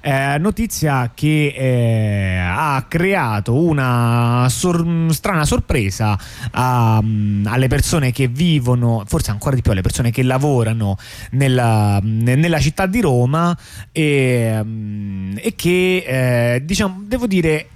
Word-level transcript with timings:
eh, 0.00 0.38
notizia 0.38 1.12
che 1.14 1.54
eh, 1.56 2.38
ha 2.38 2.84
creato 2.88 3.54
una 3.54 4.46
sor- 4.48 5.10
strana 5.10 5.44
sorpresa 5.44 6.18
a, 6.52 7.00
mm, 7.02 7.46
alle 7.46 7.68
persone 7.68 8.12
che 8.12 8.28
vivono, 8.28 9.04
forse 9.06 9.30
ancora 9.30 9.54
di 9.54 9.62
più 9.62 9.72
alle 9.72 9.82
persone 9.82 10.10
che 10.10 10.22
lavorano 10.22 10.96
nella, 11.32 12.00
nella 12.02 12.58
città 12.58 12.86
di 12.86 13.00
Roma 13.00 13.56
e, 13.92 14.60
mm, 14.62 15.36
e 15.38 15.54
che 15.54 16.54
eh, 16.54 16.64
diciamo, 16.64 17.02
devo 17.06 17.26
dire 17.26 17.68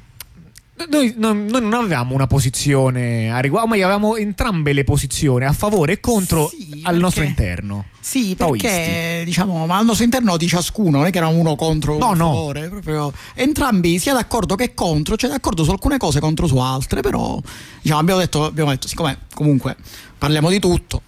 noi, 0.88 1.14
noi, 1.16 1.48
noi, 1.48 1.60
non 1.62 1.74
avevamo 1.74 2.14
una 2.14 2.26
posizione 2.26 3.32
a 3.32 3.38
riguardo, 3.38 3.68
ma 3.68 3.74
avevamo 3.76 4.16
entrambe 4.16 4.72
le 4.72 4.82
posizioni 4.82 5.44
a 5.44 5.52
favore 5.52 5.92
e 5.92 6.00
contro 6.00 6.48
sì, 6.48 6.80
al 6.82 6.98
nostro 6.98 7.22
interno. 7.22 7.86
Sì, 8.00 8.34
perché 8.34 8.68
Taoisti. 8.68 9.24
diciamo, 9.24 9.66
ma 9.66 9.78
al 9.78 9.84
nostro 9.84 10.04
interno 10.04 10.36
di 10.36 10.48
ciascuno, 10.48 10.98
non 10.98 11.06
è 11.06 11.10
che 11.10 11.18
era 11.18 11.28
uno 11.28 11.54
contro 11.54 11.96
no, 11.96 12.08
uno 12.08 12.16
no. 12.16 12.32
favore, 12.34 12.68
proprio 12.68 13.12
entrambi 13.34 13.98
sia 13.98 14.14
d'accordo 14.14 14.56
che 14.56 14.74
contro, 14.74 15.16
cioè 15.16 15.30
d'accordo 15.30 15.62
su 15.62 15.70
alcune 15.70 15.96
cose, 15.96 16.18
contro 16.18 16.46
su 16.46 16.58
altre, 16.58 17.00
però 17.00 17.40
diciamo, 17.80 18.00
abbiamo, 18.00 18.20
detto, 18.20 18.44
abbiamo 18.44 18.70
detto, 18.70 18.88
siccome 18.88 19.20
comunque 19.32 19.76
parliamo 20.18 20.50
di 20.50 20.58
tutto, 20.58 21.02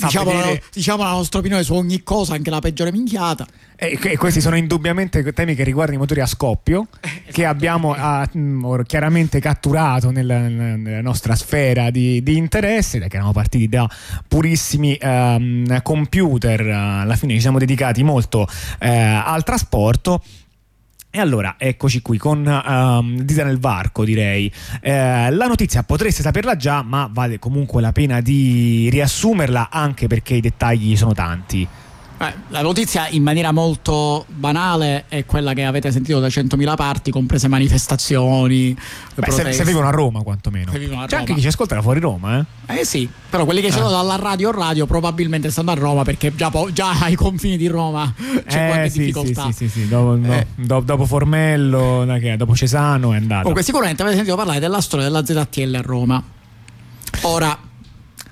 diciamo 0.00 0.32
la, 0.32 0.58
diciamo 0.72 1.02
la 1.02 1.10
nostra 1.10 1.38
opinione 1.38 1.62
su 1.62 1.74
ogni 1.74 2.02
cosa, 2.02 2.34
anche 2.34 2.50
la 2.50 2.60
peggiore 2.60 2.90
minchiata. 2.90 3.46
E, 3.76 3.98
e, 4.00 4.16
questi 4.16 4.40
sono 4.40 4.56
indubbiamente 4.56 5.22
temi 5.32 5.54
che 5.54 5.64
riguardano 5.64 5.96
i 5.98 6.00
motori 6.00 6.20
a 6.20 6.26
scoppio, 6.26 6.88
eh, 7.00 7.32
che 7.32 7.44
abbiamo 7.44 7.94
a, 7.96 8.28
mh, 8.30 8.82
chiaramente 8.86 9.40
catturato 9.40 10.10
nella, 10.10 10.48
nella 10.48 11.00
nostra 11.00 11.34
sfera 11.34 11.90
di, 11.90 12.22
di, 12.22 12.36
interesse, 12.36 12.98
che 12.98 13.06
eravamo 13.06 13.32
partiti 13.32 13.68
da 13.68 13.88
purissimi 14.26 14.98
um, 15.00 15.82
computer, 15.82 16.60
alla 16.60 17.16
fine 17.16 17.34
ci 17.34 17.40
siamo 17.40 17.58
dedicati 17.58 18.02
molto 18.02 18.40
uh, 18.40 18.46
al 18.78 19.42
trasporto. 19.44 20.22
E 21.16 21.20
allora 21.20 21.54
eccoci 21.58 22.02
qui 22.02 22.18
con 22.18 22.44
um, 22.44 23.18
Dita 23.20 23.44
nel 23.44 23.60
varco 23.60 24.04
direi. 24.04 24.50
Eh, 24.80 25.30
la 25.30 25.46
notizia 25.46 25.84
potreste 25.84 26.22
saperla 26.22 26.56
già 26.56 26.82
ma 26.82 27.08
vale 27.08 27.38
comunque 27.38 27.80
la 27.80 27.92
pena 27.92 28.20
di 28.20 28.88
riassumerla 28.90 29.68
anche 29.70 30.08
perché 30.08 30.34
i 30.34 30.40
dettagli 30.40 30.96
sono 30.96 31.12
tanti. 31.12 31.68
Eh, 32.28 32.34
la 32.48 32.62
notizia 32.62 33.08
in 33.08 33.22
maniera 33.22 33.52
molto 33.52 34.24
banale 34.28 35.04
è 35.08 35.24
quella 35.24 35.52
che 35.52 35.64
avete 35.64 35.90
sentito 35.90 36.20
da 36.20 36.28
100.000 36.28 36.74
parti, 36.74 37.10
comprese 37.10 37.48
manifestazioni. 37.48 38.76
Beh, 39.14 39.30
se, 39.30 39.52
se, 39.52 39.64
vivono 39.64 39.88
a 39.88 39.90
Roma 39.90 40.22
quantomeno. 40.22 40.72
C'è 40.72 40.86
Roma. 40.86 41.06
anche 41.10 41.34
chi 41.34 41.40
ci 41.40 41.46
ascolta 41.46 41.74
da 41.74 41.82
fuori 41.82 42.00
Roma, 42.00 42.38
eh? 42.38 42.80
Eh 42.80 42.84
sì, 42.84 43.08
però 43.28 43.44
quelli 43.44 43.60
che 43.60 43.68
eh. 43.68 43.70
dalla 43.70 44.16
radio 44.16 44.48
o 44.48 44.52
radio 44.52 44.86
probabilmente 44.86 45.50
stanno 45.50 45.70
a 45.70 45.74
Roma 45.74 46.02
perché 46.04 46.34
già, 46.34 46.50
po- 46.50 46.72
già 46.72 46.98
ai 47.02 47.14
confini 47.14 47.56
di 47.56 47.66
Roma 47.66 48.12
c'è 48.46 48.64
eh, 48.64 48.68
qualche 48.68 48.90
sì, 48.90 48.98
difficoltà. 48.98 49.44
Sì, 49.46 49.52
sì, 49.52 49.68
sì, 49.68 49.88
dopo, 49.88 50.18
eh. 50.32 50.46
do, 50.54 50.80
dopo 50.80 51.04
Formello, 51.04 52.06
dopo 52.36 52.54
Cesano 52.54 53.12
è 53.12 53.16
andato. 53.16 53.40
Comunque 53.40 53.62
sicuramente 53.62 54.02
avete 54.02 54.16
sentito 54.16 54.36
parlare 54.36 54.60
della 54.60 54.80
storia 54.80 55.06
della 55.06 55.24
ZTL 55.24 55.74
a 55.74 55.82
Roma. 55.82 56.22
Ora... 57.22 57.58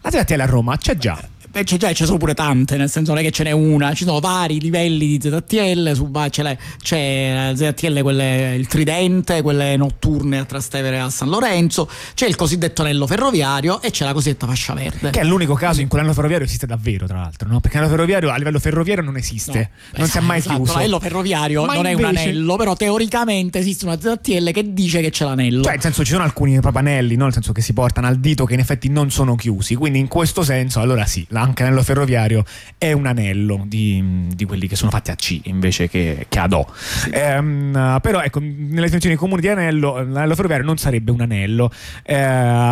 La 0.04 0.10
ZTL 0.10 0.40
a 0.40 0.46
Roma 0.46 0.76
c'è 0.78 0.96
già 0.96 1.16
Beh, 1.52 1.64
c'è, 1.64 1.76
già, 1.76 1.92
ci 1.92 2.06
sono 2.06 2.16
pure 2.16 2.32
tante, 2.32 2.78
nel 2.78 2.88
senso 2.88 3.12
non 3.12 3.20
è 3.20 3.24
che 3.24 3.30
ce 3.30 3.44
n'è 3.44 3.50
una, 3.50 3.92
ci 3.92 4.04
sono 4.04 4.20
vari 4.20 4.58
livelli 4.58 5.18
di 5.18 5.20
ZTL, 5.20 5.92
su, 5.92 6.10
c'è, 6.10 6.56
c'è 6.82 7.52
ZTL 7.54 8.00
quelle, 8.00 8.54
il 8.56 8.66
tridente, 8.66 9.42
quelle 9.42 9.76
notturne 9.76 10.38
a 10.38 10.44
Trastevere 10.46 10.96
e 10.96 11.00
a 11.00 11.10
San 11.10 11.28
Lorenzo, 11.28 11.90
c'è 12.14 12.26
il 12.26 12.36
cosiddetto 12.36 12.80
anello 12.80 13.06
ferroviario 13.06 13.82
e 13.82 13.90
c'è 13.90 14.06
la 14.06 14.14
cosiddetta 14.14 14.46
fascia 14.46 14.72
verde. 14.72 15.10
Che 15.10 15.20
è 15.20 15.24
l'unico 15.24 15.52
caso 15.52 15.82
in 15.82 15.88
cui 15.88 15.98
l'anello 15.98 16.14
ferroviario 16.14 16.46
esiste 16.46 16.64
davvero, 16.64 17.06
tra 17.06 17.18
l'altro, 17.18 17.46
no? 17.46 17.60
Perché 17.60 17.76
l'anello 17.76 17.96
ferroviario 17.96 18.30
a 18.30 18.36
livello 18.38 18.58
ferroviario 18.58 19.04
non 19.04 19.18
esiste, 19.18 19.52
no, 19.52 19.58
non 19.58 20.04
esatto, 20.04 20.10
si 20.10 20.16
è 20.16 20.20
mai 20.22 20.38
esatto, 20.38 20.56
chiuso. 20.56 20.72
L'anello 20.72 21.00
ferroviario 21.00 21.64
Ma 21.66 21.74
non 21.74 21.86
invece... 21.86 21.92
è 21.92 22.10
un 22.10 22.16
anello, 22.16 22.56
però 22.56 22.74
teoricamente 22.76 23.58
esiste 23.58 23.84
una 23.84 24.00
ZTL 24.00 24.52
che 24.52 24.72
dice 24.72 25.02
che 25.02 25.10
c'è 25.10 25.26
l'anello. 25.26 25.64
Cioè, 25.64 25.72
nel 25.72 25.82
senso 25.82 26.02
ci 26.02 26.12
sono 26.12 26.24
alcuni 26.24 26.58
proprio 26.60 26.80
anelli, 26.80 27.14
no? 27.14 27.24
nel 27.24 27.34
senso 27.34 27.52
che 27.52 27.60
si 27.60 27.74
portano 27.74 28.06
al 28.06 28.16
dito 28.16 28.46
che 28.46 28.54
in 28.54 28.60
effetti 28.60 28.88
non 28.88 29.10
sono 29.10 29.34
chiusi, 29.34 29.74
quindi 29.74 29.98
in 29.98 30.08
questo 30.08 30.42
senso 30.42 30.80
allora 30.80 31.04
sì, 31.04 31.26
anche 31.42 31.64
l'anello 31.64 31.82
ferroviario 31.82 32.44
è 32.78 32.92
un 32.92 33.06
anello 33.06 33.64
di, 33.66 34.28
di 34.34 34.44
quelli 34.44 34.68
che 34.68 34.76
sono 34.76 34.90
fatti 34.90 35.10
a 35.10 35.16
C 35.16 35.40
invece 35.44 35.88
che, 35.88 36.26
che 36.28 36.38
ad 36.38 36.52
O. 36.52 36.66
Ehm, 37.12 37.98
però 38.00 38.22
ecco, 38.22 38.38
nelle 38.40 38.82
definizioni 38.82 39.16
comuni 39.16 39.40
di 39.40 39.48
anello, 39.48 40.02
l'anello 40.02 40.34
ferroviario 40.34 40.64
non 40.64 40.78
sarebbe 40.78 41.10
un 41.10 41.20
anello, 41.20 41.70
eh, 42.04 42.16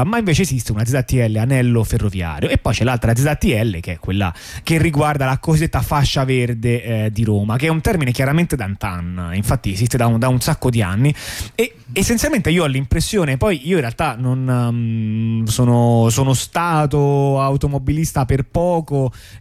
ma 0.05 0.19
invece 0.19 0.43
esiste 0.43 0.73
una 0.73 0.85
ZTL 0.85 1.37
anello 1.37 1.83
ferroviario 1.85 2.49
e 2.49 2.59
poi 2.59 2.73
c'è 2.73 2.85
l'altra 2.85 3.15
ZTL 3.15 3.81
che 3.81 3.93
è 3.93 3.99
quella 3.99 4.33
che 4.63 4.79
riguarda 4.79 5.27
la 5.27 5.39
cosiddetta 5.39 5.83
fascia 5.83 6.25
verde 6.25 6.83
eh, 6.83 7.13
di 7.13 7.25
Roma, 7.25 7.57
che 7.57 7.67
è 7.67 7.71
un 7.71 7.81
termine 7.81 8.13
chiaramente 8.13 8.57
d'antan, 8.57 9.33
infatti 9.35 9.73
esiste 9.73 9.97
da 9.97 10.07
un, 10.07 10.19
da 10.19 10.29
un 10.29 10.41
sacco 10.41 10.71
di 10.71 10.81
anni 10.81 11.15
e 11.55 11.75
essenzialmente 11.93 12.51
io 12.51 12.65
ho 12.65 12.67
l'impressione, 12.67 13.37
poi 13.37 13.67
io 13.67 13.75
in 13.75 13.81
realtà 13.81 14.15
non 14.17 14.47
um, 14.47 15.45
sono, 15.47 16.09
sono 16.11 16.35
stato 16.35 17.41
automobilista 17.41 18.25
per 18.25 18.45
poco 18.45 18.60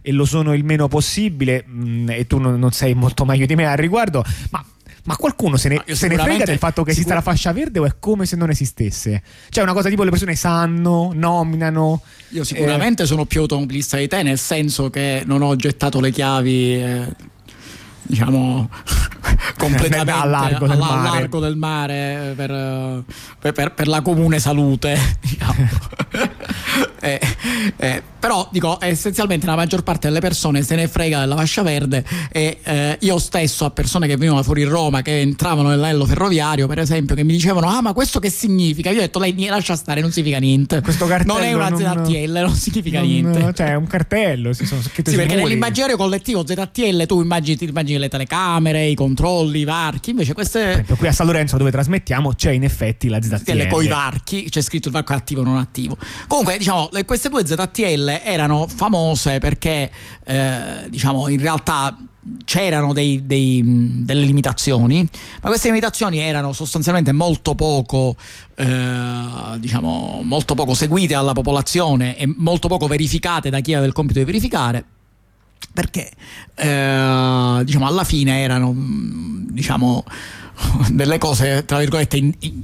e 0.02 0.12
lo 0.12 0.24
sono 0.24 0.54
il 0.54 0.64
meno 0.64 0.88
possibile 0.88 1.64
mh, 1.66 1.88
mm, 1.88 2.08
e 2.10 2.26
tu 2.26 2.38
non, 2.38 2.58
non, 2.58 2.72
sei 2.72 2.94
molto 2.94 3.24
meglio 3.24 3.46
di 3.46 3.54
me 3.54 3.66
al 3.66 3.76
riguardo, 3.76 4.24
ma 4.50 4.64
ma 5.04 5.16
qualcuno 5.16 5.56
se 5.56 5.68
ne, 5.70 5.82
se 5.94 6.08
ne 6.08 6.18
frega 6.18 6.44
del 6.44 6.58
fatto 6.58 6.82
che 6.82 6.90
esista 6.90 7.14
la 7.14 7.22
fascia 7.22 7.52
verde 7.52 7.78
o 7.78 7.86
è 7.86 7.94
come 7.98 8.26
se 8.26 8.36
non 8.36 8.50
esistesse? 8.50 9.22
Cioè, 9.48 9.64
una 9.64 9.72
cosa 9.72 9.88
tipo 9.88 10.04
le 10.04 10.10
persone 10.10 10.36
sanno, 10.36 11.12
nominano. 11.14 12.02
Io 12.28 12.44
sicuramente 12.44 13.04
eh... 13.04 13.06
sono 13.06 13.24
più 13.24 13.40
automobilista 13.40 13.96
di 13.96 14.08
te, 14.08 14.22
nel 14.22 14.38
senso 14.38 14.90
che 14.90 15.22
non 15.24 15.40
ho 15.42 15.56
gettato 15.56 16.00
le 16.00 16.10
chiavi. 16.10 16.74
Eh, 16.74 17.06
diciamo 18.02 18.68
completamente 19.56 20.10
a 20.10 20.24
largo 20.24 20.66
del, 20.66 20.78
mare. 20.78 21.18
Largo 21.18 21.40
del 21.40 21.56
mare 21.56 22.32
per, 22.36 23.52
per, 23.52 23.72
per, 23.72 23.88
la 23.88 24.00
comune 24.00 24.38
salute 24.38 24.98
diciamo. 25.20 25.68
eh, 27.00 27.20
eh, 27.76 28.02
però 28.18 28.48
dico 28.50 28.78
essenzialmente 28.80 29.46
la 29.46 29.56
maggior 29.56 29.82
parte 29.82 30.08
delle 30.08 30.20
persone 30.20 30.62
se 30.62 30.74
ne 30.74 30.88
frega 30.88 31.20
della 31.20 31.36
fascia 31.36 31.62
verde 31.62 32.04
e 32.30 32.58
eh, 32.62 32.98
io 33.00 33.18
stesso 33.18 33.64
a 33.64 33.70
persone 33.70 34.06
che 34.06 34.16
venivano 34.16 34.42
fuori 34.42 34.62
Roma 34.64 35.02
che 35.02 35.20
entravano 35.20 35.68
nell'anello 35.68 36.04
ferroviario 36.04 36.66
per 36.66 36.78
esempio 36.78 37.14
che 37.14 37.24
mi 37.24 37.32
dicevano 37.32 37.68
ah 37.68 37.80
ma 37.80 37.92
questo 37.92 38.18
che 38.18 38.30
significa 38.30 38.90
io 38.90 38.98
ho 38.98 39.00
detto 39.00 39.18
lei 39.18 39.34
lascia 39.46 39.74
stare 39.76 40.00
non 40.00 40.12
significa 40.12 40.38
niente 40.38 40.80
questo 40.80 41.06
cartello 41.06 41.34
non 41.34 41.42
è 41.42 41.52
una 41.52 41.68
non, 41.70 42.04
ZTL 42.04 42.32
non 42.32 42.54
significa 42.54 42.98
non, 43.00 43.08
niente 43.08 43.52
cioè 43.54 43.70
è 43.70 43.74
un 43.74 43.86
cartello 43.86 44.52
si 44.52 44.66
sono 44.66 44.82
sì 44.82 45.02
perché 45.02 45.36
nell'immaginario 45.36 45.96
collettivo 45.96 46.46
ZTL 46.46 47.06
tu 47.06 47.20
immagini, 47.22 47.58
immagini 47.60 47.98
le 47.98 48.08
telecamere 48.08 48.86
i 48.86 48.94
controlli 48.94 49.19
i 49.28 49.64
varchi. 49.64 50.10
Invece 50.10 50.34
queste 50.34 50.84
qui 50.96 51.06
a 51.06 51.12
San 51.12 51.26
Lorenzo 51.26 51.56
dove 51.56 51.70
trasmettiamo 51.70 52.32
c'è 52.34 52.50
in 52.50 52.64
effetti 52.64 53.08
la 53.08 53.20
ZTL 53.20 53.68
con 53.68 53.84
i 53.84 53.88
varchi 53.88 54.48
c'è 54.48 54.60
scritto 54.60 54.88
il 54.88 54.94
varco 54.94 55.12
attivo 55.12 55.42
o 55.42 55.44
non 55.44 55.58
attivo. 55.58 55.96
Comunque 56.26 56.58
diciamo 56.58 56.88
queste 57.04 57.28
due 57.28 57.46
ZTL 57.46 58.20
erano 58.24 58.66
famose 58.66 59.38
perché 59.38 59.90
eh, 60.24 60.86
diciamo 60.88 61.28
in 61.28 61.40
realtà 61.40 61.96
c'erano 62.44 62.92
dei, 62.92 63.24
dei, 63.24 63.62
delle 64.04 64.24
limitazioni, 64.24 65.08
ma 65.42 65.48
queste 65.48 65.68
limitazioni 65.68 66.18
erano 66.18 66.52
sostanzialmente 66.52 67.12
molto 67.12 67.54
poco, 67.54 68.14
eh, 68.56 69.58
diciamo, 69.58 70.20
molto 70.22 70.54
poco 70.54 70.74
seguite 70.74 71.14
dalla 71.14 71.32
popolazione 71.32 72.16
e 72.16 72.26
molto 72.36 72.68
poco 72.68 72.86
verificate 72.86 73.50
da 73.50 73.60
chi 73.60 73.72
aveva 73.72 73.86
il 73.86 73.92
compito 73.92 74.18
di 74.18 74.24
verificare 74.24 74.84
perché 75.72 76.10
eh, 76.54 77.60
diciamo 77.64 77.86
alla 77.86 78.04
fine 78.04 78.40
erano 78.40 78.74
diciamo 78.76 80.04
delle 80.90 81.18
cose 81.18 81.64
tra 81.64 81.78
virgolette 81.78 82.16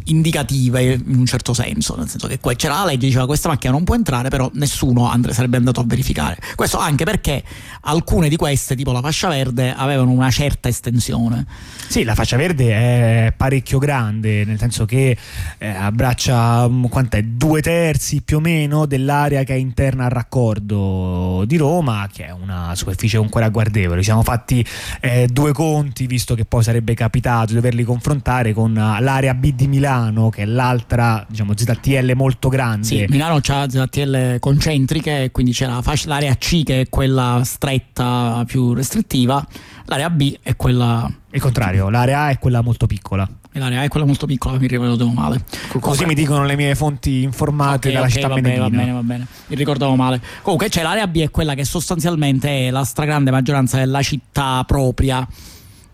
indicative 0.05 0.93
in 0.93 1.19
un 1.19 1.27
certo 1.27 1.55
senso 1.55 1.97
nel 1.97 2.09
senso 2.09 2.27
che 2.27 2.39
c'era 2.57 2.79
la 2.79 2.85
legge 2.87 3.07
diceva 3.07 3.27
questa 3.27 3.49
macchina 3.49 3.73
non 3.73 3.85
può 3.85 3.95
entrare 3.95 4.29
però 4.29 4.51
nessuno 4.55 5.09
andre, 5.09 5.33
sarebbe 5.33 5.57
andato 5.57 5.81
a 5.81 5.85
verificare. 5.87 6.39
Questo 6.55 6.79
anche 6.79 7.05
perché 7.05 7.43
alcune 7.83 8.29
di 8.29 8.37
queste 8.37 8.75
tipo 8.75 8.93
la 8.93 9.01
fascia 9.01 9.29
verde 9.29 9.73
avevano 9.73 10.11
una 10.11 10.31
certa 10.31 10.69
estensione. 10.69 11.47
Sì 11.89 12.05
la 12.05 12.15
fascia 12.15 12.37
verde 12.37 12.73
è 12.73 13.33
parecchio 13.37 13.79
grande 13.79 14.45
nel 14.45 14.59
senso 14.59 14.85
che 14.85 15.17
eh, 15.59 15.69
abbraccia 15.69 16.69
mm, 16.69 16.85
quant'è, 16.87 17.23
due 17.23 17.61
terzi 17.63 18.23
più 18.23 18.39
o 18.39 18.41
meno 18.41 18.87
dell'area 18.87 19.45
che 19.45 19.55
è 19.55 19.57
interna 19.57 20.05
al 20.05 20.11
raccordo 20.11 21.45
di 21.47 21.57
Roma 21.57 22.09
che 22.13 22.27
è 22.27 22.31
una 22.31 22.75
superficie 22.75 23.17
comunque 23.17 23.41
ragguardevole. 23.41 23.99
Ci 23.99 24.05
siamo 24.05 24.23
fatti 24.23 24.65
eh, 25.01 25.29
due 25.31 25.53
conti 25.53 26.07
visto 26.07 26.35
che 26.35 26.45
poi 26.45 26.63
sarebbe 26.63 26.95
capitato 26.95 27.47
di 27.47 27.55
doverli 27.55 27.85
confrontare 27.87 28.53
con 28.53 28.73
uh, 28.73 29.03
l'area 29.03 29.33
B 29.33 29.55
di 29.55 29.67
Milano, 29.67 30.29
che 30.29 30.43
è 30.43 30.45
l'altra 30.45 31.25
diciamo, 31.27 31.57
ZTL 31.57 32.13
molto 32.15 32.51
grande. 32.51 32.85
Sì, 32.87 33.07
Milano 33.09 33.41
ha 33.43 33.67
ZTL 33.69 34.39
concentriche, 34.39 35.31
quindi 35.33 35.53
c'è 35.53 35.67
la 35.67 35.81
fascia, 35.81 36.09
l'area 36.09 36.35
C 36.37 36.63
che 36.63 36.83
è 36.83 36.89
quella 36.91 37.41
stretta 37.45 38.45
più 38.47 38.75
restrittiva, 38.75 39.47
l'area 39.87 40.11
B 40.11 40.37
è 40.43 40.57
quella... 40.57 41.11
Il 41.31 41.41
contrario, 41.41 41.89
l'area 41.89 42.25
A 42.25 42.29
è 42.31 42.39
quella 42.39 42.61
molto 42.61 42.87
piccola. 42.87 43.29
E 43.53 43.59
l'area 43.59 43.81
A 43.81 43.83
è 43.85 43.89
quella 43.89 44.05
molto 44.05 44.27
piccola, 44.27 44.59
mi 44.59 44.67
ricordo 44.67 45.09
male. 45.09 45.43
Così 45.49 45.81
Comunque... 45.81 46.07
mi 46.07 46.15
dicono 46.15 46.45
le 46.45 46.57
mie 46.57 46.75
fonti 46.75 47.23
informate 47.23 47.89
okay, 47.89 47.93
dalla 47.93 48.07
okay, 48.07 48.15
città 48.15 48.29
va 48.29 48.41
bene, 48.41 48.59
va 48.59 48.69
bene, 48.69 48.93
va 48.93 49.03
bene, 49.03 49.27
mi 49.47 49.57
ricordavo 49.57 49.95
male. 49.97 50.21
Comunque 50.43 50.69
c'è 50.69 50.83
l'area 50.83 51.07
B 51.07 51.21
è 51.21 51.31
quella 51.31 51.55
che 51.55 51.65
sostanzialmente 51.65 52.69
è 52.69 52.71
la 52.71 52.85
stragrande 52.85 53.31
maggioranza 53.31 53.79
della 53.79 54.03
città 54.03 54.63
propria 54.67 55.27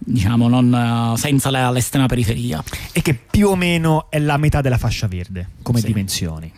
diciamo, 0.05 0.49
non, 0.49 1.15
senza 1.17 1.71
l'estrema 1.71 2.07
periferia. 2.07 2.63
E 2.93 3.03
che 3.03 3.15
più 3.15 3.49
o 3.49 3.57
meno 3.57 4.11
è 4.11 4.19
la 4.19 4.37
metà 4.37 4.61
della 4.61 4.79
fascia 4.79 5.07
verde 5.07 5.49
come 5.63 5.81
sì. 5.81 5.87
dimensioni. 5.87 6.53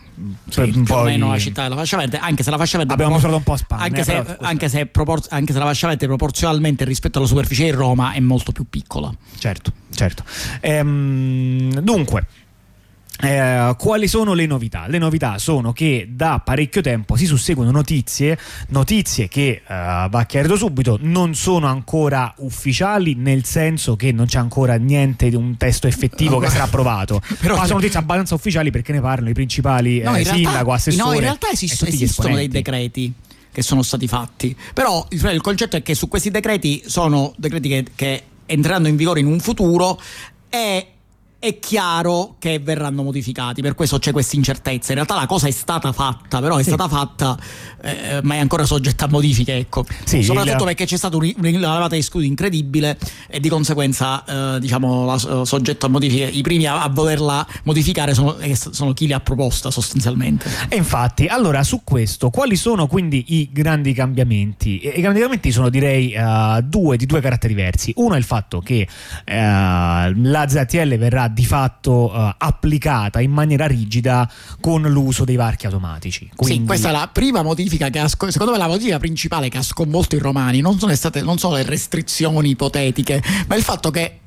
Sì, 0.49 0.83
più 0.83 0.95
o 0.95 1.03
meno 1.03 1.29
la 1.29 1.39
città 1.39 1.63
della 1.63 1.75
fascia 1.75 1.97
verde, 1.97 2.17
anche 2.17 2.41
se 2.41 2.49
la 2.49 2.57
fascia 2.57 2.77
verde 2.77 2.93
abbiamo 2.93 3.11
mostrato 3.11 3.35
un 3.35 3.43
po' 3.43 3.53
a 3.53 3.59
anche, 3.77 3.99
eh, 3.99 4.03
se, 4.03 4.21
però, 4.21 4.37
anche, 4.41 4.69
se 4.69 4.85
propor- 4.85 5.25
anche, 5.29 5.51
se, 5.51 5.59
la 5.59 5.65
fascia 5.65 5.87
verde 5.87 6.07
proporzionalmente 6.07 6.85
rispetto 6.85 7.17
alla 7.17 7.27
superficie 7.27 7.65
di 7.65 7.71
Roma 7.71 8.13
è 8.13 8.19
molto 8.21 8.53
più 8.53 8.65
piccola. 8.69 9.13
Certo, 9.37 9.71
certo. 9.93 10.23
Ehm, 10.61 11.79
dunque, 11.81 12.27
eh, 13.25 13.75
quali 13.77 14.07
sono 14.07 14.33
le 14.33 14.45
novità? 14.45 14.85
Le 14.87 14.97
novità 14.97 15.37
sono 15.37 15.73
che 15.73 16.07
da 16.09 16.41
parecchio 16.43 16.81
tempo 16.81 17.15
si 17.15 17.25
susseguono 17.25 17.71
notizie, 17.71 18.37
notizie 18.69 19.27
che 19.27 19.61
uh, 19.63 20.09
va 20.09 20.25
chiarito 20.27 20.55
subito, 20.55 20.97
non 21.01 21.35
sono 21.35 21.67
ancora 21.67 22.33
ufficiali, 22.37 23.15
nel 23.15 23.45
senso 23.45 23.95
che 23.95 24.11
non 24.11 24.25
c'è 24.25 24.39
ancora 24.39 24.75
niente 24.75 25.29
di 25.29 25.35
un 25.35 25.57
testo 25.57 25.87
effettivo 25.87 26.39
che 26.39 26.49
sarà 26.51 26.63
approvato. 26.63 27.21
Però 27.39 27.55
ma 27.55 27.65
sono 27.65 27.79
notizie 27.79 27.99
abbastanza 27.99 28.35
ufficiali 28.35 28.71
perché 28.71 28.91
ne 28.91 29.01
parlano 29.01 29.29
i 29.29 29.33
principali 29.33 30.01
no, 30.01 30.15
eh, 30.15 30.25
sindaco, 30.25 30.71
assessore. 30.71 31.09
No, 31.09 31.13
in 31.13 31.21
realtà 31.21 31.49
esist- 31.51 31.87
esistono 31.87 32.35
dei 32.35 32.47
decreti 32.47 33.13
che 33.51 33.61
sono 33.61 33.83
stati 33.83 34.07
fatti. 34.07 34.55
Però 34.73 35.07
il 35.11 35.41
concetto 35.41 35.77
è 35.77 35.81
che 35.81 35.95
su 35.95 36.07
questi 36.07 36.29
decreti 36.29 36.83
sono 36.85 37.33
decreti 37.37 37.69
che, 37.69 37.85
che 37.95 38.23
entreranno 38.45 38.87
in 38.87 38.95
vigore 38.95 39.21
in 39.21 39.27
un 39.27 39.39
futuro 39.39 39.99
e 40.49 40.87
è 41.39 41.59
chiaro 41.59 42.35
che 42.39 42.59
verranno 42.59 43.03
modificati, 43.03 43.61
per 43.61 43.75
questo 43.75 43.99
c'è 43.99 44.11
questa 44.11 44.35
incertezza. 44.35 44.89
In 44.91 44.95
realtà 44.95 45.15
la 45.15 45.25
cosa 45.25 45.47
è 45.47 45.51
stata 45.51 45.91
fatta, 45.91 46.39
però 46.39 46.57
è 46.57 46.63
sì. 46.63 46.69
stata 46.69 46.87
fatta, 46.87 47.37
eh, 47.81 48.19
ma 48.23 48.35
è 48.35 48.37
ancora 48.39 48.65
soggetta 48.65 49.05
a 49.05 49.07
modifiche. 49.09 49.55
Ecco. 49.55 49.85
Sì, 50.05 50.23
Soprattutto 50.23 50.57
il... 50.57 50.65
perché 50.65 50.85
c'è 50.85 50.97
stata 50.97 51.17
un'elevata 51.17 51.95
di 51.95 52.01
scudi 52.01 52.25
incredibile 52.25 52.97
e 53.27 53.39
di 53.39 53.49
conseguenza, 53.49 54.55
eh, 54.55 54.59
diciamo, 54.59 55.05
la, 55.05 55.45
soggetto 55.45 55.85
a 55.85 55.89
modifiche. 55.89 56.23
I 56.23 56.41
primi 56.41 56.65
a, 56.65 56.81
a 56.81 56.89
volerla 56.89 57.45
modificare 57.63 58.13
sono, 58.13 58.37
eh, 58.39 58.55
sono, 58.55 58.93
chi 58.93 59.05
li 59.05 59.13
ha 59.13 59.19
proposta 59.19 59.69
sostanzialmente. 59.69 60.49
E 60.69 60.75
infatti, 60.75 61.27
allora 61.27 61.63
su 61.63 61.81
questo, 61.83 62.29
quali 62.29 62.55
sono 62.55 62.87
quindi 62.87 63.23
i 63.27 63.49
grandi 63.51 63.93
cambiamenti? 63.93 64.77
I 64.77 65.01
grandi 65.01 65.19
cambiamenti 65.19 65.51
sono 65.51 65.69
direi 65.69 66.15
uh, 66.15 66.61
due 66.61 66.97
di 66.97 67.05
due 67.05 67.21
caratteri 67.21 67.53
diversi. 67.53 67.93
Uno 67.97 68.15
è 68.15 68.17
il 68.17 68.23
fatto 68.23 68.59
che 68.61 68.87
uh, 68.87 69.31
la 69.31 70.45
ZTL 70.47 70.97
verrà 70.97 71.24
di 71.27 71.45
fatto 71.45 72.11
uh, 72.13 72.33
applicata 72.37 73.21
in 73.21 73.31
maniera 73.31 73.65
rigida 73.67 74.29
con 74.59 74.81
l'uso 74.83 75.23
dei 75.23 75.35
varchi 75.35 75.65
automatici. 75.65 76.29
Quindi... 76.35 76.59
Sì, 76.59 76.65
questa 76.65 76.89
è 76.89 76.91
la 76.91 77.09
prima 77.11 77.41
modifica 77.41 77.89
che 77.89 77.99
ha, 77.99 78.07
secondo 78.07 78.51
me 78.51 78.57
la 78.57 78.67
modifica 78.67 78.97
principale 78.97 79.49
che 79.49 79.57
ha 79.57 79.63
sconvolto 79.63 80.15
i 80.15 80.19
romani 80.19 80.61
non 80.61 80.79
sono 80.79 80.93
state 80.95 81.21
non 81.21 81.37
solo 81.37 81.55
le 81.55 81.63
restrizioni 81.63 82.49
ipotetiche, 82.49 83.23
ma 83.47 83.55
il 83.55 83.63
fatto 83.63 83.91
che 83.91 84.19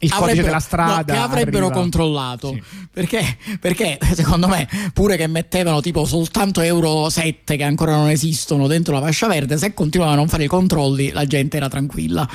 il 0.00 0.12
codice 0.12 0.42
della 0.42 0.60
strada 0.60 1.12
no, 1.12 1.18
che 1.18 1.24
avrebbero 1.24 1.66
arriva. 1.66 1.80
controllato 1.80 2.52
sì. 2.52 2.62
perché, 2.92 3.36
perché, 3.58 3.98
secondo 4.14 4.46
me 4.46 4.68
pure 4.92 5.16
che 5.16 5.26
mettevano 5.26 5.80
tipo 5.80 6.04
soltanto 6.04 6.60
euro 6.60 7.08
7 7.08 7.56
che 7.56 7.62
ancora 7.64 7.96
non 7.96 8.08
esistono 8.08 8.66
dentro 8.66 8.94
la 8.94 9.00
fascia 9.00 9.26
verde 9.26 9.56
se 9.56 9.74
continuavano 9.74 10.18
a 10.18 10.20
non 10.20 10.28
fare 10.28 10.44
i 10.44 10.46
controlli 10.46 11.10
la 11.10 11.24
gente 11.26 11.56
era 11.56 11.68
tranquilla 11.68 12.28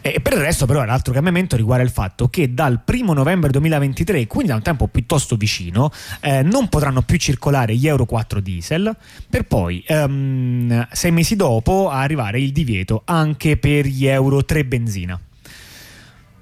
e 0.00 0.20
per 0.20 0.34
il 0.34 0.40
resto 0.40 0.66
però 0.66 0.84
l'altro 0.84 1.12
cambiamento 1.12 1.56
riguarda 1.56 1.84
il 1.84 1.90
fatto 1.90 2.28
che 2.28 2.54
dal 2.54 2.82
1 2.86 3.12
novembre 3.12 3.50
2023 3.50 4.26
quindi 4.26 4.48
da 4.48 4.56
un 4.56 4.62
tempo 4.62 4.86
piuttosto 4.86 5.36
vicino 5.36 5.90
eh, 6.20 6.42
non 6.42 6.68
potranno 6.68 7.02
più 7.02 7.16
circolare 7.16 7.74
gli 7.74 7.86
euro 7.86 8.04
4 8.04 8.40
diesel 8.40 8.96
per 9.28 9.44
poi 9.44 9.84
um, 9.88 10.86
sei 10.92 11.10
mesi 11.10 11.36
dopo 11.36 11.90
arrivare 11.90 12.40
il 12.40 12.52
divieto 12.52 13.02
anche 13.04 13.56
per 13.56 13.86
gli 13.86 14.06
euro 14.06 14.44
3 14.44 14.64
benzina 14.64 15.20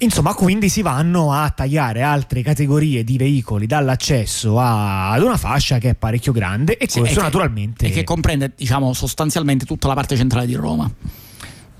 Insomma, 0.00 0.34
quindi 0.34 0.68
si 0.68 0.80
vanno 0.82 1.32
a 1.32 1.50
tagliare 1.50 2.02
altre 2.02 2.42
categorie 2.42 3.02
di 3.02 3.16
veicoli 3.16 3.66
dall'accesso 3.66 4.60
a, 4.60 5.10
ad 5.10 5.22
una 5.22 5.36
fascia 5.36 5.78
che 5.78 5.90
è 5.90 5.94
parecchio 5.94 6.30
grande 6.30 6.76
e 6.76 6.88
sì, 6.88 7.00
questo 7.00 7.18
e 7.18 7.22
naturalmente... 7.22 7.86
e 7.86 7.90
che 7.90 8.04
comprende, 8.04 8.52
diciamo, 8.56 8.92
sostanzialmente 8.92 9.64
tutta 9.64 9.88
la 9.88 9.94
parte 9.94 10.16
centrale 10.16 10.46
di 10.46 10.54
Roma. 10.54 10.88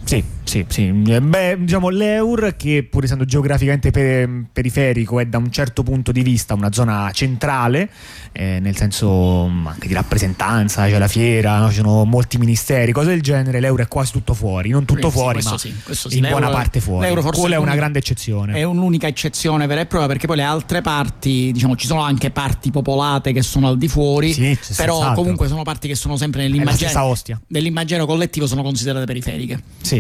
Sì, 0.09 0.25
sì, 0.45 0.65
sì. 0.69 0.91
Beh, 0.91 1.59
diciamo 1.61 1.91
l'Eur, 1.91 2.57
che 2.57 2.83
pur 2.83 3.05
essendo 3.05 3.27
geograficamente 3.27 3.91
per, 3.91 4.47
periferico, 4.51 5.21
è 5.21 5.27
da 5.27 5.37
un 5.37 5.51
certo 5.51 5.83
punto 5.83 6.13
di 6.13 6.23
vista 6.23 6.55
una 6.55 6.73
zona 6.73 7.11
centrale, 7.13 7.91
eh, 8.33 8.59
nel 8.59 8.75
senso 8.75 9.47
mm, 9.47 9.67
anche 9.67 9.87
di 9.87 9.93
rappresentanza, 9.93 10.87
c'è 10.87 10.97
la 10.97 11.09
fiera, 11.09 11.59
no? 11.59 11.69
ci 11.69 11.75
sono 11.75 12.07
molti 12.07 12.39
ministeri, 12.39 12.91
cose 12.93 13.09
del 13.09 13.21
genere. 13.21 13.61
L'Eur 13.61 13.81
è 13.81 13.89
quasi 13.89 14.13
tutto 14.13 14.33
fuori, 14.33 14.71
non 14.71 14.87
tutto 14.87 15.11
sì, 15.11 15.13
fuori, 15.15 15.43
ma 15.43 15.59
sì, 15.59 15.75
sì. 15.91 16.17
in 16.17 16.27
buona 16.31 16.49
parte 16.49 16.81
fuori. 16.81 17.05
L'euro 17.05 17.21
forse 17.21 17.41
Quella 17.41 17.57
è 17.57 17.59
una 17.59 17.75
grande 17.75 17.99
eccezione. 17.99 18.55
È 18.55 18.63
un'unica 18.63 19.09
eccezione 19.09 19.67
vera 19.67 19.83
e 19.83 19.85
propria, 19.85 20.09
perché 20.09 20.27
poi 20.27 20.37
le 20.37 20.45
altre 20.45 20.81
parti, 20.81 21.53
diciamo, 21.53 21.77
ci 21.77 21.87
sono 21.87 22.01
anche 22.01 22.31
parti 22.31 22.71
popolate 22.71 23.35
che 23.35 23.43
sono 23.43 23.69
al 23.69 23.77
di 23.77 23.89
fuori, 23.89 24.35
però 24.35 24.57
senz'altro. 24.63 25.15
comunque 25.17 25.49
sono 25.49 25.65
parti 25.65 25.87
che 25.87 25.95
sono 25.95 26.17
sempre 26.17 26.41
nell'immaginario, 26.41 27.15
nell'immaginario 27.49 28.07
collettivo, 28.07 28.47
sono 28.47 28.63
considerate 28.63 29.05
periferiche. 29.05 29.63
Sì. 29.83 29.98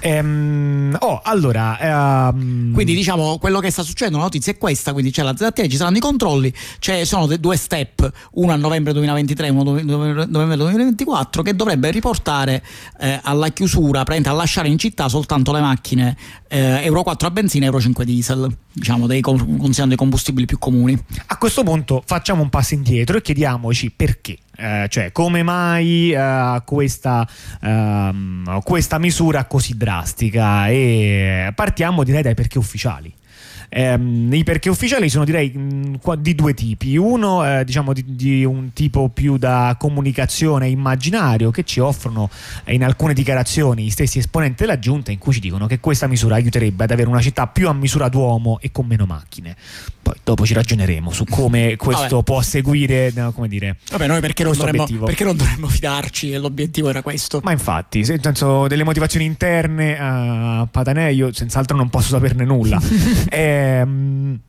Ehm, 0.00 0.96
oh, 1.00 1.20
allora. 1.22 2.28
Um... 2.32 2.72
Quindi 2.72 2.94
diciamo 2.94 3.38
quello 3.38 3.60
che 3.60 3.70
sta 3.70 3.82
succedendo, 3.82 4.18
la 4.18 4.24
notizia 4.24 4.52
è 4.52 4.58
questa: 4.58 4.92
quindi 4.92 5.10
c'è 5.10 5.22
la 5.22 5.34
ZTL, 5.36 5.68
ci 5.68 5.76
saranno 5.76 5.96
i 5.96 6.00
controlli, 6.00 6.52
ci 6.78 7.04
sono 7.04 7.26
due 7.26 7.56
step, 7.56 8.10
uno 8.32 8.52
a 8.52 8.56
novembre 8.56 8.92
2023 8.92 9.46
e 9.46 9.50
uno 9.50 9.60
a 9.60 10.26
novembre 10.26 10.56
2024, 10.56 11.42
che 11.42 11.54
dovrebbe 11.54 11.90
riportare 11.90 12.62
eh, 13.00 13.20
alla 13.22 13.48
chiusura, 13.48 14.04
a 14.04 14.32
lasciare 14.32 14.68
in 14.68 14.78
città 14.78 15.08
soltanto 15.08 15.52
le 15.52 15.60
macchine 15.60 16.16
eh, 16.48 16.82
Euro 16.84 17.02
4 17.02 17.28
a 17.28 17.30
benzina 17.30 17.64
e 17.64 17.66
Euro 17.66 17.80
5 17.80 18.04
diesel, 18.04 18.56
diciamo, 18.72 19.06
dei, 19.06 19.20
considerando 19.20 19.94
i 19.94 19.96
combustibili 19.96 20.46
più 20.46 20.58
comuni. 20.58 20.98
A 21.26 21.36
questo 21.36 21.62
punto 21.62 22.02
facciamo 22.04 22.42
un 22.42 22.48
passo 22.48 22.74
indietro 22.74 23.18
e 23.18 23.22
chiediamoci 23.22 23.90
perché. 23.90 24.38
Eh, 24.60 24.86
cioè 24.88 25.12
come 25.12 25.44
mai 25.44 26.12
uh, 26.12 26.64
questa, 26.64 27.24
uh, 27.60 28.60
questa 28.64 28.98
misura 28.98 29.27
così 29.46 29.76
drastica 29.76 30.68
e 30.68 31.52
partiamo 31.54 32.04
direi 32.04 32.22
dai 32.22 32.34
perché 32.34 32.58
ufficiali 32.58 33.12
Ehm, 33.70 34.32
I 34.32 34.44
perché 34.44 34.70
ufficiali 34.70 35.08
sono 35.08 35.24
direi 35.24 35.52
mm, 35.56 35.94
di 36.18 36.34
due 36.34 36.54
tipi. 36.54 36.96
Uno 36.96 37.44
eh, 37.44 37.64
diciamo 37.64 37.92
di, 37.92 38.04
di, 38.06 38.44
un 38.44 38.72
tipo 38.72 39.08
più 39.08 39.36
da 39.36 39.76
comunicazione 39.78 40.68
immaginario 40.68 41.50
che 41.50 41.64
ci 41.64 41.80
offrono 41.80 42.30
eh, 42.64 42.74
in 42.74 42.84
alcune 42.84 43.12
dichiarazioni 43.12 43.84
gli 43.84 43.90
stessi 43.90 44.18
esponenti 44.18 44.62
della 44.62 44.78
giunta 44.78 45.10
in 45.10 45.18
cui 45.18 45.32
ci 45.32 45.40
dicono 45.40 45.66
che 45.66 45.80
questa 45.80 46.06
misura 46.06 46.36
aiuterebbe 46.36 46.84
ad 46.84 46.90
avere 46.90 47.08
una 47.08 47.20
città 47.20 47.46
più 47.46 47.68
a 47.68 47.72
misura 47.72 48.08
d'uomo 48.08 48.58
e 48.60 48.70
con 48.72 48.86
meno 48.86 49.04
macchine. 49.04 49.56
Poi 50.08 50.16
dopo 50.24 50.46
ci 50.46 50.54
ragioneremo 50.54 51.10
su 51.10 51.24
come 51.24 51.76
questo 51.80 52.16
Vabbè. 52.16 52.22
può 52.22 52.40
seguire, 52.40 53.12
no, 53.14 53.32
come 53.32 53.48
dire. 53.48 53.76
Vabbè, 53.90 54.06
noi 54.06 54.20
perché 54.20 54.42
non, 54.42 54.56
dovremmo, 54.56 54.86
perché 55.04 55.24
non 55.24 55.36
dovremmo 55.36 55.68
fidarci? 55.68 56.32
L'obiettivo 56.34 56.88
era 56.88 57.02
questo. 57.02 57.40
Ma 57.42 57.52
infatti, 57.52 58.02
nel 58.06 58.20
senso 58.22 58.66
delle 58.68 58.84
motivazioni 58.84 59.26
interne 59.26 59.98
a 59.98 60.66
Patanè, 60.70 61.08
io 61.08 61.32
senz'altro 61.32 61.76
non 61.76 61.90
posso 61.90 62.08
saperne 62.08 62.44
nulla. 62.44 62.80
eh, 63.28 63.36
Ehm, 63.78 64.40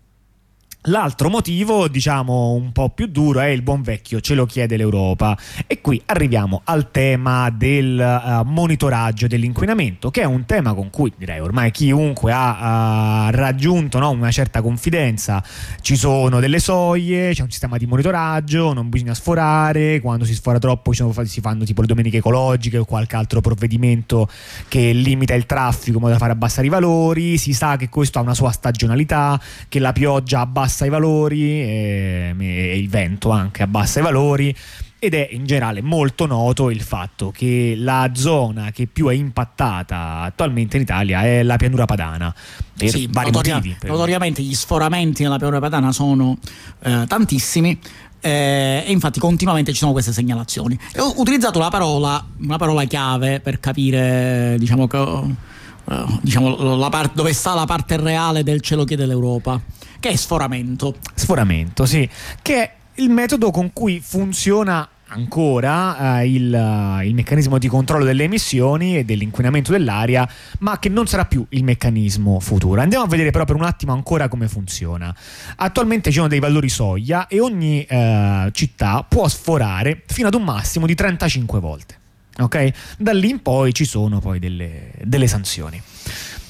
L'altro 0.84 1.30
motivo, 1.30 1.90
diciamo 1.90 2.54
un 2.54 2.72
po' 2.72 2.88
più 2.88 3.08
duro, 3.08 3.42
è 3.42 3.48
il 3.48 3.64
buon 3.64 3.82
vecchio 3.82 4.22
ce 4.22 4.34
lo 4.34 4.46
chiede 4.46 4.78
l'Europa. 4.78 5.38
E 5.68 5.82
qui 5.82 6.02
arriviamo 6.06 6.62
al 6.64 6.90
tema 6.90 7.50
del 7.50 8.00
uh, 8.00 8.50
monitoraggio 8.50 9.28
dell'inquinamento, 9.28 10.10
che 10.10 10.22
è 10.22 10.24
un 10.24 10.46
tema 10.46 10.74
con 10.74 10.90
cui 10.90 11.12
direi 11.18 11.42
ormai 11.42 11.72
chiunque 11.72 12.32
ha 12.34 13.28
uh, 13.28 13.32
raggiunto 13.36 14.00
no, 14.00 14.12
una 14.12 14.32
certa 14.32 14.62
confidenza. 14.62 15.44
Ci 15.82 15.98
sono 15.98 16.40
delle 16.40 16.60
soglie, 16.60 17.34
c'è 17.34 17.42
un 17.42 17.52
sistema 17.52 17.76
di 17.76 17.86
monitoraggio, 17.86 18.72
non 18.72 18.88
bisogna 18.88 19.14
sforare, 19.14 20.00
quando 20.00 20.24
si 20.24 20.34
sfora 20.34 20.60
troppo 20.60 20.94
si 20.94 21.42
fanno 21.42 21.66
tipo 21.66 21.82
le 21.82 21.88
domeniche 21.88 22.18
ecologiche 22.18 22.78
o 22.78 22.86
qualche 22.86 23.18
altro 23.18 23.42
provvedimento 23.42 24.30
che 24.70 24.94
limita 24.94 25.34
il 25.34 25.46
traffico 25.46 25.98
in 25.98 26.04
modo 26.04 26.14
da 26.14 26.20
fare 26.20 26.32
abbassare 26.32 26.68
i 26.68 26.70
valori. 26.70 27.38
Si 27.38 27.52
sa 27.52 27.76
che 27.76 27.90
questo 27.90 28.18
ha 28.20 28.22
una 28.22 28.34
sua 28.34 28.52
stagionalità, 28.52 29.38
che 29.68 29.80
la 29.80 29.92
pioggia 29.92 30.40
abbassa 30.40 30.68
abbassa 30.70 30.86
i 30.86 30.90
valori 30.90 31.42
e, 31.42 32.36
e 32.38 32.78
il 32.78 32.90
vento 32.90 33.32
anche 33.32 33.64
abbassa 33.64 34.00
i 34.00 34.04
valori 34.04 34.56
ed 35.00 35.14
è 35.16 35.30
in 35.32 35.46
generale 35.46 35.82
molto 35.82 36.28
noto 36.28 36.70
il 36.70 36.82
fatto 36.82 37.32
che 37.32 37.74
la 37.76 38.12
zona 38.14 38.72
che 38.72 38.86
più 38.86 39.08
è 39.08 39.14
impattata 39.14 40.20
attualmente 40.20 40.76
in 40.76 40.84
Italia 40.84 41.24
è 41.24 41.42
la 41.42 41.56
pianura 41.58 41.86
padana 41.86 42.34
per 42.78 42.90
sì, 42.90 43.08
vari 43.10 43.32
notoria- 43.32 43.56
motivi. 43.56 43.76
Per... 43.80 43.90
Notoriamente 43.90 44.44
gli 44.44 44.54
sforamenti 44.54 45.24
nella 45.24 45.38
pianura 45.38 45.60
padana 45.60 45.92
sono 45.92 46.38
eh, 46.84 47.06
tantissimi. 47.08 47.80
Eh, 48.22 48.84
e 48.86 48.92
infatti 48.92 49.18
continuamente 49.18 49.72
ci 49.72 49.78
sono 49.78 49.94
queste 49.94 50.12
segnalazioni. 50.12 50.78
E 50.94 51.00
ho 51.00 51.14
utilizzato 51.20 51.60
la 51.60 51.70
parola, 51.70 52.24
una 52.42 52.58
parola 52.58 52.84
chiave 52.84 53.40
per 53.40 53.62
capire 53.62 54.58
diciamo, 54.60 54.88
che, 54.88 54.98
uh, 54.98 56.20
diciamo 56.22 56.90
part- 56.90 57.16
dove 57.16 57.32
sta 57.32 57.54
la 57.54 57.66
parte 57.66 57.96
reale 57.96 58.44
del 58.44 58.60
cielo 58.60 58.84
chiede 58.84 59.06
l'Europa 59.06 59.62
che 60.00 60.10
è 60.10 60.16
sforamento. 60.16 60.96
Sforamento, 61.14 61.86
sì, 61.86 62.08
che 62.42 62.56
è 62.56 62.74
il 62.96 63.10
metodo 63.10 63.52
con 63.52 63.72
cui 63.74 64.02
funziona 64.04 64.88
ancora 65.10 66.20
eh, 66.20 66.32
il, 66.32 67.02
il, 67.04 67.14
meccanismo 67.14 67.58
di 67.58 67.68
controllo 67.68 68.06
delle 68.06 68.24
emissioni 68.24 68.98
e 68.98 69.06
dell'inquinamento 69.06 69.72
dell'aria, 69.72 70.28
ma 70.60 70.80
che 70.80 70.90
non 70.90 71.08
sarà 71.08 71.26
più 71.26 71.46
il 71.50 71.64
meccanismo 71.64 72.40
futuro. 72.40 72.82
Andiamo 72.82 73.06
a 73.06 73.08
vedere 73.08 73.32
però 73.32 73.46
per 73.46 73.56
un 73.56 73.64
attimo 73.64 73.94
ancora 73.94 74.28
come 74.28 74.48
funziona. 74.48 75.14
Attualmente 75.58 76.10
ci 76.10 76.18
sono 76.18 76.28
dei 76.28 76.40
valori 76.40 76.70
soglia 76.70 77.28
e 77.28 77.40
ogni 77.40 77.84
eh, 77.84 78.50
città 78.52 79.06
può 79.08 79.28
sforare 79.28 80.04
fino 80.06 80.28
ad 80.28 80.34
un 80.34 80.44
massimo 80.44 80.86
di 80.86 80.96
35 80.96 81.60
volte. 81.60 81.98
Ok? 82.40 82.72
Da 82.98 83.12
lì 83.12 83.30
in 83.30 83.42
poi 83.42 83.74
ci 83.74 83.86
sono 83.86 84.20
poi 84.20 84.40
delle, 84.40 84.92
delle 85.04 85.28
sanzioni. 85.28 85.82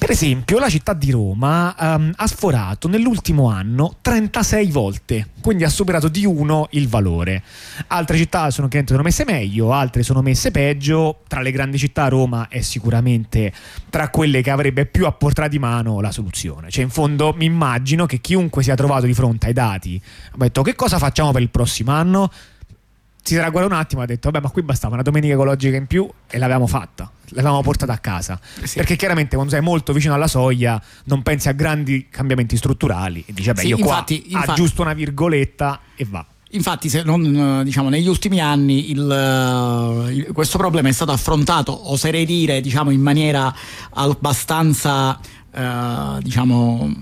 Per 0.00 0.10
esempio, 0.10 0.58
la 0.58 0.70
città 0.70 0.94
di 0.94 1.10
Roma 1.10 1.76
um, 1.78 2.10
ha 2.16 2.26
sforato 2.26 2.88
nell'ultimo 2.88 3.50
anno 3.50 3.98
36 4.00 4.70
volte, 4.70 5.28
quindi 5.42 5.62
ha 5.64 5.68
superato 5.68 6.08
di 6.08 6.24
uno 6.24 6.68
il 6.70 6.88
valore. 6.88 7.42
Altre 7.88 8.16
città 8.16 8.50
sono, 8.50 8.70
sono 8.86 9.02
messe 9.02 9.26
meglio, 9.26 9.74
altre 9.74 10.02
sono 10.02 10.22
messe 10.22 10.50
peggio. 10.50 11.20
Tra 11.28 11.42
le 11.42 11.50
grandi 11.50 11.76
città 11.76 12.08
Roma 12.08 12.48
è 12.48 12.62
sicuramente 12.62 13.52
tra 13.90 14.08
quelle 14.08 14.40
che 14.40 14.48
avrebbe 14.48 14.86
più 14.86 15.04
a 15.04 15.12
portata 15.12 15.48
di 15.48 15.58
mano 15.58 16.00
la 16.00 16.12
soluzione. 16.12 16.70
Cioè, 16.70 16.82
in 16.82 16.90
fondo 16.90 17.34
mi 17.36 17.44
immagino 17.44 18.06
che 18.06 18.22
chiunque 18.22 18.62
sia 18.62 18.76
trovato 18.76 19.04
di 19.04 19.12
fronte 19.12 19.48
ai 19.48 19.52
dati 19.52 20.00
ha 20.30 20.36
detto 20.38 20.62
che 20.62 20.74
cosa 20.76 20.96
facciamo 20.96 21.30
per 21.30 21.42
il 21.42 21.50
prossimo 21.50 21.92
anno? 21.92 22.30
Si 23.22 23.34
sarà 23.34 23.50
guardato 23.50 23.74
un 23.74 23.80
attimo 23.80 24.00
e 24.00 24.04
ha 24.04 24.06
detto 24.06 24.30
vabbè 24.30 24.44
ma 24.44 24.50
qui 24.50 24.62
bastava 24.62 24.94
una 24.94 25.02
domenica 25.02 25.34
ecologica 25.34 25.76
in 25.76 25.86
più 25.86 26.08
e 26.28 26.38
l'avevamo 26.38 26.66
fatta 26.66 27.10
l'avevamo 27.30 27.62
portata 27.62 27.92
a 27.92 27.98
casa 27.98 28.40
eh 28.60 28.66
sì. 28.66 28.76
perché 28.76 28.96
chiaramente 28.96 29.34
quando 29.34 29.52
sei 29.52 29.62
molto 29.62 29.92
vicino 29.92 30.14
alla 30.14 30.26
soglia 30.26 30.80
non 31.04 31.22
pensi 31.22 31.48
a 31.48 31.52
grandi 31.52 32.08
cambiamenti 32.10 32.56
strutturali 32.56 33.22
e 33.26 33.32
dici 33.32 33.48
vabbè 33.48 33.60
sì, 33.60 33.66
io 33.68 33.76
infatti, 33.76 34.20
qua 34.22 34.30
infatti, 34.30 34.50
aggiusto 34.50 34.82
una 34.82 34.94
virgoletta 34.94 35.80
e 35.94 36.06
va 36.08 36.24
Infatti, 36.52 36.88
se 36.88 37.04
non, 37.04 37.62
diciamo, 37.62 37.88
negli 37.88 38.08
ultimi 38.08 38.40
anni 38.40 38.90
il, 38.90 40.08
il, 40.10 40.32
questo 40.32 40.58
problema 40.58 40.88
è 40.88 40.92
stato 40.92 41.12
affrontato, 41.12 41.92
oserei 41.92 42.26
dire, 42.26 42.60
diciamo, 42.60 42.90
in 42.90 43.00
maniera 43.00 43.54
abbastanza, 43.90 45.16
uh, 45.52 46.20
diciamo, 46.20 46.92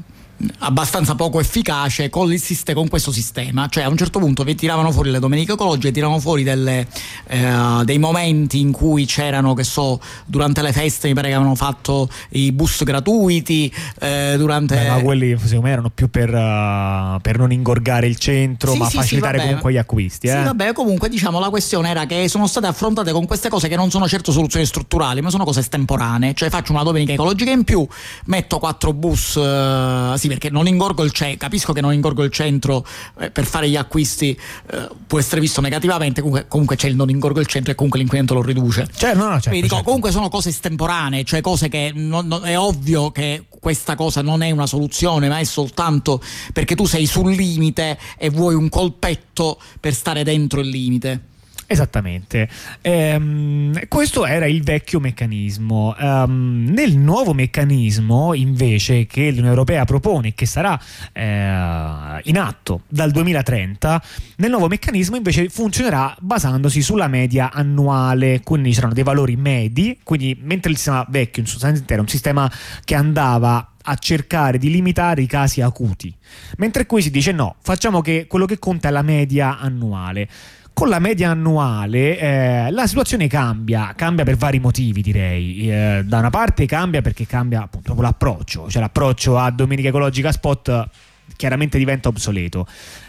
abbastanza 0.58 1.16
poco 1.16 1.40
efficace 1.40 2.10
con, 2.10 2.32
con, 2.74 2.88
questo 2.88 3.10
sistema 3.10 3.66
cioè 3.68 3.82
a 3.82 3.88
un 3.88 3.96
certo 3.96 4.20
punto 4.20 4.44
vi 4.44 4.54
tiravano 4.54 4.92
fuori 4.92 5.10
le 5.10 5.18
domeniche 5.18 5.52
ecologiche 5.52 5.90
tiravano 5.90 6.20
fuori 6.20 6.44
delle, 6.44 6.86
eh, 7.26 7.82
dei 7.82 7.98
momenti 7.98 8.60
in 8.60 8.70
cui 8.70 9.04
c'erano 9.04 9.54
che 9.54 9.64
so 9.64 10.00
durante 10.26 10.62
le 10.62 10.72
feste 10.72 11.08
mi 11.08 11.14
pare 11.14 11.28
che 11.28 11.34
avevano 11.34 11.56
fatto 11.56 12.08
i 12.30 12.52
bus 12.52 12.84
gratuiti 12.84 13.72
eh, 14.00 14.34
durante 14.36 14.76
Beh, 14.76 14.88
ma 14.88 15.00
quelli 15.00 15.36
secondo 15.38 15.62
me 15.62 15.70
erano 15.72 15.90
più 15.90 16.08
per, 16.08 16.28
uh, 16.32 17.20
per 17.20 17.36
non 17.36 17.50
ingorgare 17.50 18.06
il 18.06 18.16
centro 18.16 18.72
sì, 18.72 18.78
ma 18.78 18.88
sì, 18.88 18.96
facilitare 18.98 19.38
sì, 19.38 19.44
comunque 19.44 19.72
gli 19.72 19.78
acquisti 19.78 20.28
eh? 20.28 20.30
sì 20.30 20.36
vabbè 20.36 20.72
comunque 20.72 21.08
diciamo 21.08 21.40
la 21.40 21.50
questione 21.50 21.90
era 21.90 22.06
che 22.06 22.28
sono 22.28 22.46
state 22.46 22.66
affrontate 22.66 23.10
con 23.10 23.26
queste 23.26 23.48
cose 23.48 23.66
che 23.66 23.76
non 23.76 23.90
sono 23.90 24.06
certo 24.06 24.30
soluzioni 24.30 24.64
strutturali 24.64 25.20
ma 25.20 25.30
sono 25.30 25.44
cose 25.44 25.60
estemporanee 25.60 26.34
cioè 26.34 26.48
faccio 26.48 26.72
una 26.72 26.84
domenica 26.84 27.12
ecologica 27.12 27.50
in 27.50 27.64
più 27.64 27.84
metto 28.26 28.58
quattro 28.60 28.92
bus 28.92 29.34
uh, 29.34 30.16
perché 30.28 30.50
non 30.50 30.66
ingorgo 30.66 31.02
il 31.02 31.12
centro, 31.12 31.38
capisco 31.38 31.72
che 31.72 31.80
non 31.80 31.92
ingorgo 31.92 32.22
il 32.22 32.30
centro 32.30 32.86
eh, 33.18 33.30
per 33.30 33.44
fare 33.44 33.68
gli 33.68 33.76
acquisti 33.76 34.38
eh, 34.70 34.88
può 35.06 35.18
essere 35.18 35.40
visto 35.40 35.60
negativamente, 35.60 36.20
comunque, 36.20 36.46
comunque, 36.48 36.76
c'è 36.76 36.88
il 36.88 36.96
non 36.96 37.10
ingorgo 37.10 37.40
il 37.40 37.46
centro 37.46 37.72
e 37.72 37.74
comunque 37.74 37.98
l'inquinamento 37.98 38.34
lo 38.34 38.46
riduce. 38.46 38.88
Cioè, 38.94 39.14
no, 39.14 39.24
no, 39.24 39.30
certo, 39.32 39.48
Quindi 39.48 39.62
dico, 39.62 39.74
certo. 39.74 39.84
comunque 39.84 40.10
sono 40.10 40.28
cose 40.28 40.50
estemporanee, 40.50 41.24
cioè 41.24 41.40
cose 41.40 41.68
che 41.68 41.92
non, 41.94 42.26
non, 42.26 42.44
è 42.44 42.58
ovvio 42.58 43.10
che 43.10 43.44
questa 43.60 43.94
cosa 43.94 44.22
non 44.22 44.42
è 44.42 44.50
una 44.50 44.66
soluzione, 44.66 45.28
ma 45.28 45.38
è 45.38 45.44
soltanto 45.44 46.22
perché 46.52 46.74
tu 46.74 46.86
sei 46.86 47.06
sul 47.06 47.32
limite 47.32 47.98
e 48.16 48.30
vuoi 48.30 48.54
un 48.54 48.68
colpetto 48.68 49.58
per 49.80 49.94
stare 49.94 50.22
dentro 50.22 50.60
il 50.60 50.68
limite. 50.68 51.22
Esattamente, 51.70 52.48
ehm, 52.80 53.88
questo 53.88 54.24
era 54.24 54.46
il 54.46 54.62
vecchio 54.62 55.00
meccanismo. 55.00 55.94
Um, 55.98 56.64
nel 56.70 56.96
nuovo 56.96 57.34
meccanismo 57.34 58.32
invece 58.32 59.04
che 59.04 59.28
l'Unione 59.28 59.50
Europea 59.50 59.84
propone, 59.84 60.32
che 60.32 60.46
sarà 60.46 60.80
eh, 61.12 62.20
in 62.22 62.38
atto 62.38 62.84
dal 62.88 63.10
2030, 63.10 64.02
nel 64.36 64.48
nuovo 64.48 64.68
meccanismo 64.68 65.16
invece 65.16 65.50
funzionerà 65.50 66.16
basandosi 66.20 66.80
sulla 66.80 67.06
media 67.06 67.52
annuale, 67.52 68.40
quindi 68.42 68.70
ci 68.70 68.76
saranno 68.76 68.94
dei 68.94 69.04
valori 69.04 69.36
medi, 69.36 69.98
quindi 70.02 70.38
mentre 70.40 70.70
il 70.70 70.78
sistema 70.78 71.04
vecchio 71.06 71.42
in 71.42 71.48
sostanza 71.48 71.82
era 71.86 72.00
un 72.00 72.08
sistema 72.08 72.50
che 72.82 72.94
andava 72.94 73.72
a 73.82 73.94
cercare 73.96 74.56
di 74.56 74.70
limitare 74.70 75.20
i 75.20 75.26
casi 75.26 75.60
acuti, 75.60 76.14
mentre 76.56 76.86
qui 76.86 77.02
si 77.02 77.10
dice 77.10 77.32
no, 77.32 77.56
facciamo 77.60 78.00
che 78.00 78.26
quello 78.26 78.46
che 78.46 78.58
conta 78.58 78.88
è 78.88 78.90
la 78.90 79.02
media 79.02 79.58
annuale 79.58 80.28
con 80.78 80.90
la 80.90 81.00
media 81.00 81.30
annuale 81.30 82.16
eh, 82.20 82.70
la 82.70 82.86
situazione 82.86 83.26
cambia, 83.26 83.94
cambia 83.96 84.22
per 84.22 84.36
vari 84.36 84.60
motivi 84.60 85.02
direi. 85.02 85.68
Eh, 85.68 86.02
da 86.04 86.18
una 86.18 86.30
parte 86.30 86.66
cambia 86.66 87.02
perché 87.02 87.26
cambia 87.26 87.64
appunto 87.64 88.00
l'approccio, 88.00 88.70
cioè 88.70 88.80
l'approccio 88.80 89.36
a 89.36 89.50
Domenica 89.50 89.88
Ecologica 89.88 90.30
Spot 90.30 90.88
chiaramente 91.34 91.78
diventa 91.78 92.08
obsoleto. 92.08 92.64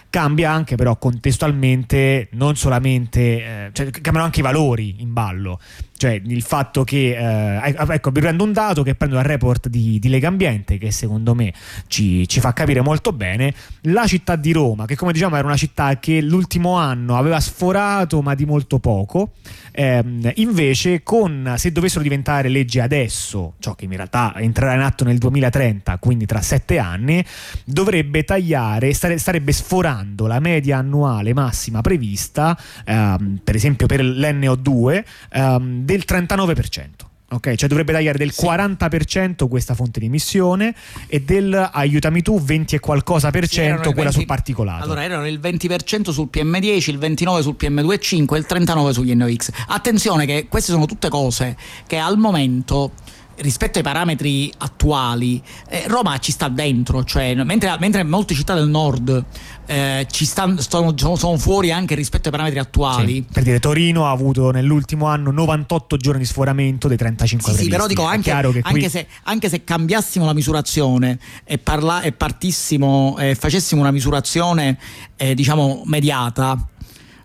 Cambia 0.09 0.49
anche 0.51 0.77
però 0.77 0.97
contestualmente 0.97 2.29
non 2.31 2.55
solamente, 2.55 3.21
eh, 3.21 3.69
cioè 3.71 3.91
cambiano 3.91 4.23
anche 4.23 4.39
i 4.39 4.43
valori 4.43 4.95
in 5.01 5.13
ballo 5.13 5.59
cioè 5.99 6.21
il 6.25 6.41
fatto 6.43 6.85
che 6.85 7.17
eh, 7.17 7.75
ecco 7.89 8.09
vi 8.11 8.21
prendo 8.21 8.45
un 8.45 8.53
dato 8.53 8.83
che 8.83 8.95
prendo 8.95 9.17
dal 9.17 9.25
report 9.25 9.67
di, 9.67 9.99
di 9.99 10.07
Lega 10.07 10.29
Ambiente 10.29 10.77
che 10.77 10.91
secondo 10.91 11.35
me 11.35 11.53
ci, 11.87 12.25
ci, 12.25 12.39
fa 12.39 12.53
capire 12.53 12.79
molto 12.79 13.11
bene. 13.11 13.53
La 13.81 14.07
città 14.07 14.37
di 14.37 14.53
Roma 14.53 14.85
che 14.85 14.95
come 14.95 15.11
diciamo 15.11 15.35
era 15.35 15.45
una 15.45 15.57
città 15.57 15.99
che 15.99 16.21
l'ultimo 16.21 16.77
anno 16.77 17.17
aveva 17.17 17.41
sforato 17.41 18.21
ma 18.21 18.33
di 18.33 18.45
molto 18.45 18.79
poco 18.79 19.33
ehm, 19.73 20.31
invece 20.35 21.03
con 21.03 21.55
se 21.57 21.73
dovessero 21.73 22.01
diventare 22.01 22.47
legge 22.47 22.79
adesso 22.79 23.55
ciò 23.59 23.75
che 23.75 23.83
in 23.83 23.91
realtà 23.91 24.33
entrerà 24.37 24.75
in 24.75 24.81
atto 24.81 25.03
nel 25.03 25.17
2030 25.17 25.97
quindi 25.97 26.25
tra 26.25 26.41
sette 26.41 26.77
anni 26.79 27.23
dovrebbe 27.65 28.23
tagliare 28.23 28.93
stare, 28.93 29.17
starebbe 29.17 29.51
sforando 29.51 30.27
la 30.27 30.39
media 30.39 30.77
annuale 30.77 31.33
massima 31.33 31.81
prevista 31.81 32.57
ehm, 32.85 33.41
per 33.43 33.55
esempio 33.55 33.85
per 33.85 34.01
l'NO2 34.01 35.03
ehm, 35.31 35.87
del 35.89 36.03
39%. 36.07 37.07
Ok, 37.31 37.53
cioè 37.53 37.69
dovrebbe 37.69 37.93
tagliare 37.93 38.17
del 38.17 38.31
sì. 38.31 38.43
40% 38.43 39.47
questa 39.47 39.75
fonte 39.75 39.99
di 39.99 40.07
emissione 40.07 40.73
e 41.07 41.21
del 41.21 41.53
aiutami 41.71 42.23
tu 42.23 42.41
20 42.41 42.75
e 42.75 42.79
qualcosa 42.79 43.29
per 43.29 43.47
cento 43.47 43.89
sì, 43.89 43.93
quella 43.93 44.09
20, 44.09 44.13
sul 44.15 44.25
particolato. 44.25 44.83
Allora 44.83 45.03
erano 45.03 45.27
il 45.27 45.39
20% 45.39 46.09
sul 46.09 46.29
PM10, 46.31 46.89
il 46.89 46.97
29 46.97 47.41
sul 47.43 47.55
PM2,5 47.59 48.33
e 48.33 48.37
il 48.37 48.45
39 48.47 48.93
sugli 48.93 49.13
NOx. 49.13 49.51
Attenzione 49.67 50.25
che 50.25 50.47
queste 50.49 50.71
sono 50.71 50.85
tutte 50.85 51.09
cose 51.09 51.55
che 51.85 51.97
al 51.97 52.17
momento 52.17 52.93
rispetto 53.41 53.77
ai 53.77 53.83
parametri 53.83 54.51
attuali, 54.57 55.41
eh, 55.69 55.83
Roma 55.87 56.17
ci 56.19 56.31
sta 56.31 56.47
dentro, 56.49 57.03
cioè, 57.03 57.35
mentre, 57.43 57.75
mentre 57.79 58.03
molte 58.03 58.33
città 58.33 58.53
del 58.53 58.67
nord 58.67 59.25
eh, 59.65 60.07
ci 60.09 60.25
stanno, 60.25 60.59
sono, 60.61 60.93
sono, 60.95 61.37
fuori 61.37 61.71
anche 61.71 61.95
rispetto 61.95 62.27
ai 62.27 62.31
parametri 62.31 62.59
attuali. 62.59 63.13
Sì, 63.13 63.25
per 63.31 63.43
dire, 63.43 63.59
Torino 63.59 64.05
ha 64.05 64.11
avuto 64.11 64.51
nell'ultimo 64.51 65.07
anno 65.07 65.31
98 65.31 65.97
giorni 65.97 66.19
di 66.21 66.25
sforamento 66.25 66.87
dei 66.87 66.97
35 66.97 67.53
sì, 67.53 67.63
sì 67.63 67.69
però 67.69 67.87
dico 67.87 68.03
anche, 68.03 68.31
anche, 68.31 68.61
qui... 68.61 68.89
se, 68.89 69.07
anche, 69.23 69.49
se, 69.49 69.63
cambiassimo 69.63 70.25
la 70.25 70.33
misurazione 70.33 71.19
e, 71.43 71.57
parla, 71.57 72.01
e 72.01 72.11
partissimo 72.11 73.17
e 73.19 73.35
facessimo 73.35 73.81
una 73.81 73.91
misurazione 73.91 74.77
eh, 75.15 75.35
diciamo 75.35 75.83
mediata 75.85 76.57
eh, 76.57 76.78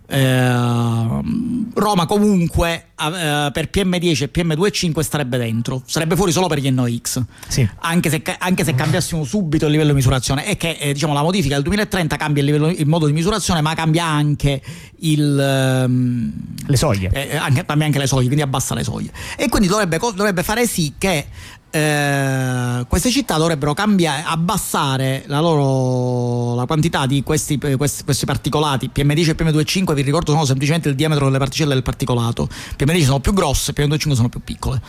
Roma 0.06 2.04
comunque 2.06 2.88
eh, 3.00 3.50
per 3.52 3.70
PM10 3.73 4.23
e 4.23 4.30
PM2,5 4.30 5.00
starebbe 5.00 5.38
dentro, 5.38 5.82
sarebbe 5.87 6.14
fuori 6.14 6.30
solo 6.30 6.46
per 6.46 6.58
gli 6.58 6.70
NOx. 6.70 7.23
Sì. 7.49 7.66
Anche, 7.80 8.11
se, 8.11 8.23
anche, 8.38 8.64
se, 8.64 8.75
cambiassimo 8.75 9.25
subito 9.25 9.64
il 9.64 9.70
livello 9.70 9.90
di 9.90 9.96
misurazione. 9.96 10.46
E 10.46 10.56
che 10.56 10.76
eh, 10.78 10.92
diciamo, 10.92 11.14
la 11.14 11.23
modifica 11.23 11.54
del 11.54 11.64
2030 11.64 12.16
cambia 12.16 12.42
il, 12.42 12.50
livello, 12.50 12.68
il, 12.68 12.87
modo 12.87 13.06
di 13.06 13.12
misurazione, 13.12 13.62
ma 13.62 13.75
cambia 13.75 14.04
anche 14.04 14.61
il, 15.00 15.38
ehm, 15.38 16.32
le 16.66 16.76
soglie. 16.76 17.11
Eh, 17.11 17.37
anche, 17.37 17.64
cambia 17.64 17.87
anche 17.87 17.99
le 17.99 18.06
soglie, 18.06 18.26
quindi 18.26 18.42
abbassa 18.42 18.75
le 18.75 18.84
soglie. 18.84 19.11
E 19.37 19.49
quindi 19.49 19.68
dovrebbe, 19.68 19.99
dovrebbe 19.99 20.42
fare 20.42 20.66
sì 20.66 20.94
che 20.99 21.26
eh, 21.75 22.85
queste 22.87 23.11
città 23.11 23.37
dovrebbero 23.37 23.75
cambiare, 23.75 24.23
abbassare 24.25 25.25
la 25.26 25.40
loro 25.40 26.54
la 26.54 26.66
quantità 26.66 27.04
di 27.04 27.25
questi, 27.25 27.59
questi, 27.59 28.04
questi 28.04 28.25
particolati. 28.26 28.90
PM10 28.95 29.31
e 29.31 29.35
PM2,5 29.35 29.93
vi 29.93 30.02
ricordo 30.02 30.31
sono 30.31 30.45
semplicemente 30.45 30.88
il 30.88 30.95
diametro 30.95 31.25
delle 31.25 31.38
particelle 31.38 31.75
del 31.75 31.83
particolato. 31.83 32.49
PM10 32.78 33.02
sono 33.02 33.19
più 33.19 33.33
grosse, 33.33 33.73
PM2,5 33.73 34.12
sono 34.12 34.28
più 34.28 34.40
piccole. 34.45 34.81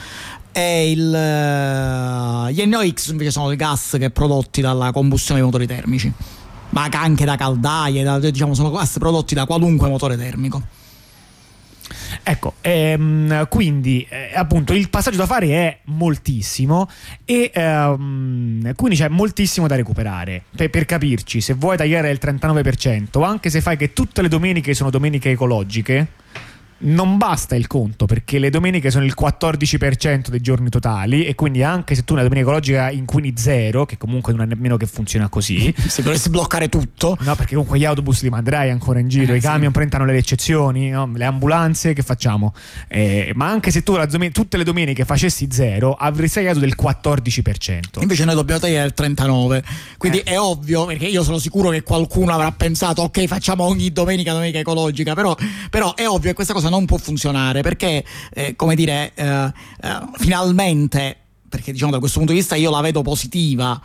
E 0.52 0.92
il, 0.92 1.08
uh, 1.10 2.50
gli 2.50 2.64
NOx 2.68 3.10
invece 3.10 3.32
sono 3.32 3.50
i 3.52 3.56
gas 3.56 3.96
che 3.98 4.12
prodotti 4.12 4.62
dalla 4.62 4.92
combustione 4.92 5.40
dei 5.40 5.50
motori 5.50 5.66
termici, 5.66 6.14
ma 6.70 6.88
anche 6.92 7.26
da 7.26 7.36
caldaie, 7.36 8.04
da, 8.04 8.20
diciamo, 8.20 8.54
sono 8.54 8.70
gas 8.70 9.00
prodotti 9.00 9.34
da 9.34 9.48
qualunque 9.48 9.90
motore 9.90 10.18
termico. 10.18 10.62
Ecco, 12.24 12.56
ehm, 12.62 13.48
quindi 13.48 14.06
eh, 14.10 14.32
appunto 14.34 14.74
il 14.74 14.90
passaggio 14.90 15.18
da 15.18 15.26
fare 15.26 15.48
è 15.48 15.78
moltissimo 15.86 16.90
e 17.24 17.52
ehm, 17.54 18.74
quindi 18.76 18.98
c'è 18.98 19.08
moltissimo 19.10 19.68
da 19.68 19.76
recuperare. 19.76 20.44
Per, 20.56 20.70
per, 20.70 20.86
capirci, 20.86 21.42
se 21.42 21.54
vuoi 21.54 21.78
tagliare 21.78 22.10
il 22.10 22.20
39%, 22.22 23.24
anche 23.24 23.50
se 23.50 23.62
fai 23.62 23.78
che 23.78 23.94
tutte 23.94 24.22
le 24.22 24.28
domeniche 24.28 24.74
sono 24.74 24.90
domeniche 24.90 25.32
ecologiche, 25.32 26.08
non 26.80 27.18
basta 27.18 27.56
il 27.56 27.68
conto 27.68 28.06
perché 28.06 28.40
le 28.40 28.50
domeniche 28.50 28.92
sono 28.92 29.06
il 29.06 29.14
14% 29.18 30.28
dei 30.30 30.42
giorni 30.42 30.70
totali 30.70 31.26
e 31.26 31.36
quindi 31.36 31.64
anche 31.64 31.96
se 31.96 32.04
tu 32.04 32.14
una 32.14 32.24
domenica 32.24 32.48
ecologica 32.48 32.90
inquini 32.90 33.34
zero, 33.36 33.86
che 33.86 33.98
comunque 33.98 34.34
non 34.34 34.44
è 34.44 34.46
nemmeno 34.46 34.78
che 34.78 34.86
funziona 34.86 35.30
così. 35.30 35.74
se 35.88 36.02
dovessi 36.02 36.30
bloccare 36.30 36.70
tutto. 36.70 37.18
No, 37.22 37.36
perché 37.36 37.54
comunque 37.54 37.80
gli 37.80 37.86
autobus 37.86 38.22
li 38.22 38.30
manderai 38.30 38.70
ancora 38.70 39.00
in 39.00 39.08
giro, 39.08 39.34
eh, 39.34 39.38
i 39.38 39.42
camion 39.42 39.72
sì. 39.72 39.78
prendono 39.78 40.06
le 40.06 40.18
eccezioni, 40.18 40.90
no? 40.90 41.10
le 41.14 41.26
ambulanze 41.26 41.94
che 41.94 42.04
facciamo? 42.04 42.54
Eh, 42.88 43.32
ma 43.36 43.50
anche 43.50 43.72
se 43.72 43.84
tu 43.84 43.98
domen- 44.06 44.32
tutte 44.32 44.58
le 44.58 44.64
domeniche 44.64 45.06
facessi 45.06 45.48
zero, 45.52 45.94
avresti 45.94 46.40
tagliato 46.40 46.60
del 46.60 46.76
14%. 46.80 48.02
Invece 48.02 48.26
noi 48.26 48.36
dobbiamo 48.36 48.60
tagliare 48.60 48.88
il 48.88 48.94
39%. 48.96 49.64
Quindi 49.98 50.20
eh. 50.20 50.34
è 50.34 50.40
ovvio, 50.40 50.86
perché 50.86 51.06
io 51.06 51.24
sono 51.24 51.38
sicuro 51.38 51.70
che 51.70 51.84
qualcuno 51.84 52.34
avrà 52.34 52.52
pensato, 52.52 53.02
ok, 53.04 53.26
facciamo 53.26 53.64
ogni 53.64 53.92
domenica 53.92 54.34
domenica 54.34 54.60
ecologica, 54.60 55.14
però, 55.14 55.36
però 55.70 55.94
è 55.96 56.08
ovvio 56.08 56.30
che 56.30 56.36
questa 56.36 56.54
cosa 56.54 56.65
cosa 56.66 56.70
non 56.70 56.86
può 56.86 56.98
funzionare 56.98 57.62
perché, 57.62 58.04
eh, 58.34 58.56
come 58.56 58.76
dire, 58.76 59.12
eh, 59.14 59.26
eh, 59.26 60.00
finalmente 60.18 61.18
perché 61.48 61.72
diciamo 61.72 61.92
da 61.92 62.00
questo 62.00 62.18
punto 62.18 62.34
di 62.34 62.40
vista 62.40 62.56
io 62.56 62.70
la 62.70 62.82
vedo 62.82 63.02
positiva 63.02 63.80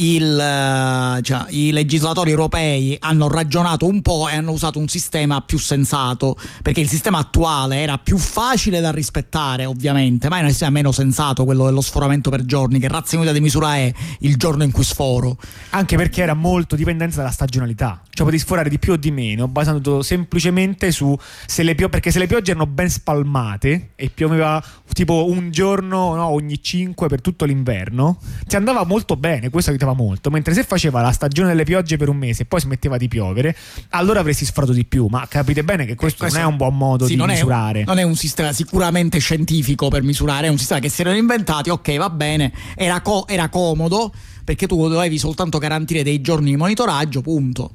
il, 0.00 0.38
eh, 0.38 1.22
cioè, 1.22 1.44
i 1.50 1.72
legislatori 1.72 2.30
europei 2.30 2.96
hanno 3.00 3.28
ragionato 3.28 3.86
un 3.86 4.02
po' 4.02 4.28
e 4.28 4.36
hanno 4.36 4.52
usato 4.52 4.78
un 4.78 4.88
sistema 4.88 5.40
più 5.42 5.58
sensato, 5.58 6.36
perché 6.62 6.80
il 6.80 6.88
sistema 6.88 7.18
attuale 7.18 7.78
era 7.78 7.98
più 7.98 8.16
facile 8.16 8.80
da 8.80 8.90
rispettare, 8.90 9.64
ovviamente, 9.64 10.28
ma 10.28 10.38
è 10.38 10.42
un 10.42 10.48
sistema 10.48 10.70
meno 10.70 10.92
sensato 10.92 11.44
quello 11.44 11.66
dello 11.66 11.80
sforamento 11.80 12.30
per 12.30 12.44
giorni, 12.44 12.78
che 12.78 12.88
razza 12.88 13.16
unità 13.16 13.32
di 13.32 13.40
misura 13.40 13.76
è 13.76 13.92
il 14.20 14.36
giorno 14.36 14.62
in 14.64 14.70
cui 14.70 14.84
sforo. 14.84 15.36
Anche 15.70 15.96
perché 15.96 16.22
era 16.22 16.34
molto 16.34 16.76
dipendente 16.76 17.16
dalla 17.16 17.30
stagionalità, 17.30 18.00
cioè 18.04 18.24
potevi 18.24 18.38
sforare 18.38 18.68
di 18.68 18.78
più 18.78 18.92
o 18.92 18.96
di 18.96 19.10
meno, 19.10 19.48
basando 19.48 20.02
semplicemente 20.02 20.92
su 20.92 21.16
se 21.46 21.62
le 21.62 21.74
piogge, 21.74 21.90
perché 21.90 22.10
se 22.10 22.18
le 22.18 22.26
piogge 22.26 22.52
erano 22.52 22.66
ben 22.66 22.88
spalmate 22.88 23.90
e 23.96 24.10
pioveva 24.10 24.62
tipo 24.92 25.26
un 25.28 25.50
giorno 25.50 26.14
no, 26.14 26.26
ogni 26.28 26.62
cinque 26.62 27.08
per 27.08 27.20
tutto 27.20 27.44
l'inverno, 27.44 28.18
ti 28.46 28.56
andava 28.56 28.84
molto 28.84 29.16
bene, 29.16 29.50
questo 29.50 29.70
aiutava 29.70 29.89
pioveva 29.90 29.92
molto, 29.92 30.30
mentre 30.30 30.54
se 30.54 30.64
faceva 30.64 31.00
la 31.00 31.12
stagione 31.12 31.48
delle 31.48 31.64
piogge 31.64 31.96
per 31.96 32.08
un 32.08 32.16
mese 32.16 32.42
e 32.42 32.44
poi 32.46 32.60
smetteva 32.60 32.96
di 32.96 33.08
piovere, 33.08 33.56
allora 33.90 34.20
avresti 34.20 34.44
sfrato 34.44 34.72
di 34.72 34.84
più. 34.84 35.06
Ma 35.06 35.26
capite 35.28 35.62
bene 35.64 35.84
che 35.84 35.94
questo, 35.94 36.20
questo 36.20 36.38
non 36.38 36.46
è 36.46 36.50
un 36.50 36.56
buon 36.56 36.76
modo 36.76 37.04
sì, 37.04 37.12
di 37.12 37.16
non 37.16 37.28
misurare. 37.28 37.80
È 37.80 37.82
un, 37.82 37.88
non 37.88 37.98
è 37.98 38.02
un 38.02 38.16
sistema 38.16 38.52
sicuramente 38.52 39.18
scientifico 39.18 39.88
per 39.88 40.02
misurare, 40.02 40.46
è 40.46 40.50
un 40.50 40.58
sistema 40.58 40.80
che 40.80 40.88
si 40.88 41.00
erano 41.00 41.16
inventati, 41.16 41.70
ok, 41.70 41.96
va 41.96 42.10
bene, 42.10 42.52
era, 42.74 43.00
co- 43.00 43.26
era 43.28 43.48
comodo 43.48 44.12
perché 44.44 44.66
tu 44.66 44.88
dovevi 44.88 45.18
soltanto 45.18 45.58
garantire 45.58 46.02
dei 46.02 46.20
giorni 46.20 46.50
di 46.50 46.56
monitoraggio, 46.56 47.20
punto. 47.20 47.72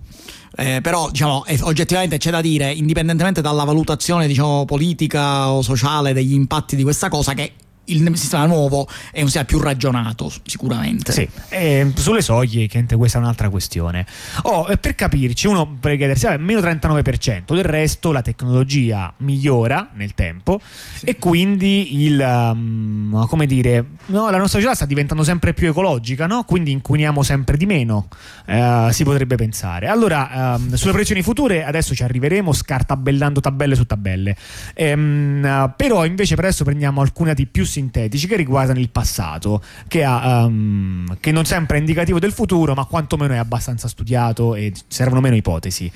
Eh, 0.58 0.80
però 0.82 1.10
diciamo, 1.10 1.44
oggettivamente 1.62 2.18
c'è 2.18 2.32
da 2.32 2.40
dire, 2.40 2.72
indipendentemente 2.72 3.42
dalla 3.42 3.66
valutazione 3.66 4.26
diciamo, 4.26 4.64
politica 4.64 5.52
o 5.52 5.62
sociale 5.62 6.14
degli 6.14 6.34
impatti 6.34 6.78
di 6.78 6.84
questa 6.84 7.10
cosa, 7.10 7.34
che 7.34 7.54
il 7.86 8.18
sistema 8.18 8.46
nuovo 8.46 8.88
è 9.12 9.20
un 9.20 9.26
sistema 9.26 9.46
più 9.46 9.60
ragionato 9.60 10.32
sicuramente. 10.46 11.12
Sì. 11.12 11.28
E 11.50 11.92
sulle 11.96 12.22
soglie 12.22 12.68
questa 12.96 13.18
è 13.18 13.22
un'altra 13.22 13.50
questione. 13.50 14.06
Oh, 14.44 14.68
per 14.80 14.96
capirci 14.96 15.48
uno 15.48 15.78
per 15.80 15.98
chiedersi 15.98 16.26
vabbè, 16.26 16.38
meno 16.38 16.60
39% 16.60 17.54
del 17.54 17.64
resto 17.64 18.12
la 18.12 18.22
tecnologia 18.22 19.14
migliora 19.18 19.90
nel 19.94 20.14
tempo 20.14 20.60
sì. 20.94 21.06
e 21.06 21.18
quindi 21.18 22.04
il 22.04 22.20
um, 22.20 23.28
come 23.28 23.46
dire 23.46 23.86
no, 24.08 24.30
la 24.30 24.38
nostra 24.38 24.60
società 24.60 24.76
sta 24.76 24.86
diventando 24.86 25.24
sempre 25.24 25.54
più 25.54 25.68
ecologica 25.68 26.26
no? 26.28 26.44
quindi 26.44 26.72
inquiniamo 26.72 27.24
sempre 27.24 27.58
di 27.58 27.66
meno 27.66 28.08
uh, 28.48 28.90
si 28.92 29.04
potrebbe 29.04 29.36
pensare. 29.36 29.88
Allora 29.88 30.56
um, 30.58 30.74
sulle 30.74 30.92
proiezioni 30.92 31.22
future 31.22 31.64
adesso 31.64 31.94
ci 31.94 32.04
arriveremo 32.04 32.52
scartabellando 32.52 33.40
tabelle 33.40 33.76
su 33.76 33.86
tabelle. 33.86 34.36
Uh, 34.76 35.72
però 35.76 36.06
invece 36.06 36.36
per 36.36 36.46
adesso 36.46 36.64
prendiamo 36.64 37.02
alcune 37.02 37.34
di 37.34 37.46
più 37.46 37.66
sintetici 37.76 38.28
che 38.28 38.36
riguardano 38.36 38.80
il 38.80 38.90
passato, 38.90 39.62
che, 39.88 40.04
ha, 40.04 40.46
um, 40.46 41.18
che 41.20 41.32
non 41.32 41.46
sempre 41.46 41.78
è 41.78 41.80
indicativo 41.80 42.20
del 42.20 42.32
futuro, 42.32 42.74
ma 42.74 42.86
quantomeno 42.86 43.34
è 43.34 43.38
abbastanza 43.38 43.88
studiato 43.88 44.56
e 44.56 44.74
servono 44.88 45.22
meno 45.22 45.36
ipotesi. 45.36 45.92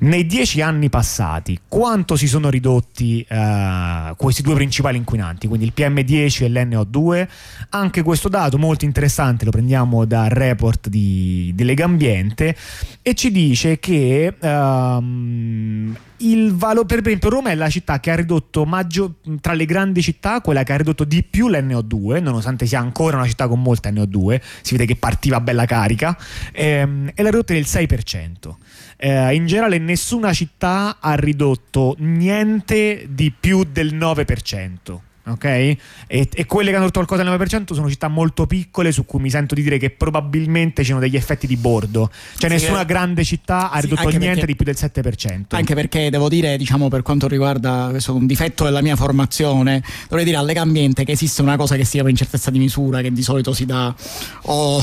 Nei 0.00 0.26
dieci 0.26 0.60
anni 0.60 0.88
passati, 0.88 1.60
quanto 1.68 2.16
si 2.16 2.26
sono 2.26 2.48
ridotti 2.48 3.24
uh, 3.28 4.16
questi 4.16 4.42
due 4.42 4.54
principali 4.54 4.96
inquinanti, 4.96 5.46
quindi 5.46 5.66
il 5.66 5.72
PM10 5.76 6.44
e 6.44 6.48
l'NO2? 6.48 7.28
Anche 7.70 8.02
questo 8.02 8.28
dato 8.28 8.58
molto 8.58 8.84
interessante 8.84 9.44
lo 9.44 9.50
prendiamo 9.50 10.04
dal 10.04 10.30
report 10.30 10.88
di, 10.88 11.52
di 11.54 11.64
Legambiente 11.64 12.56
e 13.02 13.14
ci 13.14 13.30
dice 13.30 13.78
che 13.78 14.34
um, 14.40 15.96
il 16.18 16.54
valo, 16.54 16.84
per 16.84 17.00
esempio 17.00 17.28
Roma 17.28 17.50
è 17.50 17.54
la 17.54 17.68
città 17.68 18.00
che 18.00 18.10
ha 18.10 18.14
ridotto 18.14 18.64
maggio, 18.64 19.16
tra 19.40 19.52
le 19.52 19.64
grandi 19.64 20.02
città 20.02 20.40
quella 20.40 20.62
che 20.62 20.72
ha 20.72 20.76
ridotto 20.76 21.04
di 21.04 21.22
più 21.22 21.48
l'NO2 21.48 22.22
nonostante 22.22 22.66
sia 22.66 22.80
ancora 22.80 23.16
una 23.16 23.26
città 23.26 23.46
con 23.46 23.62
molta 23.62 23.90
NO2 23.90 24.40
si 24.62 24.72
vede 24.72 24.86
che 24.86 24.96
partiva 24.96 25.40
bella 25.40 25.64
carica 25.64 26.16
ehm, 26.52 27.10
e 27.14 27.22
l'ha 27.22 27.30
ridotta 27.30 27.52
del 27.52 27.64
6% 27.66 28.54
eh, 28.96 29.34
in 29.34 29.46
generale 29.46 29.78
nessuna 29.78 30.32
città 30.32 30.98
ha 31.00 31.14
ridotto 31.14 31.94
niente 31.98 33.06
di 33.10 33.32
più 33.38 33.64
del 33.64 33.94
9% 33.94 35.06
ok? 35.32 35.44
E, 35.44 35.78
e, 36.06 36.46
quelle 36.46 36.70
che 36.70 36.76
hanno 36.76 36.86
rotto 36.86 37.04
qualcosa 37.04 37.28
al 37.28 37.38
9% 37.38 37.74
sono 37.74 37.88
città 37.88 38.08
molto 38.08 38.46
piccole 38.46 38.92
su 38.92 39.04
cui 39.04 39.20
mi 39.20 39.30
sento 39.30 39.54
di 39.54 39.62
dire 39.62 39.78
che 39.78 39.90
probabilmente 39.90 40.82
ci 40.82 40.88
sono 40.88 41.00
degli 41.00 41.16
effetti 41.16 41.46
di 41.46 41.56
bordo. 41.56 42.10
Cioè, 42.36 42.50
sì, 42.50 42.56
nessuna 42.56 42.82
eh, 42.82 42.86
grande 42.86 43.24
città 43.24 43.70
ha 43.70 43.78
ridotto 43.78 44.08
niente 44.08 44.26
perché, 44.26 44.46
di 44.46 44.56
più 44.56 44.64
del 44.64 44.76
7%. 44.76 45.56
Anche 45.56 45.74
perché 45.74 46.10
devo 46.10 46.28
dire, 46.28 46.56
diciamo, 46.56 46.88
per 46.88 47.02
quanto 47.02 47.28
riguarda 47.28 47.88
questo 47.90 48.14
un 48.14 48.26
difetto 48.26 48.64
della 48.64 48.82
mia 48.82 48.96
formazione, 48.96 49.82
dovrei 50.08 50.24
dire 50.24 50.36
al 50.36 50.46
Ambiente 50.58 51.04
che 51.04 51.12
esiste 51.12 51.42
una 51.42 51.56
cosa 51.56 51.76
che 51.76 51.84
si 51.84 51.92
chiama 51.92 52.08
incertezza 52.08 52.50
di 52.50 52.58
misura, 52.58 53.00
che 53.00 53.12
di 53.12 53.22
solito 53.22 53.52
si 53.52 53.64
dà 53.64 53.94
o, 54.42 54.82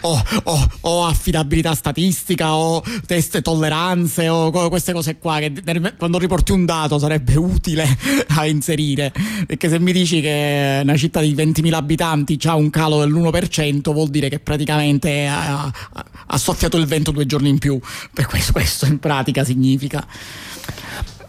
o, 0.00 0.24
o, 0.44 0.70
o 0.80 1.04
affidabilità 1.04 1.74
statistica 1.74 2.54
o 2.54 2.82
test 3.06 3.42
tolleranze 3.42 4.28
o 4.28 4.50
queste 4.68 4.92
cose 4.92 5.18
qua, 5.18 5.38
che 5.38 5.52
quando 5.98 6.18
riporti 6.18 6.52
un 6.52 6.64
dato 6.64 6.98
sarebbe 6.98 7.36
utile 7.36 7.86
a 8.28 8.46
inserire. 8.46 9.12
Perché 9.46 9.68
se 9.72 9.78
mi 9.78 9.92
dici 9.92 10.20
che 10.20 10.80
una 10.82 10.98
città 10.98 11.20
di 11.22 11.34
20.000 11.34 11.72
abitanti 11.72 12.38
ha 12.44 12.56
un 12.56 12.68
calo 12.68 13.00
dell'1%, 13.00 13.90
vuol 13.90 14.10
dire 14.10 14.28
che 14.28 14.38
praticamente 14.38 15.26
ha, 15.26 15.72
ha, 16.26 16.36
soffiato 16.36 16.76
il 16.76 16.84
vento 16.84 17.10
due 17.10 17.24
giorni 17.24 17.48
in 17.48 17.58
più. 17.58 17.80
Per 18.12 18.26
questo, 18.26 18.52
questo 18.52 18.84
in 18.84 18.98
pratica 18.98 19.44
significa. 19.44 20.06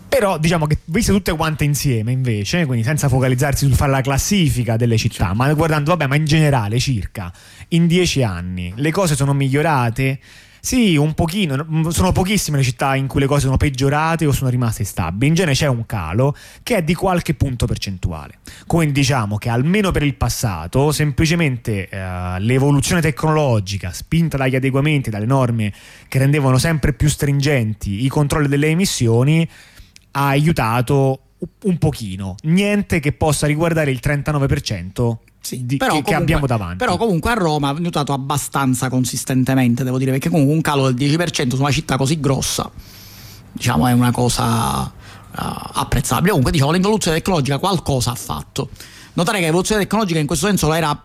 Però 0.10 0.38
diciamo 0.38 0.67
che 0.67 0.79
viste 0.86 1.13
tutte 1.13 1.34
quante 1.36 1.63
insieme 1.63 2.12
invece, 2.12 2.65
quindi 2.65 2.84
senza 2.84 3.08
focalizzarsi 3.08 3.65
sul 3.65 3.75
fare 3.75 3.91
la 3.91 4.01
classifica 4.01 4.75
delle 4.75 4.97
città, 4.97 5.34
ma 5.34 5.51
guardando, 5.53 5.91
vabbè, 5.91 6.08
ma 6.08 6.15
in 6.15 6.25
generale 6.25 6.79
circa 6.79 7.32
in 7.69 7.88
dieci 7.88 8.23
anni 8.23 8.73
le 8.75 8.91
cose 8.91 9.15
sono 9.15 9.34
migliorate 9.34 10.19
sì, 10.65 10.95
un 10.95 11.13
pochino, 11.13 11.67
mm, 11.69 11.89
sono 11.89 12.13
pochissime 12.13 12.56
le 12.56 12.63
città 12.63 12.95
in 12.95 13.08
cui 13.08 13.19
le 13.19 13.26
cose 13.26 13.41
sono 13.41 13.58
peggiorate 13.58 14.26
o 14.26 14.32
sono 14.32 14.49
rimaste 14.49 14.86
stabili, 14.86 15.28
in 15.28 15.34
genere 15.34 15.56
c'è 15.56 15.67
un 15.67 15.86
calo 15.86 16.34
che 16.63 16.78
è 16.78 16.84
di 16.84 16.93
qualche 16.93 17.34
punto 17.34 17.65
percentuale. 17.65 18.36
Quindi 18.65 18.93
diciamo 18.93 19.36
che 19.36 19.49
almeno 19.49 19.91
per 19.91 20.04
il 20.04 20.15
passato, 20.15 20.93
semplicemente 20.93 21.89
eh, 21.89 22.39
l'evoluzione 22.39 23.02
tecnologica 23.02 23.91
spinta 23.91 24.38
dagli 24.38 24.56
adeguamenti, 24.56 25.10
dalle 25.10 25.26
norme 25.26 25.73
che 26.08 26.17
rendevano 26.17 26.58
sempre 26.58 26.93
più 26.93 27.10
stringenti 27.10 28.06
i 28.06 28.08
controlli 28.08 28.47
delle 28.47 28.67
emissioni, 28.67 29.45
ha 30.12 30.28
aiutato 30.28 31.23
un 31.63 31.78
pochino, 31.78 32.36
niente 32.43 33.02
che 33.02 33.12
possa 33.12 33.47
riguardare 33.47 33.91
il 33.91 33.99
39% 34.02 35.17
sì, 35.43 35.65
di, 35.65 35.75
che, 35.77 35.86
comunque, 35.86 36.12
che, 36.13 36.17
abbiamo 36.17 36.45
davanti. 36.45 36.77
Però 36.77 36.95
comunque 36.95 37.32
a 37.32 37.34
Roma 37.34 37.67
ha 37.67 37.75
notato 37.77 38.13
abbastanza 38.13 38.89
consistentemente, 38.89 39.84
devo 39.84 39.97
dire, 39.97 40.12
perché 40.12 40.29
comunque 40.29 40.56
un 40.56 40.62
calo 40.62 40.89
del 40.89 41.10
10% 41.10 41.56
su 41.56 41.60
una 41.60 41.69
città 41.69 41.97
così 41.97 42.17
grossa, 42.21 42.71
diciamo, 43.51 43.88
è 43.88 43.91
una 43.91 44.12
cosa 44.12 44.84
uh, 44.84 44.91
apprezzabile. 45.34 46.29
Comunque, 46.29 46.53
diciamo, 46.53 46.71
l'evoluzione 46.71 47.17
tecnologica 47.17 47.58
qualcosa 47.58 48.12
ha 48.12 48.15
fatto. 48.15 48.69
Notare 49.15 49.39
che 49.39 49.45
l'evoluzione 49.45 49.82
tecnologica 49.82 50.19
in 50.19 50.27
questo 50.27 50.47
senso 50.47 50.73
era 50.73 50.97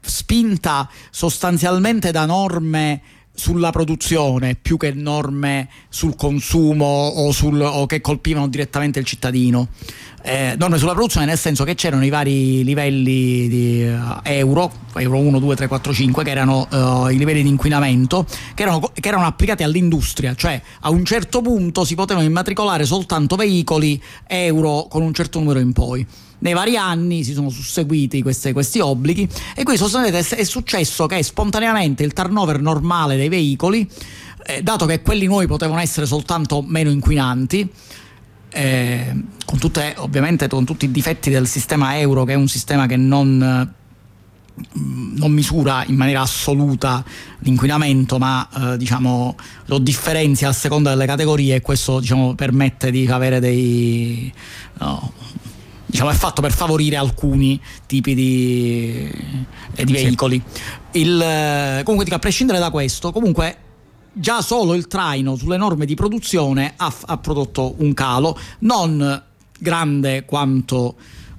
spinta 0.00 0.88
sostanzialmente 1.10 2.10
da 2.12 2.24
norme 2.24 3.02
sulla 3.34 3.70
produzione 3.70 4.56
più 4.60 4.76
che 4.76 4.92
norme 4.92 5.68
sul 5.88 6.14
consumo 6.16 6.84
o, 6.84 7.32
sul, 7.32 7.60
o 7.60 7.86
che 7.86 8.00
colpivano 8.00 8.48
direttamente 8.48 8.98
il 8.98 9.04
cittadino. 9.04 9.68
Eh, 10.24 10.54
norme 10.56 10.78
sulla 10.78 10.92
produzione 10.92 11.26
nel 11.26 11.38
senso 11.38 11.64
che 11.64 11.74
c'erano 11.74 12.04
i 12.04 12.08
vari 12.08 12.62
livelli 12.62 13.48
di 13.48 13.84
uh, 13.84 14.20
euro, 14.22 14.70
euro 14.94 15.18
1, 15.18 15.40
2, 15.40 15.56
3, 15.56 15.66
4, 15.66 15.92
5, 15.92 16.22
che 16.22 16.30
erano 16.30 16.68
uh, 16.70 17.08
i 17.08 17.16
livelli 17.16 17.42
di 17.42 17.48
inquinamento, 17.48 18.24
che 18.54 18.62
erano, 18.62 18.92
che 18.92 19.08
erano, 19.08 19.26
applicati 19.26 19.64
all'industria, 19.64 20.34
cioè 20.36 20.60
a 20.80 20.90
un 20.90 21.04
certo 21.04 21.40
punto 21.40 21.84
si 21.84 21.96
potevano 21.96 22.24
immatricolare 22.24 22.84
soltanto 22.84 23.34
veicoli 23.34 24.00
euro 24.28 24.86
con 24.88 25.02
un 25.02 25.12
certo 25.12 25.40
numero 25.40 25.58
in 25.58 25.72
poi 25.72 26.06
nei 26.42 26.52
vari 26.52 26.76
anni 26.76 27.24
si 27.24 27.32
sono 27.32 27.50
susseguiti 27.50 28.20
queste, 28.22 28.52
questi 28.52 28.80
obblighi 28.80 29.28
e 29.54 29.62
qui 29.62 29.76
sostanzialmente 29.76 30.36
è 30.36 30.44
successo 30.44 31.06
che 31.06 31.22
spontaneamente 31.22 32.02
il 32.02 32.12
turnover 32.12 32.60
normale 32.60 33.16
dei 33.16 33.28
veicoli, 33.28 33.88
eh, 34.46 34.62
dato 34.62 34.86
che 34.86 35.02
quelli 35.02 35.26
nuovi 35.26 35.46
potevano 35.46 35.80
essere 35.80 36.06
soltanto 36.06 36.62
meno 36.62 36.90
inquinanti, 36.90 37.68
eh, 38.50 39.24
con 39.44 39.58
tutte, 39.58 39.94
ovviamente 39.98 40.48
con 40.48 40.64
tutti 40.64 40.84
i 40.84 40.90
difetti 40.90 41.30
del 41.30 41.46
sistema 41.46 41.98
euro, 41.98 42.24
che 42.24 42.32
è 42.32 42.36
un 42.36 42.48
sistema 42.48 42.86
che 42.86 42.96
non 42.96 43.70
non 44.74 45.32
misura 45.32 45.82
in 45.86 45.96
maniera 45.96 46.20
assoluta 46.20 47.02
l'inquinamento, 47.38 48.18
ma 48.18 48.46
eh, 48.54 48.76
diciamo, 48.76 49.34
lo 49.66 49.78
differenzia 49.78 50.50
a 50.50 50.52
seconda 50.52 50.90
delle 50.90 51.06
categorie 51.06 51.54
e 51.54 51.60
questo 51.62 52.00
diciamo, 52.00 52.34
permette 52.34 52.90
di 52.90 53.06
avere 53.06 53.40
dei, 53.40 54.30
no, 54.78 55.12
diciamo, 55.92 56.08
è 56.08 56.14
fatto 56.14 56.40
per 56.40 56.52
favorire 56.52 56.96
alcuni 56.96 57.60
tipi 57.86 58.14
di, 58.14 59.10
eh, 59.74 59.84
di 59.84 59.92
veicoli. 59.92 60.42
Sì. 60.90 61.00
Il, 61.00 61.20
eh, 61.20 61.82
comunque, 61.84 62.12
a 62.14 62.18
prescindere 62.18 62.58
da 62.58 62.70
questo, 62.70 63.12
comunque 63.12 63.58
già 64.14 64.40
solo 64.40 64.72
il 64.72 64.86
traino 64.86 65.36
sulle 65.36 65.58
norme 65.58 65.84
di 65.84 65.94
produzione 65.94 66.72
ha, 66.76 66.92
ha 67.06 67.18
prodotto 67.18 67.74
un 67.78 67.92
calo 67.94 68.38
non 68.60 69.22
grande 69.58 70.24
quanto 70.24 70.96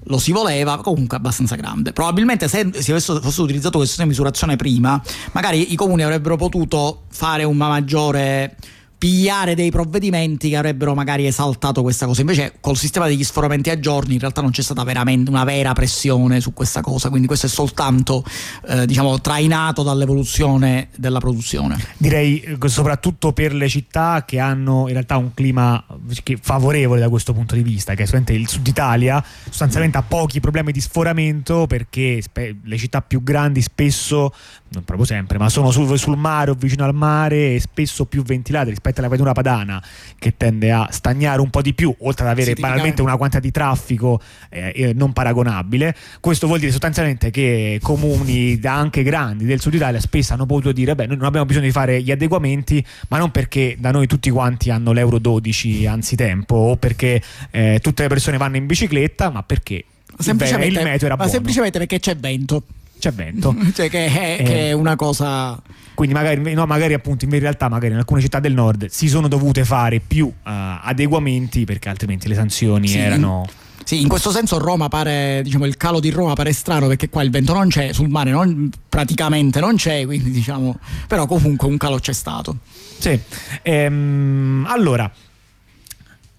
lo 0.07 0.17
si 0.19 0.31
voleva, 0.31 0.77
comunque 0.77 1.17
abbastanza 1.17 1.55
grande. 1.55 1.91
Probabilmente 1.91 2.47
se 2.47 2.69
si 2.75 2.91
avesse, 2.91 3.19
fosse 3.21 3.41
utilizzato 3.41 3.77
questo 3.77 3.95
sistema 3.95 4.03
di 4.03 4.09
misurazione 4.09 4.55
prima, 4.55 5.01
magari 5.31 5.73
i 5.73 5.75
comuni 5.75 6.03
avrebbero 6.03 6.35
potuto 6.35 7.05
fare 7.09 7.43
una 7.43 7.69
maggiore 7.69 8.55
pigliare 9.03 9.53
dei 9.53 9.69
provvedimenti 9.69 10.47
che 10.47 10.55
avrebbero 10.55 10.93
magari 10.93 11.27
esaltato 11.27 11.81
questa 11.81 12.05
cosa. 12.05 12.21
Invece, 12.21 12.53
col 12.61 12.77
sistema 12.77 13.05
degli 13.05 13.25
sforamenti 13.25 13.69
a 13.69 13.77
giorni, 13.77 14.13
in 14.13 14.19
realtà 14.19 14.39
non 14.39 14.51
c'è 14.51 14.61
stata 14.61 14.81
veramente 14.85 15.29
una 15.29 15.43
vera 15.43 15.73
pressione 15.73 16.39
su 16.39 16.53
questa 16.53 16.79
cosa. 16.79 17.09
Quindi, 17.09 17.27
questo 17.27 17.47
è 17.47 17.49
soltanto, 17.49 18.23
eh, 18.65 18.85
diciamo, 18.85 19.19
trainato 19.19 19.83
dall'evoluzione 19.83 20.87
della 20.95 21.19
produzione. 21.19 21.77
Direi 21.97 22.39
eh, 22.39 22.69
soprattutto 22.69 23.33
per 23.33 23.53
le 23.53 23.67
città 23.67 24.23
che 24.25 24.39
hanno 24.39 24.87
in 24.87 24.93
realtà 24.93 25.17
un 25.17 25.33
clima 25.33 25.83
favorevole 26.39 27.01
da 27.01 27.09
questo 27.09 27.33
punto 27.33 27.55
di 27.55 27.61
vista, 27.61 27.95
che 27.95 28.03
è 28.03 28.31
il 28.31 28.47
sud 28.47 28.65
Italia, 28.65 29.21
sostanzialmente 29.43 29.97
ha 29.97 30.03
pochi 30.03 30.39
problemi 30.39 30.71
di 30.71 30.79
sforamento 30.79 31.67
perché 31.67 32.23
le 32.63 32.77
città 32.77 33.01
più 33.01 33.21
grandi 33.21 33.61
spesso 33.61 34.31
non 34.73 34.83
proprio 34.83 35.05
sempre, 35.05 35.37
ma 35.37 35.49
sono 35.49 35.71
sul, 35.71 35.97
sul, 35.97 36.17
mare 36.17 36.51
o 36.51 36.55
vicino 36.55 36.83
al 36.83 36.95
mare 36.95 37.55
e 37.55 37.59
spesso 37.59 38.05
più 38.05 38.23
ventilate 38.23 38.69
rispetto 38.69 38.92
alla 38.99 39.09
pianura 39.09 39.33
padana 39.33 39.81
che 40.17 40.35
tende 40.37 40.71
a 40.71 40.87
stagnare 40.91 41.41
un 41.41 41.49
po' 41.49 41.61
di 41.61 41.73
più, 41.73 41.93
oltre 41.99 42.25
ad 42.25 42.31
avere 42.31 42.53
banalmente 42.53 43.01
una 43.01 43.17
quantità 43.17 43.41
di 43.41 43.51
traffico 43.51 44.21
eh, 44.49 44.93
non 44.95 45.13
paragonabile. 45.13 45.95
Questo 46.19 46.47
vuol 46.47 46.59
dire 46.59 46.71
sostanzialmente 46.71 47.29
che 47.31 47.79
comuni 47.81 48.59
anche 48.63 49.03
grandi 49.03 49.45
del 49.45 49.59
sud 49.59 49.73
Italia 49.73 49.99
spesso 49.99 50.33
hanno 50.33 50.45
potuto 50.45 50.71
dire 50.71 50.95
beh 50.95 51.07
noi 51.07 51.17
non 51.17 51.25
abbiamo 51.25 51.45
bisogno 51.45 51.65
di 51.65 51.71
fare 51.71 52.01
gli 52.01 52.11
adeguamenti, 52.11 52.85
ma 53.09 53.17
non 53.17 53.31
perché 53.31 53.75
da 53.79 53.91
noi 53.91 54.07
tutti 54.07 54.29
quanti 54.29 54.69
hanno 54.69 54.91
l'euro 54.91 55.19
12 55.19 55.85
anzitempo 55.85 56.55
o 56.55 56.75
perché 56.77 57.21
eh, 57.51 57.79
tutte 57.81 58.03
le 58.03 58.09
persone 58.09 58.37
vanno 58.37 58.57
in 58.57 58.65
bicicletta, 58.65 59.29
ma 59.29 59.43
perché 59.43 59.83
semplicemente, 60.17 60.79
il 60.79 60.85
meteo 60.85 61.07
era 61.07 61.15
buono. 61.15 61.31
semplicemente 61.31 61.77
perché 61.77 61.99
c'è 61.99 62.15
vento 62.15 62.63
c'è 63.03 63.11
vento. 63.11 63.53
cioè 63.75 63.89
che 63.89 64.05
è, 64.05 64.37
eh, 64.39 64.43
che 64.43 64.69
è, 64.69 64.71
una 64.71 64.95
cosa... 64.95 65.61
Quindi 65.93 66.15
magari, 66.15 66.53
no, 66.53 66.65
magari 66.65 66.93
appunto 66.93 67.25
in 67.25 67.39
realtà 67.39 67.67
magari 67.67 67.93
in 67.93 67.99
alcune 67.99 68.21
città 68.21 68.39
del 68.39 68.53
nord 68.53 68.87
si 68.87 69.07
sono 69.07 69.27
dovute 69.27 69.63
fare 69.65 69.99
più 69.99 70.25
uh, 70.25 70.31
adeguamenti 70.43 71.65
perché 71.65 71.89
altrimenti 71.89 72.27
le 72.27 72.35
sanzioni 72.35 72.87
sì. 72.87 72.97
erano... 72.97 73.45
Sì, 73.83 73.99
in 73.99 74.07
questo 74.07 74.31
senso 74.31 74.59
Roma 74.59 74.87
pare, 74.87 75.41
diciamo, 75.43 75.65
il 75.65 75.75
calo 75.75 75.99
di 75.99 76.09
Roma 76.09 76.33
pare 76.35 76.53
strano 76.53 76.87
perché 76.87 77.09
qua 77.09 77.21
il 77.21 77.29
vento 77.29 77.51
non 77.53 77.67
c'è, 77.67 77.91
sul 77.91 78.07
mare 78.07 78.31
non, 78.31 78.69
praticamente 78.87 79.59
non 79.59 79.75
c'è, 79.75 80.05
quindi 80.05 80.31
diciamo, 80.31 80.79
però 81.05 81.25
comunque 81.25 81.67
un 81.67 81.75
calo 81.75 81.99
c'è 81.99 82.13
stato. 82.13 82.59
Sì, 82.97 83.19
ehm, 83.61 84.65
allora, 84.69 85.11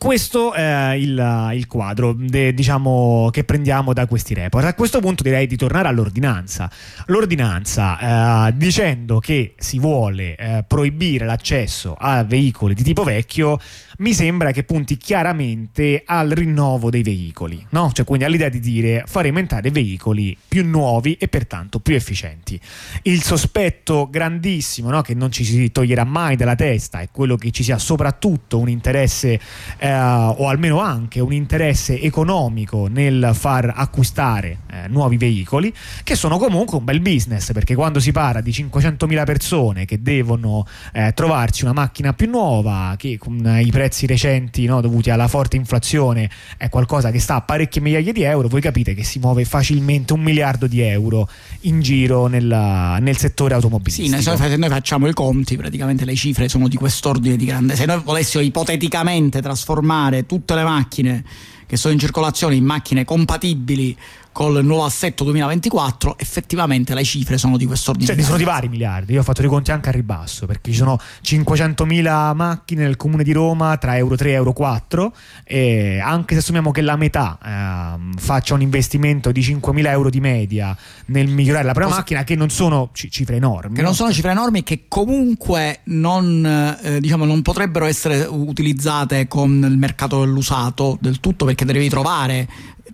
questo 0.05 0.53
è 0.53 0.93
il, 0.99 1.51
il 1.55 1.67
quadro 1.67 2.13
de, 2.15 2.53
diciamo, 2.53 3.31
che 3.33 3.43
prendiamo 3.43 3.95
da 3.95 4.07
questi 4.07 4.35
report. 4.35 4.67
A 4.67 4.75
questo 4.75 5.01
punto 5.01 5.23
direi 5.23 5.47
di 5.47 5.57
tornare 5.57 5.89
all'ordinanza. 5.89 6.71
L'ordinanza 7.07 8.49
eh, 8.49 8.53
dicendo 8.55 9.19
che 9.19 9.55
si 9.57 9.79
vuole 9.79 10.37
eh, 10.37 10.63
proibire 10.69 11.25
l'accesso 11.25 11.97
a 11.99 12.23
veicoli 12.23 12.75
di 12.75 12.83
tipo 12.83 13.03
vecchio 13.03 13.59
mi 13.99 14.13
sembra 14.13 14.51
che 14.51 14.65
punti 14.65 14.97
chiaramente 14.97 16.03
al 16.05 16.31
rinnovo 16.31 16.91
dei 16.91 17.03
veicoli, 17.03 17.65
no? 17.71 17.91
cioè 17.93 18.05
quindi 18.05 18.25
all'idea 18.25 18.49
di 18.49 18.59
dire 18.59 19.05
faremo 19.07 19.39
entrare 19.39 19.71
veicoli 19.71 20.37
più 20.49 20.67
nuovi 20.67 21.15
e 21.15 21.29
pertanto 21.29 21.79
più 21.79 21.95
efficienti. 21.95 22.61
Il 23.03 23.23
sospetto 23.23 24.09
grandissimo 24.11 24.91
no? 24.91 25.03
che 25.03 25.15
non 25.15 25.31
ci 25.31 25.45
si 25.45 25.71
toglierà 25.71 26.05
mai 26.05 26.35
dalla 26.37 26.57
testa 26.57 27.01
è 27.01 27.09
quello 27.13 27.37
che 27.37 27.51
ci 27.53 27.63
sia 27.63 27.79
soprattutto 27.79 28.59
un 28.59 28.69
interesse 28.69 29.39
eh, 29.79 29.93
o 29.93 30.49
almeno 30.49 30.81
anche 30.81 31.21
un 31.21 31.33
interesse 31.33 32.01
economico 32.01 32.89
nel 32.89 33.31
far 33.33 33.73
acquistare 33.75 34.59
eh, 34.71 34.89
nuovi 34.89 35.17
veicoli 35.17 35.73
che 36.03 36.17
sono 36.17 36.39
comunque 36.39 36.79
un 36.79 36.85
bel 36.85 37.01
business 37.01 37.53
perché 37.53 37.75
quando 37.75 38.01
si 38.01 38.11
parla 38.11 38.41
di 38.41 38.51
500.000 38.51 39.25
persone 39.25 39.85
che 39.85 40.03
devono 40.03 40.67
eh, 40.93 41.13
trovarsi 41.15 41.63
una 41.63 41.73
macchina 41.73 42.13
più 42.13 42.29
nuova 42.29 42.95
che 42.97 43.19
con 43.19 43.61
i 43.63 43.71
prezzi 43.71 43.84
prezzi 43.85 44.07
recenti 44.07 44.65
no, 44.65 44.81
dovuti 44.81 45.11
alla 45.11 45.29
forte 45.29 45.57
inflazione 45.57 46.31
è 46.57 46.71
qualcosa 46.71 47.11
che 47.11 47.21
sta 47.21 47.35
a 47.35 47.41
parecchie 47.43 47.83
migliaia 47.83 48.13
di 48.13 48.23
euro, 48.23 48.49
voi 48.49 48.63
capite 48.63 48.95
che 48.95 49.05
si 49.05 49.19
muove 49.19 49.45
facilmente 49.45 50.15
un 50.15 50.23
miliardo 50.23 50.67
di 50.67 50.81
euro 50.81 51.29
in 51.63 51.83
giro 51.83 52.27
nella, 52.27 52.97
nel 52.99 53.19
settore 53.19 53.53
automobilistico. 53.53 54.17
Sì, 54.17 54.23
se 54.23 54.57
noi 54.57 54.71
facciamo 54.71 55.07
i 55.07 55.13
conti, 55.13 55.57
praticamente 55.59 56.07
le 56.07 56.15
cifre 56.15 56.49
sono 56.49 56.67
di 56.67 56.77
quest'ordine 56.77 57.37
di 57.37 57.45
grande. 57.45 57.77
Se 57.77 57.85
noi 57.85 58.01
volessimo 58.03 58.43
ipoteticamente 58.43 59.43
trasformare 59.43 60.25
tutte 60.25 60.55
le 60.55 60.63
macchine 60.63 61.25
che 61.67 61.77
sono 61.77 61.93
in 61.93 61.99
circolazione 61.99 62.55
in 62.55 62.65
macchine 62.65 63.05
compatibili 63.05 63.97
col 64.35 64.65
nuovo 64.65 64.85
assetto 64.85 65.23
2024 65.23 66.19
effettivamente 66.19 66.93
le 66.93 67.05
cifre 67.05 67.39
sono 67.39 67.57
di 67.57 67.67
questo 67.67 67.93
ordine. 67.93 68.13
Cioè, 68.13 68.23
sono 68.25 68.37
di 68.37 68.43
vari 68.43 68.69
miliardi, 68.69 69.13
io 69.13 69.21
ho 69.21 69.23
fatto 69.23 69.41
dei 69.43 69.49
conti 69.49 69.71
anche 69.71 69.91
a 69.91 69.93
ribasso 69.93 70.45
perché 70.45 70.73
ci 70.73 70.77
sono 70.77 70.99
500.000 71.23 72.35
macchine 72.35 72.83
nel 72.83 72.97
comune 72.97 73.23
di 73.23 73.31
Roma 73.31 73.77
tra 73.77 73.97
euro 73.97 74.17
3 74.17 74.31
e 74.31 74.33
euro 74.33 74.53
4 74.53 75.15
e 75.45 76.01
anche 76.01 76.35
se 76.35 76.41
assumiamo 76.41 76.73
che 76.73 76.81
la 76.81 76.97
metà 76.97 77.39
eh, 77.43 78.19
faccia 78.19 78.55
un 78.55 78.63
investimento 78.63 79.31
di 79.31 79.41
5.000 79.41 79.87
euro 79.87 80.11
di 80.11 80.19
media 80.19 80.77
nel 81.07 81.29
migliorare 81.29 81.65
la 81.65 81.73
prima 81.73 81.87
Cosa... 81.87 82.01
macchina 82.01 82.25
che 82.25 82.35
non 82.35 82.51
sono 82.51 82.91
cifre 82.93 83.37
enormi. 83.37 83.77
Che 83.77 83.83
non 83.83 83.95
sono 83.95 84.13
cifre 84.13 84.33
enormi 84.33 84.65
che 84.65 84.87
comunque 84.89 85.81
non, 85.85 86.79
eh, 86.83 86.99
diciamo, 87.01 87.25
non 87.25 87.41
potrebbero 87.43 87.85
essere 87.85 88.27
utilizzate 88.29 89.29
con 89.29 89.65
il 89.71 89.79
mercato 89.79 90.19
dell'usato 90.21 90.99
del 91.01 91.21
tutto 91.21 91.45
perché 91.45 91.65
devi 91.65 91.89
trovare 91.89 92.49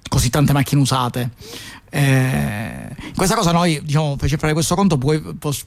così 0.08 0.30
tante 0.30 0.52
macchine 0.52 0.80
usate. 0.80 1.30
Eh, 1.90 2.96
questa 3.16 3.34
cosa 3.34 3.52
noi, 3.52 3.80
diciamo, 3.82 4.16
per 4.16 4.28
fare 4.38 4.52
questo 4.52 4.74
conto, 4.74 4.96
poi, 4.96 5.20
pos, 5.20 5.62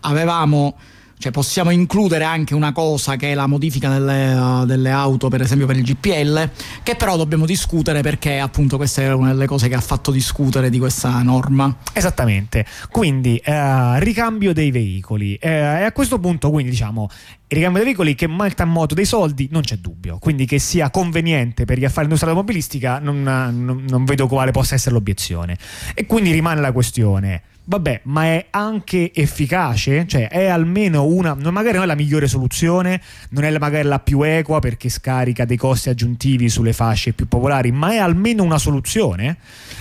avevamo 0.00 0.76
cioè 1.18 1.32
possiamo 1.32 1.70
includere 1.70 2.24
anche 2.24 2.54
una 2.54 2.72
cosa 2.72 3.16
che 3.16 3.32
è 3.32 3.34
la 3.34 3.46
modifica 3.46 3.88
delle, 3.88 4.34
uh, 4.34 4.64
delle, 4.66 4.90
auto, 4.90 5.28
per 5.28 5.40
esempio 5.40 5.66
per 5.66 5.76
il 5.76 5.84
GPL, 5.84 6.50
che 6.82 6.96
però 6.96 7.16
dobbiamo 7.16 7.46
discutere 7.46 8.02
perché 8.02 8.38
appunto 8.38 8.76
questa 8.76 9.02
era 9.02 9.16
una 9.16 9.32
delle 9.32 9.46
cose 9.46 9.68
che 9.68 9.74
ha 9.74 9.80
fatto 9.80 10.10
discutere 10.10 10.70
di 10.70 10.78
questa 10.78 11.22
norma. 11.22 11.74
Esattamente. 11.92 12.66
Quindi 12.90 13.36
eh, 13.36 14.00
ricambio 14.00 14.52
dei 14.52 14.70
veicoli. 14.70 15.34
Eh, 15.36 15.48
e 15.50 15.84
a 15.84 15.92
questo 15.92 16.18
punto, 16.18 16.50
quindi 16.50 16.70
diciamo, 16.70 17.08
il 17.48 17.56
ricambio 17.56 17.82
dei 17.82 17.92
veicoli 17.92 18.14
che 18.14 18.26
malta 18.26 18.64
a 18.64 18.66
moto 18.66 18.94
dei 18.94 19.06
soldi 19.06 19.48
non 19.50 19.62
c'è 19.62 19.76
dubbio. 19.76 20.18
Quindi 20.18 20.44
che 20.46 20.58
sia 20.58 20.90
conveniente 20.90 21.64
per 21.64 21.78
gli 21.78 21.84
affari 21.84 22.04
industriali 22.04 22.36
automobilistica 22.36 22.98
non, 22.98 23.22
non, 23.22 23.84
non 23.88 24.04
vedo 24.04 24.26
quale 24.26 24.50
possa 24.50 24.74
essere 24.74 24.94
l'obiezione. 24.94 25.56
E 25.94 26.06
quindi 26.06 26.32
rimane 26.32 26.60
la 26.60 26.72
questione 26.72 27.42
Vabbè, 27.66 28.02
ma 28.04 28.24
è 28.24 28.46
anche 28.50 29.10
efficace? 29.14 30.06
Cioè, 30.06 30.28
è 30.28 30.46
almeno 30.46 31.06
una. 31.06 31.34
Magari 31.34 31.74
non 31.76 31.84
è 31.84 31.86
la 31.86 31.94
migliore 31.94 32.28
soluzione, 32.28 33.00
non 33.30 33.44
è 33.44 33.58
magari 33.58 33.88
la 33.88 34.00
più 34.00 34.22
equa 34.22 34.58
perché 34.58 34.90
scarica 34.90 35.46
dei 35.46 35.56
costi 35.56 35.88
aggiuntivi 35.88 36.50
sulle 36.50 36.74
fasce 36.74 37.14
più 37.14 37.26
popolari, 37.26 37.72
ma 37.72 37.92
è 37.92 37.96
almeno 37.96 38.42
una 38.42 38.58
soluzione? 38.58 39.38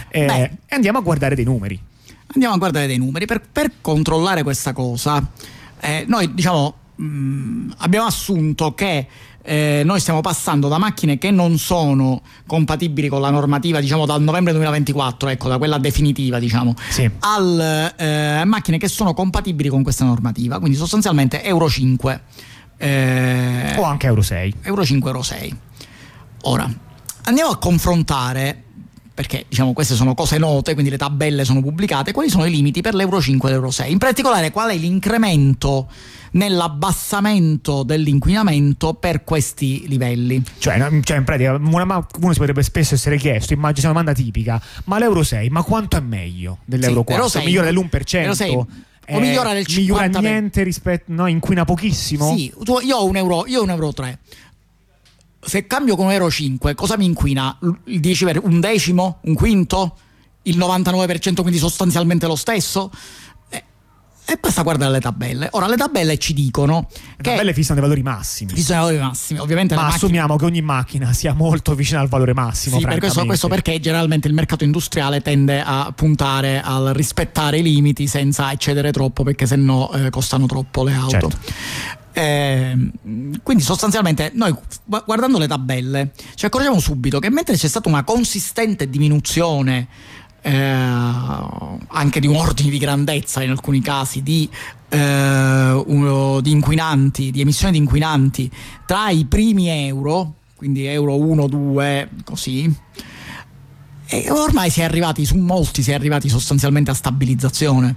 Eh, 0.08 0.22
e 0.22 0.52
andiamo 0.70 1.00
a 1.00 1.02
guardare 1.02 1.36
dei 1.36 1.44
numeri. 1.44 1.78
Andiamo 2.28 2.56
a 2.56 2.58
guardare 2.58 2.88
dei 2.88 2.98
numeri. 2.98 3.26
Per, 3.26 3.42
per 3.52 3.72
controllare 3.82 4.44
questa 4.44 4.72
cosa, 4.72 5.26
eh, 5.82 6.06
noi 6.08 6.34
diciamo 6.34 6.76
mh, 6.96 7.74
abbiamo 7.80 8.06
assunto 8.06 8.74
che 8.74 9.08
eh, 9.44 9.82
noi 9.86 10.00
stiamo 10.00 10.22
passando 10.22 10.68
da 10.70 10.78
macchine 10.78 11.18
che 11.18 11.30
non 11.30 11.58
sono 11.58 12.22
compatibili 12.48 13.10
con 13.10 13.22
la 13.22 13.30
normativa, 13.30 13.80
diciamo 13.80 14.06
dal 14.06 14.22
novembre 14.22 14.54
2024, 14.54 15.30
ecco, 15.30 15.50
da 15.50 15.58
quella 15.58 15.78
definitiva, 15.78 16.40
diciamo, 16.40 16.74
Sì. 16.90 17.10
al, 17.20 17.94
eh, 17.98 18.44
macchine 18.46 18.78
che 18.78 18.88
sono 18.88 19.14
compatibili 19.14 19.70
con 19.70 19.84
questa 19.84 20.06
normativa, 20.06 20.60
quindi 20.60 20.78
sostanzialmente 20.78 21.44
Euro 21.44 21.70
5. 21.70 22.22
eh, 22.78 23.76
O 23.78 23.84
anche 23.84 24.08
Euro 24.08 24.22
6. 24.22 24.56
Euro 24.64 24.84
5, 24.86 25.10
Euro 25.10 25.22
6. 25.24 25.58
Ora, 26.44 26.70
andiamo 27.24 27.52
a 27.52 27.58
confrontare, 27.58 28.64
perché 29.14 29.46
diciamo 29.48 29.74
queste 29.74 29.94
sono 29.96 30.14
cose 30.16 30.38
note, 30.38 30.74
quindi 30.74 30.90
le 30.92 30.98
tabelle 30.98 31.46
sono 31.46 31.62
pubblicate, 31.62 32.12
quali 32.12 32.30
sono 32.30 32.46
i 32.46 32.50
limiti 32.52 32.82
per 32.82 32.96
l'Euro 32.96 33.22
5 33.22 33.48
e 33.48 33.52
l'Euro 33.52 33.70
6. 33.72 33.92
In 33.92 33.98
particolare 34.00 34.52
qual 34.52 34.72
è 34.72 34.76
l'incremento 34.76 35.88
nell'abbassamento 36.32 37.84
dell'inquinamento 37.84 38.94
per 38.96 39.24
questi 39.24 39.86
livelli. 39.88 40.42
Cioè, 40.58 40.78
cioè, 41.04 41.18
in 41.18 41.24
pratica, 41.24 41.54
una, 41.54 42.08
uno 42.20 42.34
si 42.34 42.40
potrebbe 42.40 42.64
spesso 42.64 42.96
essere 42.96 43.18
chiesto, 43.18 43.54
immagino 43.54 43.90
una 43.92 44.00
domanda 44.00 44.20
tipica, 44.20 44.62
ma 44.86 44.98
l'Euro 44.98 45.24
6, 45.24 45.50
ma 45.50 45.62
quanto 45.64 45.98
è 45.98 46.00
meglio 46.02 46.60
dell'Euro 46.66 47.00
Sì, 47.00 47.06
4? 47.06 47.14
l'Euro 47.16 47.30
6, 47.30 47.46
migliora 47.46 47.66
dell'1%? 47.68 48.12
l'Euro 48.18 48.34
6, 48.34 48.56
o 48.56 48.68
Eh, 49.06 49.20
migliora 49.20 49.54
del 49.54 49.66
Migliora 49.68 50.06
50%. 50.06 50.20
niente 50.22 50.64
rispetto... 50.64 51.12
No, 51.14 51.28
inquina 51.28 51.66
pochissimo? 51.66 52.34
Sì, 52.36 52.54
tu- 52.64 52.80
io 52.82 52.96
ho 52.98 53.06
un 53.06 53.18
euro, 53.18 53.46
io 53.48 53.60
ho 53.60 53.64
un 53.64 53.70
euro 53.70 53.92
3. 53.92 54.18
Se 55.46 55.68
cambio 55.68 55.96
con 55.96 56.06
un 56.06 56.12
euro 56.12 56.30
5, 56.30 56.74
cosa 56.76 56.98
mi 56.98 57.06
inquina? 57.06 57.56
L- 57.62 57.70
Il 57.86 58.00
10 58.00 58.26
per 58.26 58.40
un 58.44 58.60
decimo? 58.60 59.18
Un 59.24 59.34
quinto? 59.34 59.98
Il 60.44 60.58
99% 60.58 61.42
quindi 61.42 61.58
sostanzialmente 61.58 62.28
lo 62.28 62.36
stesso? 62.36 62.92
Eh, 63.50 63.64
E 64.26 64.38
basta 64.40 64.62
guardare 64.62 64.92
le 64.92 65.00
tabelle. 65.00 65.48
Ora, 65.52 65.68
le 65.68 65.76
tabelle 65.78 66.18
ci 66.18 66.34
dicono 66.34 66.88
Le 67.18 67.24
tabelle 67.24 67.54
fissano 67.54 67.80
dei 67.80 67.90
valori 67.90 68.04
massimi. 68.04 68.54
ci 68.56 68.62
sono 68.62 68.80
i 68.80 68.82
valori 68.84 69.04
massimi. 69.04 69.40
Ovviamente 69.40 69.76
Ma 69.76 69.82
le 69.82 69.88
macchine- 69.88 70.06
assumiamo 70.06 70.36
che 70.38 70.46
ogni 70.46 70.62
macchina 70.62 71.12
sia 71.14 71.34
molto 71.34 71.76
vicina 71.76 72.00
al 72.00 72.08
valore 72.08 72.34
massimo. 72.34 72.78
Sì, 72.80 72.86
per 72.86 73.00
questo, 73.00 73.26
questo 73.26 73.48
perché 73.48 73.80
generalmente 73.80 74.28
il 74.28 74.34
mercato 74.34 74.64
industriale 74.64 75.22
tende 75.22 75.62
a 75.62 75.92
puntare 75.96 76.62
al 76.62 76.88
rispettare 76.94 77.60
i 77.60 77.64
limiti 77.64 78.08
senza 78.08 78.52
eccedere 78.52 78.92
troppo 78.92 79.24
perché 79.24 79.46
sennò 79.46 79.92
eh, 79.94 80.10
costano 80.10 80.46
troppo 80.46 80.84
le 80.84 80.94
auto. 80.94 81.10
Certo. 81.10 81.38
Ehm, 82.16 82.92
quindi 83.42 83.64
sostanzialmente 83.64 84.32
noi 84.36 84.52
gu- 84.52 85.04
guardando 85.04 85.40
le 85.40 85.48
tabelle 85.48 86.12
ci 86.36 86.46
accorgiamo 86.46 86.80
subito 86.80 87.18
che 87.18 87.32
mentre 87.32 87.56
c'è 87.56 87.68
stata 87.68 87.90
una 87.90 88.04
consistente 88.04 88.88
diminuzione 88.88 89.88
eh, 90.42 90.52
anche 90.54 92.20
di 92.20 92.28
un 92.28 92.36
ordine 92.36 92.70
di 92.70 92.78
grandezza 92.78 93.42
in 93.42 93.50
alcuni 93.50 93.82
casi 93.82 94.22
di, 94.22 94.48
eh, 94.90 95.72
uno- 95.86 96.42
di 96.42 96.52
inquinanti, 96.52 97.32
di 97.32 97.42
emissioni 97.42 97.74
di 97.74 97.80
inquinanti 97.80 98.52
tra 98.86 99.10
i 99.10 99.26
primi 99.26 99.70
euro, 99.70 100.36
quindi 100.56 100.86
euro 100.86 101.16
1, 101.18 101.48
2, 101.48 102.10
così. 102.26 102.72
E 104.06 104.30
ormai 104.30 104.70
si 104.70 104.82
è 104.82 104.84
arrivati, 104.84 105.26
su 105.26 105.38
molti 105.38 105.82
si 105.82 105.92
è 105.92 105.94
arrivati 105.94 106.28
sostanzialmente 106.30 106.92
a 106.92 106.94
stabilizzazione. 106.94 107.96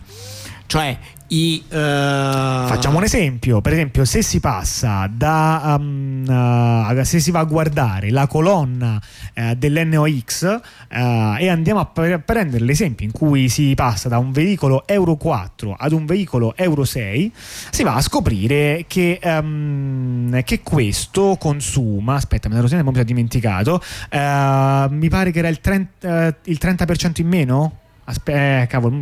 Cioè 0.67 0.99
i... 1.29 1.63
eh, 1.69 1.75
Facciamo 1.77 2.99
un 2.99 3.05
esempio, 3.05 3.61
per 3.61 3.73
esempio 3.73 4.05
se 4.05 4.23
si 4.23 4.41
passa 4.41 5.11
da 5.13 5.77
um, 5.79 6.25
uh, 6.27 7.03
se 7.03 7.21
si 7.21 7.31
va 7.31 7.41
a 7.41 7.45
guardare 7.45 8.11
la 8.11 8.27
colonna 8.27 9.01
eh, 9.35 9.57
dell'NOx 9.57 10.61
e 10.89 11.49
andiamo 11.49 11.81
a 11.81 11.87
pre- 11.87 12.19
prendere 12.21 12.65
l'esempio 12.65 13.05
in 13.05 13.13
cui 13.13 13.49
si 13.49 13.75
passa 13.75 14.09
da 14.09 14.19
un 14.19 14.33
veicolo 14.33 14.87
Euro 14.87 15.17
4 15.17 15.75
ad 15.79 15.93
un 15.93 16.07
veicolo 16.07 16.55
Euro 16.57 16.85
6, 16.85 17.33
si 17.71 17.83
va 17.83 17.95
a 17.95 18.01
scoprire 18.01 18.85
che, 18.87 19.21
um, 19.23 20.43
che 20.43 20.61
questo 20.63 21.37
consuma, 21.39 22.15
aspetta 22.15 22.49
me 22.49 22.55
l'ero 22.55 22.67
sempre 22.67 22.87
mi 22.87 22.93
sono 22.93 23.05
dimenticato, 23.05 23.83
mi 24.11 25.09
pare 25.09 25.31
che 25.31 25.39
era 25.39 25.49
il 25.49 25.61
30%, 25.63 25.87
eh, 26.01 26.35
il 26.45 26.59
30% 26.61 27.21
in 27.21 27.29
meno? 27.29 27.73
Aspetta, 28.09 28.63
eh, 28.63 28.67
cavolo, 28.69 29.01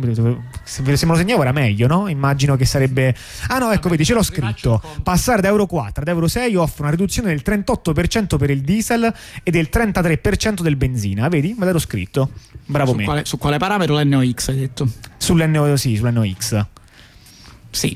se 0.63 0.81
ve 0.81 0.97
se 0.97 1.05
me 1.05 1.11
lo 1.11 1.17
segnavo 1.17 1.43
era 1.43 1.51
meglio, 1.51 1.85
no? 1.85 2.07
Immagino 2.07 2.55
che 2.55 2.65
sarebbe. 2.65 3.15
Ah, 3.49 3.59
no, 3.59 3.71
ecco, 3.71 3.87
vedi, 3.87 4.03
ce 4.03 4.15
l'ho 4.15 4.23
scritto. 4.23 4.81
Passare 5.03 5.41
da 5.41 5.49
Euro 5.49 5.67
4 5.67 6.01
ad 6.01 6.07
Euro 6.07 6.27
6 6.27 6.55
offre 6.55 6.81
una 6.83 6.91
riduzione 6.91 7.27
del 7.29 7.43
38% 7.45 8.37
per 8.37 8.49
il 8.49 8.61
diesel 8.61 9.13
e 9.43 9.51
del 9.51 9.69
33% 9.71 10.61
del 10.61 10.75
benzina. 10.75 11.27
Vedi? 11.27 11.55
Me 11.55 11.65
l'ero 11.65 11.77
scritto. 11.77 12.31
Bravo 12.65 12.91
su 12.91 12.97
me. 12.97 13.03
quale, 13.03 13.25
su 13.25 13.37
quale 13.37 13.57
parametro 13.57 13.99
l'NOx 13.99 14.47
hai 14.49 14.57
detto? 14.57 14.87
Sull'NO, 15.17 15.75
sì, 15.75 15.95
sull'NOx. 15.95 16.65
Sì. 17.69 17.95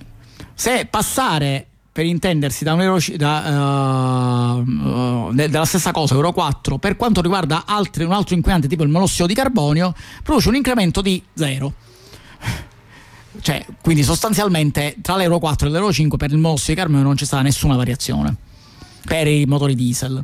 Se 0.53 0.85
passare 0.87 1.68
per 1.99 2.07
intendersi 2.07 2.63
da 2.63 2.75
un 2.75 2.81
euro 2.81 3.01
ci- 3.01 3.17
da, 3.17 4.53
uh, 4.55 5.33
de- 5.33 5.49
della 5.49 5.65
stessa 5.65 5.91
cosa, 5.91 6.13
Euro 6.13 6.31
4, 6.31 6.77
per 6.77 6.95
quanto 6.95 7.21
riguarda 7.21 7.63
altri, 7.65 8.05
un 8.05 8.13
altro 8.13 8.35
inquinante 8.35 8.69
tipo 8.69 8.83
il 8.83 8.89
monossido 8.89 9.27
di 9.27 9.33
carbonio, 9.33 9.93
produce 10.23 10.47
un 10.47 10.55
incremento 10.55 11.01
di 11.01 11.21
zero. 11.33 11.73
Cioè, 13.41 13.65
quindi 13.81 14.03
sostanzialmente 14.03 14.95
tra 15.01 15.15
l'Euro 15.15 15.39
4 15.39 15.67
e 15.67 15.71
l'Euro 15.71 15.91
5 15.93 16.17
per 16.17 16.31
il 16.31 16.37
monossido 16.37 16.73
di 16.73 16.79
carbonio 16.79 17.03
non 17.03 17.15
c'è 17.15 17.25
stata 17.25 17.43
nessuna 17.43 17.75
variazione 17.75 18.35
per 19.05 19.27
i 19.27 19.45
motori 19.45 19.75
diesel. 19.75 20.23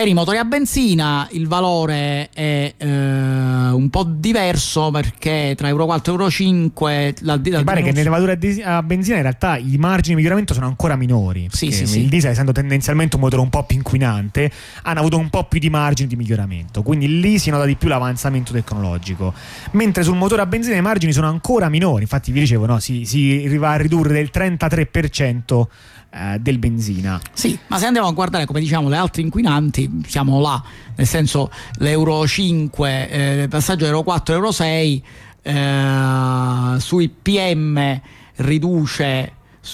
Per 0.00 0.08
i 0.08 0.14
motori 0.14 0.38
a 0.38 0.44
benzina 0.46 1.28
il 1.32 1.46
valore 1.46 2.30
è 2.32 2.72
eh, 2.74 2.86
un 2.86 3.88
po' 3.90 4.04
diverso 4.04 4.90
perché 4.90 5.52
tra 5.54 5.68
Euro 5.68 5.84
4 5.84 6.10
e 6.10 6.16
Euro 6.16 6.30
5 6.30 7.14
la, 7.18 7.38
la 7.44 7.58
Mi 7.58 7.64
pare 7.64 7.82
che 7.82 7.92
nelle 7.92 8.08
valore 8.08 8.38
a, 8.64 8.82
benzina 8.82 9.16
in 9.16 9.22
realtà 9.22 9.58
i 9.58 9.76
margini 9.76 10.14
di 10.14 10.14
miglioramento 10.14 10.54
sono 10.54 10.64
ancora 10.64 10.96
minori. 10.96 11.48
Sì, 11.52 11.70
sì, 11.70 11.86
sì. 11.86 12.00
Il 12.00 12.08
diesel, 12.08 12.30
essendo 12.30 12.50
tendenzialmente 12.50 13.16
un 13.16 13.20
motore 13.20 13.42
un 13.42 13.50
po' 13.50 13.62
più 13.64 13.76
inquinante, 13.76 14.50
hanno 14.84 15.00
avuto 15.00 15.18
un 15.18 15.28
po' 15.28 15.44
più 15.44 15.60
di 15.60 15.68
margini 15.68 16.08
di 16.08 16.16
miglioramento. 16.16 16.80
Quindi 16.80 17.20
lì 17.20 17.38
si 17.38 17.50
nota 17.50 17.66
di 17.66 17.76
più 17.76 17.88
l'avanzamento 17.88 18.54
tecnologico. 18.54 19.34
Mentre 19.72 20.02
sul 20.02 20.16
motore 20.16 20.40
a 20.40 20.46
benzina 20.46 20.76
i 20.76 20.80
margini 20.80 21.12
sono 21.12 21.28
ancora 21.28 21.68
minori. 21.68 22.00
Infatti, 22.00 22.32
vi 22.32 22.40
dicevo, 22.40 22.64
no, 22.64 22.78
si, 22.78 23.04
si 23.04 23.54
va 23.58 23.72
a 23.72 23.76
ridurre 23.76 24.14
del 24.14 24.30
33% 24.32 25.66
eh, 26.10 26.38
del 26.40 26.58
benzina. 26.58 27.20
Sì, 27.32 27.58
ma 27.68 27.78
se 27.78 27.86
andiamo 27.86 28.08
a 28.08 28.12
guardare 28.12 28.44
come 28.46 28.60
diciamo 28.60 28.88
le 28.88 28.96
altre 28.96 29.22
inquinanti, 29.22 30.02
siamo 30.06 30.40
là, 30.40 30.62
nel 30.96 31.06
senso 31.06 31.50
l'Euro 31.78 32.26
5, 32.26 33.08
eh, 33.10 33.42
il 33.42 33.48
passaggio 33.48 33.86
Euro 33.86 34.02
4 34.02 34.34
Euro 34.34 34.52
6, 34.52 35.04
eh, 35.42 36.74
sui 36.78 37.08
PM 37.08 38.00
riduce 38.36 39.32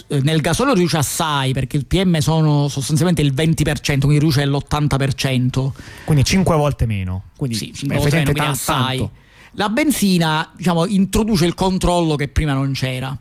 eh, 0.09 0.21
nel 0.23 0.41
gasolio 0.41 0.75
riduce 0.75 0.97
assai 0.97 1.53
perché 1.53 1.77
il 1.77 1.87
PM 1.87 2.19
sono 2.19 2.69
sostanzialmente 2.69 3.23
il 3.23 3.33
20%, 3.33 3.99
quindi 4.01 4.19
riduce 4.19 4.45
l'80%. 4.45 5.71
Quindi 6.05 6.25
5 6.25 6.57
volte 6.57 6.87
meno. 6.87 7.25
Quindi, 7.37 7.57
Sì, 7.57 7.67
beh, 7.71 7.77
cinque 7.77 7.97
volte 7.99 8.17
meno, 8.17 8.33
quindi 8.33 8.51
assai. 8.51 8.99
tanto. 8.99 9.13
La 9.53 9.69
benzina, 9.71 10.51
diciamo, 10.55 10.87
introduce 10.87 11.47
il 11.47 11.55
controllo 11.55 12.15
che 12.17 12.29
prima 12.29 12.53
non 12.53 12.73
c'era. 12.73 13.17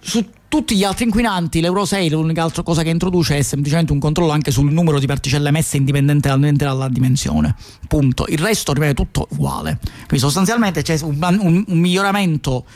Su 0.00 0.26
tutti 0.50 0.76
gli 0.76 0.82
altri 0.84 1.04
inquinanti, 1.04 1.60
l'Euro 1.60 1.84
6 1.84 2.10
l'unica 2.10 2.42
altra 2.42 2.62
cosa 2.64 2.82
che 2.82 2.90
introduce 2.90 3.38
è 3.38 3.42
semplicemente 3.42 3.92
un 3.92 4.00
controllo 4.00 4.32
anche 4.32 4.50
sul 4.50 4.70
numero 4.72 4.98
di 4.98 5.06
particelle 5.06 5.48
emesse 5.48 5.76
indipendentemente 5.76 6.64
dalla 6.64 6.88
dimensione. 6.88 7.54
Punto. 7.88 8.26
Il 8.28 8.38
resto 8.38 8.72
rimane 8.72 8.92
tutto 8.92 9.28
uguale. 9.30 9.78
Quindi 9.80 10.18
sostanzialmente 10.18 10.82
c'è 10.82 10.98
un, 11.02 11.16
un- 11.40 11.64
un 11.68 11.78
miglioramento 11.78 12.66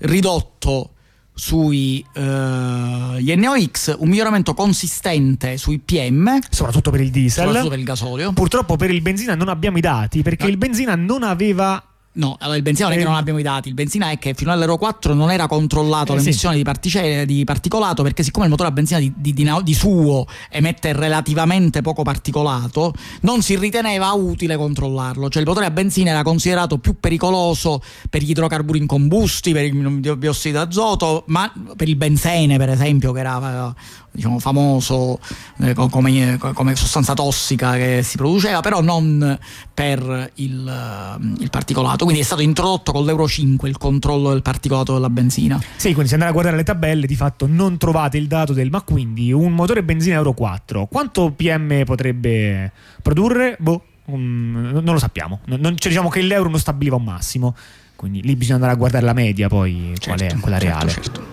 ridotto 0.00 0.90
sui 1.34 2.04
eh, 2.14 3.16
gli 3.18 3.34
NOx, 3.34 3.96
un 3.98 4.08
miglioramento 4.08 4.52
consistente 4.52 5.56
sui 5.56 5.78
PM, 5.78 6.38
Soprattutto 6.50 6.90
per 6.90 7.00
il 7.00 7.10
diesel. 7.10 7.44
soprattutto 7.46 7.70
per 7.70 7.78
il 7.78 7.84
gasolio. 7.86 8.32
Purtroppo 8.34 8.76
per 8.76 8.90
il 8.90 9.00
benzina 9.00 9.34
non 9.34 9.48
abbiamo 9.48 9.78
i 9.78 9.80
dati 9.80 10.22
perché 10.22 10.44
No. 10.44 10.50
il 10.50 10.58
benzina 10.58 10.94
non 10.94 11.22
aveva 11.22 11.82
No, 12.14 12.36
allora 12.40 12.58
il 12.58 12.62
benzina 12.62 12.88
non 12.88 12.96
è 12.96 13.00
che 13.00 13.06
Eh, 13.06 13.08
non 13.08 13.18
abbiamo 13.18 13.38
i 13.38 13.42
dati, 13.42 13.68
il 13.68 13.74
benzina 13.74 14.10
è 14.10 14.18
che 14.18 14.34
fino 14.34 14.52
all'Euro 14.52 14.76
4 14.76 15.14
non 15.14 15.30
era 15.30 15.46
controllato 15.46 16.12
Eh, 16.12 16.16
l'emissione 16.16 16.56
di, 16.56 16.62
partice- 16.62 17.24
di 17.24 17.42
particolato 17.44 18.02
perché 18.02 18.22
siccome 18.22 18.44
il 18.44 18.50
motore 18.50 18.68
a 18.68 18.72
benzina 18.72 18.98
di, 18.98 19.10
di- 19.16 19.32
di 19.32 19.74
suo 19.74 20.26
emette 20.50 20.92
relativamente 20.92 21.80
poco 21.80 22.02
particolato, 22.02 22.92
non 23.22 23.40
si 23.40 23.56
riteneva 23.56 24.12
utile 24.12 24.56
controllarlo, 24.58 25.30
cioè 25.30 25.40
il 25.40 25.48
motore 25.48 25.64
a 25.64 25.70
benzina 25.70 26.10
era 26.10 26.22
considerato 26.22 26.76
più 26.76 27.00
pericoloso 27.00 27.80
per 28.10 28.22
gli 28.22 28.30
idrocarburi 28.30 28.78
incombusti, 28.80 29.52
per 29.52 29.64
il 29.64 30.16
biossido 30.18 30.58
d'azoto, 30.58 31.24
ma 31.28 31.50
per 31.76 31.88
il 31.88 31.96
benzene 31.96 32.58
per 32.58 32.68
esempio 32.68 33.12
che 33.12 33.20
era 33.20 33.70
eh, 33.70 33.74
diciamo, 34.10 34.38
famoso 34.38 35.18
eh, 35.60 35.72
co- 35.72 35.88
come, 35.88 36.38
come 36.52 36.76
sostanza 36.76 37.14
tossica 37.14 37.72
che 37.72 38.02
si 38.04 38.18
produceva, 38.18 38.60
però 38.60 38.82
non 38.82 39.38
per 39.72 40.30
il, 40.34 41.36
il 41.38 41.50
particolato. 41.50 42.01
Quindi 42.02 42.20
è 42.20 42.24
stato 42.24 42.42
introdotto 42.42 42.92
con 42.92 43.04
l'Euro 43.04 43.28
5 43.28 43.68
il 43.68 43.78
controllo 43.78 44.30
del 44.30 44.42
particolato 44.42 44.92
della 44.92 45.10
benzina. 45.10 45.60
Sì, 45.76 45.90
quindi 45.92 46.08
se 46.08 46.14
andate 46.14 46.30
a 46.30 46.34
guardare 46.34 46.56
le 46.56 46.64
tabelle, 46.64 47.06
di 47.06 47.16
fatto 47.16 47.46
non 47.46 47.76
trovate 47.78 48.18
il 48.18 48.26
dato 48.26 48.52
del 48.52 48.70
ma 48.70 48.82
quindi 48.82 49.32
un 49.32 49.52
motore 49.52 49.82
benzina 49.82 50.16
Euro 50.16 50.32
4, 50.32 50.86
quanto 50.86 51.30
PM 51.30 51.84
potrebbe 51.84 52.72
produrre? 53.02 53.56
Boh, 53.58 53.84
um, 54.06 54.70
non 54.72 54.92
lo 54.92 54.98
sappiamo. 54.98 55.40
Non, 55.46 55.60
non- 55.60 55.76
cioè, 55.76 55.90
diciamo 55.90 56.08
che 56.08 56.22
l'euro 56.22 56.48
non 56.48 56.58
stabiliva 56.58 56.96
un 56.96 57.04
massimo. 57.04 57.54
quindi 57.94 58.20
lì 58.22 58.34
bisogna 58.34 58.56
andare 58.56 58.72
a 58.72 58.76
guardare 58.76 59.04
la 59.04 59.12
media 59.12 59.46
poi 59.46 59.92
certo, 59.96 60.08
qual 60.08 60.18
è 60.18 60.22
certo, 60.22 60.40
quella 60.40 60.58
certo, 60.58 60.74
reale. 60.74 60.90
Certo. 60.90 61.26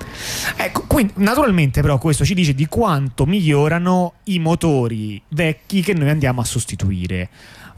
Ecco, 0.56 0.84
quindi 0.86 1.14
naturalmente 1.16 1.82
però 1.82 1.98
questo 1.98 2.24
ci 2.24 2.36
dice 2.36 2.54
di 2.54 2.68
quanto 2.68 3.26
migliorano 3.26 4.14
i 4.26 4.38
motori 4.38 5.20
vecchi 5.30 5.82
che 5.82 5.96
noi 5.96 6.10
andiamo 6.10 6.42
a 6.42 6.44
sostituire 6.44 7.30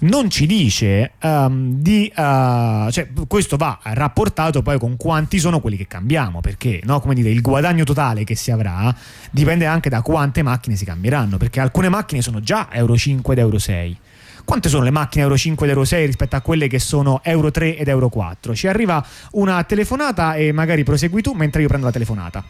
non 0.02 0.30
ci 0.30 0.46
dice 0.46 1.14
um, 1.22 1.74
di 1.76 2.12
uh, 2.16 2.90
cioè, 2.90 3.10
questo 3.28 3.58
va 3.58 3.80
rapportato 3.84 4.62
poi 4.62 4.80
con 4.80 4.98
quanti 4.98 5.40
sono 5.40 5.60
quelli 5.60 5.78
che 5.78 5.88
cambiamo 5.88 6.40
perché 6.40 6.80
no, 6.84 7.00
come 7.00 7.14
dire, 7.14 7.30
il 7.30 7.42
guadagno 7.42 7.84
totale 7.84 8.24
che 8.24 8.36
si 8.36 8.52
avrà 8.52 8.94
dipende 9.30 9.66
anche 9.66 9.90
da 9.90 10.02
quante 10.02 10.42
macchine 10.42 10.76
si 10.76 10.86
cambieranno 10.86 11.38
perché 11.38 11.60
alcune 11.60 11.90
macchine 11.90 12.22
sono 12.22 12.40
già 12.40 12.70
Euro 12.72 12.98
5 12.98 13.34
ed 13.34 13.40
Euro 13.40 13.60
6 13.60 13.98
quante 14.44 14.70
sono 14.70 14.84
le 14.84 14.92
macchine 14.92 15.24
Euro 15.24 15.38
5 15.38 15.66
ed 15.66 15.72
Euro 15.72 15.86
6 15.86 16.06
rispetto 16.06 16.36
a 16.36 16.42
quelle 16.42 16.68
che 16.68 16.80
sono 16.80 17.22
Euro 17.24 17.52
3 17.52 17.78
ed 17.78 17.88
Euro 17.88 18.10
4 18.10 18.56
ci 18.56 18.68
arriva 18.68 19.06
una 19.32 19.64
telefonata 19.64 20.34
e 20.34 20.52
magari 20.52 20.84
prosegui 20.84 21.22
tu 21.22 21.34
mentre 21.34 21.62
io 21.62 21.68
prendo 21.68 21.86
la 21.86 21.92
telefonata. 21.92 22.44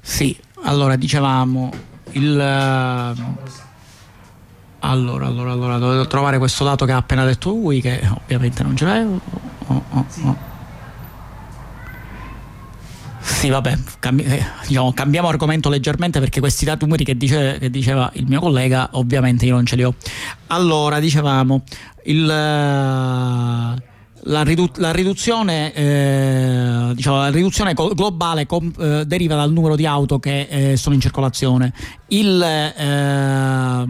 Sì 0.00 0.36
allora 0.64 0.96
dicevamo 0.96 1.70
il 2.12 2.36
allora, 4.90 5.26
allora, 5.26 5.52
allora, 5.52 5.78
dovevo 5.78 6.06
trovare 6.06 6.38
questo 6.38 6.64
dato 6.64 6.84
che 6.84 6.92
ha 6.92 6.96
appena 6.96 7.24
detto 7.24 7.50
lui, 7.50 7.80
che 7.80 8.00
ovviamente 8.22 8.62
non 8.62 8.76
ce 8.76 8.84
l'hai. 8.84 9.04
Oh, 9.04 9.82
oh, 9.90 10.06
oh. 10.24 10.36
Sì, 13.20 13.48
vabbè, 13.48 13.78
cambi- 14.00 14.24
eh, 14.24 14.44
diciamo, 14.66 14.92
cambiamo 14.92 15.28
argomento 15.28 15.70
leggermente 15.70 16.20
perché 16.20 16.40
questi 16.40 16.66
dati 16.66 16.84
numeri 16.84 17.04
che, 17.04 17.16
dice, 17.16 17.56
che, 17.58 17.70
diceva 17.70 18.10
il 18.14 18.26
mio 18.26 18.40
collega, 18.40 18.90
ovviamente 18.92 19.46
io 19.46 19.54
non 19.54 19.64
ce 19.64 19.76
li 19.76 19.84
ho. 19.84 19.94
Allora, 20.48 21.00
dicevamo, 21.00 21.62
il. 22.04 22.22
Uh, 22.22 23.92
la, 24.24 24.42
ridu- 24.42 24.76
la, 24.78 24.92
riduzione, 24.92 25.72
eh, 25.72 26.92
diciamo, 26.94 27.16
la 27.18 27.30
riduzione 27.30 27.74
globale 27.74 28.46
com- 28.46 28.72
eh, 28.78 29.04
deriva 29.06 29.34
dal 29.34 29.52
numero 29.52 29.76
di 29.76 29.86
auto 29.86 30.18
che 30.18 30.46
eh, 30.48 30.76
sono 30.76 30.94
in 30.94 31.00
circolazione. 31.00 31.72
Il, 32.08 32.40
eh, 32.40 33.84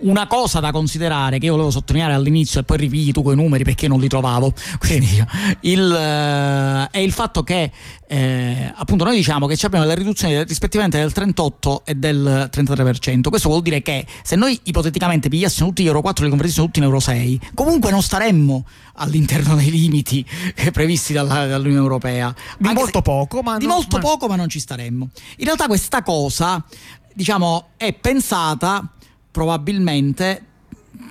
una 0.00 0.26
cosa 0.28 0.60
da 0.60 0.70
considerare 0.70 1.38
che 1.38 1.46
io 1.46 1.52
volevo 1.52 1.70
sottolineare 1.70 2.14
all'inizio 2.14 2.60
e 2.60 2.62
poi 2.62 2.76
ripeti 2.76 3.12
tu 3.12 3.22
con 3.22 3.32
i 3.32 3.36
numeri 3.36 3.64
perché 3.64 3.88
non 3.88 3.98
li 3.98 4.08
trovavo 4.08 4.52
quindi, 4.78 5.24
il, 5.60 5.92
eh, 5.92 6.88
è 6.90 6.98
il 6.98 7.12
fatto 7.12 7.42
che 7.42 7.72
eh, 8.08 8.72
appunto 8.74 9.04
noi 9.04 9.16
diciamo 9.16 9.46
che 9.46 9.56
abbiamo 9.66 9.84
le 9.84 9.94
riduzioni 9.94 10.42
rispettivamente 10.44 10.98
del 10.98 11.12
38 11.12 11.82
e 11.84 11.94
del 11.94 12.48
33% 12.52 13.28
questo 13.28 13.48
vuol 13.48 13.62
dire 13.62 13.82
che 13.82 14.06
se 14.22 14.36
noi 14.36 14.58
ipoteticamente 14.64 15.28
pigliassimo 15.28 15.68
tutti 15.68 15.82
gli 15.82 15.88
euro 15.88 16.02
4 16.02 16.22
e 16.22 16.24
li 16.24 16.30
convertissimo 16.30 16.66
tutti 16.66 16.78
in 16.78 16.84
euro 16.84 17.00
6 17.00 17.40
comunque 17.54 17.90
non 17.90 18.02
staremmo 18.02 18.64
all'interno 18.96 19.56
dei 19.56 19.70
limiti 19.70 20.24
previsti 20.72 21.12
dalla, 21.12 21.46
dall'Unione 21.46 21.82
Europea. 21.82 22.34
Di 22.58 22.68
Anche 22.68 22.80
molto 22.80 23.02
poco 23.02 23.42
ma 23.42 23.58
di 23.58 23.66
non, 23.66 23.76
molto 23.76 23.96
ma... 23.96 24.02
poco 24.02 24.28
ma 24.28 24.36
non 24.36 24.48
ci 24.48 24.60
staremmo. 24.60 25.08
In 25.38 25.44
realtà 25.44 25.66
questa 25.66 26.02
cosa 26.02 26.64
diciamo 27.12 27.70
è 27.76 27.92
pensata 27.92 28.88
probabilmente 29.30 30.44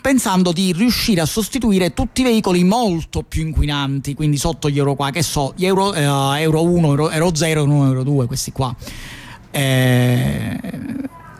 pensando 0.02 0.52
di 0.52 0.72
riuscire 0.74 1.22
a 1.22 1.26
sostituire 1.26 1.94
tutti 1.94 2.22
i 2.22 2.24
veicoli 2.24 2.64
molto 2.64 3.24
più 3.24 3.44
inquinanti, 3.44 4.14
quindi 4.14 4.38
sotto 4.38 4.70
gli 4.70 4.78
euro 4.78 4.96
qua, 4.96 5.12
che 5.12 5.24
so, 5.24 5.54
gli 5.56 5.66
euro, 5.66 5.94
eh, 5.94 6.02
euro 6.42 6.64
1, 6.64 6.88
euro, 6.88 7.10
euro 7.10 7.36
0 7.36 7.66
e 7.66 7.88
euro 7.88 8.04
2, 8.04 8.26
questi 8.28 8.52
qua. 8.52 8.76
Eh, 9.52 10.60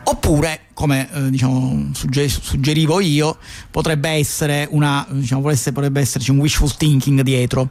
oppure, 0.04 0.60
come 0.74 1.08
eh, 1.12 1.30
diciamo, 1.30 1.90
suggerivo 1.92 3.00
io, 3.00 3.36
potrebbe 3.70 4.10
essere 4.10 4.66
una, 4.70 5.06
diciamo, 5.10 5.40
potrebbe 5.40 6.00
esserci 6.00 6.30
un 6.30 6.38
wishful 6.38 6.74
thinking 6.76 7.20
dietro. 7.22 7.68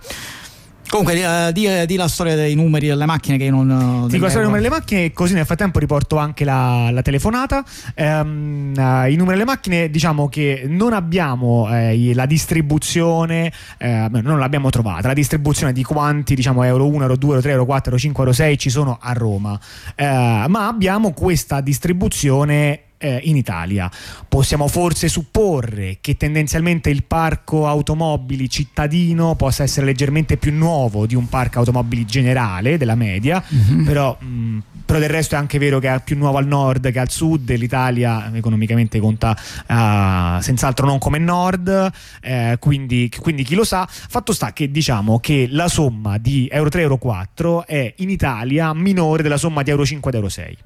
Comunque, 0.88 1.52
di, 1.52 1.68
di, 1.86 1.96
la 1.96 2.08
storia 2.08 2.36
dei 2.36 2.56
numeri 2.56 2.88
delle 2.88 3.06
macchine 3.06 3.38
che 3.38 3.50
non. 3.50 4.08
Dico 4.08 4.24
la 4.24 4.30
storia 4.30 4.32
dei 4.32 4.44
numeri 4.44 4.64
delle 4.64 4.70
macchine, 4.70 5.12
così 5.12 5.34
nel 5.34 5.46
frattempo 5.46 5.80
riporto 5.80 6.18
anche 6.18 6.46
la, 6.46 6.90
la 6.92 7.02
telefonata. 7.02 7.64
Uh, 7.96 8.04
I 8.04 9.16
numeri 9.16 9.32
delle 9.32 9.46
macchine, 9.46 9.90
diciamo 9.90 10.30
che 10.30 10.66
non 10.68 10.94
abbiamo 10.94 11.68
eh, 11.70 12.14
la 12.14 12.26
distribuzione, 12.26 13.52
eh, 13.78 14.08
non 14.10 14.40
l'abbiamo 14.40 14.70
trovata, 14.70 15.08
la 15.08 15.14
distribuzione 15.14 15.74
di 15.74 15.84
quanti, 15.84 16.36
diciamo, 16.36 16.64
Euro 16.64 16.88
1, 16.88 17.02
Euro 17.02 17.18
2, 17.18 17.30
Euro 17.30 17.42
3, 17.42 17.52
Euro 17.52 17.66
4, 17.66 17.86
Euro 17.92 18.02
5, 18.02 18.24
Euro 18.24 18.36
6 18.36 18.58
ci 18.58 18.70
sono 18.70 18.98
a 19.02 19.14
Roma. 19.14 19.60
Uh, 19.98 20.04
ma 20.48 20.68
abbiamo 20.68 21.12
questa 21.12 21.62
distribuzione 21.62 22.82
eh, 23.06 23.22
in 23.24 23.36
Italia. 23.36 23.90
Possiamo 24.28 24.68
forse 24.68 25.08
supporre 25.08 26.00
che 26.02 26.18
tendenzialmente 26.18 26.90
il 26.90 27.04
parco 27.04 27.68
automobili 27.68 28.50
cittadino 28.50 29.36
possa 29.36 29.64
essere 29.64 29.86
leggermente 29.86 30.38
più 30.38 30.52
nuovo 30.54 31.06
di 31.06 31.14
un 31.14 31.30
parco 31.30 31.60
automobili 31.60 32.06
generale 32.06 32.78
della 32.78 32.96
media, 32.96 33.44
mm-hmm. 33.54 33.86
però, 33.86 34.18
mh, 34.20 34.26
mm, 34.26 34.60
però, 34.86 35.00
del 35.00 35.10
resto 35.10 35.36
è 35.36 35.38
anche 35.38 35.60
vero 35.60 35.80
che 35.80 35.94
è 35.94 36.02
più 36.04 36.18
nuovo 36.18 36.38
al 36.38 36.48
nord 36.48 36.92
che 36.92 37.00
al 37.00 37.12
sud, 37.12 37.56
l'Italia 37.56 38.32
economicamente 38.34 39.00
conta 39.00 39.38
uh, 39.68 40.42
senz'altro 40.42 40.88
non 40.88 40.98
come 40.98 41.20
nord, 41.20 41.92
eh, 42.22 42.58
quindi, 42.60 43.12
quindi, 43.20 43.44
chi 43.44 43.56
lo 43.56 43.64
sa. 43.64 43.88
Fatto 43.88 44.34
sta 44.34 44.54
che 44.54 44.72
diciamo 44.72 45.20
che 45.20 45.48
la 45.50 45.68
somma 45.68 46.18
di 46.18 46.48
Euro 46.52 46.70
3 46.70 46.80
e 46.80 46.84
Euro 46.84 46.98
4 46.98 47.68
è 47.68 47.94
in 47.98 48.10
Italia 48.10 48.74
minore 48.74 49.22
della 49.22 49.38
somma 49.38 49.62
di 49.62 49.70
Euro 49.70 49.86
5 49.86 50.10
ed 50.10 50.16
Euro 50.16 50.30
6. 50.30 50.58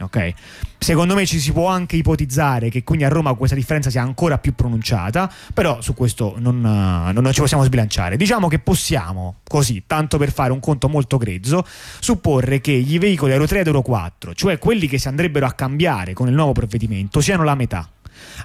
Ok, 0.00 0.32
secondo 0.78 1.14
me 1.14 1.26
ci 1.26 1.40
si 1.40 1.52
può 1.52 1.68
anche 1.68 1.96
ipotizzare 1.96 2.68
che 2.68 2.84
quindi 2.84 3.04
a 3.04 3.08
Roma 3.08 3.34
questa 3.34 3.56
differenza 3.56 3.90
sia 3.90 4.02
ancora 4.02 4.38
più 4.38 4.54
pronunciata, 4.54 5.30
però 5.52 5.80
su 5.80 5.94
questo 5.94 6.36
non, 6.38 6.60
non, 6.60 7.32
ci 7.32 7.40
possiamo 7.40 7.64
sbilanciare. 7.64 8.16
Diciamo 8.16 8.48
che 8.48 8.58
possiamo, 8.58 9.36
così, 9.46 9.84
tanto 9.86 10.18
per 10.18 10.32
fare 10.32 10.52
un 10.52 10.60
conto 10.60 10.88
molto 10.88 11.16
grezzo, 11.16 11.64
supporre 11.98 12.60
che 12.60 12.72
gli 12.72 12.98
veicoli 12.98 13.32
Euro 13.32 13.46
3 13.46 13.60
ed 13.60 13.66
Euro 13.66 13.82
4, 13.82 14.34
cioè 14.34 14.58
quelli 14.58 14.86
che 14.86 14.98
si 14.98 15.08
andrebbero 15.08 15.46
a 15.46 15.52
cambiare 15.52 16.12
con 16.12 16.28
il 16.28 16.34
nuovo 16.34 16.52
provvedimento, 16.52 17.20
siano 17.20 17.44
la 17.44 17.54
metà 17.54 17.88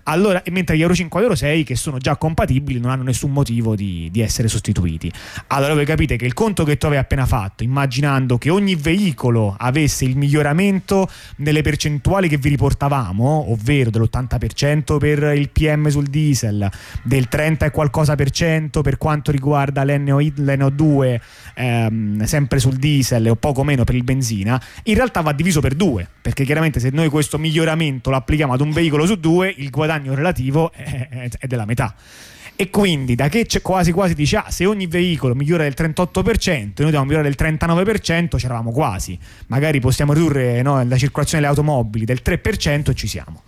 allora, 0.03 0.41
mentre 0.51 0.77
gli 0.77 0.81
Euro 0.81 0.95
5 0.95 1.19
e 1.19 1.23
Euro 1.23 1.35
6 1.35 1.63
che 1.63 1.75
sono 1.75 1.97
già 1.97 2.15
compatibili 2.17 2.79
non 2.79 2.91
hanno 2.91 3.03
nessun 3.03 3.31
motivo 3.31 3.75
di, 3.75 4.09
di, 4.11 4.21
essere 4.21 4.47
sostituiti. 4.47 5.11
Allora 5.47 5.73
voi 5.73 5.85
capite 5.85 6.15
che 6.15 6.25
il 6.25 6.33
conto 6.33 6.63
che 6.63 6.77
tu 6.77 6.87
avevi 6.87 7.01
appena 7.01 7.25
fatto, 7.25 7.63
immaginando 7.63 8.37
che 8.37 8.49
ogni 8.49 8.75
veicolo 8.75 9.55
avesse 9.57 10.05
il 10.05 10.17
miglioramento 10.17 11.09
nelle 11.37 11.61
percentuali 11.61 12.27
che 12.27 12.37
vi 12.37 12.49
riportavamo, 12.49 13.51
ovvero 13.51 13.89
dell'80% 13.89 14.97
per 14.97 15.35
il 15.35 15.49
PM 15.49 15.87
sul 15.89 16.07
diesel, 16.07 16.69
del 17.03 17.27
30 17.27 17.65
e 17.65 17.71
qualcosa 17.71 18.15
per 18.15 18.31
cento 18.31 18.81
per 18.81 18.97
quanto 18.97 19.31
riguarda 19.31 19.83
l'NO, 19.83 20.19
l'NO2, 20.19 21.19
ehm, 21.55 22.23
sempre 22.23 22.59
sul 22.59 22.75
diesel 22.75 23.29
o 23.29 23.35
poco 23.35 23.63
meno 23.63 23.83
per 23.83 23.95
il 23.95 24.03
benzina, 24.03 24.61
in 24.83 24.95
realtà 24.95 25.21
va 25.21 25.31
diviso 25.33 25.61
per 25.61 25.75
due, 25.75 26.07
perché 26.21 26.43
chiaramente 26.43 26.79
se 26.79 26.89
noi 26.91 27.09
questo 27.09 27.37
miglioramento 27.37 28.09
lo 28.09 28.15
applichiamo 28.15 28.53
ad 28.53 28.61
un 28.61 28.71
veicolo 28.71 29.05
su 29.05 29.15
due, 29.15 29.53
il 29.63 29.69
guadagno 29.69 30.13
relativo 30.13 30.71
è, 30.71 31.29
è 31.39 31.47
della 31.47 31.65
metà. 31.65 31.95
E 32.55 32.69
quindi 32.69 33.15
da 33.15 33.29
che 33.29 33.47
quasi 33.63 33.91
quasi 33.91 34.13
dice 34.13 34.37
ah, 34.37 34.45
se 34.49 34.65
ogni 34.65 34.85
veicolo 34.85 35.33
migliora 35.33 35.63
del 35.63 35.73
38% 35.75 36.45
e 36.45 36.59
noi 36.59 36.73
dobbiamo 36.75 37.05
migliorare 37.05 37.33
del 37.33 37.57
39%, 37.57 38.37
c'eravamo 38.37 38.71
quasi. 38.71 39.17
Magari 39.47 39.79
possiamo 39.79 40.13
ridurre 40.13 40.61
no, 40.61 40.83
la 40.83 40.97
circolazione 40.97 41.41
delle 41.43 41.55
automobili 41.55 42.05
del 42.05 42.21
3% 42.23 42.91
e 42.91 42.93
ci 42.93 43.07
siamo. 43.07 43.41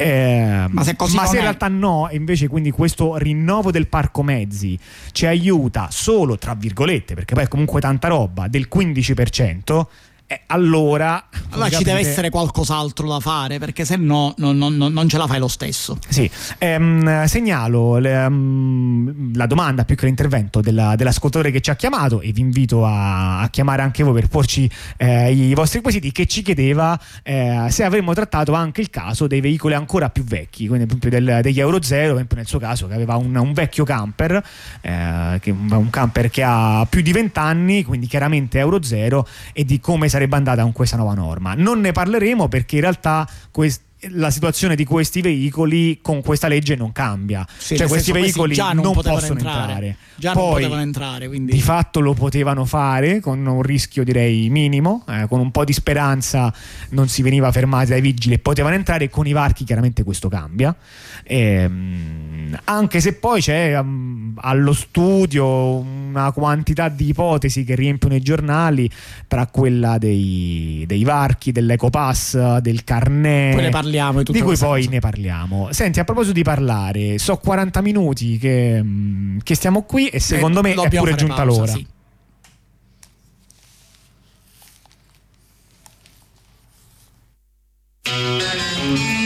Eh, 0.00 0.64
ma 0.70 0.84
se, 0.84 0.94
ma 0.96 1.26
se 1.26 1.36
in 1.36 1.42
realtà 1.42 1.66
no, 1.66 2.08
invece 2.12 2.46
quindi 2.46 2.70
questo 2.70 3.16
rinnovo 3.16 3.72
del 3.72 3.88
parco 3.88 4.22
mezzi 4.22 4.78
ci 5.10 5.26
aiuta 5.26 5.88
solo, 5.90 6.38
tra 6.38 6.54
virgolette, 6.54 7.14
perché 7.14 7.34
poi 7.34 7.44
è 7.44 7.48
comunque 7.48 7.80
tanta 7.80 8.06
roba, 8.06 8.46
del 8.46 8.68
15%, 8.72 9.86
eh, 10.30 10.42
allora, 10.48 11.24
allora 11.52 11.70
ci 11.70 11.82
deve 11.82 12.00
essere 12.00 12.28
qualcos'altro 12.28 13.08
da 13.08 13.18
fare 13.18 13.58
perché 13.58 13.86
se 13.86 13.96
no 13.96 14.34
non, 14.36 14.58
non, 14.58 14.76
non, 14.76 15.08
ce 15.08 15.16
la 15.16 15.26
fai 15.26 15.38
lo 15.38 15.48
stesso. 15.48 15.96
Sì, 16.06 16.30
ehm, 16.58 17.24
segnalo 17.24 17.96
le, 17.96 18.26
um, 18.26 19.34
la 19.34 19.46
domanda 19.46 19.86
più 19.86 19.96
che 19.96 20.04
l'intervento 20.04 20.60
della, 20.60 20.96
dell'ascoltatore 20.96 21.50
che 21.50 21.62
ci 21.62 21.70
ha 21.70 21.76
chiamato 21.76 22.20
e 22.20 22.32
vi 22.32 22.42
invito 22.42 22.84
a, 22.84 23.40
a 23.40 23.48
chiamare 23.48 23.80
anche 23.80 24.02
voi 24.02 24.12
per 24.12 24.28
porci 24.28 24.70
eh, 24.98 25.32
i 25.32 25.54
vostri 25.54 25.80
quesiti 25.80 26.12
che 26.12 26.26
ci 26.26 26.42
chiedeva 26.42 27.00
eh, 27.22 27.66
se 27.70 27.84
avremmo 27.84 28.12
trattato 28.12 28.52
anche 28.52 28.82
il 28.82 28.90
caso 28.90 29.26
dei 29.26 29.40
veicoli 29.40 29.72
ancora 29.72 30.10
più 30.10 30.24
vecchi, 30.24 30.66
quindi 30.66 30.84
esempio 30.84 31.08
del, 31.08 31.38
degli 31.40 31.58
Euro 31.58 31.82
0, 31.82 32.02
per 32.02 32.12
esempio 32.12 32.36
nel 32.36 32.46
suo 32.46 32.58
caso 32.58 32.86
che 32.86 32.92
aveva 32.92 33.16
un, 33.16 33.34
un 33.34 33.54
vecchio 33.54 33.84
camper, 33.84 34.44
eh, 34.82 35.38
che, 35.40 35.50
un 35.50 35.88
camper 35.88 36.28
che 36.28 36.42
ha 36.44 36.86
più 36.86 37.00
di 37.00 37.12
20 37.12 37.38
anni, 37.38 37.82
quindi 37.82 38.06
chiaramente 38.06 38.58
Euro 38.58 38.82
0 38.82 39.26
e 39.54 39.64
di 39.64 39.80
come 39.80 40.08
sarebbe 40.08 40.16
andata 40.36 40.62
con 40.62 40.72
questa 40.72 40.96
nuova 40.96 41.14
norma. 41.14 41.54
Non 41.54 41.80
ne 41.80 41.92
parleremo 41.92 42.48
perché 42.48 42.76
in 42.76 42.82
realtà 42.82 43.28
quest- 43.50 43.82
la 44.12 44.30
situazione 44.30 44.76
di 44.76 44.84
questi 44.84 45.20
veicoli 45.20 45.98
con 46.00 46.22
questa 46.22 46.46
legge 46.48 46.76
non 46.76 46.92
cambia. 46.92 47.46
Sì, 47.56 47.76
cioè 47.76 47.88
questi 47.88 48.10
questi 48.10 48.12
veicoli 48.12 48.54
già 48.54 48.72
non, 48.72 48.84
non 48.84 48.92
possono 48.94 49.16
entrare. 49.32 49.60
entrare. 49.60 49.96
Già 50.14 50.32
non 50.32 50.42
Poi, 50.42 50.52
potevano 50.54 50.82
entrare, 50.82 51.28
quindi- 51.28 51.52
Di 51.52 51.60
fatto 51.60 52.00
lo 52.00 52.14
potevano 52.14 52.64
fare 52.64 53.20
con 53.20 53.44
un 53.44 53.62
rischio 53.62 54.04
direi 54.04 54.48
minimo, 54.50 55.04
eh, 55.08 55.26
con 55.28 55.40
un 55.40 55.50
po' 55.50 55.64
di 55.64 55.72
speranza 55.72 56.52
non 56.90 57.08
si 57.08 57.22
veniva 57.22 57.50
fermati 57.52 57.90
dai 57.90 58.00
vigili 58.00 58.34
e 58.34 58.38
potevano 58.38 58.74
entrare 58.74 59.04
e 59.04 59.10
con 59.10 59.26
i 59.26 59.32
varchi 59.32 59.64
chiaramente 59.64 60.04
questo 60.04 60.28
cambia. 60.28 60.74
Ehm, 61.24 62.58
anche 62.64 63.00
se 63.00 63.14
poi 63.14 63.40
c'è 63.40 63.78
um, 63.78 64.32
allo 64.36 64.72
studio 64.72 65.76
una 65.76 66.32
quantità 66.32 66.88
di 66.88 67.08
ipotesi 67.08 67.64
che 67.64 67.74
riempiono 67.74 68.14
i 68.14 68.20
giornali 68.20 68.90
tra 69.26 69.46
quella 69.46 69.98
dei, 69.98 70.84
dei 70.86 71.04
varchi, 71.04 71.52
dell'ecopass, 71.52 72.56
del 72.58 72.84
carnet. 72.84 73.54
Parliamo 73.88 74.22
di 74.22 74.40
cui 74.42 74.56
poi 74.56 74.86
ne 74.88 74.98
parliamo. 75.00 75.68
Senti, 75.72 75.98
a 75.98 76.04
proposito 76.04 76.34
di 76.34 76.42
parlare, 76.42 77.18
so 77.18 77.38
40 77.38 77.80
minuti 77.80 78.36
che, 78.38 78.80
mm, 78.82 79.38
che 79.42 79.54
stiamo 79.54 79.82
qui 79.82 80.08
e 80.08 80.20
secondo 80.20 80.60
Eh, 80.60 80.62
me 80.62 80.74
è 80.74 80.88
pure 80.88 81.14
giunta 81.14 81.36
pausa, 81.44 81.60
l'ora. 81.60 81.72
sì. 81.72 81.86
We're 88.10 89.17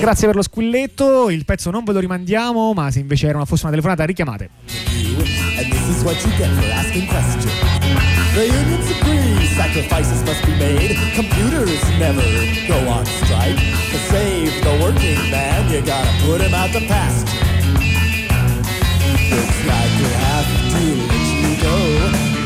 Grazie 0.00 0.26
per 0.28 0.34
lo 0.34 0.42
squilletto, 0.42 1.28
il 1.28 1.44
pezzo 1.44 1.70
non 1.70 1.84
ve 1.84 1.92
lo 1.92 1.98
rimandiamo, 2.00 2.72
ma 2.72 2.90
se 2.90 3.00
invece 3.00 3.26
una, 3.28 3.44
fosse 3.44 3.62
una 3.64 3.70
telefonata 3.70 4.06
richiamate. 4.06 4.48
The 8.32 8.46
unions 8.46 8.88
agree 8.90 9.44
sacrifices 9.56 10.22
must 10.22 10.42
be 10.46 10.56
made. 10.56 10.96
Computers 11.14 11.82
never 11.98 12.24
go 12.66 12.78
on 12.88 13.04
strike. 13.04 13.58
To 13.90 13.98
save 14.08 14.62
the 14.62 14.78
working 14.80 15.18
man, 15.30 15.68
you 15.68 15.82
gotta 15.82 16.08
put 16.24 16.40
him 16.40 16.54
out 16.54 16.70
to 16.72 16.80
pasture. 16.86 17.44
Looks 19.28 19.60
like 19.66 19.92
we 19.98 20.08
have 20.14 20.46
to 20.46 20.80
let 21.10 21.26
you 21.42 21.56
go. 21.60 21.76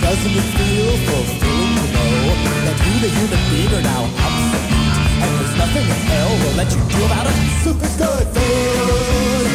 Doesn't 0.01 0.35
it 0.35 0.49
feel 0.57 0.97
fulfilling 1.07 1.77
to 1.77 1.87
know 1.93 2.35
that 2.65 2.77
you, 2.83 2.95
the 2.99 3.11
human 3.15 3.39
being, 3.51 3.73
are 3.75 3.83
now 3.83 4.05
obsolete? 4.25 4.74
Nothing 5.65 5.85
in 5.85 5.97
hell 6.12 6.29
will 6.29 6.57
let 6.57 6.71
you 6.75 6.83
do 6.91 7.05
about 7.07 7.27
it. 7.27 7.33
Super 7.65 7.89
good 7.97 8.27
food. 8.35 9.47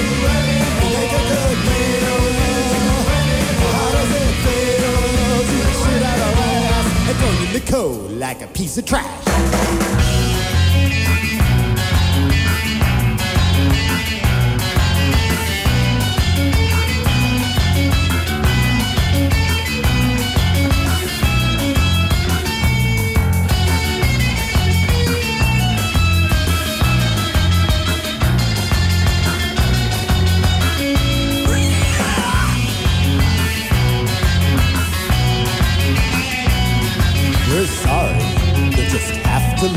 A 4.81 5.45
good 5.51 5.73
shit 5.79 6.01
out 6.01 6.19
ass 6.39 6.87
and 7.09 7.47
in 7.47 7.53
the 7.53 7.61
cold 7.71 8.09
like 8.17 8.41
a 8.41 8.47
piece 8.47 8.79
of 8.79 8.85
trash? 8.85 10.18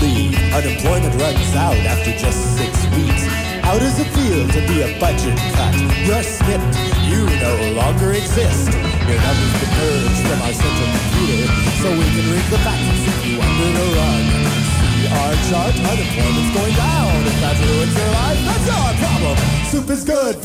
Leave. 0.01 0.36
Unemployment 0.55 1.14
runs 1.20 1.55
out 1.55 1.76
after 1.84 2.12
just 2.12 2.57
six 2.57 2.72
weeks. 2.97 3.24
How 3.62 3.78
does 3.78 3.99
it 3.99 4.09
feel 4.12 4.47
to 4.49 4.61
be 4.66 4.82
a 4.82 4.99
budget 4.99 5.38
cut? 5.57 5.74
You're 6.05 6.22
snipped, 6.22 6.76
you 7.07 7.24
no 7.40 7.55
longer 7.78 8.12
exist. 8.12 8.72
Your 9.09 9.18
numbers 9.18 9.55
been 9.61 9.72
purged 9.78 10.22
from 10.26 10.38
our 10.43 10.55
central 10.55 10.90
computer, 10.93 11.47
so 11.80 11.86
we 11.93 12.07
can 12.14 12.26
read 12.30 12.47
the 12.53 12.61
facts 12.66 12.86
and 12.90 12.99
see 13.07 13.32
you 13.32 13.36
under 13.40 13.68
the 13.72 13.86
rug. 13.97 14.24
See 14.82 15.07
our 15.09 15.34
chart, 15.49 15.74
unemployment's 15.78 16.53
going 16.53 16.76
down. 16.76 17.12
If 17.26 17.36
that 17.40 17.57
ruins 17.62 17.95
your 17.97 18.11
life, 18.12 18.40
that's 18.45 18.68
our 18.70 18.93
problem. 18.99 19.36
Soup 19.70 19.88
is 19.90 20.05
good 20.05 20.36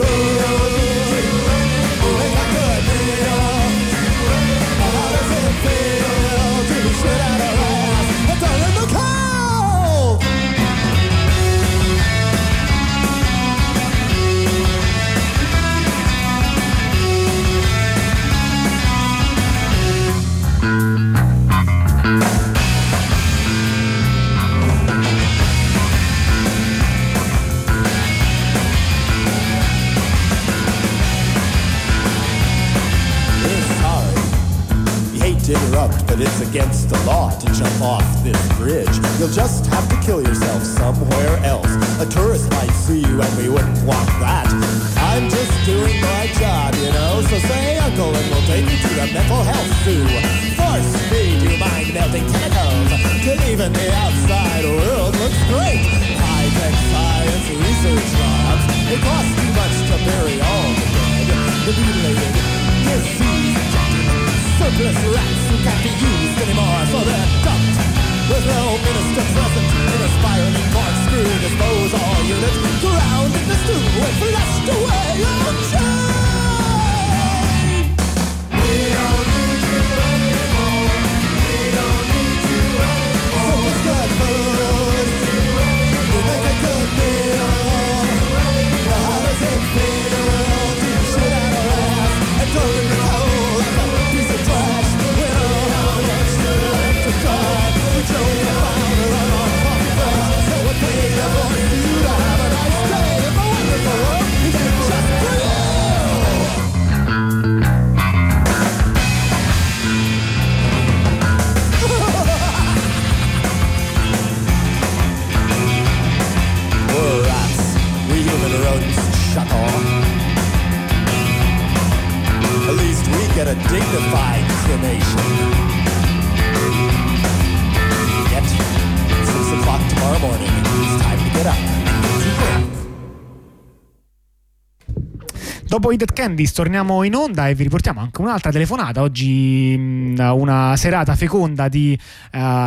Dopo 135.87 136.01
i 136.01 136.05
Dead 136.05 136.11
Candies 136.13 136.51
torniamo 136.51 137.03
in 137.03 137.15
onda 137.15 137.47
e 137.47 137.55
vi 137.55 137.63
riportiamo 137.63 138.01
anche 138.01 138.19
un'altra 138.19 138.51
telefonata. 138.51 139.01
Oggi 139.01 139.73
mh, 139.77 140.19
una 140.35 140.75
serata 140.75 141.15
feconda 141.15 141.69
di, 141.69 141.97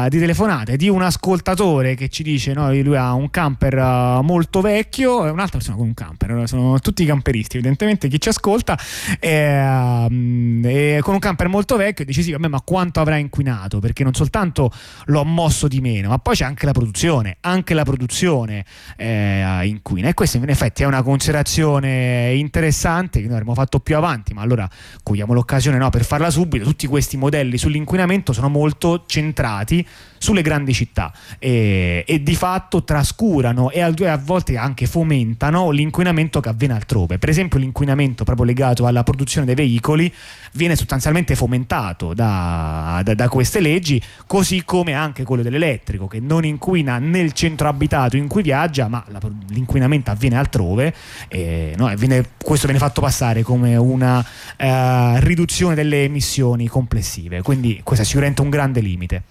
uh, 0.05 0.09
di, 0.09 0.19
telefonate 0.19 0.77
di 0.77 0.89
un 0.89 1.03
ascoltatore 1.03 1.95
che 1.95 2.09
ci 2.09 2.23
dice: 2.23 2.53
no, 2.53 2.73
lui 2.73 2.97
ha 2.97 3.13
un 3.13 3.31
camper 3.31 3.77
uh, 3.77 4.23
molto 4.23 4.61
vecchio 4.61 5.27
e 5.27 5.31
un'altra 5.31 5.59
persona 5.59 5.77
con 5.77 5.87
un 5.87 5.95
camper. 5.95 6.49
Sono 6.49 6.79
tutti 6.81 7.05
camperisti, 7.05 7.57
evidentemente 7.57 8.09
chi 8.09 8.21
ci 8.21 8.29
ascolta. 8.29 8.79
E, 9.19 9.61
uh, 9.61 10.67
e 10.67 10.99
con 11.03 11.15
un 11.15 11.21
camper 11.21 11.49
molto 11.49 11.77
vecchio 11.77 12.05
dice: 12.05 12.23
Sì, 12.23 12.33
vabbè, 12.33 12.49
ma 12.49 12.61
quanto 12.61 13.01
avrà 13.01 13.17
inquinato? 13.17 13.79
Perché 13.79 14.03
non 14.05 14.15
soltanto 14.15 14.73
l'ho 15.07 15.25
mosso 15.25 15.69
di 15.69 15.81
meno, 15.81 16.11
ma 16.11 16.19
poi 16.19 16.35
c'è 16.35 16.45
anche 16.45 16.67
la 16.67 16.73
produzione. 16.73 17.37
Anche 17.41 17.75
la 17.75 17.85
produzione 17.85 18.65
eh, 18.97 19.67
inquina. 19.67 20.09
E 20.09 20.15
questa 20.15 20.39
in 20.39 20.49
effetti 20.49 20.83
è 20.83 20.87
una 20.87 21.03
considerazione 21.03 22.33
interessante 22.35 23.21
che 23.21 23.27
noi 23.27 23.35
avremmo 23.35 23.55
fatto 23.55 23.81
più 23.81 23.97
avanti, 23.97 24.35
ma 24.35 24.43
allora 24.43 24.69
cogliamo 25.03 25.33
l'occasione 25.33 25.79
no, 25.79 25.91
per 25.91 26.05
farla 26.05 26.31
subito. 26.31 26.65
Tutti 26.65 26.87
questi 26.87 27.17
modelli 27.17 27.59
sull'inquinamento 27.59 28.33
sono 28.33 28.49
molto 28.49 29.05
centrati 29.07 29.70
sulle 30.19 30.43
grandi 30.43 30.75
città 30.75 31.13
e, 31.39 32.05
e 32.07 32.23
di 32.23 32.35
fatto 32.37 32.85
trascurano 32.85 33.71
e 33.71 33.81
a 33.81 34.21
volte 34.23 34.59
anche 34.59 34.87
fomentano 34.87 35.71
l'inquinamento 35.71 36.41
che 36.41 36.51
avviene 36.51 36.75
altrove. 36.75 37.19
Per 37.19 37.31
esempio 37.31 37.59
l'inquinamento 37.59 38.25
proprio 38.25 38.45
legato 38.45 38.87
alla 38.87 39.03
produzione 39.03 39.47
dei 39.47 39.55
veicoli 39.55 40.13
viene 40.53 40.77
sostanzialmente 40.77 41.35
fomentato 41.35 42.13
da, 42.13 43.01
da, 43.03 43.15
da 43.15 43.29
queste 43.29 43.61
leggi, 43.61 44.01
così 44.27 44.63
come 44.65 44.93
anche 44.93 45.25
quello 45.25 45.43
dell'elettrico 45.43 46.07
che 46.07 46.21
non 46.21 46.45
inquina 46.45 46.99
nel 46.99 47.33
centro 47.33 47.69
abitato 47.69 48.17
in 48.17 48.29
cui 48.29 48.43
viaggia, 48.43 48.89
ma 48.89 49.03
la, 49.09 49.21
l'inquinamento 49.49 50.11
avviene 50.11 50.37
altrove. 50.37 50.95
E, 51.29 51.75
no, 51.77 51.91
viene, 51.97 52.25
questo 52.43 52.67
viene 52.67 52.81
fatto 52.81 53.01
passare 53.01 53.43
come 53.43 53.77
una 53.77 54.19
uh, 54.19 55.19
riduzione 55.21 55.75
delle 55.75 56.05
emissioni 56.05 56.69
complessive, 56.69 57.41
quindi 57.41 57.81
questo 57.83 58.05
è 58.05 58.07
sicuramente 58.07 58.43
un 58.43 58.51
grande 58.51 58.81
limite. 58.81 59.23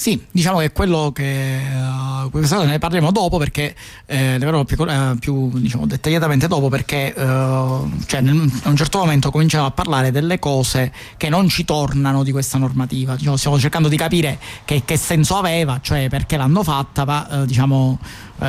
Sì, 0.00 0.18
diciamo 0.30 0.60
che 0.60 0.72
quello 0.72 1.12
che 1.12 1.60
uh, 1.60 2.30
questa 2.30 2.64
ne 2.64 2.78
parleremo 2.78 3.12
dopo 3.12 3.36
perché 3.36 3.76
eh, 4.06 4.38
ne 4.38 4.38
parleremo 4.38 4.64
più, 4.64 4.82
uh, 4.82 5.18
più 5.18 5.50
diciamo, 5.58 5.86
dettagliatamente 5.86 6.48
dopo 6.48 6.70
perché 6.70 7.12
uh, 7.14 7.86
cioè, 8.06 8.22
nel, 8.22 8.50
a 8.62 8.70
un 8.70 8.76
certo 8.76 8.96
momento 8.96 9.30
cominciamo 9.30 9.66
a 9.66 9.70
parlare 9.72 10.10
delle 10.10 10.38
cose 10.38 10.90
che 11.18 11.28
non 11.28 11.50
ci 11.50 11.66
tornano 11.66 12.22
di 12.22 12.32
questa 12.32 12.56
normativa. 12.56 13.14
Diciamo, 13.14 13.36
stiamo 13.36 13.58
cercando 13.58 13.88
di 13.88 13.98
capire 13.98 14.38
che, 14.64 14.84
che, 14.86 14.96
senso 14.96 15.36
aveva, 15.36 15.80
cioè 15.82 16.08
perché 16.08 16.38
l'hanno 16.38 16.62
fatta, 16.62 17.04
ma 17.04 17.44
diciamo, 17.44 17.98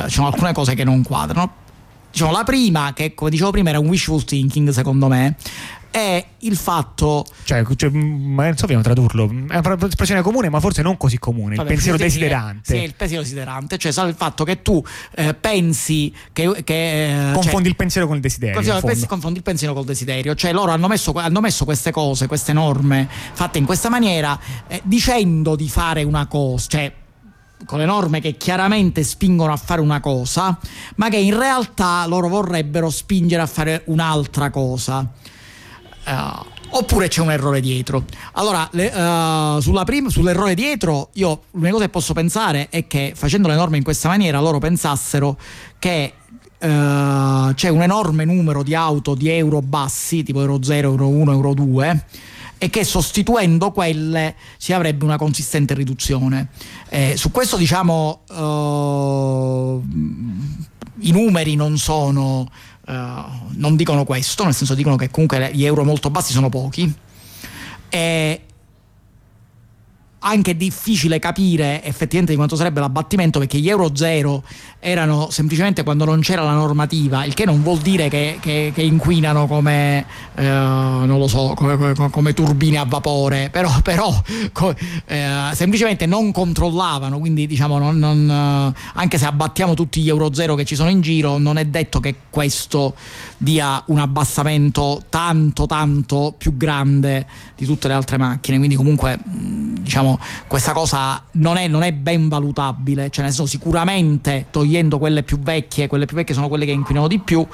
ci 0.06 0.10
sono 0.10 0.28
alcune 0.28 0.54
cose 0.54 0.74
che 0.74 0.84
non 0.84 1.02
quadrano. 1.02 1.60
Diciamo, 2.10 2.32
la 2.32 2.44
prima, 2.44 2.94
che 2.94 3.12
come 3.12 3.28
dicevo 3.28 3.50
prima 3.50 3.68
era 3.68 3.78
un 3.78 3.88
wishful 3.88 4.24
thinking 4.24 4.70
secondo 4.70 5.06
me, 5.06 5.36
è 5.92 6.24
il 6.38 6.56
fatto. 6.56 7.24
Cioè, 7.44 7.64
cioè 7.76 7.90
non 7.90 8.56
so 8.56 8.66
come 8.66 8.82
tradurlo. 8.82 9.30
È 9.48 9.60
un'espressione 9.62 10.22
comune, 10.22 10.48
ma 10.48 10.58
forse 10.58 10.82
non 10.82 10.96
così 10.96 11.18
comune. 11.18 11.54
Vabbè, 11.54 11.68
il 11.68 11.74
pensiero 11.74 11.98
desiderante. 11.98 12.76
Sì, 12.76 12.82
il 12.82 12.94
pensiero 12.94 13.22
desiderante, 13.22 13.78
cioè 13.78 14.06
il 14.06 14.14
fatto 14.16 14.42
che 14.42 14.62
tu 14.62 14.82
eh, 15.14 15.34
pensi 15.34 16.12
che. 16.32 16.62
che 16.64 17.30
eh, 17.30 17.32
confondi 17.32 17.50
cioè, 17.50 17.66
il 17.66 17.76
pensiero 17.76 18.06
con 18.06 18.16
il 18.16 18.22
desiderio. 18.22 18.80
Pensi, 18.80 19.06
confondi 19.06 19.38
il 19.38 19.44
pensiero 19.44 19.74
col 19.74 19.84
desiderio. 19.84 20.34
Cioè, 20.34 20.52
loro 20.52 20.72
hanno 20.72 20.88
messo, 20.88 21.12
hanno 21.12 21.40
messo 21.40 21.64
queste 21.64 21.92
cose, 21.92 22.26
queste 22.26 22.52
norme 22.52 23.06
fatte 23.32 23.58
in 23.58 23.66
questa 23.66 23.90
maniera, 23.90 24.38
eh, 24.66 24.80
dicendo 24.84 25.54
di 25.54 25.68
fare 25.68 26.02
una 26.02 26.26
cosa. 26.26 26.68
Cioè, 26.68 26.92
con 27.64 27.78
le 27.78 27.84
norme 27.84 28.20
che 28.20 28.36
chiaramente 28.36 29.04
spingono 29.04 29.52
a 29.52 29.56
fare 29.56 29.80
una 29.80 30.00
cosa, 30.00 30.58
ma 30.96 31.08
che 31.08 31.18
in 31.18 31.36
realtà 31.36 32.04
loro 32.06 32.28
vorrebbero 32.28 32.90
spingere 32.90 33.42
a 33.42 33.46
fare 33.46 33.82
un'altra 33.86 34.50
cosa. 34.50 35.08
Uh, 36.04 36.44
oppure 36.70 37.08
c'è 37.08 37.20
un 37.20 37.30
errore 37.30 37.60
dietro. 37.60 38.04
Allora, 38.32 38.68
le, 38.72 38.86
uh, 38.86 39.84
prim- 39.84 40.08
sull'errore 40.08 40.54
dietro, 40.54 41.10
io 41.14 41.42
l'unica 41.52 41.72
cosa 41.72 41.84
che 41.84 41.90
posso 41.90 42.12
pensare 42.12 42.68
è 42.70 42.86
che 42.86 43.12
facendo 43.14 43.48
le 43.48 43.54
norme 43.54 43.76
in 43.76 43.82
questa 43.82 44.08
maniera 44.08 44.40
loro 44.40 44.58
pensassero 44.58 45.38
che 45.78 46.14
uh, 46.58 47.54
c'è 47.54 47.68
un 47.68 47.82
enorme 47.82 48.24
numero 48.24 48.62
di 48.62 48.74
auto 48.74 49.14
di 49.14 49.28
euro 49.28 49.62
bassi, 49.62 50.22
tipo 50.22 50.40
euro 50.40 50.62
0, 50.62 50.88
euro 50.88 51.08
1, 51.08 51.32
euro 51.32 51.54
2 51.54 52.04
e 52.58 52.70
che 52.70 52.84
sostituendo 52.84 53.72
quelle 53.72 54.36
si 54.56 54.72
avrebbe 54.72 55.04
una 55.04 55.16
consistente 55.16 55.74
riduzione. 55.74 56.46
Eh, 56.88 57.14
su 57.16 57.32
questo 57.32 57.56
diciamo 57.56 58.20
i 61.00 61.10
numeri 61.10 61.56
non 61.56 61.76
sono 61.78 62.48
Uh, 62.84 62.92
non 63.56 63.76
dicono 63.76 64.04
questo, 64.04 64.44
nel 64.44 64.54
senso 64.54 64.74
dicono 64.74 64.96
che 64.96 65.10
comunque 65.10 65.50
gli 65.52 65.64
euro 65.64 65.84
molto 65.84 66.10
bassi 66.10 66.32
sono 66.32 66.48
pochi. 66.48 66.92
E 67.88 68.40
anche 70.22 70.56
difficile 70.56 71.18
capire 71.18 71.82
effettivamente 71.84 72.32
di 72.32 72.36
quanto 72.36 72.56
sarebbe 72.56 72.80
l'abbattimento 72.80 73.38
perché 73.38 73.58
gli 73.58 73.68
euro 73.68 73.94
zero 73.94 74.42
erano 74.78 75.30
semplicemente 75.30 75.82
quando 75.84 76.04
non 76.04 76.20
c'era 76.20 76.42
la 76.42 76.54
normativa, 76.54 77.24
il 77.24 77.34
che 77.34 77.44
non 77.44 77.62
vuol 77.62 77.78
dire 77.78 78.08
che, 78.08 78.38
che, 78.40 78.72
che 78.74 78.82
inquinano 78.82 79.46
come, 79.46 80.04
eh, 80.34 80.42
non 80.42 81.18
lo 81.18 81.28
so, 81.28 81.54
come, 81.54 81.76
come, 81.76 82.10
come, 82.10 82.34
turbine 82.34 82.78
a 82.78 82.84
vapore, 82.84 83.48
però, 83.50 83.70
però 83.82 84.12
co, 84.52 84.74
eh, 85.06 85.50
semplicemente 85.52 86.06
non 86.06 86.32
controllavano, 86.32 87.18
quindi 87.18 87.46
diciamo 87.46 87.78
non, 87.78 87.98
non, 87.98 88.74
anche 88.94 89.18
se 89.18 89.26
abbattiamo 89.26 89.74
tutti 89.74 90.00
gli 90.00 90.08
euro 90.08 90.32
zero 90.34 90.54
che 90.54 90.64
ci 90.64 90.74
sono 90.74 90.90
in 90.90 91.00
giro, 91.00 91.38
non 91.38 91.58
è 91.58 91.64
detto 91.64 92.00
che 92.00 92.16
questo 92.30 92.94
dia 93.36 93.82
un 93.86 93.98
abbassamento 93.98 95.04
tanto 95.08 95.66
tanto 95.66 96.34
più 96.36 96.56
grande 96.56 97.26
di 97.56 97.66
tutte 97.66 97.88
le 97.88 97.94
altre 97.94 98.18
macchine, 98.18 98.58
quindi 98.58 98.74
comunque 98.74 99.18
diciamo 99.24 100.11
questa 100.46 100.72
cosa 100.72 101.22
non 101.32 101.56
è, 101.56 101.68
non 101.68 101.82
è 101.82 101.92
ben 101.92 102.28
valutabile, 102.28 103.10
cioè 103.10 103.24
nel 103.24 103.32
senso 103.32 103.46
sicuramente 103.46 104.46
togliendo 104.50 104.98
quelle 104.98 105.22
più 105.22 105.38
vecchie, 105.38 105.86
quelle 105.86 106.06
più 106.06 106.16
vecchie 106.16 106.34
sono 106.34 106.48
quelle 106.48 106.64
che 106.64 106.72
inquinano 106.72 107.08
di 107.08 107.18
più 107.18 107.46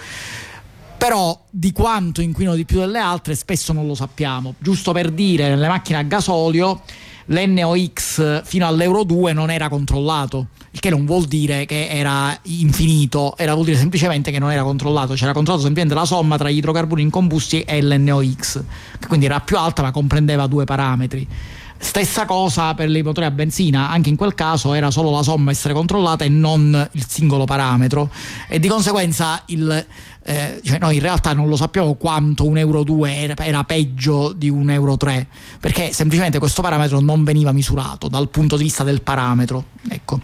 però 0.98 1.40
di 1.48 1.70
quanto 1.70 2.20
inquinano 2.20 2.56
di 2.56 2.64
più 2.64 2.80
delle 2.80 2.98
altre 2.98 3.36
spesso 3.36 3.72
non 3.72 3.86
lo 3.86 3.94
sappiamo. 3.94 4.54
Giusto 4.58 4.90
per 4.90 5.12
dire, 5.12 5.48
nelle 5.48 5.68
macchine 5.68 5.98
a 5.98 6.02
gasolio 6.02 6.82
l'NOx 7.26 8.42
fino 8.44 8.66
all'Euro 8.66 9.04
2 9.04 9.32
non 9.32 9.50
era 9.50 9.68
controllato, 9.68 10.48
il 10.72 10.80
che 10.80 10.90
non 10.90 11.04
vuol 11.04 11.26
dire 11.26 11.66
che 11.66 11.88
era 11.88 12.36
infinito, 12.44 13.36
era 13.36 13.52
vuol 13.52 13.66
dire 13.66 13.76
semplicemente 13.76 14.30
che 14.30 14.38
non 14.38 14.50
era 14.50 14.62
controllato, 14.62 15.14
c'era 15.14 15.32
controllato 15.32 15.64
semplicemente 15.64 15.94
la 15.94 16.06
somma 16.06 16.36
tra 16.36 16.50
gli 16.50 16.56
idrocarburi 16.56 17.02
incombusti 17.02 17.60
e 17.62 17.80
l'NOx, 17.80 18.64
che 18.98 19.06
quindi 19.06 19.26
era 19.26 19.40
più 19.40 19.56
alta 19.56 19.82
ma 19.82 19.92
comprendeva 19.92 20.46
due 20.46 20.64
parametri. 20.64 21.26
Stessa 21.80 22.24
cosa 22.24 22.74
per 22.74 22.90
i 22.90 23.02
motori 23.02 23.26
a 23.26 23.30
benzina, 23.30 23.88
anche 23.88 24.08
in 24.08 24.16
quel 24.16 24.34
caso 24.34 24.72
era 24.72 24.90
solo 24.90 25.10
la 25.10 25.22
somma 25.22 25.52
essere 25.52 25.74
controllata 25.74 26.24
e 26.24 26.28
non 26.28 26.88
il 26.92 27.06
singolo 27.08 27.44
parametro. 27.44 28.10
E 28.48 28.58
di 28.58 28.66
conseguenza 28.66 29.42
il, 29.46 29.86
eh, 30.30 30.60
cioè 30.62 30.78
noi 30.78 30.96
in 30.96 31.00
realtà 31.00 31.32
non 31.32 31.48
lo 31.48 31.56
sappiamo 31.56 31.94
quanto 31.94 32.44
un 32.44 32.58
euro 32.58 32.82
2 32.82 33.16
era, 33.16 33.34
era, 33.38 33.64
peggio 33.64 34.32
di 34.32 34.50
un 34.50 34.68
euro 34.68 34.98
3 34.98 35.26
perché 35.58 35.92
semplicemente 35.94 36.38
questo 36.38 36.60
parametro 36.60 37.00
non 37.00 37.24
veniva 37.24 37.50
misurato 37.52 38.08
dal 38.08 38.28
punto 38.28 38.58
di 38.58 38.64
vista 38.64 38.84
del 38.84 39.00
parametro 39.00 39.64
ecco. 39.88 40.20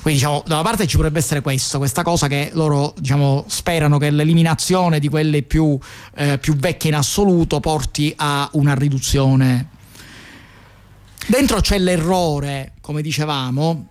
Quindi 0.00 0.20
diciamo 0.20 0.44
da 0.46 0.54
una 0.54 0.62
parte 0.62 0.86
ci 0.86 0.94
potrebbe 0.94 1.18
essere 1.18 1.40
questo 1.40 1.78
questa 1.78 2.02
cosa 2.02 2.28
che 2.28 2.50
loro 2.52 2.94
diciamo 2.98 3.46
sperano 3.48 3.98
che 3.98 4.10
l'eliminazione 4.10 5.00
di 5.00 5.08
quelle 5.08 5.42
più, 5.42 5.76
eh, 6.14 6.38
più 6.38 6.54
vecchie 6.54 6.90
in 6.90 6.96
assoluto 6.96 7.58
porti 7.58 8.12
a 8.16 8.48
una 8.52 8.74
riduzione 8.74 9.70
Dentro 11.28 11.60
c'è 11.60 11.78
l'errore, 11.78 12.72
come 12.80 13.02
dicevamo, 13.02 13.86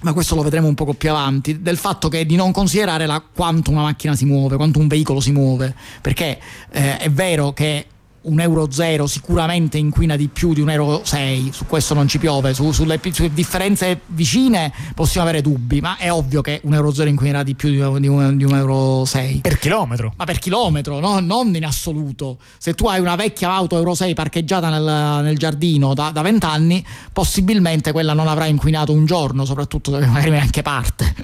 ma 0.00 0.12
questo 0.12 0.34
lo 0.34 0.42
vedremo 0.42 0.66
un 0.66 0.74
poco 0.74 0.94
più 0.94 1.08
avanti, 1.10 1.62
del 1.62 1.76
fatto 1.76 2.08
che 2.08 2.26
di 2.26 2.34
non 2.34 2.50
considerare 2.50 3.06
la, 3.06 3.20
quanto 3.20 3.70
una 3.70 3.82
macchina 3.82 4.16
si 4.16 4.24
muove, 4.24 4.56
quanto 4.56 4.80
un 4.80 4.88
veicolo 4.88 5.20
si 5.20 5.30
muove, 5.30 5.72
perché 6.00 6.40
eh, 6.72 6.96
è 6.98 7.08
vero 7.08 7.52
che 7.52 7.86
un 8.26 8.40
euro 8.40 8.70
0 8.70 9.06
sicuramente 9.06 9.78
inquina 9.78 10.16
di 10.16 10.28
più 10.28 10.52
di 10.52 10.60
un 10.60 10.70
euro 10.70 11.02
6, 11.04 11.50
su 11.52 11.66
questo 11.66 11.94
non 11.94 12.08
ci 12.08 12.18
piove, 12.18 12.54
su, 12.54 12.72
sulle, 12.72 13.00
sulle, 13.10 13.32
differenze 13.32 14.00
vicine 14.06 14.72
possiamo 14.94 15.28
avere 15.28 15.42
dubbi, 15.42 15.80
ma 15.80 15.96
è 15.96 16.10
ovvio 16.12 16.40
che 16.40 16.60
un 16.64 16.74
euro 16.74 16.92
0 16.92 17.08
inquinerà 17.08 17.42
di 17.42 17.54
più 17.54 17.70
di 17.70 17.80
un, 17.80 18.00
di 18.00 18.08
un, 18.08 18.36
di 18.36 18.44
un 18.44 18.54
euro 18.54 19.04
6. 19.04 19.40
Per 19.40 19.58
chilometro? 19.58 20.12
Ma 20.16 20.24
per 20.24 20.38
chilometro, 20.38 20.98
no? 21.00 21.20
non 21.20 21.54
in 21.54 21.64
assoluto. 21.64 22.38
Se 22.58 22.74
tu 22.74 22.86
hai 22.86 23.00
una 23.00 23.16
vecchia 23.16 23.50
auto 23.52 23.76
euro 23.76 23.94
6 23.94 24.14
parcheggiata 24.14 24.68
nel, 24.70 25.24
nel 25.24 25.38
giardino 25.38 25.94
da, 25.94 26.10
da 26.10 26.22
20 26.22 26.46
anni, 26.46 26.84
possibilmente 27.12 27.92
quella 27.92 28.12
non 28.12 28.28
avrà 28.28 28.46
inquinato 28.46 28.92
un 28.92 29.06
giorno, 29.06 29.44
soprattutto 29.44 29.98
se 29.98 30.06
magari 30.06 30.30
neanche 30.30 30.62
parte. 30.62 31.14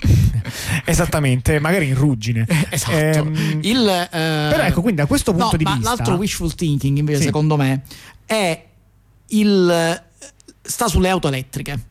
Esattamente, 0.85 1.59
magari 1.59 1.89
in 1.89 1.95
ruggine. 1.95 2.47
esatto. 2.71 2.93
Ehm, 2.93 3.59
Il, 3.63 3.89
eh, 3.89 4.09
però 4.11 4.63
ecco, 4.63 4.83
quindi 4.83 5.01
a 5.01 5.07
questo 5.07 5.33
punto 5.33 5.51
no, 5.53 5.57
di 5.57 5.65
vista... 5.65 5.81
L'altro 5.81 6.15
wishful 6.15 6.55
thinking 6.55 6.92
marketing 6.93 6.99
invece 6.99 7.21
sì. 7.21 7.25
secondo 7.27 7.57
me 7.57 7.83
è 8.27 8.65
il 9.29 10.03
sta 10.63 10.89
sulle 10.89 11.09
auto 11.09 11.29
elettriche. 11.29 11.91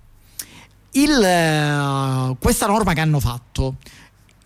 Il, 0.91 1.09
uh, 1.09 2.37
questa 2.39 2.67
norma 2.67 2.93
che 2.93 2.99
hanno 2.99 3.19
fatto 3.19 3.75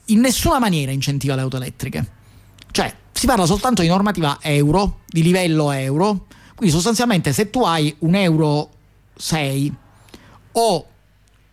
in 0.06 0.20
nessuna 0.20 0.60
maniera 0.60 0.91
incentiva 0.91 1.36
le 1.36 1.41
auto 1.41 1.58
elettriche. 1.58 2.12
Cioè, 2.72 2.93
si 3.12 3.26
parla 3.26 3.45
soltanto 3.45 3.82
di 3.82 3.88
normativa 3.88 4.38
euro, 4.41 4.99
di 5.08 5.24
livello 5.24 5.72
euro, 5.72 6.26
quindi 6.56 6.74
sostanzialmente 6.74 7.34
se 7.34 7.49
tu 7.49 7.64
hai 7.64 7.93
un 7.99 8.16
euro 8.16 8.70
6 9.16 9.74
o 10.53 10.88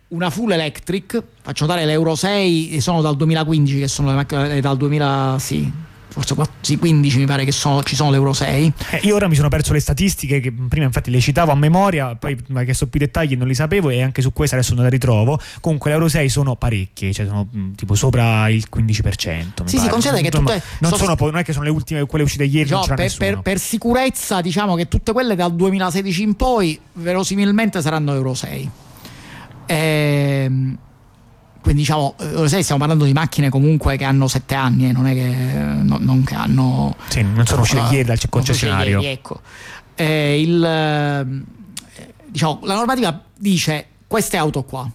una 0.09 0.29
full 0.29 0.51
electric, 0.51 1.23
faccio 1.41 1.65
notare 1.65 1.85
l'euro 1.85 2.13
6 2.13 2.79
sono 2.79 3.01
dal 3.01 3.15
2015 3.15 3.79
che 3.79 3.87
sono 3.87 4.09
le 4.09 4.15
macchine 4.15 4.61
dal 4.61 4.77
2000 4.77 5.37
sì, 5.39 5.71
forse 6.13 6.35
4, 6.35 6.77
15 6.77 7.17
mi 7.17 7.25
pare 7.25 7.43
che 7.43 7.51
sono, 7.51 7.81
ci 7.81 7.95
sono 7.95 8.11
l'Euro 8.11 8.33
6. 8.33 8.73
Eh, 8.91 8.99
io 9.03 9.15
ora 9.15 9.27
mi 9.27 9.33
sono 9.33 9.49
perso 9.49 9.73
le 9.73 9.79
statistiche 9.79 10.39
che 10.39 10.51
prima 10.51 10.85
infatti 10.85 11.09
le 11.09 11.19
citavo 11.19 11.51
a 11.51 11.55
memoria, 11.55 12.15
poi 12.15 12.37
che 12.65 12.73
so 12.75 12.87
più 12.87 12.99
dettagli 12.99 13.35
non 13.35 13.47
li 13.47 13.55
sapevo 13.55 13.89
e 13.89 14.03
anche 14.03 14.21
su 14.21 14.31
questa 14.31 14.55
adesso 14.55 14.75
non 14.75 14.83
le 14.83 14.91
ritrovo. 14.91 15.39
Comunque 15.59 15.89
l'Euro 15.89 16.07
6 16.07 16.29
sono 16.29 16.55
parecchie, 16.55 17.11
cioè 17.13 17.25
sono 17.25 17.47
mh, 17.49 17.71
tipo 17.71 17.95
sopra 17.95 18.47
il 18.49 18.67
15%. 18.71 19.65
Sì, 19.65 19.79
sì, 19.79 19.87
considera 19.87 20.21
che 20.21 20.29
tutte 20.29 20.61
non, 20.79 20.91
sono, 20.91 21.15
sono, 21.15 21.31
non 21.31 21.37
è 21.37 21.43
che 21.43 21.51
sono 21.51 21.65
le 21.65 21.71
ultime, 21.71 22.05
quelle 22.05 22.23
uscite 22.23 22.43
ieri. 22.43 22.69
No, 22.69 22.85
per, 22.95 23.11
per, 23.17 23.41
per, 23.41 23.59
sicurezza 23.59 24.41
diciamo 24.41 24.75
che 24.75 24.87
tutte 24.87 25.13
quelle 25.13 25.35
dal 25.35 25.55
2016 25.55 26.21
in 26.21 26.35
poi 26.35 26.79
verosimilmente 26.93 27.81
saranno 27.81 28.13
Euro 28.13 28.35
6. 28.35 28.69
Ehm 29.65 30.77
quindi 31.63 31.83
diciamo, 31.83 32.15
eh, 32.19 32.49
sai, 32.49 32.61
stiamo 32.61 32.81
parlando 32.81 33.05
di 33.05 33.13
macchine 33.13 33.47
comunque 33.47 33.95
che 33.95 34.03
hanno 34.03 34.27
sette 34.27 34.53
anni, 34.53 34.89
eh, 34.89 34.91
non 34.91 35.07
è 35.07 35.13
che, 35.13 35.29
no, 35.29 35.97
non 35.97 36.25
che 36.25 36.35
hanno... 36.35 36.93
Sì, 37.07 37.21
non 37.23 37.45
sono 37.45 37.61
uscite 37.61 37.81
ieri 37.89 38.03
dal 38.03 38.19
concessionario. 38.29 38.99
Ieri, 38.99 39.13
ecco. 39.13 39.39
Eh, 39.95 40.41
il, 40.41 40.61
eh, 40.61 41.25
diciamo, 42.27 42.59
la 42.63 42.75
normativa 42.75 43.23
dice 43.37 43.87
queste 44.07 44.35
auto 44.35 44.63
qua. 44.63 44.91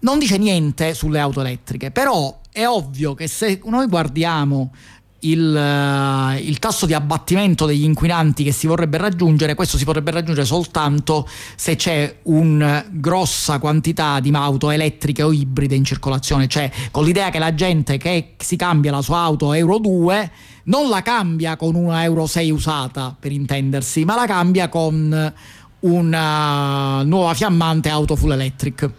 Non 0.00 0.18
dice 0.18 0.36
niente 0.36 0.94
sulle 0.94 1.20
auto 1.20 1.40
elettriche, 1.42 1.92
però 1.92 2.40
è 2.50 2.66
ovvio 2.66 3.14
che 3.14 3.28
se 3.28 3.60
noi 3.66 3.86
guardiamo 3.86 4.72
il, 5.20 5.56
eh, 5.56 6.38
il, 6.40 6.58
tasso 6.58 6.86
di 6.86 6.94
abbattimento 6.94 7.66
degli 7.66 7.84
inquinanti 7.84 8.44
che 8.44 8.52
si 8.52 8.66
vorrebbe 8.66 8.98
raggiungere, 8.98 9.54
questo 9.54 9.78
si 9.78 9.84
potrebbe 9.84 10.10
raggiungere 10.10 10.46
soltanto 10.46 11.28
se 11.56 11.76
c'è 11.76 12.18
una 12.24 12.84
grossa 12.90 13.58
quantità 13.58 14.20
di 14.20 14.30
auto 14.32 14.70
elettriche 14.70 15.22
o 15.22 15.32
ibride 15.32 15.74
in 15.74 15.84
circolazione, 15.84 16.46
cioè 16.48 16.70
con 16.90 17.04
l'idea 17.04 17.30
che 17.30 17.38
la 17.38 17.54
gente 17.54 17.96
che 17.96 18.34
si 18.38 18.56
cambia 18.56 18.90
la 18.90 19.02
sua 19.02 19.18
auto 19.18 19.52
Euro 19.52 19.78
2 19.78 20.30
non 20.64 20.88
la 20.88 21.02
cambia 21.02 21.56
con 21.56 21.74
una 21.74 22.02
Euro 22.02 22.26
6 22.26 22.50
usata, 22.50 23.14
per 23.18 23.32
intendersi, 23.32 24.04
ma 24.04 24.14
la 24.14 24.26
cambia 24.26 24.68
con 24.68 25.32
una 25.80 27.02
nuova 27.02 27.34
fiammante 27.34 27.88
auto 27.88 28.16
full 28.16 28.32
electric. 28.32 28.90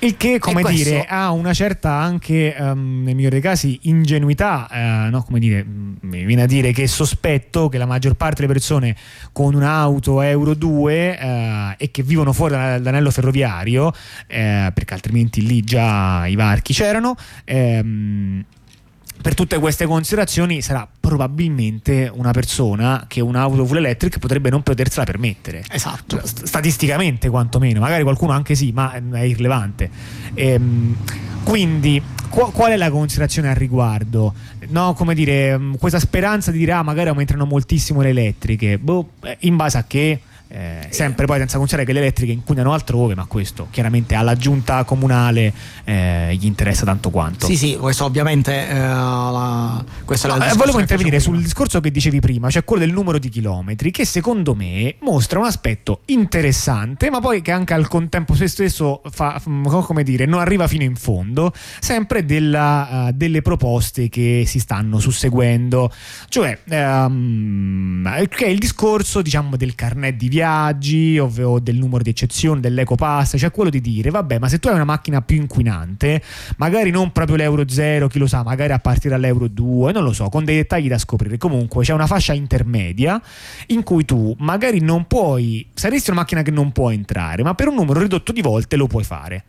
Il 0.00 0.16
che, 0.16 0.38
come 0.38 0.62
questo... 0.62 0.82
dire, 0.82 1.06
ha 1.06 1.30
una 1.30 1.54
certa 1.54 1.92
anche, 1.92 2.54
um, 2.58 3.02
nei 3.04 3.14
migliori 3.14 3.40
casi, 3.40 3.78
ingenuità, 3.82 4.68
uh, 4.70 5.10
no? 5.10 5.22
come 5.22 5.38
dire, 5.38 5.64
mm, 5.64 5.94
mi 6.02 6.24
viene 6.24 6.42
a 6.42 6.46
dire 6.46 6.72
che 6.72 6.86
sospetto 6.86 7.68
che 7.68 7.78
la 7.78 7.86
maggior 7.86 8.14
parte 8.14 8.42
delle 8.42 8.52
persone 8.52 8.96
con 9.32 9.54
un'auto 9.54 10.20
Euro 10.20 10.54
2 10.54 11.18
uh, 11.20 11.74
e 11.78 11.90
che 11.90 12.02
vivono 12.02 12.32
fuori 12.32 12.54
dall'anello 12.54 13.10
ferroviario, 13.10 13.86
uh, 13.86 13.92
perché 14.26 14.94
altrimenti 14.94 15.46
lì 15.46 15.62
già 15.62 16.26
i 16.26 16.34
varchi 16.34 16.72
c'erano, 16.72 17.14
um, 17.46 18.44
per 19.26 19.34
tutte 19.34 19.58
queste 19.58 19.86
considerazioni 19.86 20.62
sarà 20.62 20.86
probabilmente 21.00 22.08
una 22.14 22.30
persona 22.30 23.06
che 23.08 23.20
un'auto 23.20 23.66
full 23.66 23.78
electric 23.78 24.20
potrebbe 24.20 24.50
non 24.50 24.62
potersela 24.62 25.04
permettere. 25.04 25.64
Esatto. 25.68 26.20
Statisticamente 26.22 27.28
quantomeno, 27.28 27.80
magari 27.80 28.04
qualcuno 28.04 28.30
anche 28.30 28.54
sì, 28.54 28.70
ma 28.70 28.92
è 28.92 29.22
irrilevante. 29.22 29.90
Ehm, 30.32 30.94
quindi 31.42 32.00
qu- 32.28 32.52
qual 32.52 32.70
è 32.70 32.76
la 32.76 32.88
considerazione 32.88 33.48
al 33.48 33.56
riguardo? 33.56 34.32
No, 34.68 34.94
come 34.94 35.12
dire, 35.12 35.60
questa 35.76 35.98
speranza 35.98 36.52
di 36.52 36.58
dire 36.58 36.70
ah 36.70 36.84
magari 36.84 37.08
aumenteranno 37.08 37.46
moltissimo 37.46 38.02
le 38.02 38.10
elettriche, 38.10 38.78
boh, 38.78 39.14
in 39.40 39.56
base 39.56 39.76
a 39.76 39.84
che? 39.88 40.20
Eh, 40.48 40.86
sempre 40.90 41.26
poi 41.26 41.38
senza 41.38 41.56
considerare 41.56 41.88
che 41.88 41.92
le 41.92 42.04
elettriche 42.04 42.32
inquinano 42.32 42.72
altrove, 42.72 43.16
ma 43.16 43.24
questo 43.24 43.66
chiaramente 43.70 44.14
alla 44.14 44.36
giunta 44.36 44.84
comunale 44.84 45.52
eh, 45.84 46.36
gli 46.38 46.46
interessa 46.46 46.84
tanto 46.84 47.10
quanto. 47.10 47.46
Sì, 47.46 47.56
sì, 47.56 47.76
questo 47.76 48.04
ovviamente 48.04 48.68
eh, 48.68 48.78
la, 48.78 49.84
questo 50.04 50.28
no, 50.28 50.36
Volevo 50.54 50.78
intervenire 50.78 51.18
sul 51.18 51.42
discorso 51.42 51.80
che 51.80 51.90
dicevi 51.90 52.20
prima, 52.20 52.48
cioè 52.48 52.64
quello 52.64 52.84
del 52.84 52.92
numero 52.94 53.18
di 53.18 53.28
chilometri, 53.28 53.90
che 53.90 54.04
secondo 54.04 54.54
me 54.54 54.94
mostra 55.00 55.40
un 55.40 55.46
aspetto 55.46 56.02
interessante, 56.06 57.10
ma 57.10 57.20
poi 57.20 57.42
che 57.42 57.50
anche 57.50 57.74
al 57.74 57.88
contempo 57.88 58.34
stesso 58.34 59.02
fa, 59.10 59.40
come 59.42 60.04
dire, 60.04 60.26
non 60.26 60.40
arriva 60.40 60.68
fino 60.68 60.84
in 60.84 60.94
fondo, 60.94 61.52
sempre 61.80 62.24
della, 62.24 63.08
uh, 63.08 63.12
delle 63.12 63.42
proposte 63.42 64.08
che 64.08 64.44
si 64.46 64.60
stanno 64.60 65.00
susseguendo, 65.00 65.92
cioè 66.28 66.56
um, 66.68 68.26
che 68.28 68.44
è 68.46 68.48
il 68.48 68.58
discorso 68.58 69.22
diciamo 69.22 69.56
del 69.56 69.74
carnet 69.74 70.14
di 70.14 70.28
viaggi 70.36 71.18
o, 71.18 71.30
o 71.44 71.60
del 71.60 71.76
numero 71.76 72.02
di 72.02 72.10
eccezioni, 72.10 72.60
dell'ecopass, 72.60 73.36
cioè 73.38 73.50
quello 73.50 73.70
di 73.70 73.80
dire 73.80 74.10
vabbè 74.10 74.38
ma 74.38 74.48
se 74.48 74.58
tu 74.58 74.68
hai 74.68 74.74
una 74.74 74.84
macchina 74.84 75.22
più 75.22 75.36
inquinante, 75.36 76.22
magari 76.58 76.90
non 76.90 77.10
proprio 77.10 77.36
l'euro 77.36 77.66
0, 77.66 78.08
chi 78.08 78.18
lo 78.18 78.26
sa, 78.26 78.42
magari 78.42 78.72
a 78.72 78.78
partire 78.78 79.10
dall'euro 79.10 79.48
2, 79.48 79.92
non 79.92 80.02
lo 80.02 80.12
so, 80.12 80.28
con 80.28 80.44
dei 80.44 80.56
dettagli 80.56 80.88
da 80.88 80.98
scoprire, 80.98 81.38
comunque 81.38 81.84
c'è 81.84 81.94
una 81.94 82.06
fascia 82.06 82.34
intermedia 82.34 83.20
in 83.68 83.82
cui 83.82 84.04
tu 84.04 84.34
magari 84.38 84.80
non 84.80 85.06
puoi, 85.06 85.66
saresti 85.72 86.10
una 86.10 86.20
macchina 86.20 86.42
che 86.42 86.50
non 86.50 86.70
può 86.72 86.90
entrare, 86.90 87.42
ma 87.42 87.54
per 87.54 87.68
un 87.68 87.74
numero 87.74 88.00
ridotto 88.00 88.32
di 88.32 88.42
volte 88.42 88.76
lo 88.76 88.86
puoi 88.86 89.04
fare. 89.04 89.44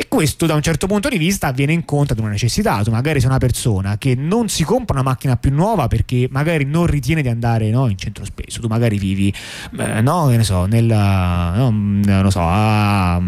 E 0.00 0.06
questo 0.06 0.46
da 0.46 0.54
un 0.54 0.62
certo 0.62 0.86
punto 0.86 1.08
di 1.08 1.18
vista 1.18 1.50
viene 1.50 1.72
incontro 1.72 2.14
ad 2.14 2.20
una 2.20 2.30
necessità. 2.30 2.84
Tu 2.84 2.92
magari 2.92 3.18
sei 3.18 3.28
una 3.30 3.38
persona 3.38 3.98
che 3.98 4.14
non 4.14 4.48
si 4.48 4.62
compra 4.62 4.94
una 4.94 5.02
macchina 5.02 5.36
più 5.36 5.52
nuova 5.52 5.88
perché 5.88 6.28
magari 6.30 6.64
non 6.64 6.86
ritiene 6.86 7.20
di 7.20 7.26
andare 7.26 7.68
no, 7.70 7.88
in 7.88 7.98
centro 7.98 8.24
spesso. 8.24 8.60
Tu 8.60 8.68
magari 8.68 8.96
vivi, 8.96 9.34
eh, 9.76 10.00
no, 10.00 10.28
che 10.28 10.36
ne 10.36 10.44
so, 10.44 10.66
nel, 10.66 10.84
no, 10.84 11.70
non 11.70 12.30
so, 12.30 12.42
a 12.42 13.20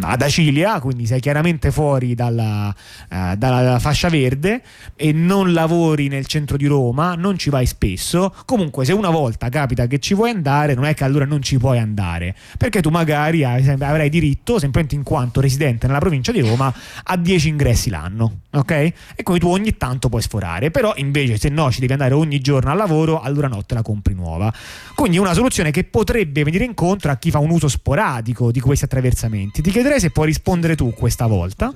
ad 0.00 0.22
Acilia, 0.22 0.78
quindi 0.80 1.06
sei 1.06 1.20
chiaramente 1.20 1.70
fuori 1.70 2.14
dalla, 2.14 2.74
uh, 3.10 3.34
dalla, 3.36 3.78
fascia 3.78 4.08
verde 4.08 4.62
e 4.94 5.12
non 5.12 5.52
lavori 5.52 6.08
nel 6.08 6.26
centro 6.26 6.56
di 6.56 6.66
Roma, 6.66 7.14
non 7.14 7.38
ci 7.38 7.50
vai 7.50 7.66
spesso. 7.66 8.34
Comunque, 8.44 8.84
se 8.84 8.92
una 8.92 9.10
volta 9.10 9.48
capita 9.48 9.86
che 9.86 9.98
ci 9.98 10.14
vuoi 10.14 10.30
andare, 10.30 10.74
non 10.74 10.84
è 10.84 10.94
che 10.94 11.04
allora 11.04 11.24
non 11.24 11.42
ci 11.42 11.58
puoi 11.58 11.78
andare, 11.78 12.34
perché 12.56 12.80
tu 12.80 12.90
magari 12.90 13.44
avrai 13.44 14.08
diritto, 14.08 14.58
semplicemente 14.58 14.94
in 14.94 15.02
quanto 15.02 15.40
residente 15.40 15.86
nella 15.86 15.98
provincia 15.98 16.32
di 16.32 16.40
Roma, 16.40 16.72
a 17.04 17.16
10 17.16 17.48
ingressi 17.48 17.90
l'anno, 17.90 18.40
ok? 18.52 18.70
E 18.70 19.22
quindi 19.22 19.44
tu 19.44 19.50
ogni 19.50 19.76
tanto 19.76 20.08
puoi 20.08 20.22
sforare, 20.22 20.70
però 20.70 20.92
invece 20.96 21.38
se 21.38 21.48
no 21.48 21.70
ci 21.70 21.80
devi 21.80 21.92
andare 21.92 22.14
ogni 22.14 22.40
giorno 22.40 22.70
al 22.70 22.76
lavoro, 22.76 23.20
allora 23.20 23.48
no, 23.48 23.64
te 23.64 23.74
la 23.74 23.82
compri 23.82 24.14
nuova. 24.14 24.52
Quindi 24.94 25.18
una 25.18 25.34
soluzione 25.34 25.70
che 25.70 25.84
potrebbe 25.84 26.44
venire 26.44 26.64
incontro 26.64 27.10
a 27.10 27.16
chi 27.16 27.30
fa 27.30 27.38
un 27.38 27.50
uso 27.50 27.68
sporadico 27.68 28.50
di 28.52 28.60
questi 28.60 28.84
attraversamenti. 28.84 29.62
Ti 29.62 29.70
chiederei 29.80 30.00
se 30.00 30.10
puoi 30.10 30.26
rispondere 30.26 30.76
tu 30.76 30.92
questa 30.92 31.26
volta. 31.26 31.72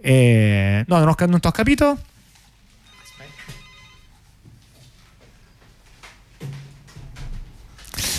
Eh, 0.00 0.84
no, 0.86 0.98
non, 0.98 1.08
ho, 1.08 1.14
non 1.26 1.38
ho 1.40 1.50
capito. 1.50 1.98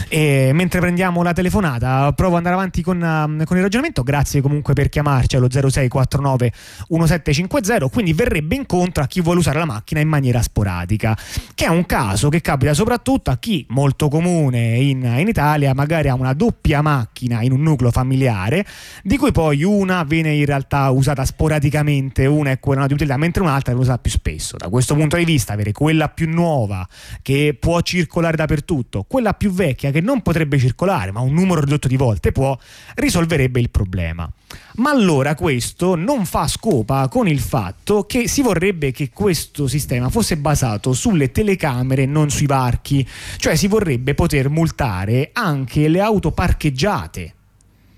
E 0.07 0.51
mentre 0.53 0.79
prendiamo 0.79 1.21
la 1.23 1.33
telefonata, 1.33 2.11
provo 2.13 2.31
ad 2.31 2.37
andare 2.37 2.55
avanti 2.55 2.81
con, 2.81 2.97
uh, 2.97 3.43
con, 3.43 3.57
il 3.57 3.63
ragionamento. 3.63 4.03
Grazie 4.03 4.41
comunque 4.41 4.73
per 4.73 4.89
chiamarci 4.89 5.35
allo 5.35 5.47
0649 5.49 6.51
1750. 6.89 7.89
Quindi 7.89 8.13
verrebbe 8.13 8.55
incontro 8.55 9.03
a 9.03 9.07
chi 9.07 9.21
vuole 9.21 9.39
usare 9.39 9.59
la 9.59 9.65
macchina 9.65 9.99
in 9.99 10.07
maniera 10.07 10.41
sporadica, 10.41 11.17
che 11.53 11.65
è 11.65 11.69
un 11.69 11.85
caso 11.85 12.29
che 12.29 12.41
capita 12.41 12.73
soprattutto 12.73 13.31
a 13.31 13.37
chi 13.37 13.65
molto 13.69 14.07
comune 14.09 14.77
in, 14.77 15.03
in 15.03 15.27
Italia 15.27 15.73
magari 15.73 16.07
ha 16.09 16.13
una 16.13 16.33
doppia 16.33 16.81
macchina 16.81 17.41
in 17.41 17.51
un 17.51 17.61
nucleo 17.61 17.91
familiare, 17.91 18.65
di 19.03 19.17
cui 19.17 19.31
poi 19.31 19.63
una 19.63 20.03
viene 20.03 20.33
in 20.33 20.45
realtà 20.45 20.89
usata 20.89 21.25
sporadicamente, 21.25 22.25
una 22.25 22.51
è 22.51 22.59
quella 22.59 22.87
di 22.87 22.93
utilità, 22.93 23.17
mentre 23.17 23.41
un'altra 23.41 23.73
viene 23.73 23.81
usata 23.81 24.01
più 24.01 24.11
spesso. 24.11 24.57
Da 24.57 24.69
questo 24.69 24.95
punto 24.95 25.17
di 25.17 25.25
vista, 25.25 25.53
avere 25.53 25.71
quella 25.71 26.09
più 26.09 26.29
nuova 26.29 26.87
che 27.21 27.55
può 27.59 27.81
circolare 27.81 28.35
dappertutto, 28.35 29.05
quella 29.07 29.33
più 29.33 29.51
vecchia 29.51 29.68
che 29.75 29.91
che 29.91 30.01
non 30.01 30.21
potrebbe 30.21 30.57
circolare, 30.57 31.11
ma 31.11 31.19
un 31.19 31.33
numero 31.33 31.61
ridotto 31.61 31.87
di 31.87 31.97
volte 31.97 32.31
può, 32.31 32.57
risolverebbe 32.95 33.59
il 33.59 33.69
problema. 33.69 34.29
Ma 34.75 34.91
allora 34.91 35.35
questo 35.35 35.95
non 35.95 36.25
fa 36.25 36.47
scopa 36.47 37.07
con 37.07 37.27
il 37.27 37.39
fatto 37.39 38.05
che 38.05 38.27
si 38.27 38.41
vorrebbe 38.41 38.91
che 38.91 39.09
questo 39.11 39.67
sistema 39.67 40.09
fosse 40.09 40.37
basato 40.37 40.93
sulle 40.93 41.31
telecamere 41.31 42.03
e 42.03 42.07
non 42.07 42.29
sui 42.29 42.45
varchi, 42.45 43.07
cioè 43.37 43.55
si 43.55 43.67
vorrebbe 43.67 44.13
poter 44.13 44.49
multare 44.49 45.29
anche 45.33 45.87
le 45.87 45.99
auto 45.99 46.31
parcheggiate 46.31 47.33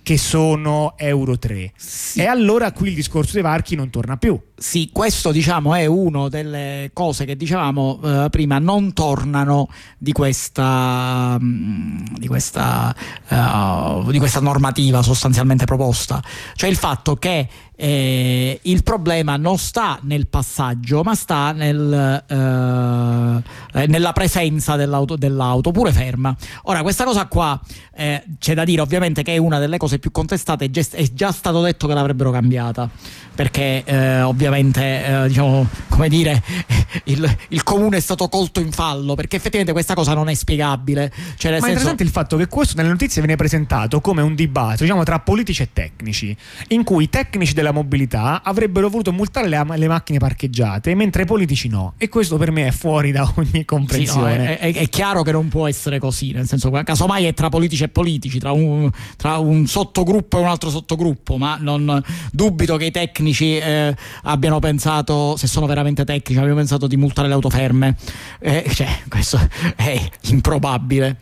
che 0.04 0.18
sono 0.18 0.96
Euro 0.98 1.38
3. 1.38 1.72
Sì. 1.76 2.22
E 2.22 2.26
allora 2.26 2.72
qui 2.72 2.90
il 2.90 2.96
discorso 2.96 3.34
dei 3.34 3.44
varchi 3.44 3.76
non 3.76 3.90
torna 3.90 4.18
più. 4.18 4.40
Sì, 4.62 4.92
questo 4.94 5.32
diciamo 5.32 5.74
è 5.74 5.88
una 5.88 6.30
delle 6.30 6.92
cose 6.94 7.26
che 7.26 7.36
dicevamo 7.36 8.00
eh, 8.04 8.28
prima 8.30 8.60
non 8.60 8.94
tornano 8.94 9.68
di 9.98 10.12
questa, 10.12 11.36
mm, 11.42 12.06
di, 12.20 12.28
questa, 12.28 12.96
uh, 13.30 14.12
di 14.12 14.20
questa 14.20 14.40
normativa 14.40 15.02
sostanzialmente 15.02 15.66
proposta, 15.66 16.22
cioè 16.54 16.70
il 16.70 16.78
fatto 16.78 17.16
che 17.16 17.48
eh, 17.76 18.60
il 18.62 18.84
problema 18.84 19.36
non 19.38 19.58
sta 19.58 19.98
nel 20.04 20.28
passaggio, 20.28 21.02
ma 21.02 21.16
sta 21.16 21.52
nel, 21.52 22.24
eh, 22.28 23.88
nella 23.88 24.14
presenza 24.14 24.76
dell'auto, 24.76 25.16
dell'auto, 25.16 25.72
pure 25.72 25.92
ferma. 25.92 26.36
Ora, 26.64 26.84
questa 26.84 27.04
cosa 27.04 27.26
qua 27.26 27.60
eh, 27.96 28.24
c'è 28.38 28.54
da 28.54 28.64
dire 28.64 28.82
ovviamente 28.82 29.24
che 29.24 29.34
è 29.34 29.38
una 29.38 29.58
delle 29.58 29.78
cose 29.78 29.98
più 29.98 30.12
contestate, 30.12 30.70
è 30.70 31.14
già 31.14 31.32
stato 31.32 31.62
detto 31.62 31.88
che 31.88 31.96
l'avrebbero 31.96 32.30
cambiata 32.30 32.88
perché 33.34 33.84
eh, 33.84 34.22
ovviamente 34.52 35.06
eh, 35.06 35.28
diciamo 35.28 35.68
come 35.88 36.10
dire 36.10 36.42
il, 37.06 37.38
il, 37.50 37.64
comune 37.64 37.98
è 37.98 38.00
stato 38.00 38.28
colto 38.28 38.60
in 38.60 38.72
fallo 38.72 39.16
perché 39.16 39.36
effettivamente 39.38 39.72
questa 39.72 39.94
cosa 39.94 40.14
non 40.14 40.30
è 40.30 40.34
spiegabile. 40.34 41.12
Cioè, 41.38 41.52
ma 41.52 41.58
senso... 41.58 41.66
è 41.66 41.70
interessante 41.70 42.04
il 42.04 42.10
fatto 42.10 42.38
che 42.38 42.48
questo 42.48 42.76
nelle 42.78 42.90
notizie 42.90 43.22
viene 43.22 43.38
presentato 43.38 44.02
come 44.02 44.22
un 44.22 44.36
dibattito 44.36 44.84
diciamo 44.84 45.04
tra 45.04 45.20
politici 45.20 45.62
e 45.62 45.70
tecnici 45.72 46.36
in 46.70 46.84
cui 46.84 47.06
i 47.06 47.10
tecnici 47.10 47.54
della 47.54 47.72
mobilità 47.72 48.42
avrebbero 48.44 48.90
voluto 48.90 49.12
multare 49.12 49.48
le, 49.48 49.64
le 49.76 49.88
macchine 49.88 50.20
parcheggiate 50.20 50.94
mentre 50.96 51.24
i 51.24 51.26
politici 51.26 51.68
no. 51.68 51.94
E 51.98 52.10
questo 52.10 52.38
per 52.38 52.52
me 52.52 52.68
è 52.68 52.72
fuori 52.72 53.12
da 53.12 53.32
ogni 53.36 53.66
comprensione 53.66 54.32
sì, 54.32 54.38
no, 54.38 54.44
è, 54.44 54.58
è, 54.58 54.74
è, 54.74 54.90
chiaro 54.90 55.24
che 55.24 55.32
non 55.32 55.48
può 55.48 55.68
essere 55.68 56.00
così 56.00 56.32
nel 56.32 56.48
senso 56.48 56.70
casomai 56.72 57.26
è 57.26 57.34
tra 57.34 57.50
politici 57.50 57.84
e 57.84 57.90
politici 57.90 58.40
tra 58.40 58.52
un, 58.52 58.90
tra 59.16 59.38
un 59.38 59.68
sottogruppo 59.68 60.38
e 60.38 60.42
un 60.42 60.48
altro 60.48 60.70
sottogruppo 60.70 61.38
ma 61.38 61.58
non 61.60 62.02
dubito 62.32 62.78
che 62.78 62.86
i 62.86 62.92
tecnici 62.92 63.22
tecnici 63.22 63.58
eh, 63.58 63.96
abbiano 64.24 64.41
pensato, 64.60 65.36
se 65.38 65.48
sono 65.48 65.66
veramente 65.66 66.04
tecnici, 66.04 66.40
abbiano 66.40 66.58
pensato 66.58 66.88
di 66.88 66.98
multare 66.98 67.28
le 67.28 67.34
auto 67.34 67.50
ferme. 67.50 67.96
Eh, 68.40 68.70
cioè, 68.74 68.88
questo 69.08 69.40
è 69.76 70.10
improbabile. 70.24 71.18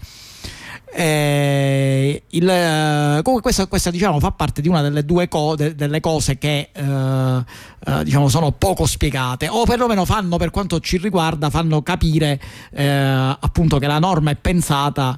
Eh, 0.91 2.23
il, 2.29 2.49
eh, 2.49 3.19
comunque 3.21 3.41
questo, 3.41 3.67
questo 3.67 3.91
diciamo, 3.91 4.19
fa 4.19 4.31
parte 4.31 4.61
di 4.61 4.67
una 4.67 4.81
delle 4.81 5.05
due 5.05 5.27
co- 5.27 5.55
de- 5.55 5.75
delle 5.75 5.99
cose 5.99 6.39
che 6.39 6.69
eh, 6.73 7.43
eh, 7.85 8.03
diciamo, 8.03 8.27
sono 8.27 8.51
poco 8.51 8.87
spiegate 8.87 9.47
o 9.47 9.65
perlomeno 9.65 10.03
fanno 10.03 10.37
per 10.37 10.49
quanto 10.49 10.79
ci 10.79 10.97
riguarda 10.97 11.51
fanno 11.51 11.83
capire 11.83 12.41
eh, 12.71 12.87
appunto 12.87 13.77
che 13.77 13.85
la 13.85 13.99
norma 13.99 14.31
è 14.31 14.35
pensata 14.35 15.17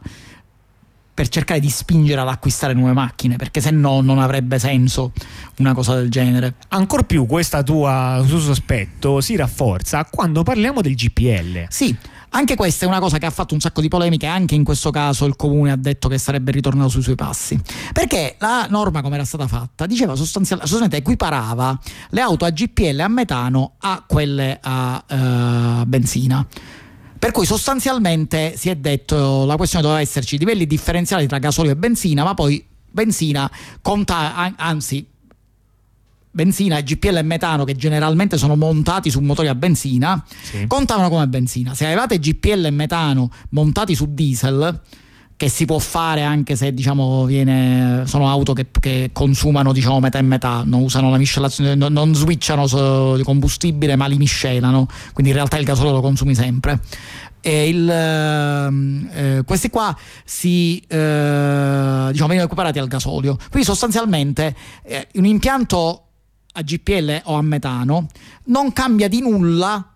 per 1.14 1.28
cercare 1.30 1.60
di 1.60 1.70
spingere 1.70 2.22
ad 2.22 2.28
acquistare 2.28 2.74
nuove 2.74 2.94
macchine, 2.94 3.36
perché 3.36 3.62
se 3.62 3.72
no 3.72 4.02
non 4.02 4.20
avrebbe 4.20 4.60
senso 4.60 5.12
una 5.58 5.74
cosa 5.74 5.96
del 5.96 6.10
genere. 6.10 6.56
Ancor 6.70 7.04
più 7.04 7.26
questo 7.26 7.62
tuo 7.64 8.24
sospetto 8.26 9.22
si 9.22 9.36
rafforza 9.36 10.06
quando 10.06 10.44
parliamo 10.44 10.82
del 10.82 10.96
GPL. 10.96 11.66
Sì, 11.70 11.96
anche 12.34 12.56
questa 12.56 12.86
è 12.86 12.88
una 12.88 13.00
cosa 13.00 13.18
che 13.18 13.26
ha 13.26 13.30
fatto 13.30 13.54
un 13.54 13.60
sacco 13.60 13.82
di 13.82 13.90
polemiche, 13.90 14.26
anche 14.26 14.56
in 14.56 14.64
questo 14.64 14.90
caso 14.90 15.26
il 15.26 15.36
comune 15.36 15.72
ha 15.72 15.76
detto 15.76 16.08
che 16.08 16.18
sarebbe 16.18 16.52
ritornato 16.52 16.88
sui 16.88 17.02
suoi 17.02 17.16
passi. 17.16 17.60
Perché 17.92 18.36
la 18.40 18.68
norma 18.70 19.02
come 19.02 19.16
era 19.16 19.26
stata 19.26 19.48
fatta 19.48 19.86
diceva 19.86 20.16
sostanzialmente, 20.16 20.70
sostanzialmente 20.70 20.98
equiparava 20.98 21.78
le 22.12 22.22
auto 22.22 22.46
a 22.46 22.50
GPL 22.50 23.00
a 23.02 23.08
metano 23.10 23.74
a 23.80 24.04
quelle 24.08 24.60
a 24.62 25.04
uh, 25.08 25.86
benzina. 25.86 26.46
Per 27.22 27.30
cui 27.30 27.46
sostanzialmente 27.46 28.58
si 28.58 28.70
è 28.70 28.76
detto 28.76 29.46
la 29.46 29.56
questione 29.56 29.84
doveva 29.84 30.02
esserci 30.02 30.40
livelli 30.40 30.66
differenziali 30.66 31.28
tra 31.28 31.38
gasolio 31.38 31.70
e 31.70 31.76
benzina, 31.76 32.24
ma 32.24 32.34
poi 32.34 32.66
benzina 32.90 33.48
conta, 33.80 34.56
anzi 34.58 35.06
benzina, 36.32 36.82
GPL 36.82 37.18
e 37.18 37.22
metano 37.22 37.64
che 37.64 37.76
generalmente 37.76 38.40
sono 38.40 38.56
montati 38.56 39.12
su 39.12 39.20
motori 39.20 39.50
a 39.50 39.54
benzina, 39.54 40.26
sì. 40.42 40.66
contavano 40.66 41.10
come 41.10 41.28
benzina. 41.28 41.76
Se 41.76 41.86
avevate 41.86 42.18
GPL 42.18 42.66
e 42.66 42.72
metano 42.72 43.30
montati 43.50 43.94
su 43.94 44.16
diesel, 44.16 44.82
che 45.42 45.50
si 45.50 45.66
può 45.66 45.80
fare 45.80 46.22
anche 46.22 46.56
se 46.56 46.72
diciamo, 46.72 47.26
viene, 47.26 48.04
sono 48.06 48.30
auto 48.30 48.54
che, 48.54 48.68
che 48.80 49.10
consumano 49.12 49.74
diciamo, 49.74 50.00
metà 50.00 50.20
e 50.20 50.22
metà, 50.22 50.62
non 50.64 50.84
usano 50.84 51.10
la 51.10 51.18
miscelazione, 51.18 51.74
non, 51.74 51.92
non 51.92 52.14
switchano 52.14 53.16
di 53.16 53.24
combustibile 53.24 53.96
ma 53.96 54.06
li 54.06 54.18
miscelano, 54.18 54.86
quindi 55.14 55.32
in 55.32 55.38
realtà 55.38 55.58
il 55.58 55.66
gasolio 55.66 55.94
lo 55.94 56.02
consumi 56.02 56.36
sempre. 56.36 56.80
Il, 57.42 57.90
ehm, 57.90 59.10
eh, 59.12 59.42
questi 59.44 59.72
qua 59.72 59.98
si 60.24 60.78
eh, 60.78 60.86
diciamo, 62.12 62.28
vengono 62.28 62.44
equiparati 62.44 62.78
al 62.78 62.88
gasolio. 62.88 63.36
Quindi 63.50 63.68
sostanzialmente 63.68 64.56
eh, 64.84 65.08
un 65.16 65.26
impianto 65.26 66.04
a 66.52 66.62
GPL 66.62 67.22
o 67.24 67.34
a 67.34 67.42
metano 67.42 68.06
non 68.44 68.72
cambia 68.74 69.08
di 69.08 69.22
nulla 69.22 69.91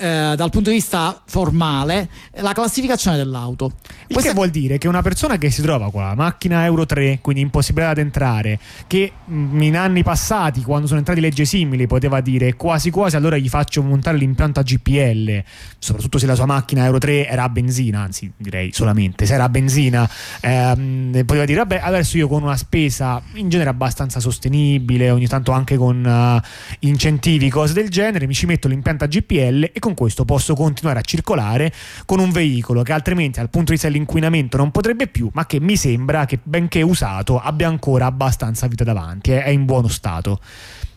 eh, 0.00 0.34
dal 0.36 0.50
punto 0.50 0.70
di 0.70 0.76
vista 0.76 1.20
formale 1.26 2.08
la 2.34 2.52
classificazione 2.52 3.16
dell'auto. 3.16 3.72
Il 4.06 4.14
Questa... 4.14 4.28
che 4.28 4.34
vuol 4.34 4.50
dire 4.50 4.78
che 4.78 4.86
una 4.86 5.02
persona 5.02 5.38
che 5.38 5.50
si 5.50 5.60
trova 5.60 5.90
con 5.90 6.02
la 6.02 6.14
macchina 6.14 6.64
Euro 6.64 6.86
3, 6.86 7.18
quindi 7.20 7.42
impossibilità 7.42 7.90
ad 7.90 7.98
entrare, 7.98 8.60
che 8.86 9.10
in 9.26 9.76
anni 9.76 10.04
passati, 10.04 10.62
quando 10.62 10.86
sono 10.86 11.00
entrati 11.00 11.20
leggi 11.20 11.44
simili, 11.44 11.88
poteva 11.88 12.20
dire 12.20 12.54
quasi 12.54 12.90
quasi 12.90 13.16
allora 13.16 13.36
gli 13.38 13.48
faccio 13.48 13.82
montare 13.82 14.16
l'impianto 14.18 14.60
a 14.60 14.62
GPL, 14.62 15.42
soprattutto 15.80 16.18
se 16.18 16.26
la 16.26 16.36
sua 16.36 16.46
macchina 16.46 16.84
Euro 16.84 16.98
3 16.98 17.26
era 17.26 17.42
a 17.42 17.48
benzina, 17.48 18.00
anzi 18.00 18.30
direi 18.36 18.72
solamente 18.72 19.26
se 19.26 19.34
era 19.34 19.44
a 19.44 19.48
benzina, 19.48 20.08
ehm, 20.40 21.24
poteva 21.24 21.44
dire 21.44 21.58
vabbè 21.58 21.80
adesso 21.82 22.16
io 22.16 22.28
con 22.28 22.44
una 22.44 22.56
spesa 22.56 23.20
in 23.34 23.48
genere 23.48 23.70
abbastanza 23.70 24.20
sostenibile, 24.20 25.10
ogni 25.10 25.26
tanto 25.26 25.50
anche 25.50 25.76
con 25.76 26.04
uh, 26.04 26.40
incentivi, 26.80 27.50
cose 27.50 27.72
del 27.72 27.88
genere, 27.88 28.28
mi 28.28 28.34
ci 28.34 28.46
metto 28.46 28.68
l'impianto 28.68 29.02
a 29.02 29.08
GPL 29.08 29.70
e 29.72 29.78
con 29.88 29.94
questo 29.94 30.24
posso 30.26 30.54
continuare 30.54 30.98
a 30.98 31.02
circolare 31.02 31.72
con 32.04 32.18
un 32.18 32.30
veicolo 32.30 32.82
che 32.82 32.92
altrimenti 32.92 33.38
dal 33.38 33.48
punto 33.48 33.66
di 33.68 33.72
vista 33.72 33.88
dell'inquinamento 33.88 34.58
non 34.58 34.70
potrebbe 34.70 35.06
più, 35.06 35.30
ma 35.32 35.46
che 35.46 35.60
mi 35.60 35.76
sembra 35.76 36.26
che 36.26 36.38
benché 36.42 36.82
usato 36.82 37.40
abbia 37.40 37.68
ancora 37.68 38.06
abbastanza 38.06 38.66
vita 38.66 38.84
davanti, 38.84 39.30
è 39.30 39.48
in 39.48 39.64
buono 39.64 39.88
stato. 39.88 40.40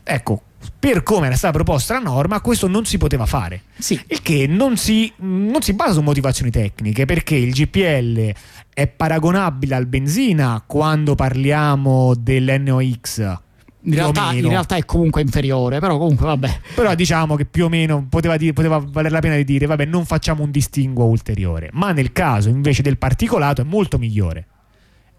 Ecco, 0.04 0.42
per 0.78 1.04
come 1.04 1.28
era 1.28 1.36
stata 1.36 1.54
proposta 1.54 1.94
la 1.94 2.02
norma, 2.02 2.42
questo 2.42 2.68
non 2.68 2.86
si 2.86 2.98
poteva 2.98 3.26
fare. 3.26 3.64
Sì. 3.78 4.00
Il 4.08 4.22
che 4.22 4.46
non 4.48 4.76
si, 4.76 5.12
non 5.18 5.62
si 5.62 5.74
basa 5.74 5.94
su 5.94 6.02
motivazioni 6.02 6.52
tecniche, 6.52 7.06
perché 7.06 7.36
il 7.36 7.54
GPL 7.54 8.34
è 8.74 8.88
paragonabile 8.88 9.76
al 9.76 9.86
benzina 9.86 10.62
quando 10.66 11.16
parliamo 11.16 12.14
dell'NOx 12.16 13.40
in 13.84 13.94
realtà, 13.94 14.32
in 14.34 14.48
realtà, 14.48 14.76
è 14.76 14.86
comunque 14.86 15.22
inferiore, 15.22 15.80
però 15.80 15.98
comunque 15.98 16.26
vabbè. 16.26 16.60
Però 16.76 16.94
diciamo 16.94 17.36
che 17.36 17.46
più 17.46 17.66
o 17.66 17.70
meno 17.70 18.06
poteva, 18.10 18.38
dire, 18.38 18.54
poteva 18.54 18.78
valere 18.78 19.14
la 19.14 19.20
pena 19.22 19.36
di 19.36 19.44
dire, 19.44 19.66
vabbè, 19.66 19.86
non 19.86 20.06
facciamo 20.06 20.44
un 20.44 20.52
distinguo 20.52 21.06
ulteriore. 21.06 21.70
Ma 21.74 21.92
nel 21.92 22.12
caso 22.12 22.50
invece 22.50 22.82
del 22.82 22.98
particolato 22.98 23.62
è 23.62 23.66
molto 23.66 23.98
migliore. 23.98 24.46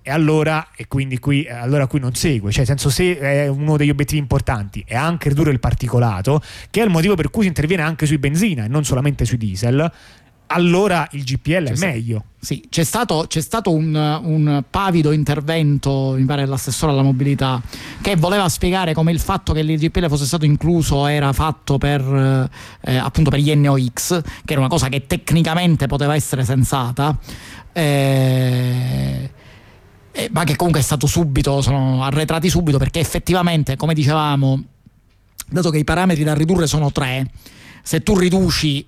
E 0.04 0.10
allora, 0.10 0.70
e 0.74 0.88
quindi 0.88 1.20
qui, 1.20 1.46
allora 1.48 1.86
qui 1.86 2.00
non 2.00 2.12
segue, 2.14 2.50
cioè 2.50 2.64
senso 2.64 2.90
se 2.90 3.16
è 3.18 3.46
uno 3.46 3.76
degli 3.76 3.90
obiettivi 3.90 4.20
importanti 4.20 4.82
è 4.84 4.96
anche 4.96 5.28
ridurre 5.28 5.52
il 5.52 5.60
particolato, 5.60 6.42
che 6.70 6.80
è 6.80 6.84
il 6.84 6.90
motivo 6.90 7.14
per 7.14 7.30
cui 7.30 7.42
si 7.42 7.48
interviene 7.48 7.84
anche 7.84 8.04
sui 8.04 8.18
benzina 8.18 8.64
e 8.64 8.68
non 8.68 8.82
solamente 8.84 9.24
sui 9.24 9.38
diesel, 9.38 9.92
allora 10.52 11.08
il 11.12 11.24
GPL 11.24 11.70
è 11.70 11.76
meglio. 11.78 12.24
Sì, 12.38 12.64
c'è 12.68 12.82
stato, 12.82 13.26
c'è 13.28 13.40
stato 13.40 13.72
un, 13.72 13.94
un, 13.94 14.64
pavido 14.68 15.12
intervento, 15.12 16.14
mi 16.16 16.24
pare 16.24 16.42
dell'assessore 16.42 16.90
alla 16.90 17.02
mobilità, 17.02 17.62
che 18.00 18.16
voleva 18.16 18.48
spiegare 18.48 18.94
come 18.94 19.12
il 19.12 19.20
fatto 19.20 19.52
che 19.52 19.60
il 19.60 19.78
GPL 19.78 20.08
fosse 20.08 20.26
stato 20.26 20.44
incluso 20.44 21.06
era 21.06 21.32
fatto 21.32 21.78
per, 21.78 22.50
eh, 22.80 22.96
appunto 22.96 23.30
per 23.30 23.38
gli 23.38 23.54
NOx, 23.54 24.20
che 24.44 24.52
era 24.52 24.60
una 24.60 24.68
cosa 24.68 24.88
che 24.88 25.06
tecnicamente 25.06 25.86
poteva 25.86 26.14
essere 26.14 26.44
sensata. 26.44 27.16
Eh, 27.72 29.30
eh, 30.14 30.28
ma 30.30 30.44
che 30.44 30.56
comunque 30.56 30.80
è 30.80 30.84
stato 30.84 31.06
subito, 31.06 31.62
sono 31.62 32.04
arretrati 32.04 32.50
subito 32.50 32.76
perché 32.76 33.00
effettivamente, 33.00 33.76
come 33.76 33.94
dicevamo, 33.94 34.62
dato 35.48 35.70
che 35.70 35.78
i 35.78 35.84
parametri 35.84 36.24
da 36.24 36.34
ridurre 36.34 36.66
sono 36.66 36.92
tre, 36.92 37.30
se 37.82 38.02
tu 38.02 38.18
riduci 38.18 38.86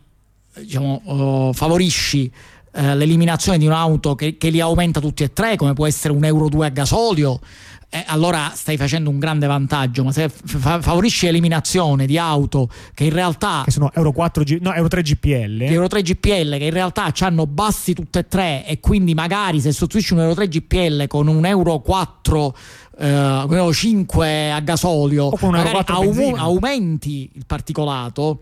diciamo, 0.60 1.00
uh, 1.04 1.52
favorisci 1.52 2.30
uh, 2.72 2.80
l'eliminazione 2.94 3.58
di 3.58 3.66
un'auto 3.66 4.14
che, 4.14 4.36
che, 4.36 4.50
li 4.50 4.60
aumenta 4.60 5.00
tutti 5.00 5.22
e 5.22 5.32
tre, 5.32 5.56
come 5.56 5.72
può 5.72 5.86
essere 5.86 6.12
un 6.12 6.24
Euro 6.24 6.48
2 6.48 6.66
a 6.66 6.70
gasolio, 6.70 7.40
eh, 7.94 8.02
allora 8.08 8.50
stai 8.52 8.76
facendo 8.76 9.08
un 9.08 9.20
grande 9.20 9.46
vantaggio, 9.46 10.02
ma 10.02 10.10
se 10.10 10.28
fa- 10.28 10.82
favorisci 10.82 11.26
l'eliminazione 11.26 12.06
di 12.06 12.18
auto 12.18 12.68
che 12.92 13.04
in 13.04 13.12
realtà... 13.12 13.62
Che 13.64 13.70
sono 13.70 13.92
Euro, 13.94 14.10
4 14.10 14.42
G- 14.42 14.58
no, 14.60 14.74
Euro 14.74 14.88
3 14.88 15.02
GPL. 15.02 15.62
Euro 15.62 15.86
3 15.86 16.02
GPL 16.02 16.58
che 16.58 16.64
in 16.64 16.72
realtà 16.72 17.12
hanno 17.20 17.46
bassi 17.46 17.94
tutte 17.94 18.18
e 18.18 18.26
tre 18.26 18.66
e 18.66 18.80
quindi 18.80 19.14
magari 19.14 19.60
se 19.60 19.70
sostituisci 19.70 20.12
un 20.12 20.20
Euro 20.22 20.34
3 20.34 20.48
GPL 20.48 21.06
con 21.06 21.28
un 21.28 21.46
Euro 21.46 21.78
4 21.78 22.56
eh, 22.98 23.72
5 23.72 24.50
a 24.50 24.58
gasolio, 24.58 25.26
o 25.26 25.36
con 25.36 25.50
un 25.50 25.56
Euro 25.56 25.70
4 25.70 25.94
aum- 25.94 26.34
aumenti 26.36 27.30
il 27.32 27.44
particolato 27.46 28.40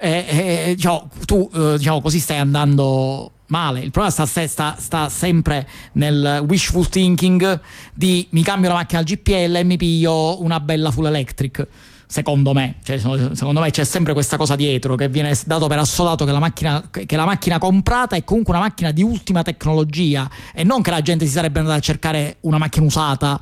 eh, 0.00 0.24
eh, 0.28 0.74
diciamo, 0.74 1.08
tu 1.24 1.48
eh, 1.54 1.74
diciamo 1.76 2.00
così 2.00 2.18
stai 2.18 2.38
andando 2.38 3.32
male. 3.48 3.80
Il 3.80 3.90
problema 3.90 4.10
sta, 4.10 4.46
sta, 4.46 4.76
sta, 4.78 5.08
sempre 5.08 5.68
nel 5.92 6.44
wishful 6.46 6.88
thinking 6.88 7.60
di 7.94 8.26
mi 8.30 8.42
cambio 8.42 8.68
la 8.68 8.76
macchina 8.76 9.00
al 9.00 9.06
GPL 9.06 9.56
e 9.56 9.64
mi 9.64 9.76
piglio 9.76 10.42
una 10.42 10.60
bella 10.60 10.90
full 10.90 11.06
electric. 11.06 11.66
secondo 12.08 12.54
me. 12.54 12.76
Cioè, 12.82 12.98
secondo 12.98 13.60
me 13.60 13.70
c'è 13.70 13.84
sempre 13.84 14.14
questa 14.14 14.36
cosa 14.36 14.56
dietro 14.56 14.96
che 14.96 15.08
viene 15.08 15.36
dato 15.44 15.66
per 15.66 15.78
assodato 15.78 16.24
che 16.24 16.32
la, 16.32 16.38
macchina, 16.38 16.82
che 16.90 17.16
la 17.16 17.26
macchina 17.26 17.58
comprata 17.58 18.16
è 18.16 18.24
comunque 18.24 18.54
una 18.54 18.62
macchina 18.62 18.90
di 18.90 19.02
ultima 19.02 19.42
tecnologia 19.42 20.28
e 20.54 20.64
non 20.64 20.80
che 20.82 20.90
la 20.90 21.02
gente 21.02 21.26
si 21.26 21.32
sarebbe 21.32 21.58
andata 21.60 21.76
a 21.76 21.80
cercare 21.80 22.38
una 22.40 22.58
macchina 22.58 22.86
usata, 22.86 23.38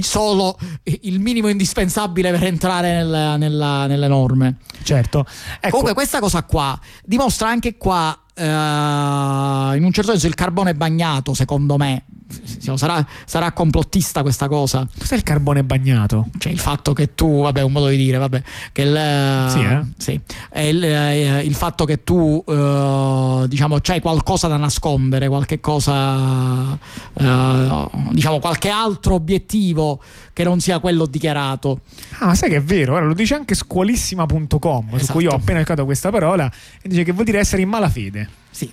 solo 0.00 0.56
il 0.84 1.20
minimo 1.20 1.48
indispensabile 1.48 2.30
per 2.30 2.44
entrare 2.44 2.94
nel, 2.94 3.38
nella, 3.38 3.86
nelle 3.86 4.08
norme. 4.08 4.58
Certo. 4.82 5.26
Ecco. 5.56 5.70
Comunque 5.70 5.94
questa 5.94 6.20
cosa 6.20 6.44
qua 6.44 6.78
dimostra 7.04 7.48
anche 7.48 7.76
qua 7.76 8.16
Uh, 8.36 9.76
in 9.76 9.82
un 9.84 9.92
certo 9.92 10.10
senso 10.10 10.26
il 10.26 10.34
carbone 10.34 10.74
bagnato, 10.74 11.34
secondo 11.34 11.76
me, 11.76 12.04
sarà, 12.76 13.06
sarà, 13.24 13.52
complottista 13.52 14.22
questa 14.22 14.48
cosa. 14.48 14.86
Cos'è 14.98 15.16
il 15.16 15.22
carbone 15.22 15.64
bagnato? 15.64 16.28
Cioè 16.38 16.52
il 16.52 16.58
fatto 16.58 16.92
che 16.92 17.14
tu, 17.14 17.42
vabbè, 17.42 17.62
un 17.62 17.72
modo 17.72 17.88
di 17.88 17.96
dire, 17.96 18.18
vabbè, 18.18 18.42
che 18.72 18.82
il, 18.82 19.46
sì, 19.50 19.60
eh? 19.60 19.80
sì, 19.96 20.20
il, 20.68 20.84
eh, 20.84 21.40
il, 21.40 21.54
fatto 21.54 21.84
che 21.84 22.04
tu, 22.04 22.42
uh, 22.44 23.46
diciamo, 23.46 23.78
c'hai 23.80 24.00
qualcosa 24.00 24.48
da 24.48 24.56
nascondere, 24.56 25.28
qualche 25.28 25.60
cosa, 25.60 26.78
uh, 27.12 27.90
diciamo, 28.12 28.38
qualche 28.38 28.68
altro 28.68 29.14
obiettivo 29.14 30.00
che 30.32 30.44
non 30.44 30.60
sia 30.60 30.78
quello 30.78 31.06
dichiarato. 31.06 31.80
Ah, 32.18 32.26
ma 32.26 32.34
sai 32.34 32.50
che 32.50 32.56
è 32.56 32.62
vero, 32.62 32.98
lo 33.00 33.14
dice 33.14 33.34
anche 33.34 33.54
squalissima.com, 33.54 34.86
esatto. 34.88 35.04
su 35.04 35.12
cui 35.12 35.24
ho 35.24 35.28
esatto. 35.28 35.42
appena 35.42 35.58
cercato 35.58 35.84
questa 35.84 36.10
parola, 36.10 36.50
e 36.82 36.88
dice 36.88 37.02
che 37.02 37.12
vuol 37.12 37.24
dire 37.24 37.38
essere 37.38 37.62
in 37.62 37.68
malafede. 37.68 38.28
Sì. 38.50 38.70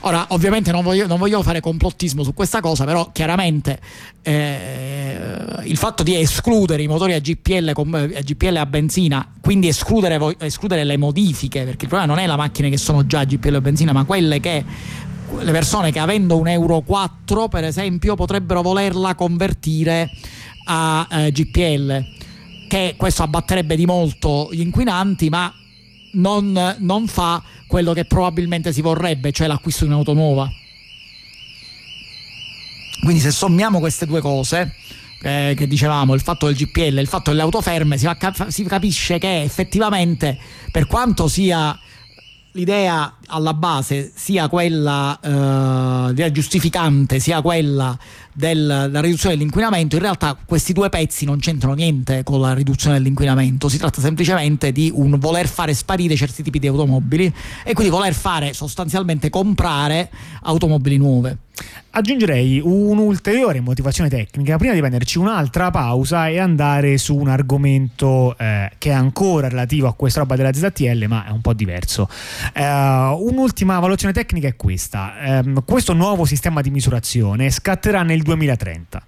Ora, 0.00 0.26
ovviamente 0.30 0.70
non 0.70 0.82
voglio, 0.82 1.06
non 1.06 1.18
voglio, 1.18 1.42
fare 1.42 1.60
complottismo 1.60 2.22
su 2.22 2.32
questa 2.32 2.60
cosa, 2.60 2.84
però 2.84 3.10
chiaramente 3.12 3.80
eh, 4.22 5.16
il 5.64 5.76
fatto 5.76 6.02
di 6.02 6.14
escludere 6.14 6.82
i 6.82 6.86
motori 6.86 7.14
a 7.14 7.20
GPL, 7.20 7.72
a 7.74 8.20
GPL 8.20 8.56
a 8.56 8.66
benzina, 8.66 9.32
quindi 9.40 9.68
escludere, 9.68 10.36
escludere, 10.40 10.84
le 10.84 10.96
modifiche, 10.96 11.64
perché 11.64 11.84
il 11.84 11.88
problema 11.88 12.14
non 12.14 12.22
è 12.22 12.26
le 12.28 12.36
macchine 12.36 12.70
che 12.70 12.76
sono 12.76 13.06
già 13.06 13.20
a 13.20 13.24
GPL 13.24 13.56
a 13.56 13.60
benzina, 13.60 13.92
ma 13.92 14.04
quelle 14.04 14.38
che 14.38 14.64
le 15.40 15.52
persone 15.52 15.90
che 15.90 15.98
avendo 15.98 16.36
un 16.38 16.46
Euro 16.48 16.80
4, 16.80 17.48
per 17.48 17.64
esempio, 17.64 18.14
potrebbero 18.14 18.62
volerla 18.62 19.14
convertire 19.14 20.10
a 20.66 21.06
eh, 21.10 21.32
GPL, 21.32 22.04
che 22.68 22.94
questo 22.96 23.24
abbatterebbe 23.24 23.74
di 23.74 23.84
molto 23.84 24.48
gli 24.52 24.60
inquinanti, 24.60 25.28
ma 25.28 25.52
non, 26.18 26.76
non 26.78 27.06
fa 27.06 27.42
quello 27.66 27.92
che 27.92 28.04
probabilmente 28.04 28.72
si 28.72 28.80
vorrebbe, 28.80 29.32
cioè 29.32 29.46
l'acquisto 29.46 29.84
di 29.84 29.90
un'auto 29.90 30.12
nuova. 30.12 30.48
Quindi 33.00 33.20
se 33.20 33.30
sommiamo 33.30 33.78
queste 33.78 34.06
due 34.06 34.20
cose, 34.20 34.74
eh, 35.22 35.54
che 35.56 35.66
dicevamo, 35.66 36.14
il 36.14 36.20
fatto 36.20 36.46
del 36.46 36.56
GPL 36.56 36.98
e 36.98 37.00
il 37.00 37.08
fatto 37.08 37.30
delle 37.30 37.42
auto 37.42 37.60
ferme, 37.60 37.96
si, 37.96 38.08
si, 38.48 38.64
capisce 38.64 39.18
che 39.18 39.42
effettivamente, 39.42 40.38
per 40.70 40.86
quanto 40.86 41.28
sia 41.28 41.78
l'idea 42.52 43.18
alla 43.26 43.54
base 43.54 44.10
sia 44.14 44.48
quella 44.48 46.12
eh, 46.16 46.32
giustificante, 46.32 47.20
sia 47.20 47.40
quella 47.40 47.96
della 48.38 49.00
riduzione 49.00 49.34
dell'inquinamento, 49.34 49.96
in 49.96 50.02
realtà 50.02 50.36
questi 50.44 50.72
due 50.72 50.88
pezzi 50.88 51.24
non 51.24 51.40
c'entrano 51.40 51.74
niente 51.74 52.22
con 52.22 52.40
la 52.40 52.54
riduzione 52.54 52.96
dell'inquinamento, 52.96 53.68
si 53.68 53.78
tratta 53.78 54.00
semplicemente 54.00 54.70
di 54.70 54.92
un 54.94 55.18
voler 55.18 55.48
fare 55.48 55.74
sparire 55.74 56.14
certi 56.14 56.44
tipi 56.44 56.60
di 56.60 56.68
automobili 56.68 57.32
e 57.64 57.72
quindi 57.72 57.92
voler 57.92 58.14
fare 58.14 58.52
sostanzialmente 58.52 59.28
comprare 59.28 60.08
automobili 60.42 60.98
nuove. 60.98 61.38
Aggiungerei 61.90 62.60
un'ulteriore 62.62 63.60
motivazione 63.60 64.08
tecnica 64.08 64.56
prima 64.56 64.74
di 64.74 64.78
prenderci 64.78 65.18
un'altra 65.18 65.70
pausa 65.70 66.28
e 66.28 66.38
andare 66.38 66.98
su 66.98 67.16
un 67.16 67.28
argomento 67.28 68.36
eh, 68.38 68.70
che 68.78 68.90
è 68.90 68.92
ancora 68.92 69.48
relativo 69.48 69.88
a 69.88 69.94
questa 69.94 70.20
roba 70.20 70.36
della 70.36 70.52
ZTL 70.52 71.06
ma 71.08 71.26
è 71.26 71.30
un 71.30 71.40
po' 71.40 71.54
diverso. 71.54 72.08
Uh, 72.54 72.62
un'ultima 73.26 73.78
valutazione 73.80 74.12
tecnica 74.12 74.46
è 74.46 74.54
questa. 74.54 75.42
Um, 75.42 75.64
questo 75.64 75.92
nuovo 75.94 76.24
sistema 76.24 76.60
di 76.60 76.70
misurazione 76.70 77.50
scatterà 77.50 78.02
nel 78.02 78.22
2030. 78.28 79.02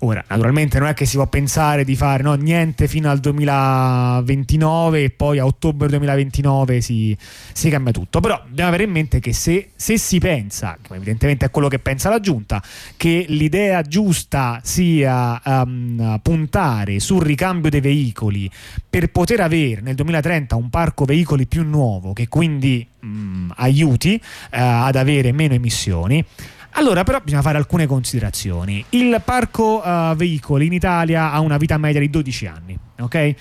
Ora, 0.00 0.24
naturalmente 0.28 0.78
non 0.78 0.88
è 0.88 0.94
che 0.94 1.04
si 1.04 1.16
può 1.16 1.26
pensare 1.26 1.84
di 1.84 1.94
fare 1.94 2.22
no, 2.22 2.34
niente 2.34 2.88
fino 2.88 3.10
al 3.10 3.20
2029 3.20 5.04
e 5.04 5.10
poi 5.10 5.38
a 5.38 5.44
ottobre 5.44 5.88
2029 5.88 6.80
si, 6.80 7.16
si 7.52 7.68
cambia 7.68 7.92
tutto, 7.92 8.20
però 8.20 8.42
dobbiamo 8.46 8.68
avere 8.68 8.84
in 8.84 8.90
mente 8.90 9.20
che 9.20 9.32
se, 9.32 9.70
se 9.76 9.98
si 9.98 10.18
pensa, 10.18 10.76
come 10.82 10.96
evidentemente 10.96 11.46
è 11.46 11.50
quello 11.50 11.68
che 11.68 11.78
pensa 11.78 12.08
la 12.08 12.20
Giunta, 12.20 12.62
che 12.96 13.26
l'idea 13.28 13.82
giusta 13.82 14.60
sia 14.62 15.40
um, 15.44 16.18
puntare 16.22 16.98
sul 16.98 17.22
ricambio 17.22 17.70
dei 17.70 17.80
veicoli 17.80 18.50
per 18.88 19.10
poter 19.10 19.40
avere 19.40 19.82
nel 19.82 19.94
2030 19.94 20.56
un 20.56 20.70
parco 20.70 21.04
veicoli 21.04 21.46
più 21.46 21.62
nuovo 21.62 22.12
che 22.12 22.28
quindi 22.28 22.86
um, 23.02 23.52
aiuti 23.56 24.20
uh, 24.22 24.48
ad 24.50 24.96
avere 24.96 25.32
meno 25.32 25.54
emissioni, 25.54 26.24
allora, 26.72 27.02
però, 27.04 27.20
bisogna 27.22 27.42
fare 27.42 27.58
alcune 27.58 27.86
considerazioni. 27.86 28.84
Il 28.90 29.20
parco 29.24 29.82
uh, 29.84 30.14
veicoli 30.14 30.66
in 30.66 30.72
Italia 30.72 31.32
ha 31.32 31.40
una 31.40 31.56
vita 31.56 31.76
media 31.76 32.00
di 32.00 32.08
12 32.08 32.46
anni, 32.46 32.78
ok? 33.00 33.34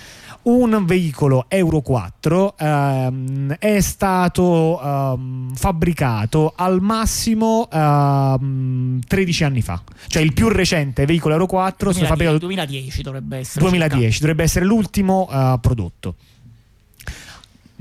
Un 0.44 0.86
veicolo 0.86 1.46
Euro 1.50 1.82
4 1.82 2.56
um, 2.60 3.56
è 3.60 3.80
stato 3.80 4.80
um, 4.84 5.54
fabbricato 5.54 6.54
al 6.56 6.82
massimo 6.82 7.68
um, 7.72 9.00
13 9.06 9.44
anni 9.44 9.62
fa. 9.62 9.84
Cioè 10.08 10.24
il 10.24 10.34
più 10.34 10.48
recente 10.48 11.06
veicolo 11.06 11.36
Euro 11.36 11.46
4 11.46 11.92
2010, 11.92 12.08
fabbricato 12.08 12.38
2010 12.40 13.02
dovrebbe 13.04 13.38
essere. 13.38 13.60
2010 13.60 14.02
circa. 14.02 14.20
dovrebbe 14.20 14.44
essere 14.44 14.66
l'ultimo 14.66 15.28
uh, 15.30 15.60
prodotto. 15.60 16.16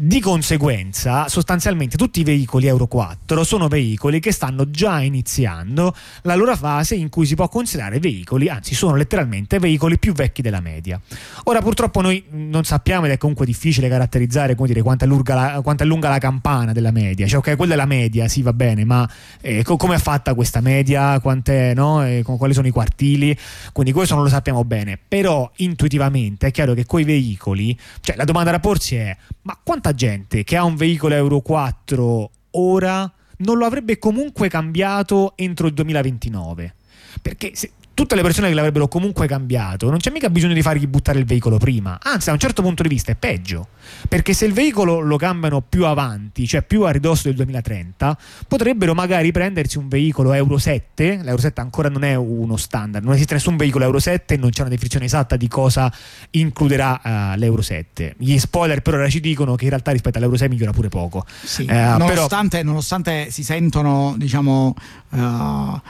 Di 0.02 0.18
conseguenza, 0.18 1.28
sostanzialmente 1.28 1.98
tutti 1.98 2.20
i 2.20 2.24
veicoli 2.24 2.66
Euro 2.66 2.86
4 2.86 3.44
sono 3.44 3.68
veicoli 3.68 4.18
che 4.18 4.32
stanno 4.32 4.70
già 4.70 5.02
iniziando 5.02 5.94
la 6.22 6.34
loro 6.36 6.56
fase 6.56 6.94
in 6.94 7.10
cui 7.10 7.26
si 7.26 7.34
può 7.34 7.50
considerare 7.50 7.98
veicoli, 7.98 8.48
anzi 8.48 8.74
sono 8.74 8.96
letteralmente 8.96 9.58
veicoli 9.58 9.98
più 9.98 10.14
vecchi 10.14 10.40
della 10.40 10.60
media. 10.60 10.98
Ora 11.44 11.60
purtroppo 11.60 12.00
noi 12.00 12.24
non 12.30 12.64
sappiamo 12.64 13.04
ed 13.04 13.12
è 13.12 13.18
comunque 13.18 13.44
difficile 13.44 13.90
caratterizzare 13.90 14.54
come 14.54 14.68
dire, 14.68 14.80
quanto, 14.80 15.04
è 15.04 15.06
la, 15.06 15.60
quanto, 15.62 15.82
è 15.82 15.86
lunga 15.86 16.08
la 16.08 16.16
campana 16.16 16.72
della 16.72 16.92
media, 16.92 17.26
cioè 17.26 17.40
ok 17.40 17.56
quella 17.56 17.74
è 17.74 17.76
la 17.76 17.84
media, 17.84 18.26
sì 18.26 18.40
va 18.40 18.54
bene, 18.54 18.86
ma 18.86 19.06
eh, 19.42 19.62
co- 19.62 19.76
come 19.76 19.96
è 19.96 19.98
fatta 19.98 20.32
questa 20.32 20.62
media, 20.62 21.20
quant'è, 21.20 21.74
no? 21.74 22.06
e 22.06 22.22
quali 22.24 22.54
sono 22.54 22.66
i 22.66 22.70
quartili, 22.70 23.36
quindi 23.74 23.92
questo 23.92 24.14
non 24.14 24.24
lo 24.24 24.30
sappiamo 24.30 24.64
bene, 24.64 24.98
però 25.06 25.50
intuitivamente 25.56 26.46
è 26.46 26.50
chiaro 26.52 26.72
che 26.72 26.86
quei 26.86 27.04
veicoli, 27.04 27.78
cioè 28.00 28.16
la 28.16 28.24
domanda 28.24 28.50
da 28.50 28.60
porsi 28.60 28.96
è 28.96 29.14
ma 29.42 29.58
quanta 29.62 29.89
quanta 29.90 29.94
gente 29.94 30.44
che 30.44 30.56
ha 30.56 30.64
un 30.64 30.76
veicolo 30.76 31.14
Euro 31.14 31.40
4 31.40 32.30
ora 32.52 33.12
non 33.38 33.58
lo 33.58 33.64
avrebbe 33.64 33.98
comunque 33.98 34.48
cambiato 34.48 35.32
entro 35.36 35.66
il 35.66 35.74
2029? 35.74 36.74
Perché 37.22 37.52
se, 37.54 37.72
tutte 38.00 38.14
le 38.14 38.22
persone 38.22 38.48
che 38.48 38.54
l'avrebbero 38.54 38.88
comunque 38.88 39.26
cambiato, 39.26 39.90
non 39.90 39.98
c'è 39.98 40.10
mica 40.10 40.30
bisogno 40.30 40.54
di 40.54 40.62
fargli 40.62 40.86
buttare 40.86 41.18
il 41.18 41.26
veicolo 41.26 41.58
prima. 41.58 41.98
Anzi, 42.02 42.26
da 42.28 42.32
un 42.32 42.38
certo 42.38 42.62
punto 42.62 42.82
di 42.82 42.88
vista 42.88 43.12
è 43.12 43.14
peggio. 43.14 43.68
Perché 44.08 44.32
se 44.32 44.46
il 44.46 44.54
veicolo 44.54 45.00
lo 45.00 45.18
cambiano 45.18 45.60
più 45.60 45.84
avanti, 45.84 46.46
cioè 46.46 46.62
più 46.62 46.84
a 46.84 46.90
ridosso 46.90 47.24
del 47.24 47.34
2030, 47.34 48.16
potrebbero 48.48 48.94
magari 48.94 49.32
prendersi 49.32 49.76
un 49.76 49.88
veicolo 49.88 50.32
Euro 50.32 50.56
7. 50.56 51.20
L'Euro 51.22 51.42
7 51.42 51.60
ancora 51.60 51.90
non 51.90 52.04
è 52.04 52.14
uno 52.14 52.56
standard, 52.56 53.04
non 53.04 53.14
esiste 53.14 53.34
nessun 53.34 53.56
veicolo 53.56 53.84
Euro 53.84 53.98
7 53.98 54.34
e 54.34 54.36
non 54.38 54.48
c'è 54.48 54.60
una 54.60 54.70
definizione 54.70 55.04
esatta 55.04 55.36
di 55.36 55.48
cosa 55.48 55.92
includerà 56.30 57.00
uh, 57.02 57.38
l'Euro 57.38 57.60
7. 57.60 58.14
Gli 58.16 58.38
spoiler 58.38 58.80
per 58.80 58.94
ora 58.94 59.10
ci 59.10 59.20
dicono 59.20 59.56
che 59.56 59.64
in 59.64 59.70
realtà 59.70 59.90
rispetto 59.90 60.16
all'Euro 60.16 60.36
6 60.38 60.48
migliora 60.48 60.72
pure 60.72 60.88
poco. 60.88 61.26
Sì, 61.42 61.66
uh, 61.68 61.98
nonostante, 61.98 62.58
però... 62.58 62.68
nonostante, 62.68 63.30
si 63.30 63.44
sentono, 63.44 64.14
diciamo, 64.16 64.74
uh, 65.10 65.18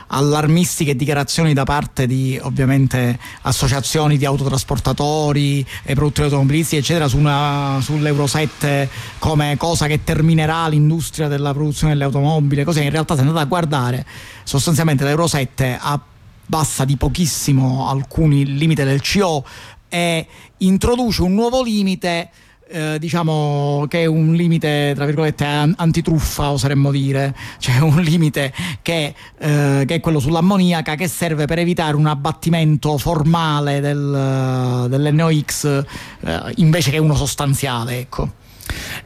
allarmistiche 0.08 0.96
dichiarazioni 0.96 1.52
da 1.54 1.64
parte 1.64 1.99
di 2.06 2.38
ovviamente 2.42 3.18
associazioni 3.42 4.16
di 4.16 4.24
autotrasportatori 4.24 5.66
e 5.82 5.94
produttori 5.94 6.26
automobilisti, 6.28 6.76
eccetera, 6.76 7.08
su 7.08 7.18
una 7.18 7.78
sull'Euro 7.80 8.26
7 8.26 8.88
come 9.18 9.56
cosa 9.56 9.86
che 9.86 10.04
terminerà 10.04 10.68
l'industria 10.68 11.28
della 11.28 11.52
produzione 11.52 11.92
delle 11.92 12.04
automobili, 12.04 12.64
così 12.64 12.82
in 12.82 12.90
realtà 12.90 13.14
se 13.14 13.20
andate 13.20 13.40
a 13.40 13.44
guardare. 13.44 14.06
Sostanzialmente 14.44 15.04
l'Euro 15.04 15.26
7 15.26 15.78
abbassa 15.80 16.84
di 16.84 16.96
pochissimo 16.96 17.88
alcuni 17.88 18.56
limiti 18.56 18.82
del 18.82 19.00
CO 19.00 19.44
e 19.88 20.26
introduce 20.58 21.22
un 21.22 21.34
nuovo 21.34 21.62
limite 21.62 22.30
eh, 22.70 22.98
diciamo 22.98 23.86
che 23.88 24.02
è 24.02 24.06
un 24.06 24.34
limite 24.34 24.92
tra 24.94 25.04
virgolette 25.04 25.44
antitruffa 25.44 26.50
oseremmo 26.50 26.90
dire. 26.90 27.34
Cioè 27.60 27.78
un 27.80 28.00
limite 28.00 28.52
che, 28.82 29.14
eh, 29.38 29.84
che, 29.86 29.94
è 29.94 30.00
quello 30.00 30.18
sull'ammoniaca 30.18 30.94
che 30.94 31.08
serve 31.08 31.44
per 31.46 31.58
evitare 31.58 31.96
un 31.96 32.06
abbattimento 32.06 32.96
formale 32.96 33.80
del, 33.80 34.86
dell'NOx 34.88 35.84
eh, 36.20 36.52
invece 36.56 36.90
che 36.90 36.98
uno 36.98 37.14
sostanziale 37.14 37.98
ecco 37.98 38.32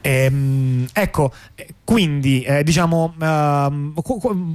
Ehm, 0.01 0.85
ecco, 0.93 1.33
quindi 1.83 2.41
eh, 2.41 2.63
diciamo 2.63 3.13
uh, 3.15 4.01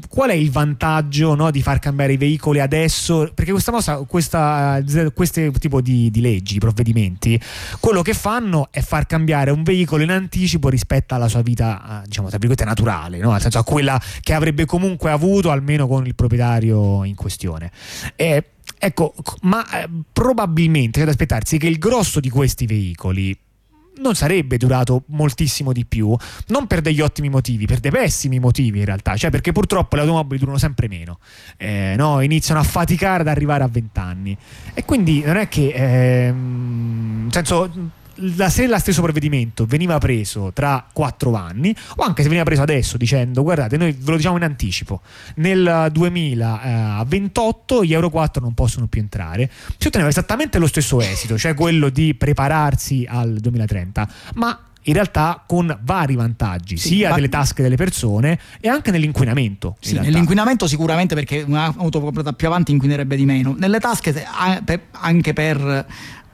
qual 0.09 0.31
è 0.31 0.35
il 0.35 0.51
vantaggio 0.51 1.35
no, 1.35 1.51
di 1.51 1.63
far 1.63 1.79
cambiare 1.79 2.15
i 2.15 2.17
veicoli 2.17 2.61
adesso? 2.61 3.31
Perché 3.35 3.53
questa 3.53 3.71
cosa, 3.73 3.99
questo 4.07 5.53
tipo 5.59 5.81
di, 5.81 6.11
di, 6.11 6.21
leggi, 6.21 6.59
provvedimenti, 6.59 7.41
quello 7.79 8.03
che 8.03 8.15
fanno 8.15 8.69
è 8.71 8.81
far 8.81 9.07
cambiare 9.07 9.51
un 9.51 9.63
veicolo 9.63 10.03
in 10.03 10.11
anticipo 10.11 10.69
rispetto 10.69 11.15
alla 11.15 11.29
sua 11.29 11.43
vita, 11.43 12.03
diciamo, 12.05 12.29
tra 12.29 12.39
virgolette, 12.39 12.65
naturale, 12.65 13.19
no? 13.19 13.33
nel 13.33 13.41
senso 13.41 13.59
a 13.59 13.65
quella 13.65 14.01
che 14.21 14.35
avrebbe 14.35 14.65
comunque 14.65 15.11
avuto 15.11 15.51
almeno 15.51 15.87
con 15.87 16.07
il 16.07 16.15
proprietario 16.15 17.05
in 17.05 17.15
questione. 17.15 17.71
E, 18.17 18.45
ecco, 18.79 19.15
ma 19.43 19.83
eh, 19.83 19.89
probabilmente 20.13 20.99
c'è 20.99 21.05
da 21.05 21.11
aspettarsi 21.13 21.59
che 21.59 21.67
il 21.67 21.79
grosso 21.79 22.21
di 22.21 22.29
questi 22.29 22.67
veicoli 22.67 23.37
non 24.01 24.14
sarebbe 24.14 24.57
durato 24.57 25.05
moltissimo 25.09 25.72
di 25.72 25.84
più, 25.84 26.14
non 26.48 26.66
per 26.66 26.80
degli 26.80 27.01
ottimi 27.01 27.28
motivi, 27.28 27.66
per 27.66 27.80
dei 27.80 27.90
pessimi 27.90 28.38
motivi 28.38 28.80
in 28.80 28.84
realtà, 28.84 29.16
cioè 29.16 29.30
perché 29.30 29.53
purtroppo 29.53 29.96
le 29.96 30.03
automobili 30.03 30.38
durano 30.40 30.59
sempre 30.59 30.88
meno, 30.88 31.18
eh, 31.57 31.94
no? 31.96 32.20
iniziano 32.20 32.61
a 32.61 32.64
faticare 32.64 33.22
ad 33.22 33.28
arrivare 33.28 33.64
a 33.64 33.68
20 33.68 33.98
anni 33.98 34.36
e 34.74 34.84
quindi 34.84 35.22
non 35.24 35.36
è 35.36 35.48
che, 35.48 35.68
eh, 35.68 36.32
nel 36.32 37.32
senso, 37.32 37.70
la, 38.37 38.49
se 38.49 38.66
lo 38.66 38.79
stesso 38.79 39.03
provvedimento 39.03 39.66
veniva 39.66 39.99
preso 39.99 40.53
tra 40.53 40.87
quattro 40.93 41.35
anni 41.35 41.75
o 41.97 42.03
anche 42.03 42.23
se 42.23 42.29
veniva 42.29 42.45
preso 42.45 42.62
adesso 42.62 42.97
dicendo 42.97 43.43
guardate 43.43 43.77
noi 43.77 43.93
ve 43.93 44.11
lo 44.11 44.16
diciamo 44.16 44.37
in 44.37 44.43
anticipo 44.43 45.01
nel 45.37 45.89
2028 45.91 47.85
gli 47.85 47.93
Euro 47.93 48.11
4 48.11 48.43
non 48.43 48.55
possono 48.55 48.87
più 48.87 49.01
entrare 49.01 49.51
si 49.77 49.87
otteneva 49.87 50.11
esattamente 50.11 50.59
lo 50.59 50.66
stesso 50.66 51.01
esito 51.01 51.39
cioè 51.39 51.55
quello 51.55 51.89
di 51.89 52.14
prepararsi 52.14 53.07
al 53.09 53.35
2030 53.39 54.09
ma 54.35 54.64
in 54.85 54.95
realtà 54.95 55.43
con 55.47 55.79
vari 55.83 56.14
vantaggi, 56.14 56.77
sì, 56.77 56.89
sia 56.89 57.12
delle 57.12 57.29
tasche 57.29 57.62
delle 57.62 57.77
persone 57.77 58.39
e 58.61 58.68
anche 58.68 58.91
nell'inquinamento. 58.91 59.77
Sì, 59.79 59.99
nell'inquinamento 59.99 60.66
sicuramente 60.66 61.14
perché 61.14 61.45
un'auto 61.47 62.01
comprata 62.01 62.33
più 62.33 62.47
avanti 62.47 62.73
inquinerebbe 62.73 63.16
di 63.16 63.27
meno. 63.27 63.55
Nelle 63.59 63.79
tasche 63.79 64.25
anche 64.93 65.33
per 65.33 65.87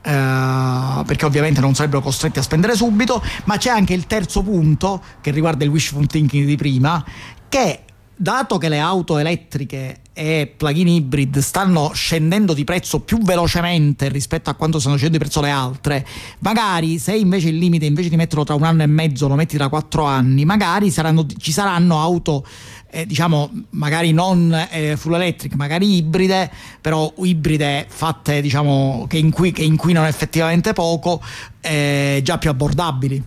Uh, 0.07 1.03
perché 1.03 1.25
ovviamente 1.25 1.59
non 1.59 1.75
sarebbero 1.75 2.01
costretti 2.01 2.39
a 2.39 2.41
spendere 2.41 2.77
subito, 2.77 3.21
ma 3.43 3.57
c'è 3.57 3.69
anche 3.69 3.93
il 3.93 4.07
terzo 4.07 4.41
punto 4.41 5.03
che 5.19 5.31
riguarda 5.31 5.65
il 5.65 5.69
wishful 5.69 6.07
thinking 6.07 6.45
di 6.45 6.55
prima, 6.55 7.03
che 7.49 7.81
dato 8.15 8.57
che 8.57 8.69
le 8.69 8.79
auto 8.79 9.17
elettriche 9.17 9.99
e 10.13 10.51
plug-in 10.57 10.87
hybrid 10.87 11.37
stanno 11.37 11.91
scendendo 11.93 12.53
di 12.53 12.63
prezzo 12.63 13.01
più 13.01 13.19
velocemente 13.19 14.09
rispetto 14.09 14.49
a 14.49 14.55
quanto 14.55 14.79
stanno 14.79 14.95
scendendo 14.95 15.23
di 15.23 15.29
prezzo 15.29 15.45
le 15.45 15.51
altre, 15.51 16.07
magari 16.39 16.97
se 16.97 17.13
invece 17.13 17.49
il 17.49 17.57
limite 17.57 17.85
invece 17.85 18.09
di 18.09 18.15
metterlo 18.15 18.43
tra 18.43 18.55
un 18.55 18.63
anno 18.63 18.81
e 18.83 18.87
mezzo 18.87 19.27
lo 19.27 19.35
metti 19.35 19.57
tra 19.57 19.67
quattro 19.67 20.05
anni, 20.05 20.45
magari 20.45 20.89
saranno, 20.89 21.25
ci 21.37 21.51
saranno 21.51 21.99
auto 21.99 22.45
eh, 22.89 23.05
diciamo 23.05 23.49
magari 23.71 24.11
non 24.11 24.53
eh, 24.71 24.95
full 24.97 25.13
electric, 25.13 25.53
magari 25.55 25.97
ibride, 25.97 26.49
però 26.81 27.13
ibride 27.17 27.85
fatte 27.87 28.41
diciamo 28.41 29.05
che, 29.07 29.17
inqui- 29.17 29.51
che 29.51 29.63
inquinano 29.63 30.07
effettivamente 30.07 30.73
poco, 30.73 31.21
eh, 31.61 32.21
già 32.23 32.37
più 32.37 32.49
abbordabili. 32.49 33.23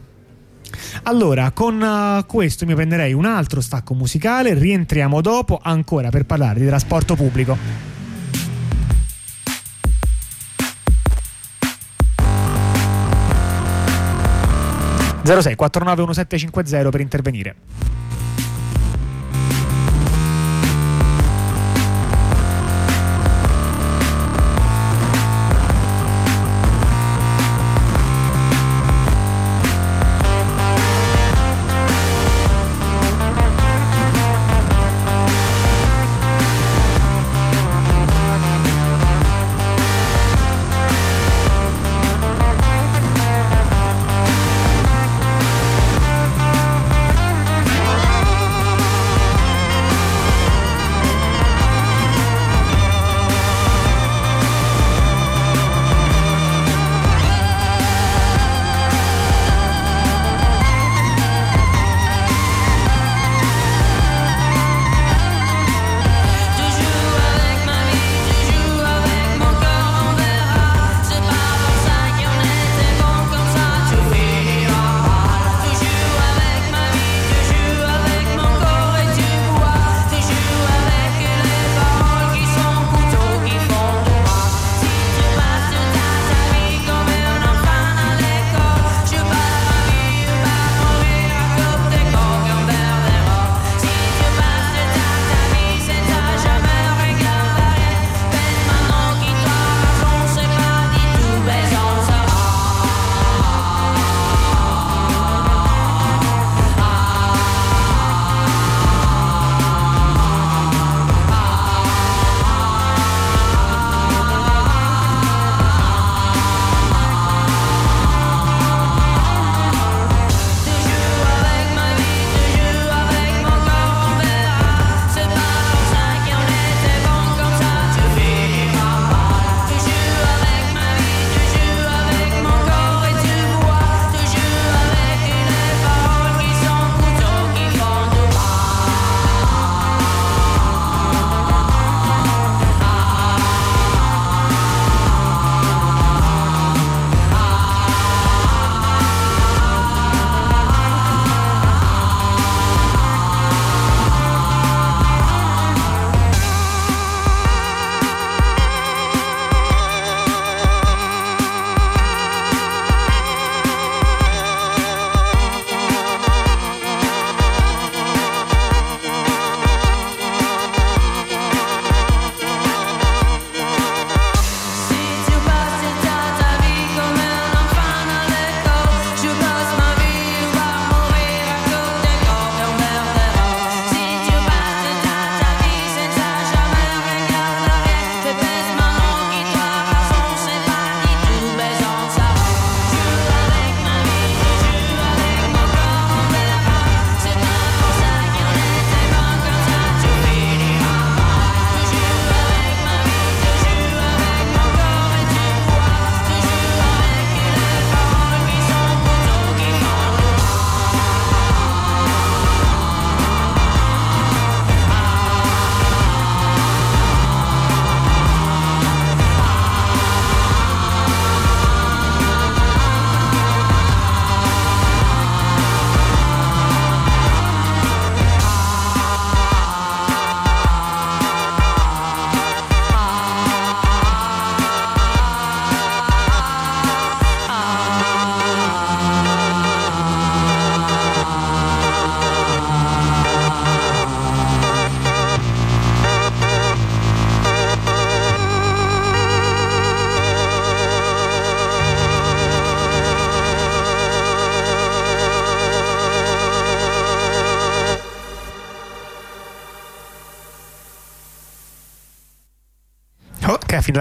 Allora, 1.05 1.51
con 1.51 1.81
uh, 1.81 2.25
questo 2.27 2.65
mi 2.65 2.75
prenderei 2.75 3.13
un 3.13 3.25
altro 3.25 3.61
stacco 3.61 3.95
musicale, 3.95 4.55
rientriamo 4.55 5.21
dopo 5.21 5.59
ancora 5.61 6.11
per 6.11 6.25
parlare 6.25 6.61
di 6.61 6.67
trasporto 6.67 7.17
pubblico. 7.17 7.91
06 15.23 15.55
491750 15.55 16.89
per 16.89 17.01
intervenire. 17.01 17.55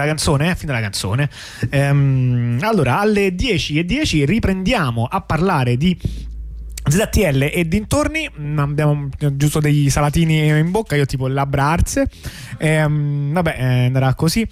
Della 0.00 0.12
canzone? 0.12 0.54
Fine 0.54 0.72
della 0.72 0.82
canzone. 0.82 1.28
Ehm, 1.70 2.58
allora, 2.62 3.00
alle 3.00 3.34
10.10 3.34 3.80
10 4.00 4.24
riprendiamo 4.24 5.04
a 5.04 5.20
parlare 5.20 5.76
di 5.76 5.98
ZTL 6.82 7.50
e 7.52 7.68
dintorni 7.68 8.28
mm, 8.28 8.58
abbiamo 8.58 9.08
giusto 9.34 9.60
dei 9.60 9.90
salatini 9.90 10.48
in 10.48 10.70
bocca 10.70 10.96
io 10.96 11.04
tipo 11.04 11.28
labbra 11.28 11.66
arse 11.66 12.08
ehm, 12.58 13.32
vabbè 13.32 13.56
eh, 13.58 13.84
andrà 13.86 14.14
così 14.14 14.46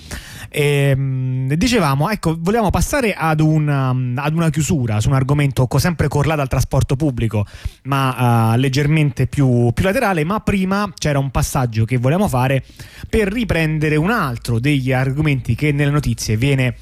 ehm, 0.49 1.53
dicevamo 1.55 2.11
ecco 2.11 2.37
vogliamo 2.39 2.71
passare 2.71 3.15
ad 3.15 3.41
una, 3.41 3.91
ad 3.91 4.35
una, 4.35 4.51
chiusura 4.51 5.01
su 5.01 5.09
un 5.09 5.15
argomento 5.15 5.67
sempre 5.79 6.09
correlato 6.09 6.41
al 6.41 6.49
trasporto 6.49 6.97
pubblico 6.97 7.47
ma 7.85 8.53
uh, 8.53 8.59
leggermente 8.59 9.27
più, 9.27 9.71
più 9.73 9.85
laterale 9.85 10.25
ma 10.25 10.41
prima 10.41 10.91
c'era 10.97 11.19
un 11.19 11.31
passaggio 11.31 11.85
che 11.85 11.99
volevamo 11.99 12.29
fare 12.29 12.65
per 13.09 13.33
riprendere 13.33 13.97
un 13.97 14.11
altro 14.11 14.59
degli 14.59 14.93
argomenti 14.93 15.55
che 15.55 15.73
nelle 15.73 15.91
notizie 15.91 16.37
viene 16.37 16.75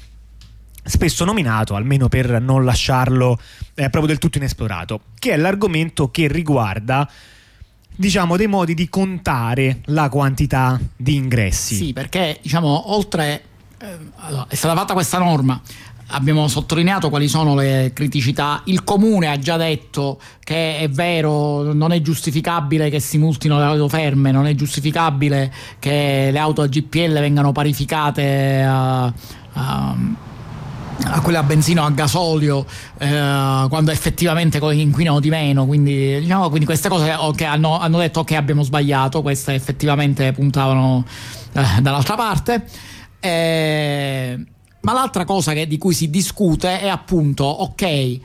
spesso 0.87 1.25
nominato, 1.25 1.75
almeno 1.75 2.07
per 2.07 2.41
non 2.41 2.63
lasciarlo 2.63 3.37
eh, 3.75 3.89
proprio 3.89 4.05
del 4.05 4.17
tutto 4.17 4.37
inesplorato, 4.37 5.01
che 5.19 5.33
è 5.33 5.37
l'argomento 5.37 6.09
che 6.09 6.27
riguarda 6.27 7.09
diciamo 7.97 8.37
dei 8.37 8.47
modi 8.47 8.73
di 8.73 8.87
contare 8.89 9.81
la 9.85 10.07
quantità 10.07 10.79
di 10.95 11.15
ingressi. 11.15 11.75
Sì, 11.75 11.93
perché 11.93 12.39
diciamo 12.41 12.93
oltre 12.93 13.41
allora, 14.17 14.45
è 14.47 14.55
stata 14.55 14.75
fatta 14.75 14.93
questa 14.93 15.19
norma. 15.19 15.59
Abbiamo 16.11 16.47
sottolineato 16.47 17.09
quali 17.09 17.27
sono 17.27 17.53
le 17.53 17.91
criticità. 17.93 18.61
Il 18.65 18.83
comune 18.83 19.27
ha 19.27 19.37
già 19.37 19.57
detto 19.57 20.19
che 20.39 20.79
è 20.79 20.89
vero, 20.89 21.73
non 21.73 21.91
è 21.91 22.01
giustificabile 22.01 22.89
che 22.89 22.99
si 22.99 23.17
multino 23.17 23.57
le 23.57 23.65
auto 23.65 23.89
ferme, 23.89 24.31
non 24.31 24.47
è 24.47 24.55
giustificabile 24.55 25.53
che 25.79 26.29
le 26.31 26.39
auto 26.39 26.61
a 26.61 26.67
GPL 26.67 27.19
vengano 27.19 27.51
parificate 27.51 28.63
a, 28.65 29.13
a 29.53 29.95
a 31.09 31.21
quelle 31.21 31.37
a 31.37 31.43
benzina 31.43 31.83
a 31.83 31.91
gasolio 31.91 32.65
eh, 32.97 33.65
quando 33.69 33.91
effettivamente 33.91 34.57
inquinano 34.57 35.19
di 35.19 35.29
meno. 35.29 35.65
Quindi, 35.65 36.19
diciamo, 36.19 36.49
quindi 36.49 36.65
queste 36.65 36.89
cose 36.89 37.13
okay, 37.13 37.47
hanno, 37.47 37.79
hanno, 37.79 37.99
detto 37.99 38.23
che 38.23 38.35
abbiamo 38.35 38.63
sbagliato. 38.63 39.21
Queste 39.21 39.53
effettivamente 39.53 40.31
puntavano 40.31 41.05
eh, 41.53 41.81
dall'altra 41.81 42.15
parte 42.15 42.65
eh, 43.19 44.45
ma 44.81 44.93
l'altra 44.93 45.25
cosa 45.25 45.53
che, 45.53 45.67
di 45.67 45.77
cui 45.77 45.93
si 45.93 46.09
discute 46.09 46.79
è 46.79 46.87
appunto 46.87 47.43
ok 47.43 48.19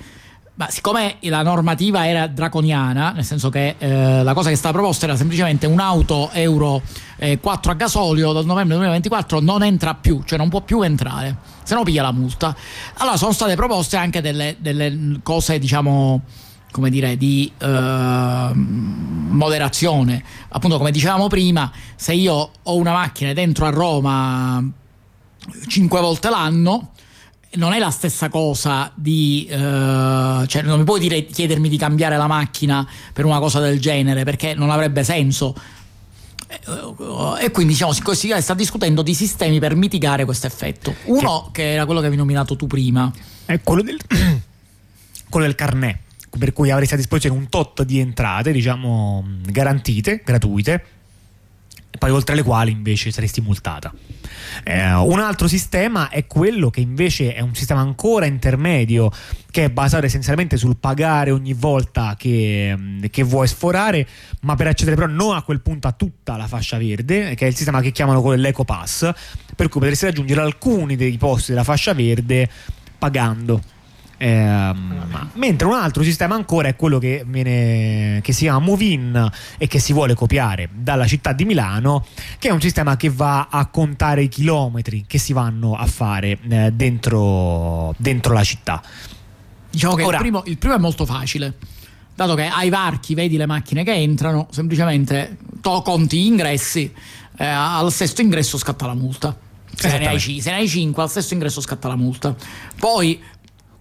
ma 0.55 0.69
siccome 0.69 1.17
la 1.21 1.43
normativa 1.43 2.07
era 2.07 2.27
draconiana, 2.27 3.13
nel 3.13 3.25
senso 3.25 3.49
che 3.49 3.77
eh, 3.79 4.23
la 4.23 4.35
cosa 4.35 4.51
che 4.51 4.57
stava 4.57 4.75
proposta 4.79 5.07
era 5.07 5.17
semplicemente 5.17 5.67
un'auto 5.67 6.31
Euro 6.33 6.83
eh, 7.17 7.41
4 7.41 7.73
a 7.73 7.75
gasolio 7.75 8.33
dal 8.33 8.45
novembre 8.45 8.77
2024 8.77 9.41
non 9.41 9.63
entra 9.63 9.95
più, 9.95 10.23
cioè 10.25 10.37
non 10.39 10.51
può 10.51 10.61
più 10.61 10.83
entrare, 10.83 11.37
se 11.63 11.75
no 11.75 11.83
piglia 11.85 12.03
la 12.03 12.13
multa. 12.13 12.55
Allora 12.99 13.17
sono 13.17 13.33
state 13.33 13.57
proposte 13.57 13.97
anche 13.97 14.21
delle, 14.21 14.57
delle 14.59 15.21
cose, 15.23 15.59
diciamo, 15.59 16.21
come 16.71 16.91
dire, 16.91 17.17
di 17.17 17.51
eh, 17.57 18.51
moderazione. 18.55 20.23
Appunto, 20.51 20.77
come 20.77 20.91
dicevamo 20.91 21.29
prima, 21.29 21.73
se 21.97 22.13
io 22.13 22.51
ho 22.63 22.77
una 22.77 22.93
macchina 22.93 23.33
dentro 23.33 23.65
a 23.65 23.71
Roma 23.71 24.63
5 25.67 26.01
volte 26.01 26.31
l'anno 26.31 26.93
non 27.55 27.73
è 27.73 27.79
la 27.79 27.91
stessa 27.91 28.29
cosa 28.29 28.91
di 28.95 29.47
uh, 29.51 30.47
cioè 30.47 30.63
non 30.63 30.79
mi 30.79 30.85
puoi 30.85 31.01
dire 31.01 31.27
chiedermi 31.27 31.69
di 31.69 31.77
cambiare 31.77 32.17
la 32.17 32.27
macchina 32.27 32.87
per 33.13 33.25
una 33.25 33.39
cosa 33.41 33.61
del 33.61 33.79
genere 33.81 34.25
perché 34.25 34.55
non 34.55 34.71
avrebbe 34.71 35.05
senso. 35.05 35.55
E 37.41 37.51
quindi 37.51 37.73
diciamo 37.73 37.93
si 37.93 38.35
sta 38.41 38.53
discutendo 38.55 39.01
di 39.01 39.15
sistemi 39.15 39.59
per 39.59 39.75
mitigare 39.75 40.27
questo 40.27 40.47
effetto. 40.47 40.95
Uno 41.05 41.49
che, 41.51 41.63
che 41.63 41.73
era 41.73 41.85
quello 41.87 42.01
che 42.01 42.07
avevi 42.07 42.21
nominato 42.21 42.57
tu 42.57 42.67
prima. 42.67 43.11
È 43.47 43.61
quello 43.63 43.83
del, 43.83 43.99
quello 45.29 45.47
del 45.47 45.55
carnet 45.55 45.99
per 46.39 46.53
cui 46.53 46.71
avresti 46.71 46.95
a 46.95 46.97
disposizione 46.97 47.37
un 47.37 47.49
tot 47.49 47.83
di 47.83 47.99
entrate 47.99 48.53
diciamo 48.53 49.23
garantite 49.45 50.23
gratuite 50.25 50.85
e 51.91 51.99
poi 51.99 52.11
oltre 52.11 52.35
le 52.35 52.43
quali 52.43 52.71
invece 52.71 53.11
saresti 53.11 53.43
multata 53.43 53.93
eh, 54.65 54.93
un 54.93 55.19
altro 55.19 55.49
sistema 55.49 56.09
è 56.09 56.27
quello 56.27 56.71
che 56.71 56.81
invece 56.81 57.35
è 57.35 57.41
un 57.41 57.55
sistema 57.55 57.81
ancora 57.81 58.27
intermedio, 58.27 59.11
che 59.51 59.65
è 59.65 59.71
basato 59.71 60.07
essenzialmente 60.07 60.57
sul 60.57 60.77
pagare 60.77 61.31
ogni 61.31 61.53
volta 61.53 62.15
che, 62.19 62.75
mm, 62.77 63.05
che 63.11 63.23
vuoi 63.23 63.47
sforare, 63.47 64.07
ma 64.43 64.55
per 64.55 64.69
accedere 64.69 64.97
però 64.97 65.09
non 65.09 65.37
a 65.37 65.43
quel 65.43 65.61
punto 65.61 65.89
a 65.89 65.93
tutta 65.93 66.37
la 66.37 66.47
fascia 66.47 66.79
verde, 66.79 67.35
che 67.35 67.45
è 67.45 67.49
il 67.49 67.55
sistema 67.55 67.81
che 67.81 67.93
chiamano 67.93 68.23
dell'Eco 68.31 68.65
Pass, 68.65 69.11
per 69.55 69.69
cui 69.69 69.81
potresti 69.81 70.07
raggiungere 70.07 70.41
alcuni 70.41 70.97
dei 70.97 71.17
posti 71.19 71.53
della 71.53 71.65
fascia 71.65 71.93
verde 71.93 72.49
pagando. 72.99 73.81
Eh, 74.23 74.73
mentre 75.33 75.67
un 75.67 75.73
altro 75.73 76.05
sistema 76.05 76.37
ancora 76.37 76.69
è 76.69 76.77
quello 76.77 77.01
che, 77.01 77.25
viene, 77.27 78.21
che 78.23 78.33
si 78.33 78.43
chiama 78.43 78.61
Movin 78.61 79.33
e 79.59 79.67
che 79.67 79.81
si 79.81 79.93
vuole 79.93 80.15
copiare 80.15 80.69
dalla 80.73 81.09
città 81.09 81.33
di 81.33 81.45
Milano, 81.45 82.07
che 82.39 82.47
è 82.47 82.53
un 82.53 82.61
sistema 82.61 82.97
che 82.97 83.11
va 83.11 83.49
a 83.51 83.67
contare 83.67 84.23
i 84.23 84.29
chilometri 84.29 85.07
che 85.09 85.19
si 85.19 85.33
vanno 85.33 85.75
a 85.75 85.87
fare 85.87 86.39
eh, 86.49 86.71
dentro, 86.71 87.93
dentro, 87.97 88.33
la 88.33 88.45
città. 88.45 88.81
Diciamo 89.69 89.97
che 89.97 90.05
Ora, 90.05 90.19
il, 90.19 90.23
primo, 90.23 90.43
il 90.47 90.57
primo 90.57 90.77
è 90.77 90.79
molto 90.79 91.05
facile 91.05 91.57
dato 92.15 92.37
che 92.37 92.45
ai 92.45 92.69
varchi 92.69 93.15
vedi 93.15 93.37
le 93.37 93.47
macchine 93.47 93.83
che 93.83 93.93
entrano, 93.93 94.47
semplicemente 94.53 95.39
to 95.61 95.83
conti 95.83 96.23
gli 96.23 96.27
ingressi, 96.27 96.93
eh, 97.39 97.45
al 97.45 97.91
sesto 97.91 98.21
ingresso 98.21 98.57
scatta 98.57 98.87
la 98.87 98.95
multa. 98.95 99.37
Se 99.75 99.99
ne, 99.99 100.07
hai, 100.07 100.21
se 100.21 100.51
ne 100.51 100.59
hai 100.59 100.69
5 100.69 101.03
al 101.03 101.11
sesto 101.11 101.35
ingresso 101.35 101.61
scatta 101.61 101.89
la 101.89 101.97
multa. 101.97 102.37
Poi 102.79 103.21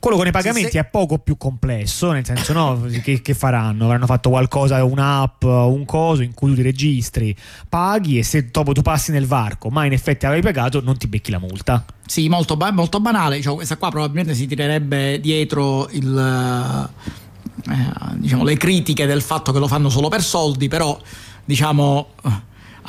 quello 0.02 0.18
con 0.18 0.26
i 0.26 0.32
pagamenti 0.32 0.72
se... 0.72 0.80
è 0.80 0.86
poco 0.86 1.20
più 1.20 1.38
complesso, 1.38 2.12
nel 2.12 2.26
senso, 2.26 2.54
no, 2.54 2.88
che, 3.04 3.22
che, 3.22 3.34
faranno? 3.36 3.86
Avranno 3.86 4.08
fatto 4.08 4.32
qualcosa, 4.32 4.84
un'app, 4.84 5.44
un 5.44 5.86
coso 5.86 6.24
in 6.24 6.34
cui 6.34 6.50
tu 6.50 6.56
ti 6.56 6.64
registri, 6.64 7.36
paghi 7.70 8.18
e 8.18 8.24
se 8.24 8.50
dopo 8.50 8.74
tu 8.74 8.82
passi 8.82 9.12
nel 9.12 9.28
varco, 9.28 9.70
ma 9.70 9.86
in 9.86 9.94
effetti 9.94 10.26
avevi 10.26 10.42
pagato, 10.42 10.82
non 10.82 10.98
ti 10.98 11.08
becchi 11.08 11.30
la 11.30 11.38
multa. 11.38 11.86
Sì, 12.06 12.28
molto, 12.30 12.58
molto 12.74 13.00
banale. 13.00 13.42
Cioè, 13.42 13.54
questa 13.54 13.78
qua 13.78 13.90
probabilmente 13.90 14.34
si 14.34 14.48
tirerebbe 14.48 15.20
dietro 15.22 15.88
il, 15.92 16.90
eh, 17.70 18.16
diciamo, 18.16 18.44
le 18.44 18.58
critiche 18.58 19.06
del 19.06 19.22
fatto 19.22 19.52
che 19.52 19.60
lo 19.60 19.68
fanno 19.68 19.90
solo 19.90 20.10
per 20.10 20.24
soldi, 20.24 20.68
però 20.68 21.00
diciamo 21.46 22.08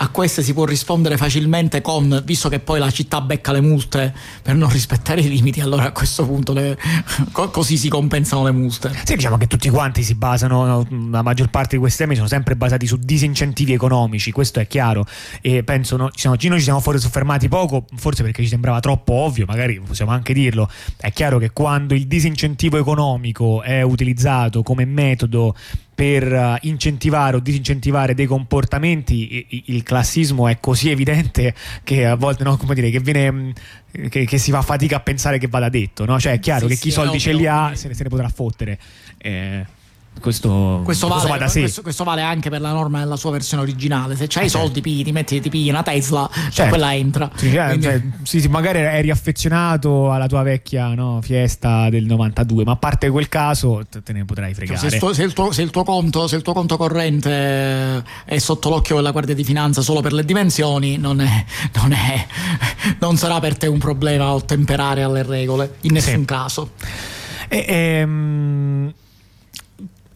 a 0.03 0.09
queste 0.09 0.43
si 0.43 0.53
può 0.53 0.65
rispondere 0.65 1.17
facilmente 1.17 1.81
con, 1.81 2.23
visto 2.25 2.49
che 2.49 2.59
poi 2.59 2.81
la 2.81 2.91
città 2.91 3.21
becca 3.21 3.53
le 3.53 3.61
multe 3.61 4.13
per 4.43 4.57
non 4.57 4.69
rispettare 4.69 5.21
i 5.21 5.29
limiti, 5.29 5.61
allora 5.61 5.85
a 5.85 5.93
questo 5.93 6.27
punto 6.27 6.53
le, 6.53 6.77
co- 7.31 7.51
così 7.51 7.77
si 7.77 7.89
compensano 7.89 8.43
le 8.43 8.51
multe. 8.51 8.93
Sì, 9.05 9.15
diciamo 9.15 9.37
che 9.37 9.47
tutti 9.47 9.71
quanti 9.71 10.03
si 10.03 10.17
basano, 10.17 10.85
la 11.09 11.23
maggior 11.23 11.51
parte 11.51 11.77
di 11.77 11.81
questi 11.81 12.03
temi 12.03 12.17
sono 12.17 12.27
sempre 12.27 12.57
basati 12.57 12.85
su 12.85 12.97
disincentivi 12.97 13.75
economici, 13.75 14.33
questo 14.33 14.59
è 14.59 14.67
chiaro 14.67 15.07
e 15.41 15.63
penso, 15.63 15.97
no, 15.97 16.11
ci 16.11 16.27
noi 16.27 16.59
ci 16.59 16.65
siamo 16.65 16.81
fuori 16.81 16.99
soffermati 16.99 17.47
poco, 17.47 17.85
forse 17.95 18.25
perché 18.25 18.43
ci 18.43 18.49
sembrava 18.49 18.81
troppo 18.81 19.13
ovvio, 19.13 19.47
magari 19.47 19.81
possiamo 19.81 20.11
anche 20.11 20.33
dirlo, 20.33 20.69
è 20.97 21.13
chiaro 21.13 21.39
che 21.39 21.53
quando 21.53 21.95
il 21.95 22.09
disincentivo 22.09 22.77
economico 22.77 23.63
è 23.63 23.83
utilizzato 23.83 24.65
come 24.65 24.85
metodo 24.85 25.55
per 25.95 26.33
eh, 26.33 26.59
incentivare 26.63 27.37
o 27.37 27.41
disincentivare 27.41 28.15
dei 28.15 28.27
comportamenti, 28.27 29.65
il 29.67 29.83
classismo 29.83 30.49
è 30.49 30.59
così 30.61 30.91
evidente 30.91 31.55
che 31.85 32.07
a 32.07 32.15
volte 32.15 32.45
no, 32.45 32.57
come 32.57 32.75
dire, 32.75 32.91
che, 32.91 33.01
viene, 33.01 33.31
mm, 33.31 33.51
che, 34.09 34.25
che 34.25 34.39
si 34.39 34.51
fa 34.51 34.63
fatica 34.63 34.97
a 34.97 35.01
pensare 35.01 35.39
che 35.39 35.49
vada 35.49 35.69
detto. 35.69 36.05
No? 36.05 36.19
Cioè 36.19 36.33
è 36.33 36.39
chiaro 36.39 36.67
sì, 36.67 36.75
che 36.75 36.81
chi 36.81 36.89
sì, 36.89 36.95
soldi 36.95 37.21
ce 37.21 37.33
li 37.33 37.47
ha 37.47 37.73
se 37.75 37.89
ne, 37.89 37.95
se 37.95 38.03
ne 38.03 38.09
potrà 38.09 38.29
fottere. 38.29 38.79
Eh, 39.19 39.65
questo, 40.21 40.83
questo, 40.85 41.09
vale, 41.09 41.39
questo, 41.39 41.61
questo, 41.61 41.83
questo, 41.83 42.05
vale, 42.05 42.23
anche 42.23 42.49
per 42.49 42.61
la 42.61 42.71
norma 42.71 43.01
nella 43.01 43.17
sua 43.17 43.33
versione 43.33 43.63
originale. 43.63 44.15
Se 44.15 44.27
c'hai 44.29 44.47
i 44.47 44.49
soldi, 44.49 44.81
pigli, 44.81 45.03
ti 45.03 45.11
metti, 45.11 45.41
ti 45.41 45.49
pigli 45.49 45.69
una 45.69 45.83
Tesla, 45.83 46.29
cioè 46.33 46.51
certo. 46.51 46.71
quella 46.71 46.95
entra. 46.95 47.31
Sì, 47.35 47.53
eh, 47.53 47.65
Quindi... 47.67 47.83
cioè, 47.83 48.03
sì, 48.23 48.47
magari 48.49 48.79
eri 48.79 49.11
affezionato 49.11 50.13
alla 50.13 50.29
tua 50.29 50.43
vecchia 50.43 50.95
no, 50.95 51.21
fiesta 51.23 51.91
del 51.91 52.05
92, 52.05 52.65
ma 52.65 52.73
a 52.73 52.77
parte 52.77 53.11
quel 53.11 53.29
caso 53.29 53.83
te 53.89 54.13
ne 54.13 54.25
potrai 54.25 54.55
fregare. 54.55 54.79
Cioè, 54.79 54.91
se, 54.91 54.97
sto, 54.97 55.13
se, 55.13 55.23
il 55.25 55.33
tuo, 55.33 55.51
se, 55.51 55.63
il 55.63 55.71
tuo, 55.71 55.83
conto, 55.83 56.29
se 56.29 56.37
il 56.37 56.43
tuo 56.43 56.53
conto 56.53 56.77
corrente 56.77 58.05
è 58.25 58.39
sotto 58.39 58.69
l'occhio 58.69 58.97
della 58.97 59.11
Guardia 59.11 59.35
di 59.35 59.45
Finanza 59.45 59.81
solo 59.81 60.01
per 60.01 60.13
le 60.13 60.25
dimensioni, 60.25 60.99
non, 60.99 61.21
è, 61.21 61.45
non, 61.75 61.93
è, 61.93 62.27
non 63.01 63.17
sarà 63.17 63.41
per 63.41 63.57
te 63.57 63.67
un 63.67 63.79
problema 63.79 64.33
ottemperare 64.33 65.03
alle 65.03 65.25
regole, 65.25 65.75
in 65.81 65.95
nessun 65.95 66.21
sì. 66.21 66.25
caso. 66.25 66.71
E, 67.49 67.65
ehm, 67.69 68.93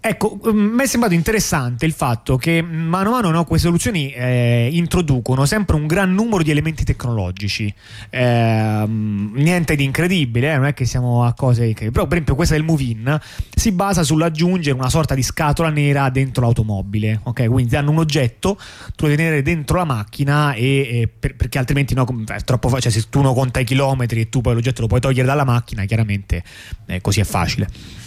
Ecco, 0.09 0.39
mm, 0.53 0.75
mi 0.75 0.83
è 0.85 0.87
sembrato 0.87 1.15
interessante 1.15 1.85
il 1.85 1.91
fatto 1.91 2.37
che 2.37 2.63
mano 2.63 3.09
a 3.09 3.13
mano 3.15 3.31
no, 3.31 3.45
queste 3.45 3.67
soluzioni 3.67 4.13
eh, 4.13 4.69
introducono 4.71 5.47
sempre 5.47 5.75
un 5.75 5.89
gran 5.89 6.15
numero 6.15 6.45
di 6.45 6.53
elementi 6.53 6.85
tecnologici. 6.85 7.75
Eh, 8.09 8.85
niente 8.87 9.75
di 9.75 9.83
incredibile, 9.83 10.53
eh, 10.53 10.57
non 10.59 10.67
è 10.67 10.75
che 10.75 10.85
siamo 10.85 11.25
a 11.25 11.33
cose 11.33 11.73
che... 11.73 11.91
Però, 11.91 12.05
per 12.05 12.19
esempio, 12.19 12.37
questa 12.37 12.55
del 12.55 12.63
Move-In 12.63 13.19
si 13.53 13.73
basa 13.73 14.05
sull'aggiungere 14.05 14.79
una 14.79 14.91
sorta 14.91 15.17
di 15.17 15.25
scatola 15.25 15.71
nera 15.71 16.09
dentro 16.09 16.43
l'automobile. 16.43 17.19
Ok, 17.25 17.49
quindi 17.49 17.73
danno 17.73 17.91
un 17.91 17.99
oggetto, 17.99 18.57
tu 18.95 19.07
lo 19.07 19.11
tenere 19.11 19.43
dentro 19.43 19.79
la 19.79 19.85
macchina 19.85 20.53
e, 20.53 21.01
e 21.01 21.09
per, 21.09 21.35
perché 21.35 21.59
altrimenti 21.59 21.95
no, 21.95 22.07
è 22.29 22.41
troppo 22.43 22.69
facile. 22.69 22.93
Cioè, 22.93 23.03
se 23.03 23.09
tu 23.11 23.23
non 23.23 23.35
conta 23.35 23.59
i 23.59 23.65
chilometri 23.65 24.21
e 24.21 24.29
tu 24.29 24.41
poi 24.41 24.55
l'oggetto 24.55 24.83
lo 24.83 24.87
puoi 24.87 25.01
togliere 25.01 25.27
dalla 25.27 25.45
macchina, 25.45 25.85
chiaramente 25.85 26.45
eh, 26.87 27.01
così 27.01 27.19
è 27.19 27.25
facile. 27.25 28.05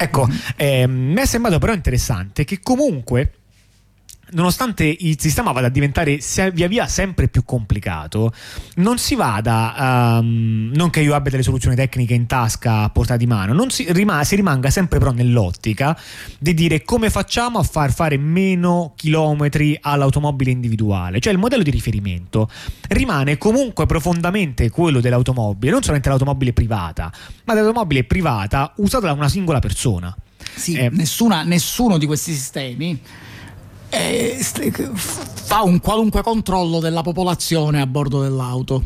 Ecco, 0.00 0.28
eh, 0.54 0.86
mi 0.86 1.20
è 1.20 1.26
sembrato 1.26 1.58
però 1.58 1.72
interessante 1.72 2.44
che 2.44 2.60
comunque 2.62 3.32
nonostante 4.30 4.84
il 4.84 5.18
sistema 5.18 5.52
vada 5.52 5.68
a 5.68 5.70
diventare 5.70 6.20
via 6.52 6.68
via 6.68 6.86
sempre 6.86 7.28
più 7.28 7.44
complicato, 7.44 8.32
non 8.76 8.98
si 8.98 9.14
vada, 9.14 10.18
um, 10.20 10.70
non 10.74 10.90
che 10.90 11.00
io 11.00 11.14
abbia 11.14 11.30
delle 11.30 11.42
soluzioni 11.42 11.76
tecniche 11.76 12.14
in 12.14 12.26
tasca 12.26 12.82
a 12.82 12.90
portata 12.90 13.18
di 13.18 13.26
mano, 13.26 13.52
non 13.52 13.70
si, 13.70 13.86
rim- 13.90 14.20
si, 14.22 14.36
rimanga 14.36 14.70
sempre 14.70 14.98
però 14.98 15.12
nell'ottica 15.12 15.98
di 16.38 16.54
dire 16.54 16.82
come 16.82 17.10
facciamo 17.10 17.58
a 17.58 17.62
far 17.62 17.92
fare 17.92 18.16
meno 18.16 18.92
chilometri 18.96 19.78
all'automobile 19.80 20.50
individuale, 20.50 21.20
cioè 21.20 21.32
il 21.32 21.38
modello 21.38 21.62
di 21.62 21.70
riferimento 21.70 22.50
rimane 22.88 23.38
comunque 23.38 23.86
profondamente 23.86 24.70
quello 24.70 25.00
dell'automobile, 25.00 25.72
non 25.72 25.82
solamente 25.82 26.08
l'automobile 26.08 26.52
privata, 26.52 27.12
ma 27.44 27.54
dell'automobile 27.54 28.04
privata 28.04 28.72
usata 28.76 29.06
da 29.06 29.12
una 29.12 29.28
singola 29.28 29.58
persona. 29.58 30.14
Sì, 30.54 30.74
eh, 30.74 30.88
nessuna, 30.90 31.42
nessuno 31.42 31.98
di 31.98 32.06
questi 32.06 32.32
sistemi 32.32 33.00
eh, 33.90 34.38
fa 34.40 35.62
un 35.62 35.80
qualunque 35.80 36.22
controllo 36.22 36.80
della 36.80 37.02
popolazione 37.02 37.80
a 37.80 37.86
bordo 37.86 38.22
dell'auto. 38.22 38.84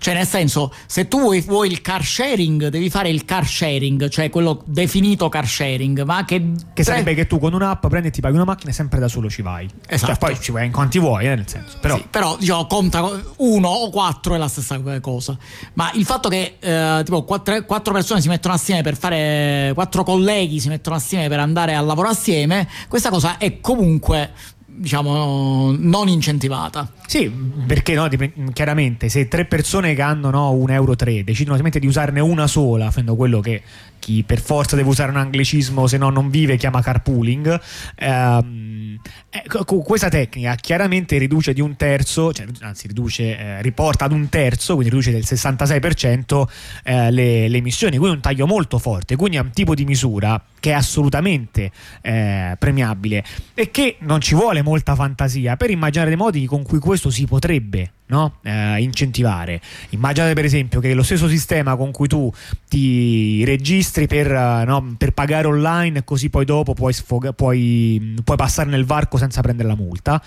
Cioè, 0.00 0.14
nel 0.14 0.26
senso, 0.26 0.72
se 0.86 1.08
tu 1.08 1.20
vuoi, 1.20 1.40
vuoi, 1.42 1.68
il 1.68 1.82
car 1.82 2.02
sharing, 2.02 2.68
devi 2.68 2.88
fare 2.88 3.10
il 3.10 3.26
car 3.26 3.46
sharing, 3.46 4.08
cioè 4.08 4.30
quello 4.30 4.62
definito 4.64 5.28
car 5.28 5.46
sharing. 5.46 6.02
Ma 6.04 6.24
che, 6.24 6.52
che 6.72 6.82
sarebbe 6.82 7.14
che 7.14 7.26
tu 7.26 7.38
con 7.38 7.52
un'app 7.52 7.86
prendi 7.86 8.08
e 8.08 8.10
ti 8.10 8.20
paghi 8.20 8.34
una 8.34 8.44
macchina 8.44 8.70
e 8.70 8.74
sempre 8.74 8.98
da 8.98 9.08
solo 9.08 9.28
ci 9.28 9.42
vai. 9.42 9.68
Esatto. 9.86 10.12
Cioè, 10.12 10.18
poi 10.18 10.40
ci 10.40 10.52
vai 10.52 10.66
in 10.66 10.72
quanti 10.72 10.98
vuoi, 10.98 11.26
eh, 11.26 11.34
nel 11.34 11.46
senso. 11.46 11.76
Però, 11.80 11.96
sì, 11.96 12.06
però 12.08 12.36
diciamo, 12.38 12.66
conta 12.66 13.08
uno 13.36 13.68
o 13.68 13.90
quattro 13.90 14.34
è 14.34 14.38
la 14.38 14.48
stessa 14.48 14.80
cosa. 15.00 15.36
Ma 15.74 15.90
il 15.92 16.06
fatto 16.06 16.30
che 16.30 16.56
eh, 16.58 17.02
tipo 17.04 17.22
quattro, 17.24 17.62
quattro, 17.64 17.92
persone 17.92 18.22
si 18.22 18.28
mettono 18.28 18.54
assieme 18.54 18.80
per 18.80 18.96
fare. 18.96 19.72
quattro 19.74 20.02
colleghi 20.02 20.60
si 20.60 20.68
mettono 20.68 20.96
assieme 20.96 21.28
per 21.28 21.40
andare 21.40 21.74
a 21.74 21.80
lavorare 21.80 22.14
assieme, 22.14 22.66
questa 22.88 23.10
cosa 23.10 23.36
è 23.38 23.60
comunque 23.60 24.32
diciamo 24.80 25.74
non 25.76 26.08
incentivata. 26.08 26.90
Sì, 27.06 27.28
perché 27.66 27.94
no, 27.94 28.08
chiaramente 28.52 29.10
se 29.10 29.28
tre 29.28 29.44
persone 29.44 29.94
che 29.94 30.00
hanno 30.00 30.30
no, 30.30 30.52
un 30.52 30.70
euro 30.70 30.96
3 30.96 31.22
decidono 31.22 31.60
di 31.60 31.86
usarne 31.86 32.20
una 32.20 32.46
sola, 32.46 32.86
facendo 32.86 33.14
quello 33.14 33.40
che 33.40 33.62
chi 33.98 34.24
per 34.24 34.40
forza 34.40 34.76
deve 34.76 34.88
usare 34.88 35.10
un 35.10 35.18
anglicismo 35.18 35.86
se 35.86 35.98
no 35.98 36.08
non 36.08 36.30
vive 36.30 36.56
chiama 36.56 36.80
carpooling, 36.80 37.60
ehm, 37.96 38.98
ecco, 39.28 39.64
questa 39.82 40.08
tecnica 40.08 40.54
chiaramente 40.54 41.18
riduce 41.18 41.52
di 41.52 41.60
un 41.60 41.76
terzo, 41.76 42.32
cioè, 42.32 42.46
anzi 42.60 42.88
riduce, 42.88 43.38
eh, 43.38 43.62
riporta 43.62 44.06
ad 44.06 44.12
un 44.12 44.28
terzo, 44.28 44.74
quindi 44.74 44.90
riduce 44.90 45.12
del 45.12 45.24
66% 45.24 46.48
eh, 46.82 47.10
le, 47.10 47.48
le, 47.48 47.56
emissioni, 47.58 47.98
quindi 47.98 48.16
un 48.16 48.22
taglio 48.22 48.46
molto 48.46 48.78
forte, 48.78 49.16
quindi 49.16 49.36
è 49.36 49.40
un 49.40 49.50
tipo 49.52 49.74
di 49.74 49.84
misura 49.84 50.42
che 50.58 50.70
è 50.70 50.74
assolutamente 50.74 51.70
eh, 52.00 52.56
premiabile 52.58 53.24
e 53.54 53.70
che 53.70 53.96
non 54.00 54.20
ci 54.20 54.34
vuole 54.34 54.62
molta 54.70 54.94
fantasia 54.94 55.56
per 55.56 55.70
immaginare 55.70 56.10
dei 56.10 56.18
modi 56.18 56.46
con 56.46 56.62
cui 56.62 56.78
questo 56.78 57.10
si 57.10 57.26
potrebbe 57.26 57.90
no? 58.06 58.36
eh, 58.42 58.80
incentivare. 58.80 59.60
Immaginate 59.90 60.32
per 60.34 60.44
esempio 60.44 60.78
che 60.78 60.94
lo 60.94 61.02
stesso 61.02 61.28
sistema 61.28 61.74
con 61.74 61.90
cui 61.90 62.06
tu 62.06 62.32
ti 62.68 63.44
registri 63.44 64.06
per, 64.06 64.30
uh, 64.30 64.64
no, 64.64 64.94
per 64.96 65.12
pagare 65.12 65.48
online 65.48 66.04
così 66.04 66.30
poi 66.30 66.44
dopo 66.44 66.72
puoi, 66.72 66.92
sfoga- 66.92 67.32
puoi, 67.32 68.14
puoi, 68.22 68.36
passare 68.36 68.70
nel 68.70 68.84
varco 68.84 69.16
senza 69.16 69.40
prendere 69.40 69.68
la 69.68 69.76
multa, 69.76 70.22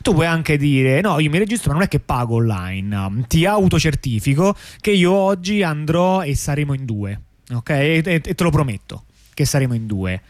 tu 0.00 0.14
puoi 0.14 0.26
anche 0.26 0.56
dire 0.56 1.02
no, 1.02 1.18
io 1.18 1.28
mi 1.28 1.38
registro 1.38 1.70
ma 1.70 1.76
non 1.76 1.84
è 1.84 1.88
che 1.88 2.00
pago 2.00 2.36
online, 2.36 3.24
ti 3.28 3.44
autocertifico 3.44 4.56
che 4.80 4.92
io 4.92 5.12
oggi 5.12 5.62
andrò 5.62 6.22
e 6.22 6.34
saremo 6.34 6.72
in 6.72 6.86
due, 6.86 7.20
ok? 7.52 7.70
e, 7.70 8.02
e 8.04 8.20
te 8.20 8.42
lo 8.42 8.50
prometto 8.50 9.04
che 9.34 9.44
saremo 9.44 9.74
in 9.74 9.86
due. 9.86 10.22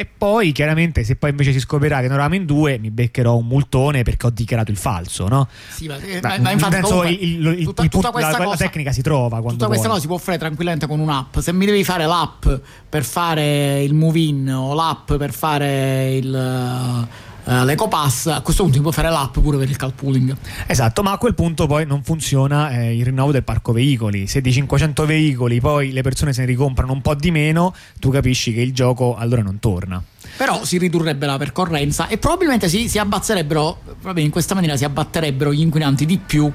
E 0.00 0.06
poi, 0.06 0.52
chiaramente, 0.52 1.02
se 1.02 1.16
poi 1.16 1.30
invece 1.30 1.50
si 1.50 1.58
scoprirà 1.58 1.96
che 1.96 2.04
non 2.04 2.12
eravamo 2.12 2.36
in 2.36 2.46
due, 2.46 2.78
mi 2.78 2.92
beccherò 2.92 3.34
un 3.34 3.48
multone 3.48 4.04
perché 4.04 4.26
ho 4.26 4.30
dichiarato 4.30 4.70
il 4.70 4.76
falso, 4.76 5.26
no? 5.26 5.48
Sì, 5.70 5.88
ma, 5.88 5.96
eh, 5.96 6.20
ma, 6.22 6.38
ma 6.38 6.52
infatti, 6.52 6.80
comunque, 6.82 7.10
il, 7.10 7.44
il, 7.46 7.64
tutta, 7.64 7.82
il, 7.82 7.88
tutta 7.88 8.12
la, 8.14 8.30
cosa, 8.30 8.44
la, 8.44 8.56
tecnica 8.56 8.92
si 8.92 9.02
trova. 9.02 9.40
Tutta 9.40 9.66
questa 9.66 9.88
cosa 9.88 9.98
si 9.98 10.06
può 10.06 10.16
fare 10.16 10.38
tranquillamente 10.38 10.86
con 10.86 11.00
un'app. 11.00 11.38
Se 11.38 11.52
mi 11.52 11.66
devi 11.66 11.82
fare 11.82 12.06
l'app 12.06 12.46
per 12.88 13.02
fare 13.02 13.82
il 13.82 13.92
move-in 13.92 14.48
o 14.52 14.72
l'app 14.72 15.14
per 15.14 15.32
fare 15.32 16.14
il 16.14 17.08
uh, 17.48 17.64
l'EcoPass, 17.64 18.26
a 18.26 18.40
questo 18.42 18.62
punto 18.62 18.76
si 18.76 18.82
può 18.82 18.92
fare 18.92 19.08
l'app 19.08 19.38
pure 19.38 19.56
per 19.58 19.68
il 19.68 19.76
carpooling. 19.76 20.36
Esatto, 20.66 21.02
ma 21.02 21.12
a 21.12 21.18
quel 21.18 21.34
punto 21.34 21.66
poi 21.66 21.86
non 21.86 22.02
funziona 22.02 22.70
eh, 22.70 22.96
il 22.96 23.04
rinnovo 23.04 23.32
del 23.32 23.42
parco 23.42 23.72
veicoli. 23.72 24.26
Se 24.26 24.40
di 24.40 24.52
500 24.52 25.06
veicoli 25.06 25.60
poi 25.60 25.92
le 25.92 26.02
persone 26.02 26.32
se 26.32 26.42
ne 26.42 26.46
ricomprano 26.46 26.92
un 26.92 27.00
po' 27.00 27.14
di 27.14 27.30
meno, 27.30 27.74
tu 27.98 28.10
capisci 28.10 28.52
che 28.52 28.60
il 28.60 28.72
gioco 28.72 29.16
allora 29.16 29.42
non 29.42 29.58
torna. 29.58 30.02
Però 30.36 30.64
si 30.64 30.78
ridurrebbe 30.78 31.26
la 31.26 31.38
percorrenza 31.38 32.06
e 32.06 32.18
probabilmente 32.18 32.68
si, 32.68 32.88
si 32.88 32.98
abbazzerebbero, 32.98 33.78
proprio 34.00 34.24
in 34.24 34.30
questa 34.30 34.54
maniera 34.54 34.76
si 34.76 34.84
abbatterebbero 34.84 35.52
gli 35.52 35.60
inquinanti 35.60 36.06
di 36.06 36.18
più 36.18 36.52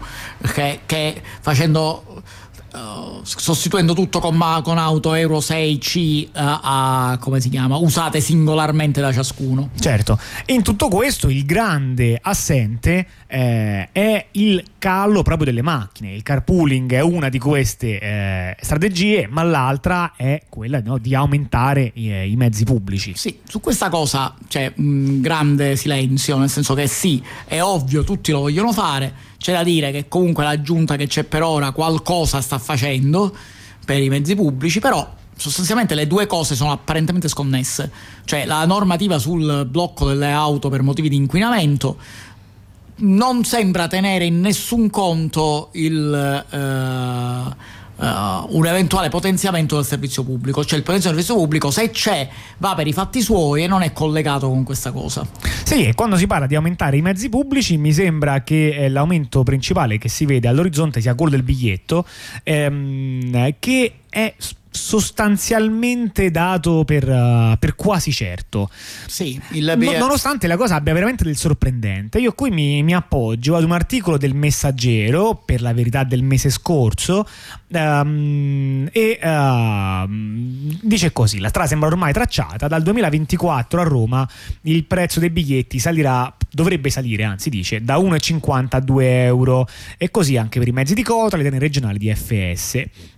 che, 0.53 0.81
che 0.85 1.21
facendo 1.41 2.21
Uh, 2.73 3.21
sostituendo 3.23 3.93
tutto 3.93 4.19
con, 4.19 4.35
con, 4.63 4.79
auto 4.79 5.13
Euro 5.13 5.37
6C 5.37 6.25
uh, 6.25 6.29
a, 6.33 7.17
come 7.21 7.39
si 7.39 7.49
chiama, 7.49 7.77
usate 7.77 8.19
singolarmente 8.19 8.99
da 8.99 9.13
ciascuno. 9.13 9.69
Certo, 9.79 10.17
in 10.47 10.63
tutto 10.63 10.87
questo 10.87 11.29
il 11.29 11.45
grande 11.45 12.19
assente 12.19 13.05
eh, 13.27 13.89
è 13.91 14.27
il 14.31 14.63
calo 14.77 15.23
proprio 15.23 15.45
delle 15.45 15.61
macchine. 15.61 16.13
Il 16.13 16.23
carpooling 16.23 16.93
è 16.93 17.01
una 17.01 17.29
di 17.29 17.39
queste 17.39 17.99
eh, 17.99 18.55
strategie, 18.61 19.27
ma 19.27 19.43
l'altra 19.43 20.13
è 20.15 20.43
quella 20.49 20.81
no, 20.81 20.97
di 20.97 21.15
aumentare 21.15 21.91
i, 21.95 22.11
eh, 22.11 22.27
i, 22.27 22.35
mezzi 22.35 22.63
pubblici. 22.63 23.13
Sì, 23.15 23.39
su 23.47 23.59
questa 23.59 23.89
cosa 23.89 24.35
c'è 24.47 24.71
un 24.77 25.19
grande 25.21 25.75
silenzio, 25.75 26.37
nel 26.37 26.49
senso 26.49 26.73
che 26.75 26.87
sì, 26.87 27.23
è 27.45 27.61
ovvio, 27.61 28.03
tutti 28.03 28.31
lo 28.31 28.41
vogliono 28.41 28.71
fare 28.71 29.31
c'è 29.43 29.51
da 29.51 29.63
dire 29.63 29.91
che 29.91 30.07
comunque 30.07 30.45
la 30.45 30.61
giunta 30.61 30.95
che 30.95 31.05
c'è 31.05 31.25
per 31.25 31.43
ora 31.43 31.71
qualcosa 31.71 32.39
sta 32.39 32.57
facendo 32.59 33.35
per 33.85 34.01
i 34.01 34.07
mezzi 34.07 34.35
pubblici, 34.35 34.79
però 34.79 35.05
sostanzialmente 35.35 35.95
le 35.95 36.07
due 36.07 36.27
cose 36.27 36.55
sono 36.55 36.71
apparentemente 36.71 37.27
sconnesse. 37.27 37.91
Cioè 38.23 38.45
la 38.45 38.65
normativa 38.65 39.19
sul 39.19 39.67
blocco 39.69 40.07
delle 40.07 40.31
auto 40.31 40.69
per 40.69 40.81
motivi 40.81 41.09
di 41.09 41.17
inquinamento 41.17 41.97
non 42.95 43.43
sembra 43.43 43.89
tenere 43.89 44.23
in 44.23 44.39
nessun 44.39 44.89
conto 44.89 45.71
il... 45.73 46.45
Eh, 46.49 47.81
Uh, 48.03 48.57
un 48.57 48.65
eventuale 48.65 49.07
potenziamento 49.07 49.77
del 49.77 49.85
servizio 49.85 50.23
pubblico, 50.23 50.65
cioè 50.65 50.77
il 50.77 50.83
potenziamento 50.83 51.21
del 51.21 51.23
servizio 51.23 51.35
pubblico 51.35 51.71
se 51.71 51.89
c'è 51.89 52.27
va 52.57 52.75
per 52.75 52.85
i 52.85 52.91
fatti 52.91 53.21
suoi 53.21 53.63
e 53.63 53.67
non 53.67 53.81
è 53.81 53.93
collegato 53.93 54.49
con 54.49 54.63
questa 54.65 54.91
cosa. 54.91 55.25
Sì, 55.63 55.85
e 55.85 55.93
quando 55.93 56.17
si 56.17 56.27
parla 56.27 56.45
di 56.45 56.55
aumentare 56.55 56.97
i 56.97 57.01
mezzi 57.01 57.29
pubblici 57.29 57.77
mi 57.77 57.93
sembra 57.93 58.43
che 58.43 58.75
eh, 58.75 58.89
l'aumento 58.89 59.43
principale 59.43 59.97
che 59.97 60.09
si 60.09 60.25
vede 60.25 60.49
all'orizzonte 60.49 60.99
sia 60.99 61.15
quello 61.15 61.31
del 61.31 61.43
biglietto, 61.43 62.05
ehm, 62.43 63.55
che 63.59 63.93
è 64.09 64.33
sostanzialmente 64.73 66.31
dato 66.31 66.83
per, 66.83 67.07
uh, 67.07 67.57
per 67.59 67.75
quasi 67.75 68.11
certo. 68.11 68.69
Sì, 69.05 69.39
il... 69.51 69.73
no, 69.77 69.97
nonostante 69.97 70.47
la 70.47 70.57
cosa 70.57 70.75
abbia 70.75 70.93
veramente 70.93 71.23
del 71.23 71.37
sorprendente. 71.37 72.17
Io 72.17 72.33
qui 72.33 72.49
mi, 72.49 72.81
mi, 72.81 72.93
appoggio 72.93 73.55
ad 73.55 73.63
un 73.63 73.71
articolo 73.71 74.17
del 74.17 74.33
Messaggero, 74.33 75.41
per 75.45 75.61
la 75.61 75.73
verità 75.73 76.03
del 76.03 76.23
mese 76.23 76.49
scorso, 76.49 77.27
um, 77.69 78.89
e 78.91 79.19
uh, 79.21 80.07
dice 80.81 81.13
così: 81.13 81.39
la 81.39 81.49
strada 81.49 81.67
sembra 81.67 81.87
ormai 81.87 82.11
tracciata. 82.11 82.67
Dal 82.67 82.81
2024 82.81 83.79
a 83.79 83.83
Roma 83.83 84.27
il 84.61 84.85
prezzo 84.85 85.19
dei 85.19 85.29
biglietti 85.29 85.77
salirà, 85.77 86.35
dovrebbe 86.51 86.89
salire, 86.89 87.23
anzi 87.23 87.49
dice, 87.49 87.83
da 87.83 87.97
1,50 87.97 88.67
a 88.69 88.79
2 88.79 89.23
euro, 89.23 89.67
e 89.97 90.09
così 90.09 90.35
anche 90.35 90.57
per 90.57 90.67
i 90.67 90.71
mezzi 90.71 90.95
di 90.95 91.03
cota, 91.03 91.37
le 91.37 91.43
treni 91.43 91.59
regionali 91.59 91.99
di 91.99 92.13
FS. 92.13 93.11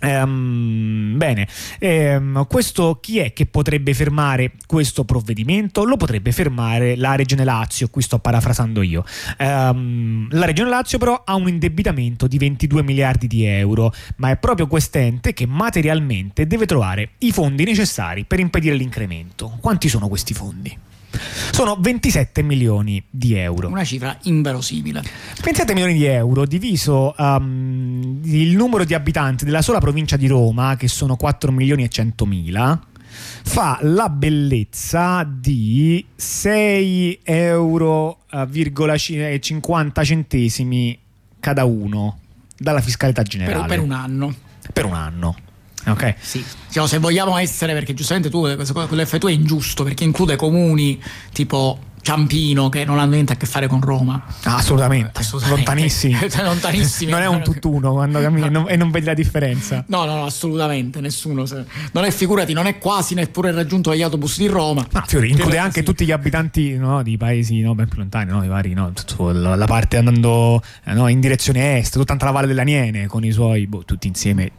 Ehm, 0.00 1.16
bene, 1.16 1.46
ehm, 1.78 2.46
questo 2.46 2.98
chi 3.00 3.18
è 3.18 3.32
che 3.32 3.46
potrebbe 3.46 3.94
fermare 3.94 4.52
questo 4.66 5.04
provvedimento? 5.04 5.84
Lo 5.84 5.96
potrebbe 5.96 6.32
fermare 6.32 6.96
la 6.96 7.14
Regione 7.14 7.44
Lazio, 7.44 7.88
qui 7.88 8.02
sto 8.02 8.18
parafrasando 8.18 8.82
io. 8.82 9.04
Ehm, 9.38 10.28
la 10.30 10.46
Regione 10.46 10.70
Lazio 10.70 10.98
però 10.98 11.22
ha 11.24 11.34
un 11.34 11.48
indebitamento 11.48 12.26
di 12.26 12.38
22 12.38 12.82
miliardi 12.82 13.26
di 13.26 13.44
euro, 13.44 13.92
ma 14.16 14.30
è 14.30 14.36
proprio 14.36 14.66
quest'ente 14.66 15.32
che 15.32 15.46
materialmente 15.46 16.46
deve 16.46 16.66
trovare 16.66 17.10
i 17.18 17.32
fondi 17.32 17.64
necessari 17.64 18.24
per 18.24 18.40
impedire 18.40 18.74
l'incremento. 18.74 19.58
Quanti 19.60 19.88
sono 19.88 20.08
questi 20.08 20.34
fondi? 20.34 20.88
Sono 21.50 21.76
27 21.78 22.42
milioni 22.42 23.02
di 23.08 23.34
euro. 23.34 23.68
Una 23.68 23.84
cifra 23.84 24.16
inverosimile. 24.22 25.02
27 25.42 25.72
milioni 25.74 25.94
di 25.94 26.04
euro 26.04 26.46
diviso 26.46 27.14
um, 27.16 28.20
il 28.24 28.56
numero 28.56 28.84
di 28.84 28.94
abitanti 28.94 29.44
della 29.44 29.62
sola 29.62 29.78
provincia 29.78 30.16
di 30.16 30.26
Roma, 30.26 30.76
che 30.76 30.88
sono 30.88 31.16
4 31.16 31.52
milioni 31.52 31.84
e 31.84 31.88
100 31.88 32.26
mila, 32.26 32.80
fa 33.42 33.78
la 33.82 34.08
bellezza 34.08 35.26
di 35.28 36.04
6 36.14 37.20
euro, 37.22 38.18
50 38.30 40.04
centesimi 40.04 40.98
cada 41.40 41.64
uno 41.64 42.18
dalla 42.56 42.80
fiscalità 42.80 43.22
generale. 43.22 43.66
Per, 43.66 43.68
per 43.68 43.80
un 43.80 43.92
anno. 43.92 44.34
Per 44.72 44.84
un 44.84 44.92
anno. 44.92 45.36
Ok. 45.86 46.14
Sì. 46.20 46.44
Diciamo, 46.66 46.86
se 46.86 46.98
vogliamo 46.98 47.36
essere, 47.36 47.72
perché 47.72 47.94
giustamente 47.94 48.30
tu 48.30 48.40
quello 48.40 49.04
che 49.04 49.18
tu 49.18 49.26
è 49.26 49.32
ingiusto, 49.32 49.84
perché 49.84 50.04
include 50.04 50.36
comuni 50.36 51.02
tipo 51.32 51.78
Ciampino 52.02 52.70
che 52.70 52.84
non 52.84 52.98
hanno 52.98 53.12
niente 53.12 53.34
a 53.34 53.36
che 53.36 53.46
fare 53.46 53.66
con 53.66 53.80
Roma. 53.80 54.22
Ah, 54.44 54.56
assolutamente. 54.56 55.20
assolutamente. 55.20 55.64
Lontanissimi. 55.64 56.18
Lontanissimi. 56.42 57.10
non 57.10 57.20
è 57.20 57.26
un 57.26 57.42
tutt'uno 57.42 57.92
quando 57.92 58.20
cammini 58.20 58.48
no. 58.48 58.66
e 58.68 58.76
non 58.76 58.90
vedi 58.90 59.06
la 59.06 59.14
differenza. 59.14 59.84
No, 59.88 60.04
no, 60.06 60.16
no, 60.16 60.24
assolutamente. 60.24 61.00
Nessuno. 61.00 61.44
Non 61.92 62.04
è, 62.04 62.10
figurati, 62.10 62.52
non 62.52 62.66
è 62.66 62.78
quasi 62.78 63.14
neppure 63.14 63.52
raggiunto 63.52 63.90
dagli 63.90 64.02
autobus 64.02 64.38
di 64.38 64.46
Roma. 64.46 64.86
No, 64.90 65.04
Fiori, 65.06 65.30
include 65.30 65.58
anche 65.58 65.80
sì. 65.80 65.86
tutti 65.86 66.04
gli 66.04 66.12
abitanti 66.12 66.76
no, 66.76 67.02
di 67.02 67.16
paesi 67.16 67.60
no, 67.60 67.74
ben 67.74 67.88
più 67.88 67.98
lontani, 67.98 68.30
no, 68.30 68.42
i 68.42 68.48
vari, 68.48 68.72
no, 68.72 68.92
la, 69.32 69.66
parte 69.66 69.98
andando 69.98 70.62
no, 70.84 71.08
in 71.08 71.20
direzione 71.20 71.78
est, 71.78 71.92
tutta 71.92 72.16
la 72.18 72.30
Valle 72.30 72.46
dell'Aniene 72.46 73.06
con 73.06 73.24
i 73.24 73.30
suoi, 73.30 73.66
boh, 73.66 73.84
tutti 73.84 74.06
insieme 74.06 74.50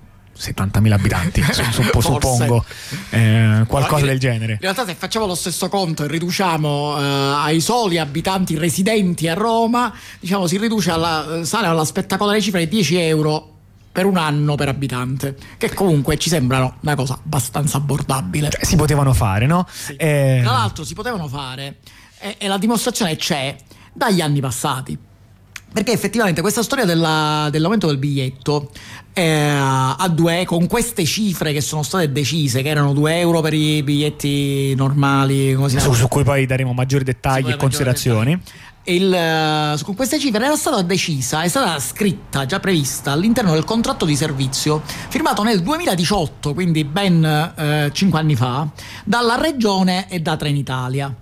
70.000 0.42 0.92
abitanti, 0.92 1.44
suppongo, 2.00 2.66
eh, 3.12 3.64
qualcosa 3.68 4.06
del 4.06 4.20
genere. 4.20 4.54
In 4.54 4.60
realtà 4.60 4.86
se 4.86 4.96
facciamo 4.96 5.26
lo 5.26 5.36
stesso 5.36 5.70
conto 5.70 6.04
e 6.04 6.08
riduciamo 6.08 6.98
eh, 6.98 7.04
ai 7.04 7.62
soli 7.62 7.98
abitanti 7.98 8.58
residenti 8.58 9.28
a 9.28 9.34
Roma, 9.34 9.94
diciamo 10.20 10.48
si 10.48 10.58
riduce 10.58 10.92
alla, 10.92 11.42
sale 11.44 11.68
alla 11.68 11.86
spettacolare 11.86 12.42
cifra 12.42 12.60
di 12.60 12.68
10 12.68 12.98
euro 12.98 13.48
per 13.92 14.06
un 14.06 14.18
anno 14.18 14.56
per 14.56 14.70
abitante, 14.70 15.36
che 15.58 15.74
comunque 15.74 16.18
ci 16.18 16.30
sembrano 16.30 16.78
una 16.82 16.96
cosa 16.96 17.14
abbastanza 17.14 17.78
abbordabile. 17.78 18.50
Cioè, 18.50 18.64
si 18.64 18.76
potevano 18.76 19.14
fare, 19.14 19.46
no? 19.46 19.68
Sì. 19.70 19.96
Eh... 19.96 20.40
Tra 20.42 20.52
l'altro 20.52 20.84
si 20.84 20.94
potevano 20.94 21.28
fare 21.28 21.78
e, 22.18 22.36
e 22.38 22.48
la 22.48 22.58
dimostrazione 22.58 23.16
c'è 23.18 23.56
dagli 23.94 24.22
anni 24.22 24.40
passati 24.40 24.98
perché 25.72 25.91
effettivamente 25.91 26.41
questa 26.41 26.64
storia 26.64 26.85
della, 26.85 27.48
dell'aumento 27.49 27.88
del 27.88 27.98
biglietto 27.98 28.69
eh, 29.14 29.23
a 29.23 30.07
2 30.10 30.45
con 30.45 30.68
queste 30.68 31.06
cifre 31.06 31.53
che 31.53 31.61
sono 31.61 31.84
state 31.84 32.11
decise, 32.11 32.61
che 32.61 32.69
erano 32.69 32.93
2 32.93 33.19
euro 33.19 33.41
per 33.41 33.53
i 33.53 33.81
biglietti 33.84 34.73
normali, 34.76 35.56
su, 35.68 35.93
su, 35.93 36.07
cui 36.07 36.23
poi 36.23 36.45
daremo 36.45 36.73
maggiori 36.73 37.03
dettagli 37.03 37.49
e 37.49 37.56
considerazioni. 37.56 38.39
Il, 38.84 39.11
uh, 39.11 39.84
con 39.84 39.93
queste 39.95 40.18
cifre 40.18 40.43
era 40.43 40.56
stata 40.56 40.81
decisa, 40.81 41.43
è 41.43 41.48
stata 41.48 41.80
scritta, 41.80 42.48
già 42.48 42.60
prevista 42.60 43.11
all'interno 43.11 43.52
del 43.52 43.64
contratto 43.64 44.06
di 44.06 44.15
servizio 44.15 44.81
firmato 45.10 45.43
nel 45.43 45.61
2018, 45.61 46.53
quindi 46.56 46.84
ben 46.84 47.23
uh, 47.56 47.91
5 47.91 48.19
anni 48.19 48.35
fa, 48.35 48.68
dalla 49.03 49.35
Regione 49.39 50.10
e 50.10 50.19
da 50.19 50.35
Trenitalia. 50.35 51.15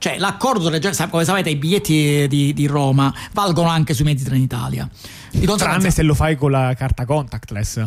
Cioè, 0.00 0.16
l'accordo 0.16 0.70
come 1.10 1.24
sapete, 1.24 1.50
i 1.50 1.56
biglietti 1.56 2.26
di, 2.26 2.54
di, 2.54 2.66
Roma 2.66 3.12
valgono 3.32 3.68
anche 3.68 3.92
sui 3.92 4.06
mezzi 4.06 4.24
Trenitalia. 4.24 4.88
Di 5.30 5.44
Tranne 5.44 5.90
se 5.90 6.02
lo 6.02 6.14
fai 6.14 6.36
con 6.36 6.50
la 6.50 6.72
carta 6.74 7.04
contactless. 7.04 7.86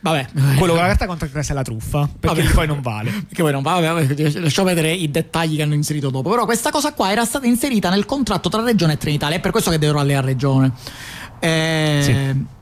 Vabbè, 0.00 0.28
quello 0.58 0.74
con 0.74 0.82
la 0.82 0.88
carta 0.88 1.06
contactless 1.06 1.48
è 1.48 1.54
la 1.54 1.62
truffa 1.62 2.06
perché 2.20 2.42
vabbè. 2.42 2.54
poi 2.54 2.66
non 2.66 2.82
vale. 2.82 3.10
Perché 3.26 3.42
poi 3.42 3.52
non 3.52 3.62
vale, 3.62 3.86
vabbè, 3.86 4.38
lasciamo 4.38 4.68
vedere 4.68 4.92
i 4.92 5.10
dettagli 5.10 5.56
che 5.56 5.62
hanno 5.62 5.72
inserito 5.72 6.10
dopo. 6.10 6.28
Però 6.28 6.44
questa 6.44 6.70
cosa 6.70 6.92
qua 6.92 7.10
era 7.10 7.24
stata 7.24 7.46
inserita 7.46 7.88
nel 7.88 8.04
contratto 8.04 8.50
tra 8.50 8.62
Regione 8.62 8.92
e 8.92 8.96
Trenitalia, 8.98 9.38
è 9.38 9.40
per 9.40 9.50
questo 9.50 9.70
che 9.70 9.78
devo 9.78 9.98
alle 9.98 10.16
a 10.16 10.20
Regione. 10.20 10.72
Eh, 11.38 12.00
sì. 12.02 12.58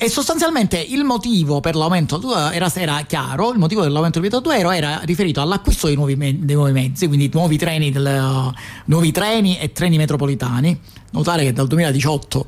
E 0.00 0.08
sostanzialmente 0.08 0.78
il 0.78 1.02
motivo 1.02 1.58
per 1.58 1.74
l'aumento 1.74 2.20
era, 2.52 2.72
era 2.72 3.02
chiaro, 3.04 3.50
il 3.50 3.58
motivo 3.58 3.82
dell'aumento 3.82 4.20
del 4.20 4.28
biglietto 4.28 4.48
2 4.48 4.58
euro 4.58 4.70
era 4.70 5.00
riferito 5.02 5.40
all'acquisto 5.40 5.88
dei 5.88 5.96
nuovi, 5.96 6.16
dei 6.16 6.54
nuovi 6.54 6.70
mezzi, 6.70 7.08
quindi 7.08 7.28
nuovi 7.32 7.58
treni, 7.58 7.90
del, 7.90 8.54
nuovi 8.84 9.10
treni 9.10 9.58
e 9.58 9.72
treni 9.72 9.96
metropolitani. 9.96 10.78
Notare 11.10 11.42
che 11.42 11.52
dal 11.52 11.66
2018 11.66 12.46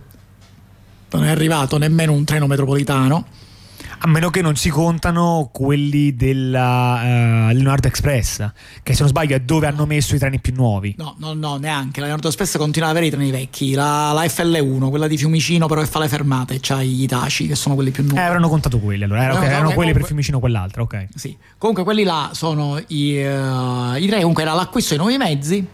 non 1.11 1.25
è 1.25 1.31
arrivato 1.31 1.77
nemmeno 1.77 2.13
un 2.13 2.23
treno 2.23 2.47
metropolitano 2.47 3.27
a 4.03 4.09
meno 4.09 4.31
che 4.31 4.41
non 4.41 4.57
si 4.57 4.71
contano 4.71 5.51
quelli 5.53 6.15
della 6.15 7.49
uh, 7.51 7.53
Leonardo 7.53 7.87
Express, 7.87 8.51
che 8.83 8.95
se 8.95 9.01
non 9.01 9.09
sbaglio 9.09 9.37
è 9.37 9.41
dove 9.41 9.67
hanno 9.67 9.85
messo 9.85 10.15
i 10.15 10.19
treni 10.19 10.41
più 10.41 10.55
nuovi. 10.55 10.95
No, 10.97 11.17
no, 11.19 11.35
no, 11.35 11.57
neanche. 11.57 12.01
La 12.01 12.07
Leonardo 12.07 12.29
Express 12.29 12.57
continua 12.57 12.89
ad 12.89 12.97
avere 12.97 13.09
i 13.09 13.15
treni 13.15 13.31
vecchi. 13.31 13.75
La, 13.75 14.13
la, 14.13 14.25
FL1, 14.25 14.89
quella 14.89 15.07
di 15.07 15.19
Fiumicino, 15.19 15.67
però 15.67 15.83
che 15.83 15.87
fa 15.87 15.99
le 15.99 16.09
fermate, 16.09 16.59
c'ha 16.63 16.83
gli 16.83 17.03
Itaci, 17.03 17.47
che 17.47 17.55
sono 17.55 17.75
quelli 17.75 17.91
più 17.91 18.03
nuovi. 18.05 18.19
Eh, 18.19 18.23
avranno 18.23 18.49
contato 18.49 18.79
quelli 18.79 19.05
allora. 19.05 19.23
Era, 19.23 19.35
okay, 19.35 19.45
erano 19.45 19.59
quelli 19.59 19.75
comunque, 19.75 19.99
per 19.99 20.07
Fiumicino, 20.07 20.41
quell'altro, 20.41 20.83
ok. 20.85 21.07
Sì. 21.15 21.37
Comunque 21.59 21.85
quelli 21.85 22.05
là 22.05 22.31
sono 22.33 22.83
i, 22.87 23.23
uh, 23.23 23.97
i 23.97 24.07
treni, 24.07 24.21
comunque 24.21 24.43
era 24.43 24.55
l'acquisto 24.55 24.95
dei 24.95 24.99
nuovi 24.99 25.19
mezzi. 25.19 25.67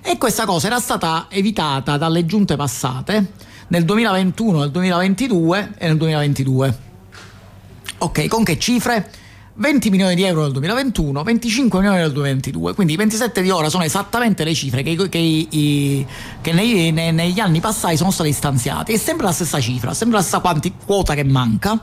E 0.00 0.18
questa 0.18 0.44
cosa 0.44 0.68
era 0.68 0.78
stata 0.78 1.26
evitata 1.28 1.96
dalle 1.96 2.24
giunte 2.24 2.54
passate 2.54 3.32
nel 3.68 3.84
2021, 3.84 4.58
nel 4.60 4.70
2022 4.70 5.70
e 5.76 5.86
nel 5.88 5.96
2022. 5.96 6.92
Ok, 7.98 8.28
con 8.28 8.44
che 8.44 8.58
cifre? 8.58 9.10
20 9.56 9.88
milioni 9.90 10.16
di 10.16 10.24
euro 10.24 10.42
nel 10.42 10.52
2021, 10.52 11.22
25 11.22 11.78
milioni 11.78 12.00
nel 12.00 12.12
2022, 12.12 12.74
quindi 12.74 12.94
i 12.94 12.96
27 12.96 13.40
di 13.40 13.50
ora 13.50 13.68
sono 13.68 13.84
esattamente 13.84 14.42
le 14.42 14.52
cifre 14.52 14.82
che, 14.82 14.96
che, 14.96 15.08
che, 15.08 16.06
che 16.40 16.52
nei, 16.52 16.90
nei, 16.90 17.12
negli 17.12 17.38
anni 17.38 17.60
passati 17.60 17.96
sono 17.96 18.10
state 18.10 18.32
stanziate. 18.32 18.92
È 18.92 18.96
sempre 18.96 19.26
la 19.26 19.32
stessa 19.32 19.60
cifra, 19.60 19.94
sempre 19.94 20.16
la 20.16 20.22
stessa 20.22 20.40
quanti, 20.40 20.74
quota 20.84 21.14
che 21.14 21.22
manca, 21.22 21.80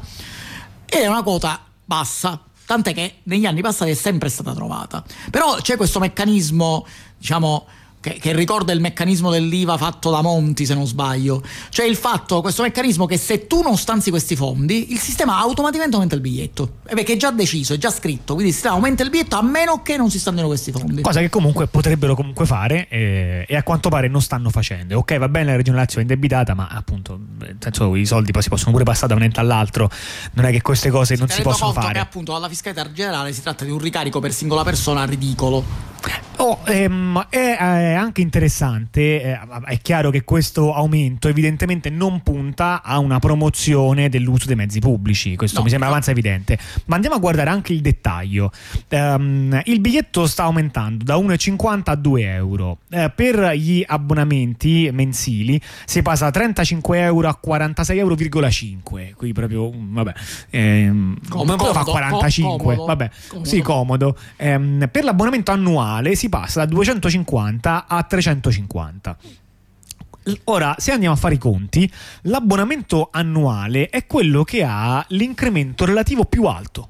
ed 0.85 1.01
è 1.01 1.07
una 1.07 1.23
quota 1.23 1.61
bassa, 1.85 2.41
tant'è 2.65 2.93
che 2.93 3.15
negli 3.23 3.45
anni 3.45 3.61
passati 3.61 3.91
è 3.91 3.95
sempre 3.95 4.27
stata 4.27 4.53
trovata. 4.53 5.01
Però 5.29 5.55
c'è 5.61 5.77
questo 5.77 5.99
meccanismo, 5.99 6.85
diciamo, 7.17 7.65
che, 8.01 8.17
che, 8.19 8.33
ricorda 8.33 8.73
il 8.73 8.81
meccanismo 8.81 9.29
dell'IVA 9.29 9.77
fatto 9.77 10.09
da 10.09 10.21
Monti, 10.21 10.65
se 10.65 10.73
non 10.73 10.87
sbaglio. 10.87 11.41
Cioè 11.69 11.85
il 11.85 11.95
fatto, 11.95 12.41
questo 12.41 12.63
meccanismo 12.63 13.05
che 13.05 13.17
se 13.17 13.45
tu 13.45 13.61
non 13.61 13.77
stanzi 13.77 14.09
questi 14.09 14.35
fondi, 14.35 14.91
il 14.91 14.99
sistema 14.99 15.37
automaticamente 15.37 15.93
aumenta 15.93 16.15
il 16.15 16.21
biglietto. 16.21 16.79
E 16.87 16.95
perché 16.95 17.13
è 17.13 17.17
già 17.17 17.31
deciso, 17.31 17.73
è 17.73 17.77
già 17.77 17.91
scritto, 17.91 18.33
quindi 18.33 18.47
il 18.47 18.53
sistema 18.53 18.73
aumenta 18.75 19.03
il 19.03 19.11
biglietto 19.11 19.35
a 19.35 19.43
meno 19.43 19.83
che 19.83 19.97
non 19.97 20.09
si 20.09 20.19
stanziano 20.19 20.47
questi 20.47 20.71
fondi. 20.71 21.01
Cosa 21.03 21.19
che 21.19 21.29
comunque 21.29 21.67
potrebbero 21.67 22.15
comunque 22.15 22.45
fare 22.47 22.87
eh, 22.89 23.45
e 23.47 23.55
a 23.55 23.61
quanto 23.61 23.89
pare 23.89 24.07
non 24.07 24.21
stanno 24.21 24.49
facendo. 24.49 24.97
Ok, 24.97 25.17
va 25.17 25.29
bene 25.29 25.51
la 25.51 25.57
Regione 25.57 25.77
Lazio 25.77 25.99
è 25.99 26.01
indebitata, 26.01 26.55
ma 26.55 26.67
appunto, 26.71 27.19
nel 27.37 27.57
senso, 27.59 27.95
i 27.95 28.05
soldi 28.07 28.31
poi 28.31 28.41
si 28.41 28.49
possono 28.49 28.71
pure 28.71 28.83
passare 28.83 29.09
da 29.09 29.15
un 29.15 29.21
ente 29.23 29.39
all'altro. 29.39 29.89
Non 30.33 30.45
è 30.45 30.51
che 30.51 30.63
queste 30.63 30.89
cose 30.89 31.13
si 31.13 31.19
non 31.19 31.29
si 31.29 31.43
possono 31.43 31.71
fare. 31.71 31.93
Che 31.93 31.99
appunto 31.99 32.35
alla 32.35 32.49
fiscalità 32.49 32.91
generale 32.91 33.31
si 33.31 33.43
tratta 33.43 33.63
di 33.63 33.69
un 33.69 33.77
ricarico 33.77 34.19
per 34.19 34.33
singola 34.33 34.63
persona 34.63 35.05
ridicolo. 35.05 35.91
Oh, 36.37 36.61
ehm, 36.65 37.27
è, 37.29 37.90
è, 37.91 37.93
anche 37.93 38.21
interessante, 38.21 39.21
eh, 39.21 39.39
è 39.65 39.77
chiaro 39.79 40.09
che 40.09 40.23
questo 40.23 40.73
aumento 40.73 41.27
evidentemente 41.27 41.89
non 41.89 42.21
punta 42.21 42.81
a 42.83 42.97
una 42.99 43.19
promozione 43.19 44.09
dell'uso 44.09 44.45
dei 44.47 44.55
mezzi 44.55 44.79
pubblici, 44.79 45.35
questo 45.35 45.59
no, 45.59 45.63
mi 45.63 45.69
sembra 45.69 45.87
no. 45.87 45.93
avanza 45.93 46.11
evidente, 46.11 46.57
ma 46.85 46.95
andiamo 46.95 47.15
a 47.15 47.19
guardare 47.19 47.49
anche 47.49 47.73
il 47.73 47.81
dettaglio. 47.81 48.51
Um, 48.89 49.61
il 49.65 49.79
biglietto 49.79 50.25
sta 50.25 50.43
aumentando 50.43 51.03
da 51.03 51.15
1,50 51.15 51.81
a 51.85 51.95
2 51.95 52.33
euro, 52.33 52.79
eh, 52.89 53.11
per 53.13 53.53
gli 53.55 53.83
abbonamenti 53.85 54.89
mensili 54.91 55.61
si 55.85 56.01
passa 56.01 56.25
da 56.25 56.31
35 56.31 56.99
euro 56.99 57.27
a 57.27 57.39
46,5 57.43 57.97
euro, 57.97 58.15
qui 59.15 59.33
proprio, 59.33 59.71
mm, 59.71 59.93
vabbè, 59.93 60.13
ehm, 60.49 61.17
comodo, 61.29 61.71
fa 61.73 61.83
45, 61.83 62.57
comodo, 62.57 62.85
vabbè, 62.85 63.09
comodo. 63.27 63.47
sì 63.49 63.61
comodo, 63.61 64.17
ehm, 64.37 64.89
per 64.91 65.03
l'abbonamento 65.03 65.51
annuale 65.51 66.15
si 66.15 66.29
passa 66.29 66.59
da 66.61 66.65
250 66.65 67.80
a 67.87 68.03
350. 68.03 69.17
Ora, 70.45 70.75
se 70.77 70.91
andiamo 70.91 71.15
a 71.15 71.17
fare 71.17 71.35
i 71.35 71.39
conti, 71.39 71.91
l'abbonamento 72.23 73.09
annuale 73.11 73.89
è 73.89 74.05
quello 74.05 74.43
che 74.43 74.63
ha 74.63 75.03
l'incremento 75.09 75.85
relativo 75.85 76.25
più 76.25 76.45
alto. 76.45 76.89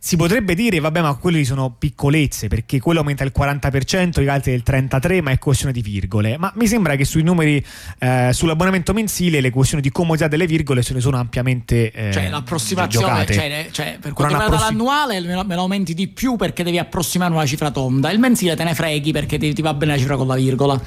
Si 0.00 0.16
potrebbe 0.16 0.54
dire, 0.54 0.78
vabbè, 0.78 1.00
ma 1.00 1.14
quelli 1.14 1.44
sono 1.44 1.74
piccolezze 1.76 2.48
perché 2.48 2.78
quello 2.80 3.00
aumenta 3.00 3.24
il 3.24 3.32
40%, 3.36 4.20
gli 4.22 4.28
altri 4.28 4.52
del 4.52 4.62
33%, 4.64 5.22
ma 5.22 5.32
è 5.32 5.38
questione 5.38 5.72
di 5.72 5.82
virgole. 5.82 6.38
Ma 6.38 6.52
mi 6.54 6.66
sembra 6.68 6.94
che 6.94 7.04
sui 7.04 7.22
numeri, 7.22 7.64
eh, 7.98 8.30
sull'abbonamento 8.32 8.92
mensile, 8.92 9.40
le 9.40 9.50
questioni 9.50 9.82
di 9.82 9.90
comodità 9.90 10.28
delle 10.28 10.46
virgole 10.46 10.82
se 10.82 10.94
ne 10.94 11.00
sono 11.00 11.16
ampiamente. 11.16 11.90
Eh, 11.90 12.12
cioè, 12.12 12.28
l'approssimazione, 12.28 13.26
cioè, 13.26 13.68
cioè, 13.72 13.98
per 14.00 14.12
quanto 14.12 14.34
riguarda 14.34 14.56
approssim- 14.56 14.78
l'annuale, 14.78 15.44
me 15.44 15.54
lo 15.54 15.60
aumenti 15.62 15.94
di 15.94 16.06
più 16.06 16.36
perché 16.36 16.62
devi 16.62 16.78
approssimare 16.78 17.32
una 17.32 17.46
cifra 17.46 17.70
tonda. 17.70 18.10
Il 18.10 18.20
mensile 18.20 18.54
te 18.54 18.64
ne 18.64 18.74
freghi 18.74 19.10
perché 19.12 19.36
ti, 19.36 19.52
ti 19.52 19.62
va 19.62 19.74
bene 19.74 19.92
la 19.92 19.98
cifra 19.98 20.16
con 20.16 20.28
la 20.28 20.36
virgola. 20.36 20.80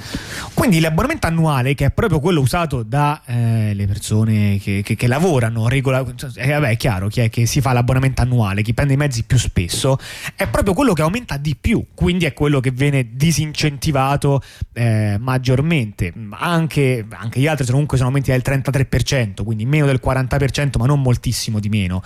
Quindi 0.53 0.79
l'abbonamento 0.79 1.27
annuale, 1.27 1.73
che 1.73 1.85
è 1.85 1.91
proprio 1.91 2.19
quello 2.19 2.39
usato 2.39 2.83
dalle 2.83 3.19
eh, 3.25 3.88
persone 3.88 4.57
che, 4.59 4.81
che, 4.83 4.95
che 4.95 5.07
lavorano, 5.07 5.67
regola, 5.67 6.05
eh, 6.35 6.51
vabbè, 6.51 6.69
è 6.69 6.77
chiaro 6.77 7.07
chi 7.07 7.21
è 7.21 7.29
che 7.29 7.45
si 7.45 7.59
fa 7.61 7.73
l'abbonamento 7.73 8.21
annuale, 8.21 8.61
chi 8.61 8.73
prende 8.73 8.95
mezzi 9.02 9.23
più 9.23 9.38
spesso, 9.38 9.98
è 10.36 10.48
proprio 10.48 10.73
quello 10.73 10.94
che 10.94 11.02
aumenta 11.02 11.38
di 11.38 11.56
più, 11.60 11.86
quindi 11.95 12.26
è 12.26 12.34
quello 12.34 12.60
che 12.60 12.69
viene 12.72 13.10
disincentivato 13.14 14.41
eh, 14.73 15.18
maggiormente. 15.19 16.14
Anche, 16.32 17.06
anche, 17.10 17.40
gli 17.40 17.48
altri 17.48 17.64
sono 17.64 17.73
comunque 17.73 17.98
sono 17.98 18.10
aumenti 18.10 18.32
del 18.32 18.44
33%, 18.45 19.44
quindi 19.44 19.65
meno 19.65 19.88
del 19.88 19.99
40%, 20.03 20.78
ma 20.78 20.86
non 20.86 21.02
moltissimo 21.02 21.60
di 21.60 21.69
meno. 21.69 22.03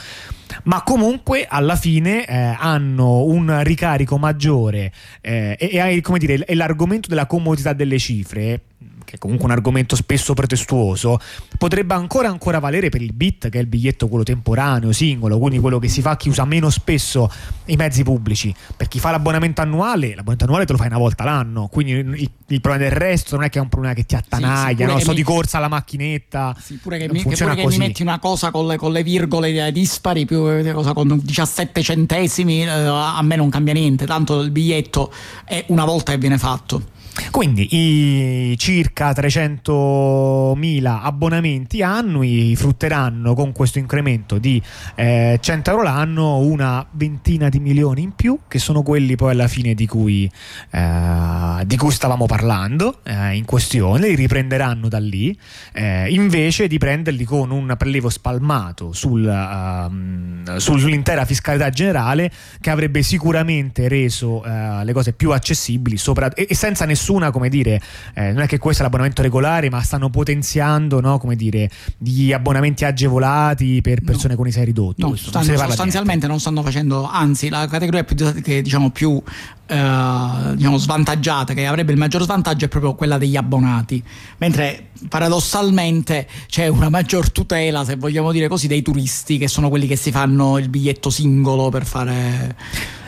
Ma 0.64 0.84
comunque 0.84 1.46
alla 1.48 1.76
fine 1.76 2.26
eh, 2.26 2.56
hanno 2.58 3.24
un 3.24 3.62
ricarico 3.64 4.18
maggiore 4.18 4.92
eh, 5.22 5.58
e, 5.60 5.96
e, 5.96 6.02
come 6.02 6.20
dire, 6.20 6.46
l'argomento 6.54 7.10
della 7.10 7.26
comodità 7.26 7.74
delle 7.74 8.00
cifre 8.00 8.62
che 9.06 9.16
è 9.16 9.18
comunque 9.18 9.46
un 9.46 9.52
argomento 9.52 9.96
spesso 9.96 10.34
pretestuoso, 10.34 11.20
potrebbe 11.58 11.94
ancora 11.94 12.28
ancora 12.28 12.60
valere 12.60 12.90
per 12.90 13.02
il 13.02 13.14
bit, 13.14 13.50
che 13.50 13.60
è 13.60 13.62
il 13.62 13.68
biglietto 13.68 14.08
quello 14.08 14.24
temporaneo, 14.24 14.92
singolo, 14.92 15.38
quindi 15.40 15.60
quello 15.60 15.80
che 15.80 15.88
si 15.88 16.02
fa 16.02 16.18
chi 16.18 16.30
usa 16.30 16.44
meno 16.44 16.70
spesso 16.70 17.32
i 17.66 17.76
mezzi 17.76 18.04
pubblici. 18.04 18.54
Per 18.76 18.88
chi 18.88 19.00
fa 19.00 19.12
l'abbonamento 19.12 19.62
annuale, 19.62 20.10
l'abbonamento 20.10 20.44
annuale 20.44 20.66
te 20.66 20.72
lo 20.74 20.78
fai 20.78 20.88
una 20.88 20.98
volta 20.98 21.24
l'anno, 21.24 21.68
quindi 21.68 21.94
il, 21.94 22.32
il 22.48 22.62
problema 22.62 22.90
del 22.90 22.98
resto 22.98 23.36
non 23.36 23.46
è 23.46 23.50
che 23.50 23.60
è 23.60 23.62
un 23.62 23.70
problema 23.70 23.94
che 23.94 24.04
ti 24.04 24.16
attanaglia, 24.16 24.86
sì, 24.86 24.92
sì, 24.92 24.94
no? 24.94 25.00
sto 25.00 25.10
mi... 25.12 25.16
di 25.16 25.24
corsa 25.24 25.58
alla 25.58 25.68
macchinetta. 25.68 26.56
Sì, 26.60 26.76
pure 26.76 26.98
che, 26.98 27.08
mi, 27.08 27.24
che, 27.24 27.36
pure 27.36 27.56
che 27.56 27.68
mi 27.68 27.78
metti 27.78 28.02
una 28.02 28.20
cosa 28.20 28.52
con 28.52 28.68
le, 28.68 28.78
con 28.78 28.92
le 28.92 29.04
virgole 29.04 29.72
dispari, 29.72 30.26
più 30.26 30.42
una 30.42 30.74
cosa 30.74 30.94
con 30.94 31.20
17 31.22 31.82
centesimi, 31.82 32.64
eh, 32.64 32.70
a 32.70 33.22
me 33.22 33.36
non 33.36 33.50
cambia 33.50 33.74
niente, 33.74 34.06
tanto 34.06 34.42
il 34.42 34.52
biglietto 34.52 35.12
è 35.46 35.64
una 35.68 35.86
volta 35.86 36.12
che 36.12 36.18
viene 36.18 36.38
fatto. 36.38 36.94
Quindi 37.32 37.68
i 37.72 38.58
circa 38.58 39.12
300.000 39.12 41.00
abbonamenti 41.02 41.82
annui 41.82 42.56
frutteranno 42.56 43.34
con 43.34 43.52
questo 43.52 43.80
incremento 43.80 44.38
di 44.38 44.62
eh, 44.96 45.38
100 45.42 45.70
euro 45.70 45.84
l'anno 45.84 46.38
una 46.38 46.86
ventina 46.92 47.50
di 47.50 47.60
milioni 47.60 48.02
in 48.02 48.16
più, 48.16 48.40
che 48.48 48.60
sono 48.60 48.84
quelli 48.84 49.16
poi 49.16 49.32
alla 49.32 49.48
fine 49.48 49.74
di 49.74 49.88
cui, 49.88 50.30
eh, 50.72 51.64
di 51.66 51.78
cui 51.78 51.92
stavamo 51.92 52.26
parlando 52.26 53.00
eh, 53.04 53.36
in 53.36 53.46
questione, 53.46 54.08
li 54.08 54.16
riprenderanno 54.16 54.88
da 54.88 55.00
lì, 55.00 55.38
eh, 55.74 56.10
invece 56.10 56.68
di 56.68 56.78
prenderli 56.78 57.24
con 57.24 57.52
un 57.52 57.74
prelievo 57.78 58.10
spalmato 58.10 58.92
sul, 58.94 59.26
uh, 59.26 60.58
sull'intera 60.58 61.26
fiscalità 61.26 61.70
generale 61.70 62.32
che 62.60 62.70
avrebbe 62.70 63.02
sicuramente 63.04 63.88
reso 63.88 64.42
uh, 64.46 64.84
le 64.84 64.94
cose 64.94 65.14
più 65.14 65.32
accessibili 65.32 65.98
sopra, 65.98 66.34
e, 66.34 66.48
e 66.50 66.56
senza 66.56 66.86
nessun 66.86 67.05
nessuna, 67.06 67.30
come 67.30 67.50
dire, 67.50 67.80
eh, 68.16 68.32
non 68.32 68.42
è 68.42 68.48
che 68.48 68.58
questo 68.58 68.82
è 68.82 68.86
l'abbonamento 68.86 69.22
regolare, 69.22 69.70
ma 69.70 69.82
stanno 69.82 70.10
potenziando, 70.10 71.00
no, 71.00 71.20
come 71.20 71.36
dire, 71.36 71.70
gli 71.98 72.34
abbonamenti 72.34 72.84
agevolati 72.84 73.82
per 73.82 74.02
persone 74.02 74.34
no. 74.34 74.40
con 74.40 74.48
i 74.48 74.52
sei 74.52 74.66
ridotti. 74.66 75.02
No, 75.02 75.16
stanno, 75.16 75.46
non 75.46 75.68
sostanzialmente 75.68 76.26
non 76.26 76.40
stanno 76.40 76.64
facendo, 76.64 77.08
anzi, 77.08 77.50
la 77.50 77.68
categoria 77.68 78.04
più, 78.04 78.16
che, 78.42 78.62
diciamo, 78.64 78.90
più 78.90 79.22
eh, 79.68 80.54
diciamo, 80.56 80.78
svantaggiata, 80.78 81.54
che 81.54 81.68
avrebbe 81.68 81.92
il 81.92 82.00
maggior 82.00 82.24
svantaggio, 82.24 82.66
è 82.66 82.68
proprio 82.68 82.96
quella 82.96 83.20
degli 83.20 83.36
abbonati, 83.36 84.04
mentre 84.38 84.90
paradossalmente 85.08 86.28
c'è 86.48 86.68
una 86.68 86.90
maggior 86.90 87.30
tutela, 87.30 87.86
se 87.86 87.98
vogliamo 87.98 88.32
dire 88.32 88.48
così, 88.48 88.68
dei 88.68 88.82
turisti, 88.82 89.38
che 89.38 89.48
sono 89.48 89.70
quelli 89.70 89.86
che 89.86 89.96
si 89.96 90.12
fanno 90.12 90.58
il 90.58 90.70
biglietto 90.70 91.12
singolo 91.12 91.70
per 91.70 91.86
fare 91.86 92.56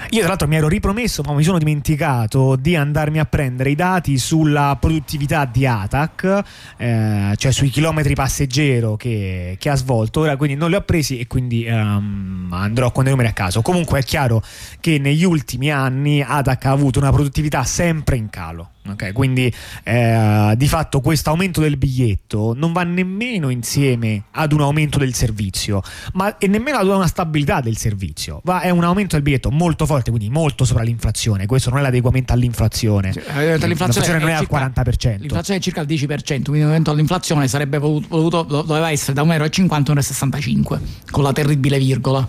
io 0.09 0.19
tra 0.19 0.29
l'altro 0.29 0.47
mi 0.47 0.55
ero 0.55 0.67
ripromesso, 0.67 1.21
ma 1.23 1.33
mi 1.33 1.43
sono 1.43 1.57
dimenticato 1.57 2.55
di 2.55 2.75
andarmi 2.75 3.19
a 3.19 3.25
prendere 3.25 3.71
i 3.71 3.75
dati 3.75 4.17
sulla 4.17 4.77
produttività 4.79 5.45
di 5.45 5.65
ATAC, 5.65 6.43
eh, 6.77 7.33
cioè 7.35 7.51
sui 7.51 7.69
chilometri 7.69 8.15
passeggero 8.15 8.95
che, 8.95 9.57
che, 9.59 9.69
ha 9.69 9.75
svolto. 9.75 10.21
Ora 10.21 10.37
quindi 10.37 10.55
non 10.55 10.69
li 10.69 10.75
ho 10.75 10.81
presi 10.81 11.19
e 11.19 11.27
quindi 11.27 11.65
um, 11.67 12.47
andrò 12.51 12.91
con 12.91 13.03
dei 13.03 13.11
numeri 13.11 13.29
a 13.29 13.33
caso. 13.33 13.61
Comunque 13.61 13.99
è 13.99 14.03
chiaro 14.03 14.41
che 14.79 14.97
negli 14.97 15.23
ultimi 15.23 15.71
anni 15.71 16.21
ATAC 16.21 16.65
ha 16.65 16.71
avuto 16.71 16.99
una 16.99 17.11
produttività 17.11 17.63
sempre 17.63 18.15
in 18.15 18.29
calo. 18.29 18.69
Okay, 18.91 19.11
quindi 19.11 19.53
eh, 19.83 20.53
di 20.55 20.67
fatto 20.67 21.01
questo 21.01 21.29
aumento 21.29 21.61
del 21.61 21.77
biglietto 21.77 22.53
non 22.55 22.73
va 22.73 22.83
nemmeno 22.83 23.49
insieme 23.49 24.23
ad 24.31 24.51
un 24.53 24.61
aumento 24.61 24.97
del 24.97 25.13
servizio, 25.13 25.81
ma 26.13 26.37
e 26.37 26.47
nemmeno 26.47 26.77
ad 26.77 26.87
una 26.87 27.07
stabilità 27.07 27.61
del 27.61 27.77
servizio. 27.77 28.41
Va, 28.43 28.61
è 28.61 28.69
un 28.69 28.83
aumento 28.83 29.15
del 29.15 29.23
biglietto 29.23 29.51
molto 29.51 29.85
forte, 29.85 30.09
quindi 30.09 30.29
molto 30.29 30.65
sopra 30.65 30.83
l'inflazione. 30.83 31.45
Questo 31.45 31.69
non 31.69 31.79
è 31.79 31.81
l'adeguamento 31.81 32.33
all'inflazione. 32.33 33.13
Cioè, 33.13 33.23
l'inflazione, 33.23 33.67
l'inflazione 33.67 34.19
non 34.19 34.29
è, 34.29 34.33
al 34.33 34.47
40%. 34.49 35.19
L'inflazione 35.19 35.59
è 35.59 35.61
circa 35.61 35.81
il 35.81 35.87
10%, 35.87 36.25
quindi 36.43 36.59
l'aumento 36.59 36.91
dell'inflazione 36.91 37.47
sarebbe 37.47 37.77
voluto, 37.77 38.43
doveva 38.43 38.91
essere 38.91 39.13
da 39.13 39.23
1,50 39.23 39.31
euro 39.31 39.43
a 39.43 39.47
1,65 39.47 40.79
con 41.11 41.23
la 41.23 41.33
terribile 41.33 41.77
virgola. 41.77 42.27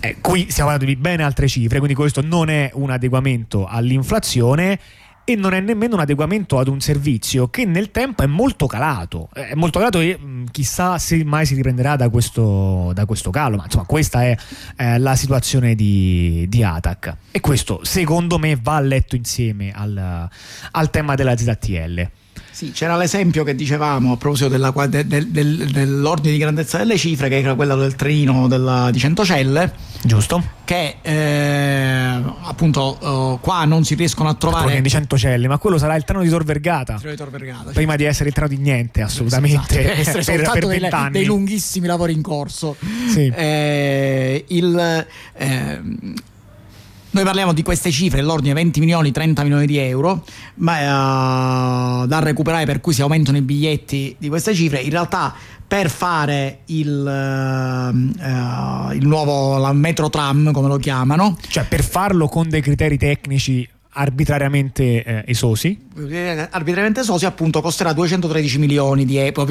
Eh, 0.00 0.18
qui 0.20 0.46
stiamo 0.48 0.70
parlando 0.70 0.84
di 0.84 0.96
bene 0.96 1.24
altre 1.24 1.48
cifre, 1.48 1.78
quindi 1.78 1.96
questo 1.96 2.22
non 2.22 2.50
è 2.50 2.70
un 2.74 2.90
adeguamento 2.90 3.66
all'inflazione 3.66 4.78
e 5.28 5.36
non 5.36 5.52
è 5.52 5.60
nemmeno 5.60 5.96
un 5.96 6.00
adeguamento 6.00 6.58
ad 6.58 6.68
un 6.68 6.80
servizio 6.80 7.48
che 7.48 7.66
nel 7.66 7.90
tempo 7.90 8.22
è 8.22 8.26
molto 8.26 8.66
calato. 8.66 9.28
È 9.30 9.52
molto 9.54 9.78
calato 9.78 10.00
e 10.00 10.18
mm, 10.18 10.46
chissà 10.50 10.96
se 10.96 11.22
mai 11.22 11.44
si 11.44 11.54
riprenderà 11.54 11.96
da 11.96 12.08
questo, 12.08 12.92
da 12.94 13.04
questo 13.04 13.28
calo, 13.28 13.56
ma 13.56 13.64
insomma 13.64 13.84
questa 13.84 14.22
è 14.22 14.34
eh, 14.76 14.98
la 14.98 15.14
situazione 15.16 15.74
di, 15.74 16.46
di, 16.48 16.62
Atac. 16.62 17.14
E 17.30 17.40
questo 17.40 17.80
secondo 17.82 18.38
me 18.38 18.58
va 18.58 18.80
letto 18.80 19.16
insieme 19.16 19.70
al, 19.70 20.30
al 20.70 20.90
tema 20.90 21.14
della 21.14 21.36
ZTL. 21.36 22.08
Sì, 22.58 22.72
c'era 22.72 22.96
l'esempio 22.96 23.44
che 23.44 23.54
dicevamo 23.54 24.14
a 24.14 24.16
proposito 24.16 24.48
della, 24.48 24.72
del, 24.88 25.28
del, 25.28 25.70
dell'ordine 25.70 26.32
di 26.32 26.40
grandezza 26.40 26.78
delle 26.78 26.98
cifre, 26.98 27.28
che 27.28 27.38
era 27.38 27.54
quello 27.54 27.76
del 27.76 27.94
treno 27.94 28.48
della, 28.48 28.90
di 28.90 28.98
Centocelle. 28.98 29.72
Giusto. 30.02 30.42
Che 30.64 30.96
eh, 31.00 32.20
appunto 32.42 32.98
uh, 33.00 33.38
qua 33.40 33.64
non 33.64 33.84
si 33.84 33.94
riescono 33.94 34.28
a 34.28 34.34
trovare. 34.34 34.74
Che 34.74 34.80
di 34.80 34.88
Centocelle, 34.88 35.46
ma 35.46 35.58
quello 35.58 35.78
sarà 35.78 35.94
il 35.94 36.02
treno 36.02 36.20
di 36.20 36.28
Tor 36.28 36.42
Vergata. 36.42 36.98
Di 37.00 37.14
Tor 37.14 37.30
Vergata 37.30 37.70
prima 37.70 37.94
di 37.94 38.02
essere 38.02 38.30
il 38.30 38.34
treno 38.34 38.48
di 38.48 38.56
niente, 38.56 39.02
assolutamente. 39.02 39.96
Esatto, 39.96 40.18
per, 40.26 40.50
per 40.50 40.66
dei, 40.66 40.88
dei, 41.12 41.24
lunghissimi 41.26 41.86
lavori 41.86 42.12
in 42.12 42.22
corso. 42.22 42.74
Sì. 43.06 43.32
Eh, 43.32 44.44
il. 44.48 45.06
Noi 47.18 47.26
parliamo 47.26 47.52
di 47.52 47.64
queste 47.64 47.90
cifre, 47.90 48.22
l'ordine 48.22 48.54
20 48.54 48.78
milioni, 48.78 49.10
30 49.10 49.42
milioni 49.42 49.66
di 49.66 49.76
euro, 49.76 50.24
ma 50.58 52.02
uh, 52.02 52.06
da 52.06 52.20
recuperare 52.20 52.64
per 52.64 52.80
cui 52.80 52.92
si 52.92 53.02
aumentano 53.02 53.38
i 53.38 53.42
biglietti 53.42 54.14
di 54.16 54.28
queste 54.28 54.54
cifre. 54.54 54.78
In 54.78 54.90
realtà 54.90 55.34
per 55.66 55.90
fare 55.90 56.60
il, 56.66 56.88
uh, 56.88 58.92
il 58.92 59.04
nuovo 59.04 59.72
metro 59.72 60.08
tram, 60.10 60.52
come 60.52 60.68
lo 60.68 60.76
chiamano. 60.76 61.36
Cioè 61.48 61.64
per 61.64 61.82
farlo 61.82 62.28
con 62.28 62.48
dei 62.48 62.60
criteri 62.60 62.96
tecnici 62.96 63.68
arbitrariamente 63.98 65.02
eh, 65.02 65.24
esosi. 65.26 65.76
Arbitrariamente 65.96 67.00
esosi, 67.00 67.26
appunto, 67.26 67.60
costerà 67.60 67.92
213 67.92 68.58
milioni 68.58 69.04
di 69.04 69.16
euro. 69.16 69.46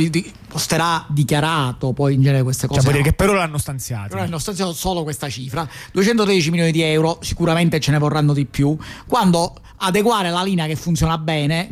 Costerà 0.49 1.05
dichiarato 1.09 1.91
poi 1.91 2.13
in 2.13 2.21
genere 2.21 2.43
queste 2.43 2.65
cose. 2.67 2.79
Cioè, 2.79 2.89
vuol 2.89 3.01
dire 3.01 3.11
che 3.11 3.15
per 3.15 3.29
ora 3.29 3.39
l'hanno 3.39 3.57
stanziato. 3.57 4.09
Però 4.09 4.21
hanno 4.21 4.39
stanziato 4.39 4.71
solo 4.71 5.03
questa 5.03 5.27
cifra. 5.29 5.67
213 5.91 6.49
milioni 6.49 6.71
di 6.71 6.81
euro, 6.81 7.19
sicuramente 7.21 7.79
ce 7.81 7.91
ne 7.91 7.99
vorranno 7.99 8.33
di 8.33 8.45
più. 8.45 8.77
Quando 9.05 9.53
adeguare 9.79 10.29
la 10.29 10.43
linea 10.43 10.65
che 10.65 10.77
funziona 10.77 11.17
bene, 11.17 11.69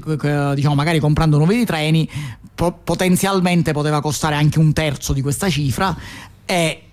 diciamo 0.53 0.75
magari 0.75 0.99
comprando 0.99 1.37
nuovi 1.37 1.63
treni, 1.63 2.09
potenzialmente 2.53 3.71
poteva 3.71 4.01
costare 4.01 4.35
anche 4.35 4.59
un 4.59 4.73
terzo 4.73 5.13
di 5.13 5.21
questa 5.21 5.49
cifra. 5.49 5.95
E 6.45 6.84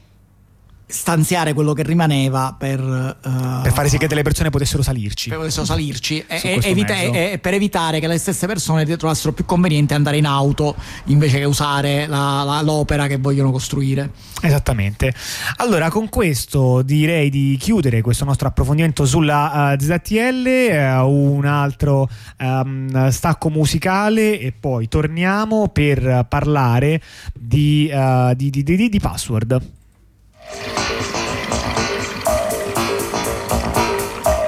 stanziare 0.92 1.54
quello 1.54 1.72
che 1.72 1.82
rimaneva 1.82 2.54
per, 2.56 2.80
uh, 2.80 3.62
per 3.62 3.72
fare 3.72 3.88
sì 3.88 3.96
che 3.96 4.06
delle 4.06 4.22
persone 4.22 4.50
potessero 4.50 4.82
salirci. 4.82 5.30
Per 5.30 5.38
potessero 5.38 5.64
salirci 5.64 6.22
e, 6.26 6.60
evita- 6.62 6.94
e, 6.94 7.38
per 7.40 7.54
evitare 7.54 7.98
che 7.98 8.06
le 8.06 8.18
stesse 8.18 8.46
persone 8.46 8.84
trovassero 8.96 9.32
più 9.32 9.46
conveniente 9.46 9.94
andare 9.94 10.18
in 10.18 10.26
auto 10.26 10.76
invece 11.04 11.38
che 11.38 11.44
usare 11.44 12.06
la, 12.06 12.42
la, 12.42 12.60
l'opera 12.60 13.06
che 13.06 13.16
vogliono 13.16 13.50
costruire. 13.50 14.10
Esattamente. 14.42 15.14
Allora, 15.56 15.88
con 15.88 16.08
questo 16.10 16.82
direi 16.82 17.30
di 17.30 17.56
chiudere 17.58 18.02
questo 18.02 18.24
nostro 18.26 18.48
approfondimento 18.48 19.06
sulla 19.06 19.72
uh, 19.72 19.80
ZTL, 19.82 20.46
uh, 21.00 21.08
un 21.08 21.46
altro 21.46 22.08
um, 22.38 23.08
stacco 23.08 23.48
musicale 23.48 24.38
e 24.38 24.52
poi 24.52 24.88
torniamo 24.88 25.68
per 25.68 26.26
parlare 26.28 27.00
di, 27.32 27.90
di, 28.36 28.50
di, 28.50 28.88
di 28.88 29.00
password. 29.00 29.80
Thank 30.48 30.90
you. 30.90 31.01